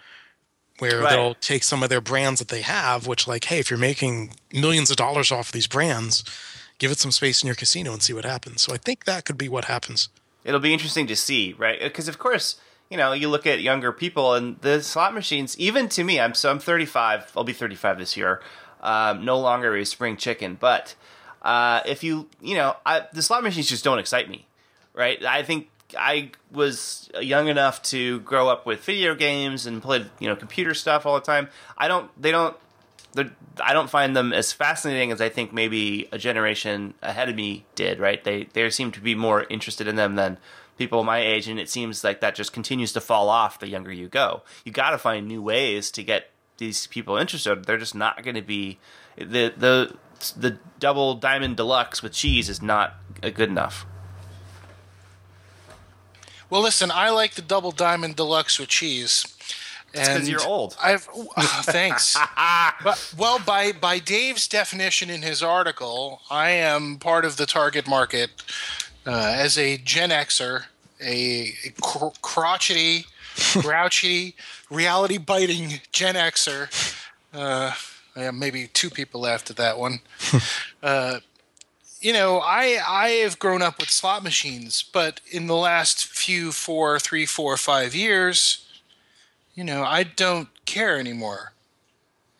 Where 0.78 1.00
Right. 1.00 1.10
they'll 1.10 1.34
take 1.36 1.62
some 1.62 1.82
of 1.82 1.90
their 1.90 2.00
brands 2.00 2.38
that 2.40 2.48
they 2.48 2.62
have, 2.62 3.06
which, 3.06 3.28
like, 3.28 3.44
hey, 3.44 3.58
if 3.60 3.70
you're 3.70 3.78
making 3.78 4.34
millions 4.52 4.90
of 4.90 4.96
dollars 4.96 5.30
off 5.30 5.52
these 5.52 5.68
brands, 5.68 6.24
give 6.78 6.90
it 6.90 6.98
some 6.98 7.12
space 7.12 7.42
in 7.42 7.46
your 7.46 7.54
casino 7.54 7.92
and 7.92 8.02
see 8.02 8.12
what 8.12 8.24
happens. 8.24 8.62
So 8.62 8.72
I 8.74 8.78
think 8.78 9.04
that 9.04 9.24
could 9.24 9.38
be 9.38 9.48
what 9.48 9.66
happens. 9.66 10.08
It'll 10.44 10.58
be 10.58 10.72
interesting 10.72 11.06
to 11.06 11.14
see, 11.14 11.52
right? 11.56 11.78
Because 11.80 12.08
of 12.08 12.18
course, 12.18 12.56
you 12.92 12.98
know, 12.98 13.14
you 13.14 13.30
look 13.30 13.46
at 13.46 13.62
younger 13.62 13.90
people 13.90 14.34
and 14.34 14.60
the 14.60 14.82
slot 14.82 15.14
machines. 15.14 15.58
Even 15.58 15.88
to 15.88 16.04
me, 16.04 16.20
I'm 16.20 16.34
so 16.34 16.50
I'm 16.50 16.58
35. 16.58 17.32
I'll 17.34 17.42
be 17.42 17.54
35 17.54 17.96
this 17.98 18.18
year. 18.18 18.42
Um, 18.82 19.24
no 19.24 19.38
longer 19.40 19.74
a 19.74 19.86
spring 19.86 20.18
chicken, 20.18 20.58
but 20.60 20.94
uh, 21.40 21.80
if 21.86 22.04
you 22.04 22.28
you 22.42 22.54
know, 22.54 22.76
I, 22.84 23.06
the 23.14 23.22
slot 23.22 23.44
machines 23.44 23.70
just 23.70 23.82
don't 23.82 23.98
excite 23.98 24.28
me, 24.28 24.46
right? 24.92 25.24
I 25.24 25.42
think 25.42 25.70
I 25.98 26.32
was 26.50 27.08
young 27.18 27.48
enough 27.48 27.82
to 27.84 28.20
grow 28.20 28.50
up 28.50 28.66
with 28.66 28.84
video 28.84 29.14
games 29.14 29.64
and 29.64 29.80
played 29.80 30.10
you 30.18 30.28
know 30.28 30.36
computer 30.36 30.74
stuff 30.74 31.06
all 31.06 31.14
the 31.14 31.24
time. 31.24 31.48
I 31.78 31.88
don't. 31.88 32.10
They 32.20 32.30
don't. 32.30 32.54
I 33.58 33.72
don't 33.72 33.88
find 33.88 34.14
them 34.14 34.34
as 34.34 34.52
fascinating 34.52 35.12
as 35.12 35.22
I 35.22 35.30
think 35.30 35.54
maybe 35.54 36.08
a 36.12 36.18
generation 36.18 36.92
ahead 37.00 37.30
of 37.30 37.36
me 37.36 37.64
did. 37.74 38.00
Right? 38.00 38.22
They 38.22 38.48
they 38.52 38.68
seem 38.68 38.92
to 38.92 39.00
be 39.00 39.14
more 39.14 39.44
interested 39.48 39.88
in 39.88 39.96
them 39.96 40.16
than 40.16 40.36
people 40.78 41.04
my 41.04 41.18
age, 41.18 41.48
and 41.48 41.58
it 41.60 41.68
seems 41.68 42.02
like 42.04 42.20
that 42.20 42.34
just 42.34 42.52
continues 42.52 42.92
to 42.92 43.00
fall 43.00 43.28
off 43.28 43.58
the 43.58 43.68
younger 43.68 43.92
you 43.92 44.08
go. 44.08 44.42
You 44.64 44.72
got 44.72 44.90
to 44.90 44.98
find 44.98 45.26
new 45.26 45.42
ways 45.42 45.90
to 45.92 46.02
get 46.02 46.30
these 46.58 46.86
people 46.86 47.16
interested. 47.16 47.64
They're 47.64 47.78
just 47.78 47.94
not 47.94 48.22
going 48.22 48.36
to 48.36 48.42
be 48.42 48.78
the 49.16 49.52
the 49.56 49.96
the 50.36 50.58
double 50.78 51.14
diamond 51.14 51.56
deluxe 51.56 52.02
with 52.02 52.12
cheese 52.12 52.48
is 52.48 52.62
not 52.62 52.96
good 53.20 53.48
enough. 53.48 53.86
Well, 56.48 56.60
listen, 56.60 56.90
I 56.90 57.10
like 57.10 57.34
the 57.34 57.42
double 57.42 57.72
diamond 57.72 58.16
deluxe 58.16 58.58
with 58.58 58.68
cheese. 58.68 59.24
It's 59.94 60.08
because 60.08 60.28
you're 60.28 60.46
old. 60.46 60.76
I've 60.82 61.08
uh, 61.36 61.42
thanks. 61.62 62.16
but, 62.82 63.14
well, 63.16 63.38
by 63.38 63.72
by 63.72 63.98
Dave's 63.98 64.48
definition 64.48 65.10
in 65.10 65.22
his 65.22 65.42
article, 65.42 66.22
I 66.30 66.50
am 66.50 66.98
part 66.98 67.24
of 67.24 67.36
the 67.36 67.46
target 67.46 67.86
market 67.86 68.30
uh, 69.06 69.34
as 69.36 69.58
a 69.58 69.76
Gen 69.78 70.10
Xer, 70.10 70.64
a, 71.00 71.54
a 71.64 71.70
cr- 71.80 72.16
crotchety, 72.20 73.06
grouchy, 73.60 74.34
reality 74.70 75.18
biting 75.18 75.80
Gen 75.92 76.14
Xer. 76.14 76.68
Uh, 77.32 77.72
yeah, 78.16 78.30
maybe 78.30 78.68
two 78.68 78.90
people 78.90 79.22
laughed 79.22 79.50
at 79.50 79.56
that 79.56 79.78
one. 79.78 80.00
uh, 80.82 81.20
you 82.00 82.12
know, 82.12 82.40
I 82.40 82.78
I 82.86 83.08
have 83.22 83.38
grown 83.38 83.62
up 83.62 83.78
with 83.78 83.88
slot 83.88 84.22
machines, 84.22 84.82
but 84.82 85.20
in 85.30 85.46
the 85.46 85.56
last 85.56 86.06
few 86.06 86.52
four, 86.52 86.98
three, 86.98 87.26
four, 87.26 87.56
five 87.56 87.94
years, 87.94 88.66
you 89.54 89.64
know, 89.64 89.84
I 89.84 90.02
don't 90.02 90.48
care 90.64 90.98
anymore. 90.98 91.52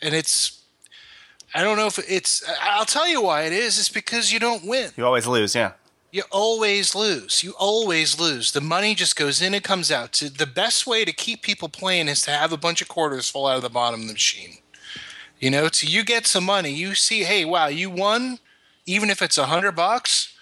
And 0.01 0.15
it's, 0.15 0.61
I 1.55 1.63
don't 1.63 1.77
know 1.77 1.87
if 1.87 1.99
it's, 2.11 2.43
I'll 2.61 2.85
tell 2.85 3.07
you 3.07 3.23
why 3.23 3.43
it 3.43 3.53
is. 3.53 3.79
It's 3.79 3.89
because 3.89 4.33
you 4.33 4.41
don't 4.41 4.67
win. 4.67 4.91
You 4.97 5.07
always 5.07 5.27
lose, 5.27 5.55
yeah. 5.55 5.73
You 6.13 6.25
always 6.31 6.95
lose. 6.95 7.43
You 7.43 7.55
always 7.59 8.21
lose. 8.21 8.53
The 8.53 8.61
money 8.61 8.95
just 8.95 9.17
goes 9.17 9.41
in 9.41 9.55
and 9.55 9.65
comes 9.65 9.91
out. 9.91 10.13
To, 10.15 10.29
the 10.29 10.47
best 10.47 10.87
way 10.87 11.07
to 11.07 11.13
keep 11.13 11.41
people 11.41 11.71
playing 11.71 12.07
is 12.09 12.21
to 12.23 12.31
have 12.33 12.53
a 12.53 12.59
bunch 12.59 12.83
of 12.83 12.89
quarters 12.89 13.31
fall 13.31 13.47
out 13.47 13.57
of 13.57 13.63
the 13.63 13.71
bottom 13.71 14.03
of 14.03 14.07
the 14.09 14.13
machine. 14.13 14.59
You 15.41 15.51
know, 15.51 15.69
so 15.73 15.87
you 15.89 16.05
get 16.05 16.27
some 16.27 16.45
money. 16.45 16.71
You 16.71 16.95
see, 16.95 17.25
hey, 17.25 17.47
wow, 17.47 17.69
you 17.69 17.89
won, 17.89 18.39
even 18.85 19.09
if 19.09 19.23
it's 19.23 19.39
a 19.39 19.47
hundred 19.47 19.73
bucks. 19.73 20.37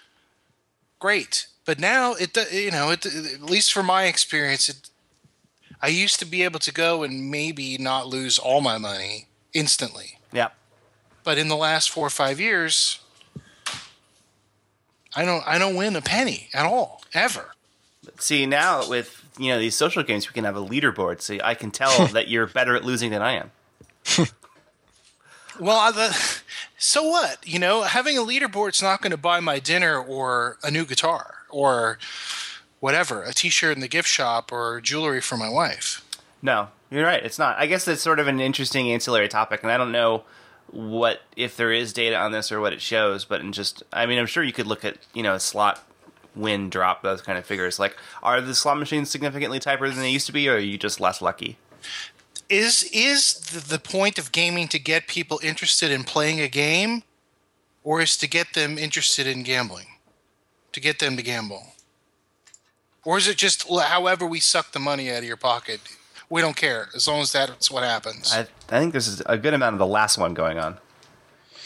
Great, 0.98 1.46
but 1.64 1.78
now 1.78 2.14
it, 2.14 2.36
you 2.52 2.72
know, 2.72 2.90
it, 2.90 3.06
at 3.06 3.40
least 3.40 3.72
from 3.72 3.86
my 3.86 4.04
experience, 4.04 4.68
it, 4.68 4.90
I 5.80 5.86
used 5.86 6.18
to 6.18 6.26
be 6.26 6.42
able 6.42 6.58
to 6.58 6.72
go 6.72 7.04
and 7.04 7.30
maybe 7.30 7.78
not 7.78 8.08
lose 8.08 8.38
all 8.38 8.60
my 8.60 8.76
money 8.76 9.28
instantly, 9.54 10.18
Yeah. 10.32 10.48
but 11.24 11.38
in 11.38 11.48
the 11.48 11.56
last 11.56 11.88
four 11.90 12.06
or 12.06 12.10
five 12.10 12.38
years, 12.38 12.98
I 15.14 15.24
don't, 15.24 15.46
I 15.46 15.58
don't 15.58 15.76
win 15.76 15.96
a 15.96 16.00
penny 16.00 16.48
at 16.54 16.66
all 16.66 17.02
ever. 17.14 17.52
See 18.18 18.46
now 18.46 18.88
with 18.88 19.24
you 19.38 19.48
know 19.48 19.58
these 19.58 19.74
social 19.74 20.02
games, 20.02 20.28
we 20.28 20.34
can 20.34 20.44
have 20.44 20.56
a 20.56 20.64
leaderboard, 20.64 21.20
so 21.20 21.38
I 21.42 21.54
can 21.54 21.70
tell 21.70 22.06
that 22.12 22.28
you're 22.28 22.46
better 22.46 22.74
at 22.74 22.84
losing 22.84 23.10
than 23.10 23.22
I 23.22 23.32
am. 23.32 23.50
Well, 25.60 25.92
the, 25.92 26.16
so 26.78 27.02
what? 27.02 27.46
You 27.46 27.58
know, 27.58 27.82
having 27.82 28.16
a 28.16 28.22
leaderboard's 28.22 28.80
not 28.80 29.02
going 29.02 29.10
to 29.10 29.18
buy 29.18 29.40
my 29.40 29.58
dinner 29.58 30.02
or 30.02 30.56
a 30.62 30.70
new 30.70 30.86
guitar 30.86 31.34
or 31.50 31.98
whatever, 32.80 33.22
a 33.22 33.34
T-shirt 33.34 33.76
in 33.76 33.82
the 33.82 33.88
gift 33.88 34.08
shop 34.08 34.52
or 34.52 34.80
jewelry 34.80 35.20
for 35.20 35.36
my 35.36 35.50
wife. 35.50 36.02
No, 36.40 36.68
you're 36.90 37.04
right. 37.04 37.22
It's 37.22 37.38
not. 37.38 37.58
I 37.58 37.66
guess 37.66 37.86
it's 37.86 38.00
sort 38.00 38.18
of 38.18 38.26
an 38.26 38.40
interesting 38.40 38.90
ancillary 38.90 39.28
topic, 39.28 39.62
and 39.62 39.70
I 39.70 39.76
don't 39.76 39.92
know 39.92 40.24
what 40.72 41.22
if 41.36 41.56
there 41.56 41.72
is 41.72 41.92
data 41.92 42.16
on 42.16 42.32
this 42.32 42.52
or 42.52 42.60
what 42.60 42.72
it 42.72 42.80
shows. 42.80 43.24
But 43.24 43.40
in 43.40 43.52
just, 43.52 43.82
I 43.92 44.06
mean, 44.06 44.18
I'm 44.18 44.26
sure 44.26 44.42
you 44.42 44.52
could 44.52 44.66
look 44.66 44.84
at 44.84 44.98
you 45.14 45.22
know 45.22 45.38
slot 45.38 45.86
win 46.34 46.70
drop 46.70 47.02
those 47.02 47.22
kind 47.22 47.38
of 47.38 47.44
figures. 47.44 47.78
Like, 47.78 47.96
are 48.22 48.40
the 48.40 48.54
slot 48.54 48.78
machines 48.78 49.10
significantly 49.10 49.58
tighter 49.58 49.88
than 49.88 49.98
they 50.00 50.10
used 50.10 50.26
to 50.26 50.32
be, 50.32 50.48
or 50.48 50.54
are 50.54 50.58
you 50.58 50.78
just 50.78 51.00
less 51.00 51.20
lucky? 51.20 51.58
Is 52.48 52.82
is 52.92 53.34
the, 53.34 53.60
the 53.60 53.78
point 53.78 54.18
of 54.18 54.32
gaming 54.32 54.68
to 54.68 54.78
get 54.78 55.06
people 55.06 55.40
interested 55.42 55.90
in 55.90 56.04
playing 56.04 56.40
a 56.40 56.48
game, 56.48 57.02
or 57.84 58.00
is 58.00 58.16
to 58.18 58.28
get 58.28 58.54
them 58.54 58.78
interested 58.78 59.26
in 59.26 59.42
gambling, 59.42 59.86
to 60.72 60.80
get 60.80 60.98
them 60.98 61.16
to 61.16 61.22
gamble, 61.22 61.74
or 63.04 63.18
is 63.18 63.28
it 63.28 63.36
just 63.36 63.68
however 63.68 64.26
we 64.26 64.40
suck 64.40 64.72
the 64.72 64.78
money 64.78 65.10
out 65.10 65.18
of 65.18 65.24
your 65.24 65.36
pocket? 65.36 65.80
We 66.30 66.40
don't 66.40 66.56
care 66.56 66.88
as 66.94 67.06
long 67.06 67.20
as 67.20 67.32
that's 67.32 67.70
what 67.70 67.82
happens. 67.82 68.32
I, 68.32 68.46
I 68.70 68.78
think 68.78 68.92
there's 68.92 69.20
a 69.26 69.36
good 69.36 69.52
amount 69.52 69.74
of 69.74 69.78
the 69.78 69.86
last 69.86 70.16
one 70.16 70.32
going 70.32 70.58
on. 70.58 70.78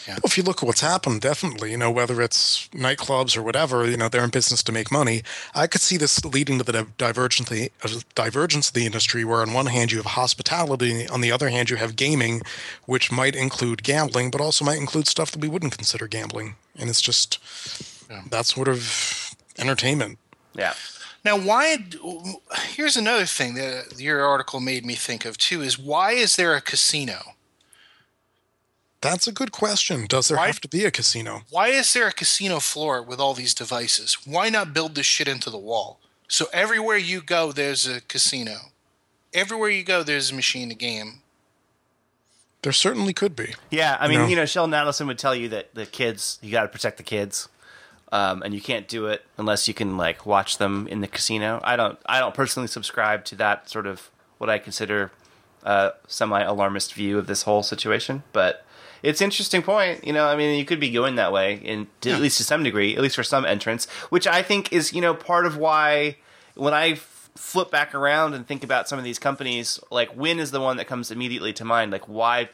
Well, 0.07 0.19
if 0.23 0.37
you 0.37 0.43
look 0.43 0.61
at 0.61 0.67
what's 0.67 0.81
happened, 0.81 1.21
definitely, 1.21 1.71
you 1.71 1.77
know, 1.77 1.89
whether 1.89 2.21
it's 2.21 2.67
nightclubs 2.69 3.35
or 3.35 3.41
whatever, 3.41 3.89
you 3.89 3.97
know, 3.97 4.07
they're 4.07 4.23
in 4.23 4.29
business 4.29 4.61
to 4.63 4.71
make 4.71 4.91
money. 4.91 5.23
I 5.55 5.65
could 5.65 5.81
see 5.81 5.97
this 5.97 6.23
leading 6.23 6.59
to 6.59 6.63
the 6.63 6.71
di- 6.71 6.85
divergence, 6.97 7.49
the 7.49 7.71
uh, 7.83 7.89
divergence 8.13 8.67
of 8.67 8.73
the 8.75 8.85
industry, 8.85 9.25
where 9.25 9.41
on 9.41 9.53
one 9.53 9.65
hand 9.65 9.91
you 9.91 9.97
have 9.97 10.05
hospitality, 10.05 11.07
on 11.07 11.21
the 11.21 11.31
other 11.31 11.49
hand 11.49 11.71
you 11.71 11.77
have 11.77 11.95
gaming, 11.95 12.41
which 12.85 13.11
might 13.11 13.35
include 13.35 13.81
gambling, 13.81 14.29
but 14.29 14.41
also 14.41 14.63
might 14.63 14.77
include 14.77 15.07
stuff 15.07 15.31
that 15.31 15.41
we 15.41 15.47
wouldn't 15.47 15.75
consider 15.75 16.07
gambling. 16.07 16.55
And 16.77 16.87
it's 16.87 17.01
just 17.01 17.39
that 18.29 18.45
sort 18.45 18.67
of 18.67 19.35
entertainment. 19.57 20.19
Yeah. 20.53 20.75
Now, 21.25 21.37
why? 21.39 21.77
Here's 22.75 22.95
another 22.95 23.25
thing 23.25 23.55
that 23.55 23.99
your 23.99 24.23
article 24.23 24.59
made 24.59 24.85
me 24.85 24.93
think 24.93 25.25
of 25.25 25.37
too: 25.37 25.61
is 25.63 25.77
why 25.77 26.11
is 26.11 26.35
there 26.35 26.53
a 26.55 26.61
casino? 26.61 27.33
That's 29.01 29.27
a 29.27 29.31
good 29.31 29.51
question. 29.51 30.05
Does 30.07 30.29
there 30.29 30.37
Why- 30.37 30.47
have 30.47 30.61
to 30.61 30.67
be 30.67 30.85
a 30.85 30.89
casino? 30.91 31.41
Why 31.51 31.67
is 31.67 31.93
there 31.93 32.07
a 32.07 32.11
casino 32.13 32.59
floor 32.59 33.01
with 33.03 33.19
all 33.19 33.33
these 33.35 33.53
devices? 33.53 34.17
Why 34.25 34.49
not 34.49 34.73
build 34.73 34.95
this 34.95 35.05
shit 35.05 35.27
into 35.27 35.49
the 35.51 35.57
wall? 35.59 35.99
So 36.27 36.47
everywhere 36.53 36.97
you 36.97 37.21
go, 37.21 37.51
there's 37.51 37.85
a 37.87 38.01
casino. 38.01 38.71
everywhere 39.33 39.69
you 39.69 39.83
go, 39.83 40.01
there's 40.01 40.31
a 40.31 40.33
machine 40.33 40.69
to 40.69 40.75
game. 40.75 41.21
There 42.61 42.71
certainly 42.71 43.11
could 43.13 43.35
be. 43.35 43.53
Yeah, 43.69 43.97
I 43.99 44.07
mean, 44.07 44.19
No. 44.19 44.27
you 44.27 44.35
know, 44.37 44.45
Sheldon 44.45 44.73
Adelson 44.73 45.07
would 45.07 45.19
tell 45.19 45.35
you 45.35 45.49
that 45.49 45.75
the 45.75 45.85
kids, 45.85 46.39
you 46.41 46.51
got 46.53 46.61
to 46.61 46.69
protect 46.69 46.95
the 46.97 47.03
kids, 47.03 47.49
um, 48.11 48.41
and 48.43 48.53
you 48.53 48.61
can't 48.61 48.87
do 48.87 49.07
it 49.07 49.23
unless 49.37 49.67
you 49.67 49.73
can 49.73 49.97
like 49.97 50.25
watch 50.25 50.57
them 50.57 50.87
in 50.87 51.01
the 51.01 51.07
casino. 51.07 51.59
I 51.63 51.75
don't, 51.75 51.97
I 52.05 52.19
don't 52.19 52.35
personally 52.35 52.67
subscribe 52.67 53.25
to 53.25 53.35
that 53.37 53.69
sort 53.69 53.87
of 53.87 54.09
what 54.37 54.49
I 54.49 54.59
consider 54.59 55.11
uh, 55.63 55.91
semi-alarmist 56.07 56.93
view 56.93 57.17
of 57.17 57.27
this 57.27 57.43
whole 57.43 57.63
situation, 57.63 58.23
but 58.31 58.65
it's 59.01 59.21
an 59.21 59.25
interesting 59.25 59.61
point. 59.61 60.05
You 60.05 60.13
know, 60.13 60.27
I 60.27 60.35
mean, 60.35 60.57
you 60.57 60.65
could 60.65 60.79
be 60.79 60.91
going 60.91 61.15
that 61.15 61.31
way, 61.31 61.55
in 61.55 61.87
to, 62.01 62.11
at 62.11 62.21
least 62.21 62.37
to 62.37 62.43
some 62.43 62.63
degree, 62.63 62.95
at 62.95 63.01
least 63.01 63.15
for 63.15 63.23
some 63.23 63.45
entrants, 63.45 63.89
which 64.09 64.27
I 64.27 64.41
think 64.41 64.71
is 64.73 64.93
you 64.93 65.01
know 65.01 65.13
part 65.13 65.45
of 65.45 65.57
why 65.57 66.17
when 66.55 66.73
I 66.73 66.89
f- 66.89 67.29
flip 67.35 67.69
back 67.69 67.93
around 67.93 68.33
and 68.33 68.47
think 68.47 68.63
about 68.63 68.87
some 68.87 68.97
of 68.97 69.05
these 69.05 69.19
companies, 69.19 69.79
like 69.91 70.15
Wynn 70.15 70.39
is 70.39 70.51
the 70.51 70.61
one 70.61 70.77
that 70.77 70.85
comes 70.85 71.11
immediately 71.11 71.53
to 71.53 71.65
mind. 71.65 71.91
Like 71.91 72.07
why 72.07 72.49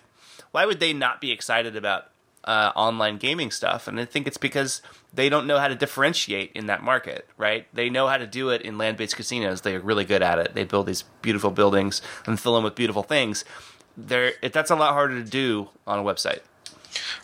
why 0.52 0.66
would 0.66 0.80
they 0.80 0.94
not 0.94 1.22
be 1.22 1.32
excited 1.32 1.76
about 1.76 2.11
uh, 2.46 2.72
online 2.76 3.18
gaming 3.18 3.52
stuff? 3.52 3.88
And 3.88 4.00
I 4.00 4.06
think 4.06 4.28
it's 4.28 4.38
because 4.38 4.82
they 5.14 5.30
don't 5.30 5.48
know 5.48 5.60
how 5.60 5.68
to 5.68 5.76
differentiate 5.76 6.52
in 6.54 6.68
that 6.68 6.84
market, 6.84 7.28
right? 7.38 7.68
They 7.74 7.90
know 7.90 8.08
how 8.08 8.18
to 8.18 8.28
do 8.28 8.50
it 8.50 8.62
in 8.62 8.78
land 8.78 8.98
based 8.98 9.16
casinos. 9.16 9.62
They're 9.62 9.80
really 9.80 10.06
good 10.06 10.22
at 10.22 10.40
it. 10.40 10.54
They 10.54 10.64
build 10.64 10.88
these 10.88 11.04
beautiful 11.22 11.52
buildings 11.52 12.02
and 12.26 12.40
fill 12.40 12.56
them 12.56 12.64
with 12.64 12.76
beautiful 12.76 13.04
things. 13.04 13.46
They're, 13.98 14.34
it, 14.42 14.54
that's 14.54 14.72
a 14.72 14.76
lot 14.76 14.94
harder 14.94 15.22
to 15.22 15.30
do 15.30 15.70
on 15.86 16.00
a 16.00 16.04
website. 16.04 16.40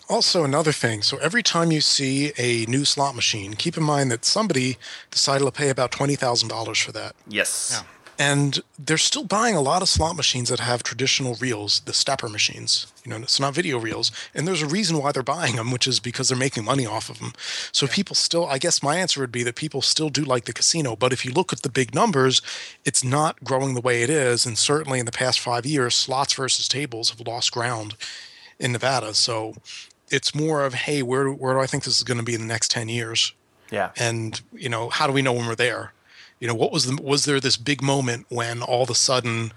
Also, 0.09 0.43
another 0.43 0.71
thing. 0.71 1.01
So 1.01 1.17
every 1.17 1.43
time 1.43 1.71
you 1.71 1.81
see 1.81 2.31
a 2.37 2.65
new 2.65 2.85
slot 2.85 3.15
machine, 3.15 3.53
keep 3.53 3.75
in 3.77 3.83
mind 3.83 4.11
that 4.11 4.23
somebody 4.23 4.77
decided 5.11 5.43
to 5.45 5.51
pay 5.51 5.69
about 5.69 5.91
twenty 5.91 6.15
thousand 6.15 6.47
dollars 6.47 6.79
for 6.79 6.93
that. 6.93 7.15
Yes. 7.27 7.83
And 8.19 8.59
they're 8.79 8.97
still 8.97 9.23
buying 9.23 9.55
a 9.55 9.61
lot 9.61 9.81
of 9.81 9.89
slot 9.89 10.15
machines 10.15 10.49
that 10.49 10.59
have 10.59 10.81
traditional 10.81 11.35
reels, 11.35 11.81
the 11.81 11.93
stepper 11.93 12.27
machines. 12.27 12.91
You 13.05 13.11
know, 13.11 13.17
it's 13.17 13.39
not 13.39 13.53
video 13.53 13.77
reels. 13.77 14.11
And 14.33 14.47
there's 14.47 14.63
a 14.63 14.67
reason 14.67 14.97
why 14.97 15.11
they're 15.11 15.21
buying 15.21 15.55
them, 15.55 15.71
which 15.71 15.87
is 15.87 15.99
because 15.99 16.29
they're 16.29 16.37
making 16.37 16.65
money 16.65 16.85
off 16.85 17.09
of 17.09 17.19
them. 17.19 17.33
So 17.71 17.85
people 17.85 18.15
still, 18.15 18.47
I 18.47 18.57
guess 18.57 18.81
my 18.81 18.95
answer 18.97 19.21
would 19.21 19.31
be 19.31 19.43
that 19.43 19.55
people 19.55 19.81
still 19.83 20.09
do 20.09 20.23
like 20.23 20.45
the 20.45 20.53
casino. 20.53 20.95
But 20.95 21.13
if 21.13 21.25
you 21.25 21.31
look 21.31 21.53
at 21.53 21.61
the 21.61 21.69
big 21.69 21.93
numbers, 21.93 22.41
it's 22.85 23.03
not 23.03 23.43
growing 23.43 23.75
the 23.75 23.81
way 23.81 24.01
it 24.01 24.09
is. 24.09 24.45
And 24.45 24.57
certainly 24.57 24.99
in 24.99 25.05
the 25.05 25.11
past 25.11 25.39
five 25.39 25.65
years, 25.65 25.93
slots 25.93 26.33
versus 26.33 26.67
tables 26.67 27.11
have 27.11 27.21
lost 27.21 27.51
ground 27.51 27.95
in 28.59 28.71
Nevada. 28.71 29.13
So 29.13 29.53
it's 30.09 30.33
more 30.33 30.65
of, 30.65 30.73
hey, 30.73 31.03
where, 31.03 31.29
where 31.29 31.53
do 31.53 31.59
I 31.59 31.67
think 31.67 31.83
this 31.83 31.97
is 31.97 32.03
going 32.03 32.17
to 32.17 32.23
be 32.23 32.33
in 32.33 32.41
the 32.41 32.47
next 32.47 32.71
10 32.71 32.89
years? 32.89 33.33
Yeah. 33.69 33.91
and 33.97 34.39
you 34.53 34.69
know 34.69 34.87
how 34.89 35.07
do 35.07 35.13
we 35.13 35.21
know 35.21 35.33
when 35.33 35.45
we're 35.45 35.55
there 35.55 35.91
you 36.39 36.47
know 36.47 36.55
what 36.55 36.71
was 36.71 36.85
the 36.85 37.01
was 37.01 37.25
there 37.25 37.39
this 37.39 37.57
big 37.57 37.81
moment 37.81 38.25
when 38.29 38.61
all 38.61 38.83
of 38.83 38.89
a 38.89 38.95
sudden 38.95 39.51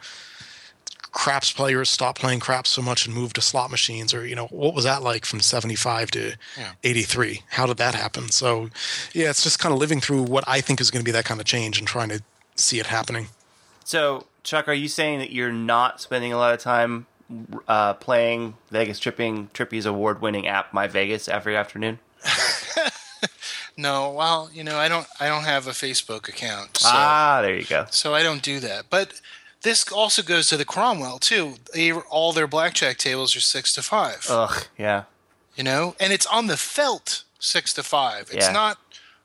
craps 1.12 1.50
players 1.52 1.88
stopped 1.88 2.20
playing 2.20 2.38
craps 2.38 2.70
so 2.70 2.80
much 2.80 3.04
and 3.04 3.14
moved 3.14 3.34
to 3.34 3.40
slot 3.40 3.68
machines 3.70 4.14
or 4.14 4.24
you 4.24 4.36
know 4.36 4.46
what 4.46 4.74
was 4.74 4.84
that 4.84 5.02
like 5.02 5.24
from 5.24 5.40
75 5.40 6.10
to 6.12 6.34
Yeah. 6.56 6.72
83 6.84 7.42
how 7.50 7.66
did 7.66 7.78
that 7.78 7.94
happen 7.96 8.30
so 8.30 8.70
yeah 9.12 9.28
it's 9.30 9.42
just 9.42 9.58
kind 9.58 9.72
of 9.72 9.80
living 9.80 10.00
through 10.00 10.22
what 10.22 10.44
i 10.46 10.60
think 10.60 10.80
is 10.80 10.90
going 10.90 11.00
to 11.00 11.04
be 11.04 11.10
that 11.10 11.24
kind 11.24 11.40
of 11.40 11.46
change 11.46 11.78
and 11.78 11.88
trying 11.88 12.10
to 12.10 12.22
see 12.54 12.78
it 12.78 12.86
happening 12.86 13.26
So, 13.84 14.26
Chuck, 14.44 14.68
are 14.68 14.72
you 14.74 14.86
saying 14.88 15.18
that 15.18 15.32
you're 15.32 15.52
not 15.52 16.00
spending 16.00 16.32
a 16.32 16.36
lot 16.36 16.54
of 16.54 16.60
time 16.60 17.06
uh, 17.66 17.94
playing 17.94 18.54
Vegas 18.70 18.98
Tripping 19.00 19.48
Trippy's 19.52 19.86
award-winning 19.86 20.46
app, 20.46 20.72
My 20.72 20.86
Vegas, 20.86 21.26
every 21.28 21.56
afternoon? 21.56 21.98
No, 23.80 24.10
well, 24.10 24.50
you 24.52 24.62
know, 24.64 24.76
I 24.76 24.88
don't 24.88 25.06
I 25.18 25.26
don't 25.28 25.44
have 25.44 25.66
a 25.66 25.70
Facebook 25.70 26.28
account. 26.28 26.76
So 26.78 26.88
Ah, 26.92 27.40
there 27.42 27.56
you 27.56 27.64
go. 27.64 27.86
so 27.90 28.14
I 28.14 28.22
don't 28.22 28.42
do 28.42 28.60
that. 28.60 28.86
But 28.90 29.20
this 29.62 29.90
also 29.92 30.22
goes 30.22 30.48
to 30.48 30.56
the 30.56 30.64
Cromwell 30.64 31.18
too. 31.18 31.54
They, 31.74 31.92
all 31.92 32.32
their 32.32 32.46
blackjack 32.46 32.96
tables 32.98 33.34
are 33.36 33.40
6 33.40 33.74
to 33.74 33.82
5. 33.82 34.26
Ugh, 34.30 34.64
yeah. 34.78 35.04
you 35.56 35.64
know 35.64 35.94
and 36.00 36.12
it's 36.12 36.26
on 36.26 36.46
the 36.46 36.56
felt 36.56 37.24
six 37.38 37.72
to 37.74 37.82
five 37.82 38.28
it's 38.32 38.46
Yeah. 38.46 38.52
not 38.52 38.78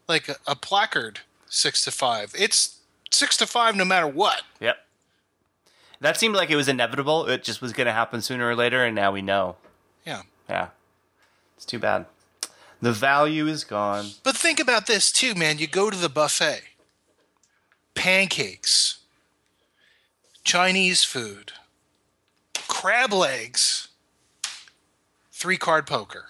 like 0.07 0.27
a, 0.29 0.35
a 0.47 0.55
placard 0.55 1.19
six 1.49 1.83
to 1.83 1.91
five 1.91 2.33
it's 2.37 2.79
six 3.11 3.35
to 3.37 3.45
five 3.45 3.75
no 3.75 3.85
matter 3.85 4.07
what 4.07 4.41
Yep. 4.59 4.77
That 6.01 6.17
seemed 6.17 6.35
like 6.35 6.49
it 6.49 6.55
was 6.57 6.67
inevitable. 6.67 7.25
It 7.27 7.43
just 7.43 7.61
was 7.61 7.71
going 7.73 7.87
to 7.87 7.93
happen 7.93 8.21
sooner 8.21 8.47
or 8.49 8.55
later, 8.55 8.83
and 8.83 8.95
now 8.95 9.11
we 9.11 9.21
know. 9.21 9.55
yeah 10.05 10.23
Yeah. 10.49 10.67
It's 11.55 11.65
too 11.65 11.79
bad. 11.79 12.05
The 12.85 12.91
value 12.91 13.47
is 13.47 13.63
gone. 13.63 14.05
but 14.21 14.37
think 14.37 14.59
about 14.59 14.85
this 14.85 15.11
too 15.11 15.33
man 15.33 15.57
you 15.57 15.65
go 15.65 15.89
to 15.89 15.97
the 15.97 16.07
buffet 16.07 16.61
pancakes 17.95 18.99
chinese 20.43 21.03
food 21.03 21.53
crab 22.67 23.11
legs 23.11 23.87
three 25.31 25.57
card 25.57 25.87
poker 25.87 26.25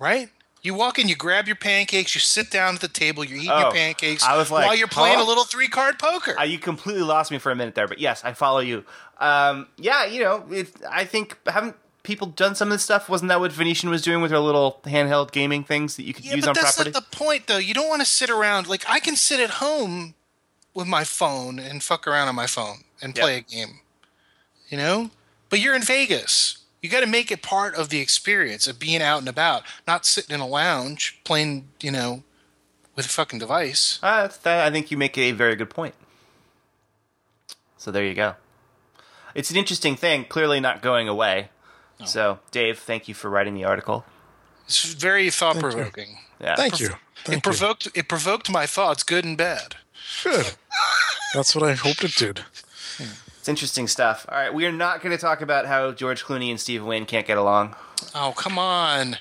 right 0.00 0.30
you 0.60 0.74
walk 0.74 0.98
in, 0.98 1.06
you 1.08 1.14
grab 1.14 1.46
your 1.46 1.54
pancakes, 1.54 2.16
you 2.16 2.20
sit 2.20 2.50
down 2.50 2.74
at 2.74 2.80
the 2.80 2.88
table, 2.88 3.22
you're 3.22 3.38
eating 3.38 3.52
Oh, 3.52 3.60
your 3.60 3.70
pancakes 3.70 4.24
I 4.24 4.36
was 4.36 4.50
like, 4.50 4.66
while 4.66 4.74
you're 4.76 4.88
playing 4.88 5.18
huh? 5.18 5.24
a 5.24 5.26
little 5.26 5.44
three 5.44 5.68
card 5.68 6.00
poker. 6.00 6.34
Uh, 6.36 6.42
you 6.42 6.58
completely 6.58 7.02
lost 7.02 7.30
me 7.30 7.38
for 7.38 7.52
a 7.52 7.54
minute 7.54 7.76
there, 7.76 7.86
but 7.86 8.00
yes, 8.00 8.24
I 8.24 8.32
follow 8.32 8.58
you. 8.58 8.84
Um, 9.20 9.68
yeah, 9.76 10.04
you 10.06 10.20
know, 10.20 10.44
it, 10.50 10.68
I 10.90 11.04
think 11.04 11.38
haven't 11.46 11.76
people 12.08 12.26
done 12.26 12.56
some 12.56 12.68
of 12.68 12.72
this 12.72 12.82
stuff? 12.82 13.08
Wasn't 13.08 13.28
that 13.28 13.38
what 13.38 13.52
Venetian 13.52 13.88
was 13.90 14.02
doing 14.02 14.20
with 14.20 14.30
their 14.32 14.40
little 14.40 14.80
handheld 14.84 15.30
gaming 15.30 15.62
things 15.62 15.94
that 15.96 16.02
you 16.02 16.12
could 16.14 16.24
Yeah, 16.24 16.34
use 16.34 16.44
but 16.44 16.48
on 16.50 16.54
that's 16.54 16.74
property? 16.74 16.90
not 16.92 17.10
the 17.10 17.16
point, 17.16 17.46
though. 17.46 17.58
You 17.58 17.74
don't 17.74 17.88
want 17.88 18.00
to 18.00 18.06
sit 18.06 18.30
around. 18.30 18.66
Like 18.66 18.84
I 18.88 18.98
can 18.98 19.14
sit 19.14 19.38
at 19.38 19.50
home 19.50 20.14
with 20.74 20.86
my 20.88 21.04
phone 21.04 21.58
and 21.60 21.82
fuck 21.82 22.08
around 22.08 22.26
on 22.28 22.34
my 22.34 22.46
phone 22.48 22.78
and 23.00 23.16
Yep. 23.16 23.22
play 23.22 23.36
a 23.36 23.40
game. 23.42 23.80
You 24.70 24.78
know, 24.78 25.10
but 25.50 25.60
you're 25.60 25.74
in 25.76 25.82
Vegas. 25.82 26.58
You 26.82 26.88
got 26.90 27.00
to 27.00 27.06
make 27.06 27.30
it 27.30 27.42
part 27.42 27.74
of 27.74 27.88
the 27.90 28.00
experience 28.00 28.66
of 28.66 28.78
being 28.78 29.02
out 29.02 29.18
and 29.18 29.28
about, 29.28 29.62
not 29.86 30.04
sitting 30.06 30.34
in 30.34 30.40
a 30.40 30.46
lounge 30.46 31.20
playing. 31.24 31.68
You 31.80 31.90
know, 31.92 32.22
with 32.96 33.06
a 33.06 33.08
fucking 33.08 33.38
device. 33.38 33.98
Uh, 34.02 34.28
that, 34.42 34.66
I 34.66 34.70
think 34.70 34.90
you 34.90 34.96
make 34.96 35.16
a 35.18 35.32
very 35.32 35.54
good 35.56 35.70
point. 35.70 35.94
So 37.76 37.90
there 37.90 38.04
you 38.04 38.14
go. 38.14 38.34
It's 39.34 39.50
an 39.50 39.56
interesting 39.56 39.94
thing, 39.94 40.24
clearly 40.24 40.58
not 40.58 40.82
going 40.82 41.06
away. 41.08 41.50
Oh. 42.00 42.04
So, 42.04 42.38
Dave, 42.50 42.78
thank 42.78 43.08
you 43.08 43.14
for 43.14 43.28
writing 43.30 43.54
the 43.54 43.64
article. 43.64 44.04
It's 44.66 44.92
very 44.94 45.30
thought 45.30 45.58
provoking. 45.58 46.18
Yeah. 46.40 46.54
thank 46.54 46.78
you 46.78 46.88
It 46.88 46.94
thank 47.24 47.36
you 47.36 47.40
provoked. 47.40 47.88
It 47.94 48.06
provoked 48.08 48.50
my 48.50 48.66
thoughts, 48.66 49.02
good 49.02 49.24
and 49.24 49.36
bad. 49.36 49.74
good 50.22 50.54
that's 51.34 51.54
what 51.54 51.62
i 51.68 51.72
hoped 51.74 52.04
it 52.04 52.14
did 52.14 52.40
It's 53.38 53.48
interesting 53.48 53.86
stuff. 53.88 54.26
All 54.28 54.38
right, 54.38 54.52
we 54.54 54.64
are 54.66 54.72
not 54.72 55.00
going 55.02 55.14
to 55.16 55.20
talk 55.20 55.40
about 55.40 55.66
how 55.66 55.92
George 55.92 56.24
Clooney 56.24 56.50
and 56.50 56.58
Steve 56.60 56.84
Wynn 56.84 57.06
can't 57.06 57.26
get 57.26 57.38
along. 57.38 57.74
Oh 58.14 58.32
come 58.36 58.58
on. 58.58 59.16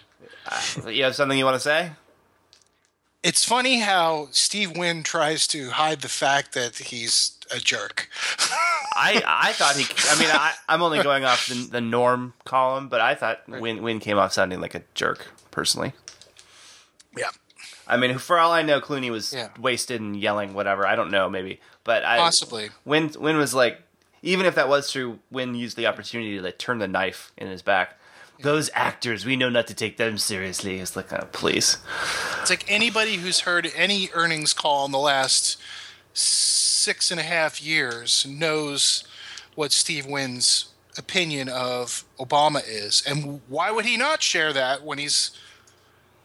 Uh, 0.46 0.90
you 0.90 1.04
have 1.04 1.16
something 1.16 1.38
you 1.38 1.46
want 1.46 1.56
to 1.56 1.60
say? 1.62 1.92
It's 3.24 3.44
funny 3.44 3.80
how 3.80 4.28
Steve 4.32 4.78
Wynn 4.78 5.04
tries 5.04 5.48
to 5.48 5.72
hide 5.72 6.02
the 6.02 6.10
fact 6.10 6.54
that 6.54 6.76
he's 6.78 7.38
a 7.54 7.60
jerk. 7.60 8.10
I 8.98 9.22
I 9.26 9.54
thought 9.54 9.76
he. 9.76 9.86
I 10.10 10.20
mean, 10.20 10.30
I, 10.32 10.54
I'm 10.70 10.82
only 10.82 11.02
going 11.04 11.24
off 11.24 11.48
the, 11.48 11.56
the 11.72 11.82
Norm 11.82 12.34
column, 12.46 12.90
but 12.90 13.00
I 13.02 13.16
thought 13.16 13.48
Wynn 13.48 13.82
Wynn 13.84 14.00
came 14.00 14.18
off 14.18 14.34
sounding 14.34 14.60
like 14.60 14.76
a 14.76 14.84
jerk 14.96 15.28
personally. 15.52 15.94
Yeah. 17.16 17.30
I 17.88 17.96
mean, 17.98 18.18
for 18.18 18.38
all 18.38 18.52
I 18.52 18.64
know, 18.64 18.82
Clooney 18.82 19.10
was 19.10 19.34
Yeah. 19.34 19.50
wasted 19.60 20.02
and 20.02 20.16
yelling 20.16 20.54
whatever. 20.54 20.86
I 20.86 20.96
don't 20.96 21.10
know, 21.12 21.30
maybe, 21.30 21.62
but 21.84 22.04
I 22.04 22.18
Possibly. 22.18 22.70
Wynn 22.86 23.12
Wynn 23.18 23.38
was 23.38 23.54
like, 23.54 23.82
even 24.22 24.46
if 24.46 24.56
that 24.56 24.68
was 24.68 24.92
true, 24.92 25.20
Wynn 25.32 25.56
used 25.56 25.78
the 25.78 25.88
opportunity 25.88 26.36
to 26.38 26.42
like, 26.44 26.58
turn 26.58 26.80
the 26.80 26.88
knife 26.88 27.32
in 27.38 27.48
his 27.48 27.62
back. 27.62 27.98
Those 28.44 28.70
actors, 28.76 29.26
we 29.26 29.36
know 29.36 29.50
not 29.50 29.66
to 29.68 29.74
take 29.74 29.98
them 29.98 30.20
seriously. 30.20 30.78
It's 30.80 30.96
like, 30.96 31.12
oh, 31.12 31.28
please. 31.32 31.78
It's 32.42 32.52
like 32.52 32.66
anybody 32.68 33.16
who's 33.16 33.40
heard 33.42 33.72
any 33.76 34.10
earnings 34.14 34.54
call 34.54 34.86
in 34.86 34.92
the 34.92 35.00
last 35.00 35.58
six 36.18 37.12
and 37.12 37.20
a 37.20 37.24
half 37.24 37.62
years 37.62 38.26
knows 38.28 39.04
what 39.56 39.72
Steve 39.72 40.06
Wynn's 40.06 40.70
opinion 40.98 41.50
of 41.50 42.06
Obama 42.20 42.62
is. 42.68 43.04
And 43.08 43.42
why 43.48 43.72
would 43.72 43.86
he 43.86 43.98
not 43.98 44.22
share 44.22 44.54
that 44.54 44.84
when 44.84 44.98
he's 44.98 45.32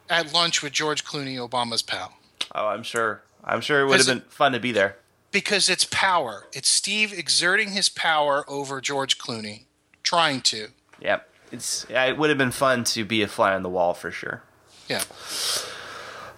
at 0.09 0.33
lunch 0.33 0.61
with 0.61 0.73
George 0.73 1.05
Clooney, 1.05 1.37
Obama's 1.37 1.81
pal? 1.81 2.13
Oh, 2.53 2.67
I'm 2.67 2.83
sure. 2.83 3.21
I'm 3.43 3.61
sure 3.61 3.81
it 3.81 3.87
would 3.87 3.97
have 3.97 4.07
been 4.07 4.21
fun 4.29 4.53
to 4.53 4.59
be 4.59 4.71
there. 4.71 4.97
Because 5.31 5.69
it's 5.69 5.85
power. 5.85 6.45
It's 6.53 6.69
Steve 6.69 7.11
exerting 7.11 7.71
his 7.71 7.89
power 7.89 8.45
over 8.47 8.79
George 8.79 9.17
Clooney, 9.17 9.63
trying 10.03 10.41
to. 10.41 10.67
Yep. 11.01 11.27
It's 11.51 11.85
yeah, 11.89 12.05
it 12.05 12.17
would 12.17 12.29
have 12.29 12.37
been 12.37 12.51
fun 12.51 12.83
to 12.85 13.03
be 13.05 13.21
a 13.21 13.27
fly 13.27 13.53
on 13.53 13.63
the 13.63 13.69
wall 13.69 13.93
for 13.93 14.11
sure. 14.11 14.43
Yeah. 14.87 15.03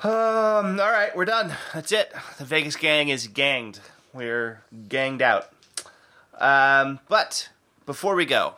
Um. 0.05 0.79
All 0.79 0.91
right, 0.91 1.15
we're 1.15 1.25
done. 1.25 1.51
That's 1.73 1.91
it. 1.91 2.13
The 2.37 2.45
Vegas 2.45 2.75
gang 2.75 3.09
is 3.09 3.25
ganged. 3.25 3.79
We're 4.13 4.61
ganged 4.87 5.23
out. 5.23 5.49
Um. 6.37 6.99
But 7.09 7.49
before 7.87 8.13
we 8.13 8.25
go, 8.25 8.53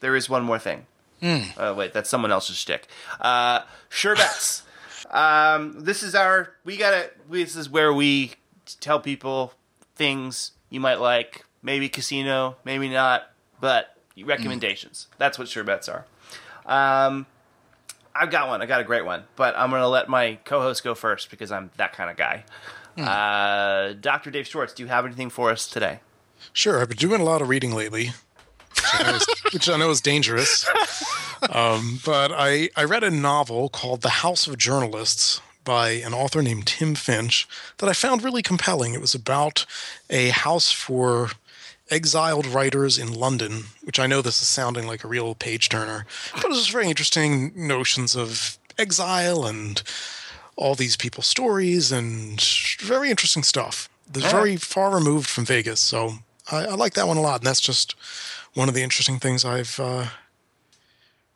there 0.00 0.16
is 0.16 0.30
one 0.30 0.42
more 0.44 0.58
thing. 0.58 0.86
Uh, 1.22 1.74
wait, 1.76 1.92
that's 1.92 2.08
someone 2.08 2.32
else's 2.32 2.56
shtick. 2.56 2.86
Uh, 3.20 3.60
sure 3.90 4.16
bets. 4.16 4.62
um. 5.10 5.84
This 5.84 6.02
is 6.02 6.14
our. 6.14 6.54
We 6.64 6.78
gotta. 6.78 7.10
This 7.28 7.54
is 7.54 7.68
where 7.68 7.92
we 7.92 8.32
tell 8.80 8.98
people 8.98 9.52
things 9.94 10.52
you 10.70 10.80
might 10.80 11.00
like. 11.00 11.44
Maybe 11.62 11.90
casino, 11.90 12.56
maybe 12.64 12.88
not, 12.88 13.30
but 13.60 13.94
recommendations. 14.24 15.08
That's 15.18 15.38
what 15.38 15.48
sure 15.48 15.64
bets 15.64 15.88
are. 15.88 16.06
Um, 16.64 17.26
I've 18.14 18.30
got 18.30 18.48
one. 18.48 18.62
I 18.62 18.66
got 18.66 18.80
a 18.80 18.84
great 18.84 19.04
one, 19.04 19.24
but 19.36 19.54
I'm 19.56 19.70
going 19.70 19.82
to 19.82 19.88
let 19.88 20.08
my 20.08 20.38
co-host 20.44 20.84
go 20.84 20.94
first 20.94 21.30
because 21.30 21.50
I'm 21.50 21.70
that 21.76 21.92
kind 21.92 22.10
of 22.10 22.16
guy. 22.16 22.44
Uh, 22.98 23.94
Dr. 23.94 24.30
Dave 24.30 24.46
Schwartz, 24.46 24.74
do 24.74 24.82
you 24.82 24.88
have 24.88 25.06
anything 25.06 25.30
for 25.30 25.50
us 25.50 25.66
today? 25.66 26.00
Sure, 26.52 26.80
I've 26.80 26.88
been 26.88 26.98
doing 26.98 27.20
a 27.20 27.24
lot 27.24 27.40
of 27.40 27.48
reading 27.48 27.74
lately, 27.74 28.10
which 28.74 28.84
I 28.94 29.02
know 29.10 29.16
is, 29.16 29.26
which 29.52 29.68
I 29.68 29.76
know 29.78 29.90
is 29.90 30.00
dangerous. 30.00 30.68
Um, 31.50 32.00
but 32.04 32.32
I, 32.34 32.68
I 32.76 32.84
read 32.84 33.02
a 33.02 33.10
novel 33.10 33.68
called 33.68 34.02
The 34.02 34.10
House 34.10 34.46
of 34.46 34.58
Journalists 34.58 35.40
by 35.64 35.90
an 35.90 36.12
author 36.12 36.42
named 36.42 36.66
Tim 36.66 36.94
Finch 36.94 37.48
that 37.78 37.88
I 37.88 37.92
found 37.92 38.22
really 38.22 38.42
compelling. 38.42 38.94
It 38.94 39.00
was 39.00 39.14
about 39.14 39.64
a 40.10 40.28
house 40.30 40.72
for 40.72 41.30
exiled 41.92 42.46
writers 42.46 42.98
in 42.98 43.12
London, 43.12 43.64
which 43.82 44.00
I 44.00 44.06
know 44.06 44.22
this 44.22 44.40
is 44.40 44.48
sounding 44.48 44.86
like 44.86 45.04
a 45.04 45.08
real 45.08 45.34
page 45.34 45.68
turner, 45.68 46.06
but 46.34 46.44
it 46.44 46.48
was 46.48 46.68
very 46.68 46.88
interesting 46.88 47.52
notions 47.54 48.16
of 48.16 48.58
exile 48.78 49.44
and 49.44 49.82
all 50.56 50.74
these 50.74 50.96
people's 50.96 51.26
stories 51.26 51.92
and 51.92 52.40
very 52.80 53.10
interesting 53.10 53.42
stuff. 53.42 53.88
It's 54.14 54.30
very 54.30 54.56
far 54.56 54.94
removed 54.94 55.28
from 55.28 55.44
Vegas, 55.44 55.80
so 55.80 56.14
I, 56.50 56.64
I 56.64 56.74
like 56.74 56.94
that 56.94 57.06
one 57.06 57.16
a 57.16 57.22
lot, 57.22 57.40
and 57.40 57.46
that's 57.46 57.60
just 57.60 57.94
one 58.54 58.68
of 58.68 58.74
the 58.74 58.82
interesting 58.82 59.18
things 59.18 59.44
I've 59.44 59.78
uh, 59.78 60.06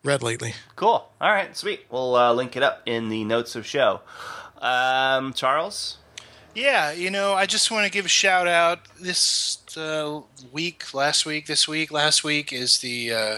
read 0.03 0.21
lately. 0.21 0.53
Cool. 0.75 1.09
All 1.21 1.31
right, 1.31 1.55
sweet. 1.55 1.85
We'll 1.89 2.15
uh, 2.15 2.33
link 2.33 2.55
it 2.55 2.63
up 2.63 2.81
in 2.85 3.09
the 3.09 3.23
notes 3.23 3.55
of 3.55 3.65
show. 3.65 4.01
Um, 4.59 5.33
Charles? 5.33 5.97
Yeah, 6.57 6.91
you 6.91 7.11
know, 7.11 7.35
I 7.35 7.45
just 7.45 7.69
want 7.69 7.85
to 7.85 7.91
give 7.91 8.05
a 8.05 8.09
shout 8.09 8.47
out. 8.47 8.79
This 8.99 9.59
uh, 9.77 10.21
week, 10.51 10.91
last 10.91 11.23
week, 11.23 11.45
this 11.45 11.67
week, 11.67 11.91
last 11.91 12.23
week 12.23 12.51
is 12.51 12.79
the 12.79 13.13
uh, 13.13 13.37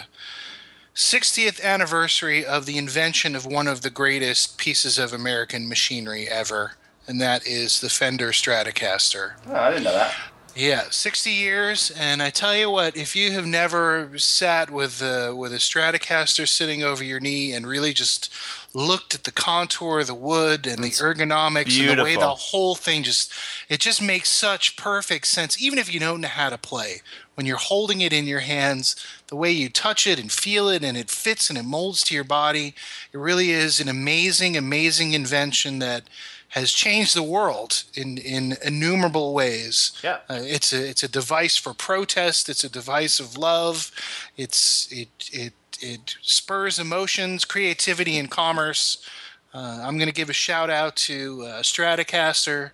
60th 0.96 1.62
anniversary 1.62 2.46
of 2.46 2.66
the 2.66 2.78
invention 2.78 3.36
of 3.36 3.46
one 3.46 3.68
of 3.68 3.82
the 3.82 3.90
greatest 3.90 4.58
pieces 4.58 4.98
of 4.98 5.12
American 5.12 5.68
machinery 5.68 6.30
ever, 6.30 6.76
and 7.08 7.20
that 7.20 7.46
is 7.46 7.82
the 7.82 7.90
Fender 7.90 8.30
Stratocaster. 8.30 9.34
Oh, 9.48 9.54
I 9.54 9.72
didn't 9.72 9.84
know 9.84 9.96
that. 9.96 10.16
Yeah, 10.60 10.90
60 10.90 11.32
years, 11.32 11.90
and 11.98 12.22
I 12.22 12.32
tell 12.32 12.54
you 12.54 12.70
what, 12.70 12.98
if 12.98 13.16
you 13.16 13.32
have 13.32 13.46
never 13.46 14.10
sat 14.18 14.70
with 14.70 15.02
uh, 15.02 15.34
with 15.34 15.54
a 15.54 15.58
Stratocaster 15.58 16.46
sitting 16.46 16.84
over 16.84 17.02
your 17.02 17.22
knee 17.22 17.54
and 17.54 17.66
really 17.66 17.94
just 17.94 18.30
looked 18.74 19.16
at 19.16 19.24
the 19.24 19.32
contour 19.32 20.02
of 20.02 20.08
the 20.08 20.14
wood 20.14 20.68
and 20.68 20.84
the 20.84 20.90
ergonomics 20.90 21.80
and 21.80 21.98
the 21.98 22.04
way 22.04 22.18
the 22.18 22.28
whole 22.28 22.76
thing 22.76 23.04
just 23.04 23.32
it 23.70 23.80
just 23.80 24.02
makes 24.02 24.28
such 24.28 24.76
perfect 24.76 25.28
sense 25.28 25.62
even 25.62 25.80
if 25.80 25.94
you 25.94 26.00
don't 26.00 26.20
know 26.20 26.28
how 26.28 26.50
to 26.50 26.58
play. 26.58 27.02
When 27.36 27.46
you're 27.46 27.56
holding 27.56 28.02
it 28.02 28.12
in 28.12 28.28
your 28.28 28.42
hands 28.42 28.98
the 29.28 29.38
way 29.38 29.54
you 29.54 29.70
touch 29.70 30.06
it 30.06 30.20
and 30.20 30.30
feel 30.30 30.68
it 30.68 30.84
and 30.84 30.98
it 30.98 31.10
fits 31.10 31.50
and 31.50 31.58
it 31.58 31.64
molds 31.64 32.04
to 32.04 32.14
your 32.14 32.26
body 32.26 32.76
it 33.14 33.18
really 33.18 33.52
is 33.52 33.80
an 33.80 33.88
amazing 33.88 34.58
amazing 34.58 35.14
invention 35.14 35.80
that 35.80 36.04
has 36.50 36.72
changed 36.72 37.16
the 37.16 37.24
world 37.24 37.84
in 37.94 38.18
in 38.18 38.58
innumerable 38.64 39.34
ways 39.34 39.92
Yeah. 40.04 40.18
uh, 40.30 40.42
it's 40.42 40.74
a 40.74 40.90
it's 40.90 41.04
a 41.04 41.08
device 41.08 41.58
for 41.58 41.74
protest. 41.74 42.50
It's 42.50 42.64
a 42.64 42.70
device 42.70 43.20
of 43.20 43.38
love. 43.38 43.92
It's 44.38 44.92
it 44.92 45.10
it 45.32 45.54
it 45.82 46.16
spurs 46.22 46.80
emotions, 46.80 47.46
creativity, 47.46 48.18
and 48.18 48.30
commerce. 48.30 48.98
Uh, 49.54 49.80
I'm 49.86 49.98
going 49.98 50.10
to 50.10 50.14
give 50.22 50.30
a 50.30 50.34
shout 50.34 50.70
out 50.70 50.96
to 51.08 51.44
uh, 51.44 51.62
Stratocaster 51.64 52.72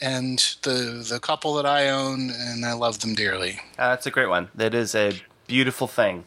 and 0.00 0.38
the 0.62 1.04
the 1.08 1.20
couple 1.20 1.54
that 1.54 1.66
I 1.66 1.90
own, 1.90 2.30
and 2.30 2.64
I 2.64 2.72
love 2.72 2.98
them 3.00 3.14
dearly. 3.14 3.60
Uh, 3.78 3.90
that's 3.90 4.06
a 4.06 4.10
great 4.10 4.28
one. 4.28 4.48
That 4.54 4.74
is 4.74 4.94
a 4.94 5.12
beautiful 5.46 5.86
thing. 5.86 6.24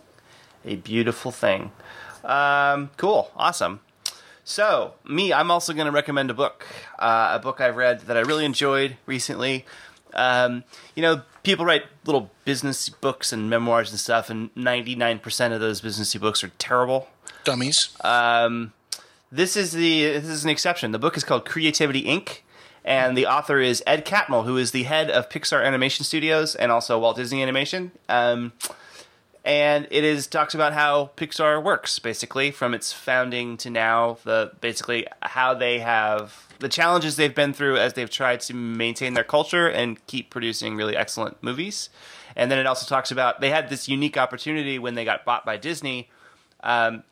A 0.65 0.75
beautiful 0.75 1.31
thing. 1.31 1.71
Um, 2.23 2.89
cool. 2.97 3.31
Awesome. 3.35 3.79
So, 4.51 4.95
me, 5.05 5.31
I'm 5.31 5.49
also 5.49 5.71
going 5.71 5.85
to 5.85 5.93
recommend 5.93 6.29
a 6.29 6.33
book. 6.33 6.67
Uh, 6.99 7.31
a 7.35 7.39
book 7.39 7.61
I've 7.61 7.77
read 7.77 8.01
that 8.01 8.17
I 8.17 8.19
really 8.19 8.43
enjoyed 8.43 8.97
recently. 9.05 9.65
Um, 10.13 10.65
you 10.93 11.01
know, 11.01 11.21
people 11.43 11.63
write 11.63 11.83
little 12.03 12.31
business 12.43 12.89
books 12.89 13.31
and 13.31 13.49
memoirs 13.49 13.91
and 13.91 13.99
stuff, 13.99 14.29
and 14.29 14.53
99% 14.55 15.53
of 15.53 15.61
those 15.61 15.79
businessy 15.79 16.19
books 16.19 16.43
are 16.43 16.51
terrible. 16.59 17.07
Dummies. 17.45 17.95
Um, 18.01 18.73
this 19.31 19.55
is 19.55 19.71
the 19.71 20.03
this 20.19 20.25
is 20.25 20.43
an 20.43 20.49
exception. 20.49 20.91
The 20.91 20.99
book 20.99 21.15
is 21.15 21.23
called 21.23 21.45
Creativity 21.45 22.03
Inc. 22.03 22.39
And 22.83 23.15
the 23.15 23.27
author 23.27 23.59
is 23.59 23.81
Ed 23.87 24.05
Catmull, 24.05 24.43
who 24.43 24.57
is 24.57 24.71
the 24.71 24.83
head 24.83 25.09
of 25.09 25.29
Pixar 25.29 25.63
Animation 25.63 26.03
Studios 26.03 26.55
and 26.55 26.71
also 26.73 26.99
Walt 26.99 27.15
Disney 27.15 27.41
Animation. 27.41 27.91
Um, 28.09 28.51
and 29.43 29.87
it 29.89 30.03
is 30.03 30.27
talks 30.27 30.53
about 30.53 30.73
how 30.73 31.11
Pixar 31.17 31.63
works, 31.63 31.97
basically, 31.97 32.51
from 32.51 32.73
its 32.73 32.93
founding 32.93 33.57
to 33.57 33.69
now. 33.69 34.17
The 34.23 34.51
basically 34.61 35.07
how 35.21 35.53
they 35.55 35.79
have 35.79 36.47
the 36.59 36.69
challenges 36.69 37.15
they've 37.15 37.33
been 37.33 37.53
through 37.53 37.77
as 37.77 37.93
they've 37.93 38.09
tried 38.09 38.41
to 38.41 38.53
maintain 38.53 39.15
their 39.15 39.23
culture 39.23 39.67
and 39.67 40.05
keep 40.05 40.29
producing 40.29 40.75
really 40.75 40.95
excellent 40.95 41.41
movies. 41.41 41.89
And 42.35 42.51
then 42.51 42.59
it 42.59 42.67
also 42.67 42.85
talks 42.85 43.09
about 43.11 43.41
they 43.41 43.49
had 43.49 43.69
this 43.69 43.89
unique 43.89 44.15
opportunity 44.15 44.77
when 44.77 44.93
they 44.93 45.03
got 45.03 45.25
bought 45.25 45.43
by 45.43 45.57
Disney 45.57 46.09
um, 46.63 47.03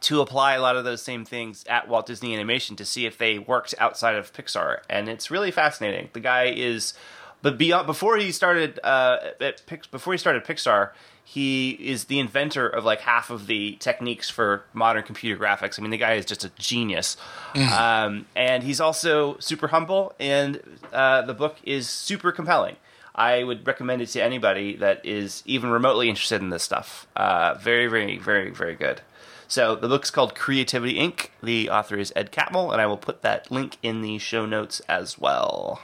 to 0.00 0.20
apply 0.20 0.54
a 0.54 0.60
lot 0.60 0.76
of 0.76 0.84
those 0.84 1.02
same 1.02 1.24
things 1.24 1.64
at 1.68 1.88
Walt 1.88 2.06
Disney 2.06 2.34
Animation 2.34 2.76
to 2.76 2.84
see 2.84 3.06
if 3.06 3.16
they 3.16 3.38
worked 3.38 3.74
outside 3.78 4.16
of 4.16 4.32
Pixar, 4.32 4.80
and 4.88 5.08
it's 5.08 5.30
really 5.30 5.50
fascinating. 5.50 6.10
The 6.12 6.20
guy 6.20 6.44
is, 6.46 6.94
but 7.42 7.58
beyond 7.58 7.86
before 7.86 8.16
he 8.16 8.32
started 8.32 8.80
uh, 8.82 9.18
at 9.40 9.62
before 9.90 10.12
he 10.12 10.18
started 10.18 10.44
Pixar, 10.44 10.90
he 11.32 11.70
is 11.70 12.06
the 12.06 12.18
inventor 12.18 12.68
of 12.68 12.84
like 12.84 13.02
half 13.02 13.30
of 13.30 13.46
the 13.46 13.76
techniques 13.78 14.28
for 14.28 14.64
modern 14.72 15.04
computer 15.04 15.40
graphics. 15.40 15.78
I 15.78 15.82
mean, 15.82 15.92
the 15.92 15.96
guy 15.96 16.14
is 16.14 16.24
just 16.24 16.44
a 16.44 16.50
genius, 16.58 17.16
um, 17.54 18.26
and 18.34 18.64
he's 18.64 18.80
also 18.80 19.38
super 19.38 19.68
humble. 19.68 20.12
And 20.18 20.60
uh, 20.92 21.22
the 21.22 21.34
book 21.34 21.58
is 21.62 21.88
super 21.88 22.32
compelling. 22.32 22.74
I 23.14 23.44
would 23.44 23.64
recommend 23.64 24.02
it 24.02 24.06
to 24.08 24.20
anybody 24.20 24.74
that 24.78 25.06
is 25.06 25.44
even 25.46 25.70
remotely 25.70 26.08
interested 26.08 26.42
in 26.42 26.50
this 26.50 26.64
stuff. 26.64 27.06
Uh, 27.14 27.54
very, 27.54 27.86
very, 27.86 28.18
very, 28.18 28.50
very 28.50 28.74
good. 28.74 29.00
So 29.46 29.76
the 29.76 29.86
book's 29.86 30.10
called 30.10 30.34
Creativity 30.34 30.94
Inc. 30.94 31.28
The 31.40 31.70
author 31.70 31.96
is 31.96 32.12
Ed 32.16 32.32
Catmull, 32.32 32.72
and 32.72 32.80
I 32.80 32.86
will 32.86 32.96
put 32.96 33.22
that 33.22 33.52
link 33.52 33.76
in 33.84 34.02
the 34.02 34.18
show 34.18 34.46
notes 34.46 34.80
as 34.88 35.16
well. 35.16 35.80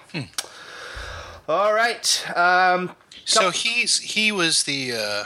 All 1.48 1.72
right. 1.72 2.36
Um, 2.36 2.96
So 3.26 3.50
he's 3.50 3.98
he 4.00 4.32
was 4.32 4.62
the 4.62 4.92
uh, 4.92 5.24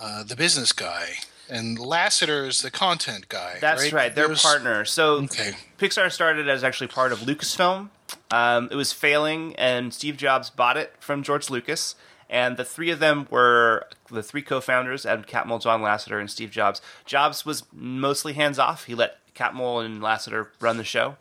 uh, 0.00 0.24
the 0.24 0.34
business 0.36 0.72
guy, 0.72 1.10
and 1.48 1.78
Lasseter 1.78 2.46
is 2.48 2.62
the 2.62 2.70
content 2.70 3.28
guy. 3.28 3.58
that's 3.60 3.92
right. 3.92 4.14
They're 4.14 4.28
Those- 4.28 4.42
partners. 4.42 4.90
So 4.90 5.14
Okay. 5.24 5.52
Pixar 5.78 6.10
started 6.10 6.48
as 6.48 6.64
actually 6.64 6.88
part 6.88 7.12
of 7.12 7.20
Lucasfilm. 7.20 7.90
Um, 8.30 8.68
it 8.70 8.74
was 8.74 8.92
failing, 8.92 9.54
and 9.56 9.92
Steve 9.94 10.16
Jobs 10.16 10.50
bought 10.50 10.76
it 10.76 10.94
from 11.00 11.22
George 11.22 11.48
Lucas. 11.50 11.94
And 12.30 12.56
the 12.56 12.64
three 12.64 12.90
of 12.90 12.98
them 12.98 13.26
were 13.30 13.86
the 14.10 14.22
three 14.22 14.40
co-founders: 14.42 15.04
Ed 15.04 15.26
Catmull, 15.26 15.60
John 15.62 15.82
Lasseter, 15.82 16.18
and 16.18 16.30
Steve 16.30 16.50
Jobs. 16.50 16.80
Jobs 17.04 17.44
was 17.44 17.64
mostly 17.72 18.32
hands 18.32 18.58
off. 18.58 18.84
He 18.84 18.94
let 18.94 19.18
Catmull 19.34 19.84
and 19.84 20.00
Lasseter 20.00 20.48
run 20.58 20.78
the 20.78 20.84
show. 20.84 21.16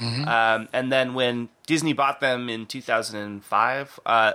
Um, 0.00 0.68
and 0.72 0.90
then 0.90 1.12
when 1.12 1.50
Disney 1.66 1.92
bought 1.92 2.20
them 2.20 2.48
in 2.48 2.64
2005, 2.64 4.00
uh, 4.06 4.32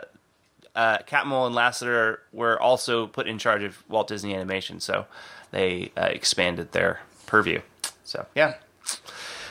uh, 0.75 0.99
Catmull 0.99 1.47
and 1.47 1.55
Lasseter 1.55 2.19
were 2.31 2.61
also 2.61 3.07
put 3.07 3.27
in 3.27 3.37
charge 3.37 3.63
of 3.63 3.83
Walt 3.89 4.07
Disney 4.07 4.35
Animation, 4.35 4.79
so 4.79 5.05
they 5.51 5.91
uh, 5.97 6.05
expanded 6.05 6.71
their 6.71 6.99
purview. 7.25 7.61
So 8.03 8.25
yeah, 8.35 8.55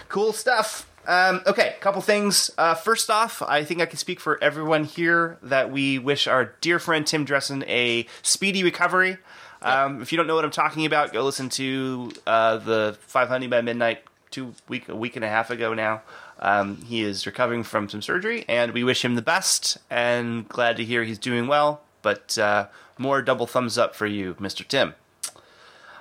cool 0.08 0.32
stuff. 0.32 0.88
Um, 1.06 1.42
okay, 1.46 1.76
couple 1.80 2.00
things. 2.00 2.50
Uh, 2.56 2.74
first 2.74 3.10
off, 3.10 3.42
I 3.42 3.64
think 3.64 3.80
I 3.80 3.86
can 3.86 3.98
speak 3.98 4.20
for 4.20 4.42
everyone 4.42 4.84
here 4.84 5.38
that 5.42 5.70
we 5.70 5.98
wish 5.98 6.26
our 6.26 6.54
dear 6.60 6.78
friend 6.78 7.06
Tim 7.06 7.26
Dressen 7.26 7.62
a 7.68 8.06
speedy 8.22 8.62
recovery. 8.62 9.18
Um, 9.60 10.02
if 10.02 10.12
you 10.12 10.18
don't 10.18 10.26
know 10.26 10.34
what 10.34 10.44
I'm 10.44 10.50
talking 10.50 10.84
about, 10.84 11.12
go 11.12 11.22
listen 11.24 11.48
to 11.50 12.12
uh, 12.26 12.58
the 12.58 12.98
500 13.00 13.48
by 13.48 13.62
Midnight 13.62 14.02
two 14.30 14.54
week 14.68 14.88
a 14.88 14.96
week 14.96 15.16
and 15.16 15.24
a 15.24 15.28
half 15.28 15.50
ago 15.50 15.74
now. 15.74 16.02
Um, 16.44 16.76
he 16.82 17.02
is 17.02 17.24
recovering 17.26 17.62
from 17.64 17.88
some 17.88 18.02
surgery, 18.02 18.44
and 18.48 18.72
we 18.72 18.84
wish 18.84 19.02
him 19.04 19.14
the 19.14 19.22
best. 19.22 19.78
And 19.88 20.46
glad 20.48 20.76
to 20.76 20.84
hear 20.84 21.02
he's 21.02 21.18
doing 21.18 21.46
well. 21.46 21.80
But 22.02 22.36
uh, 22.36 22.66
more 22.98 23.22
double 23.22 23.46
thumbs 23.46 23.78
up 23.78 23.96
for 23.96 24.06
you, 24.06 24.34
Mr. 24.34 24.66
Tim. 24.68 24.94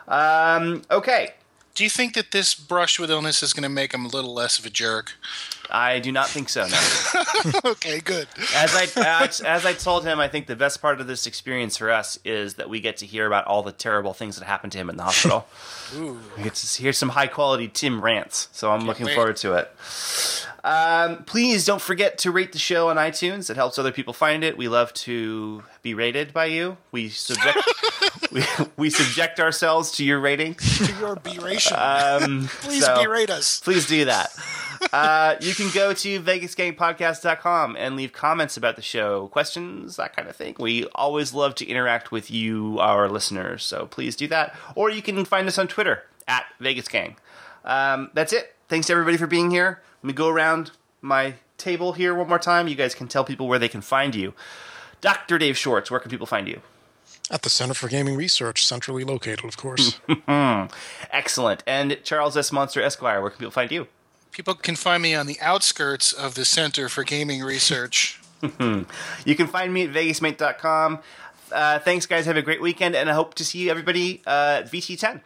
Um, 0.08 0.82
okay, 0.92 1.36
Do 1.76 1.84
you 1.84 1.90
think 1.90 2.14
that 2.14 2.32
this 2.32 2.54
brush 2.54 3.00
with 3.00 3.10
illness 3.10 3.42
is 3.42 3.54
going 3.54 3.64
to 3.64 3.70
make 3.70 3.94
him 3.94 4.06
a 4.06 4.10
little 4.10 4.34
less 4.34 4.60
of 4.60 4.66
a 4.66 4.70
jerk? 4.70 5.14
I 5.70 6.00
do 6.00 6.12
not 6.12 6.28
think 6.28 6.50
so. 6.50 6.68
No. 6.68 7.60
okay, 7.72 8.00
good. 8.00 8.28
as 8.56 8.76
I 8.76 9.24
as, 9.24 9.42
as 9.42 9.66
I 9.66 9.74
told 9.74 10.06
him, 10.06 10.20
I 10.20 10.28
think 10.28 10.48
the 10.48 10.56
best 10.56 10.82
part 10.82 11.02
of 11.02 11.08
this 11.08 11.26
experience 11.26 11.78
for 11.78 11.92
us 11.92 12.20
is 12.24 12.56
that 12.56 12.70
we 12.70 12.80
get 12.80 12.98
to 12.98 13.06
hear 13.06 13.26
about 13.26 13.46
all 13.46 13.64
the 13.64 13.72
terrible 13.72 14.14
things 14.14 14.38
that 14.38 14.46
happened 14.46 14.72
to 14.74 14.78
him 14.78 14.90
in 14.90 14.98
the 14.98 15.04
hospital. 15.04 15.48
Ooh. 15.96 16.20
we 16.38 16.44
get 16.44 16.56
to 16.56 16.82
hear 16.82 16.94
some 16.94 17.10
high 17.10 17.28
quality 17.28 17.68
Tim 17.68 18.02
rants, 18.02 18.50
so 18.52 18.72
I'm 18.72 18.86
looking 18.86 19.06
wait. 19.06 19.16
forward 19.16 19.36
to 19.38 19.54
it. 19.54 19.72
Um, 20.66 21.26
please 21.26 21.66
don't 21.66 21.82
forget 21.82 22.18
to 22.20 22.32
rate 22.32 22.54
the 22.54 22.60
show 22.60 22.90
on 22.90 22.96
iTunes. 22.96 23.50
It 23.50 23.58
helps 23.58 23.78
other 23.78 23.92
people 23.92 24.14
find 24.14 24.46
it. 24.46 24.58
We 24.58 24.70
love 24.70 24.94
to 24.94 25.64
be 25.82 25.94
rated 25.94 26.32
by 26.32 26.46
you. 26.46 26.78
We 26.92 27.10
subject 27.10 27.58
we, 28.32 28.44
we 28.78 28.90
subject 28.90 29.42
ourselves 29.42 29.92
to 29.94 30.06
your 30.06 30.22
rating. 30.22 30.56
To 30.56 30.96
your 31.00 31.16
beration. 31.18 31.76
Um, 31.78 32.48
Please 32.62 32.86
so 32.86 33.04
berate 33.04 33.30
us. 33.30 33.60
please 33.60 33.86
do 33.88 34.06
that. 34.06 34.34
Uh, 34.92 35.36
you 35.42 35.54
can 35.54 35.63
go 35.72 35.94
to 35.94 36.20
vegasgangpodcast.com 36.22 37.76
and 37.78 37.96
leave 37.96 38.12
comments 38.14 38.58
about 38.58 38.76
the 38.76 38.82
show, 38.82 39.28
questions, 39.28 39.96
that 39.98 40.16
kind 40.16 40.28
of 40.28 40.36
thing. 40.36 40.56
We 40.60 40.86
always 40.96 41.34
love 41.34 41.56
to 41.56 41.66
interact 41.66 42.12
with 42.12 42.32
you, 42.32 42.80
our 42.80 43.10
listeners, 43.10 43.64
so 43.64 43.86
please 43.86 44.16
do 44.16 44.28
that. 44.28 44.56
Or 44.76 44.90
you 44.90 45.02
can 45.02 45.26
find 45.26 45.48
us 45.48 45.58
on 45.58 45.68
Twitter 45.68 46.04
at 46.28 46.46
Vegas 46.60 46.88
Gang. 46.88 47.18
Um, 47.66 48.10
that's 48.14 48.34
it. 48.34 48.56
Thanks 48.68 48.88
to 48.88 48.94
everybody 48.94 49.18
for 49.18 49.28
being 49.28 49.52
here. 49.52 49.82
Let 50.02 50.08
me 50.08 50.14
go 50.14 50.30
around 50.30 50.72
my 51.02 51.36
table 51.58 51.94
here 51.94 52.14
one 52.14 52.28
more 52.28 52.40
time. 52.40 52.68
You 52.68 52.76
guys 52.76 52.96
can 52.96 53.08
tell 53.08 53.24
people 53.24 53.48
where 53.48 53.60
they 53.60 53.70
can 53.70 53.82
find 53.82 54.16
you. 54.16 54.34
Dr. 55.02 55.38
Dave 55.38 55.58
Schwartz, 55.58 55.92
where 55.92 56.00
can 56.00 56.10
people 56.10 56.28
find 56.28 56.48
you? 56.48 56.62
At 57.30 57.42
the 57.42 57.50
Center 57.50 57.74
for 57.74 57.88
Gaming 57.88 58.16
Research, 58.16 58.66
centrally 58.66 59.04
located, 59.04 59.46
of 59.46 59.58
course. 59.58 60.00
Excellent. 61.12 61.64
And 61.66 62.00
Charles 62.04 62.36
S. 62.36 62.52
Monster 62.52 62.82
Esquire, 62.82 63.22
where 63.22 63.30
can 63.30 63.40
people 63.40 63.52
find 63.52 63.72
you? 63.72 63.88
People 64.34 64.56
can 64.56 64.76
find 64.76 65.02
me 65.04 65.14
on 65.14 65.28
the 65.28 65.40
outskirts 65.42 66.12
of 66.12 66.34
the 66.34 66.44
Center 66.44 66.90
for 66.90 67.04
Gaming 67.04 67.42
Research. 67.44 68.20
You 69.26 69.36
can 69.36 69.48
find 69.48 69.74
me 69.74 69.84
at 69.84 69.92
vegasmate.com. 69.92 71.00
Uh, 71.50 71.80
thanks, 71.80 72.06
guys. 72.06 72.26
Have 72.26 72.36
a 72.36 72.42
great 72.42 72.62
weekend, 72.62 72.94
and 72.94 73.10
I 73.10 73.14
hope 73.14 73.36
to 73.36 73.46
see 73.46 73.70
everybody 73.70 74.22
uh, 74.28 74.64
at 74.64 74.72
VT10. 74.72 75.22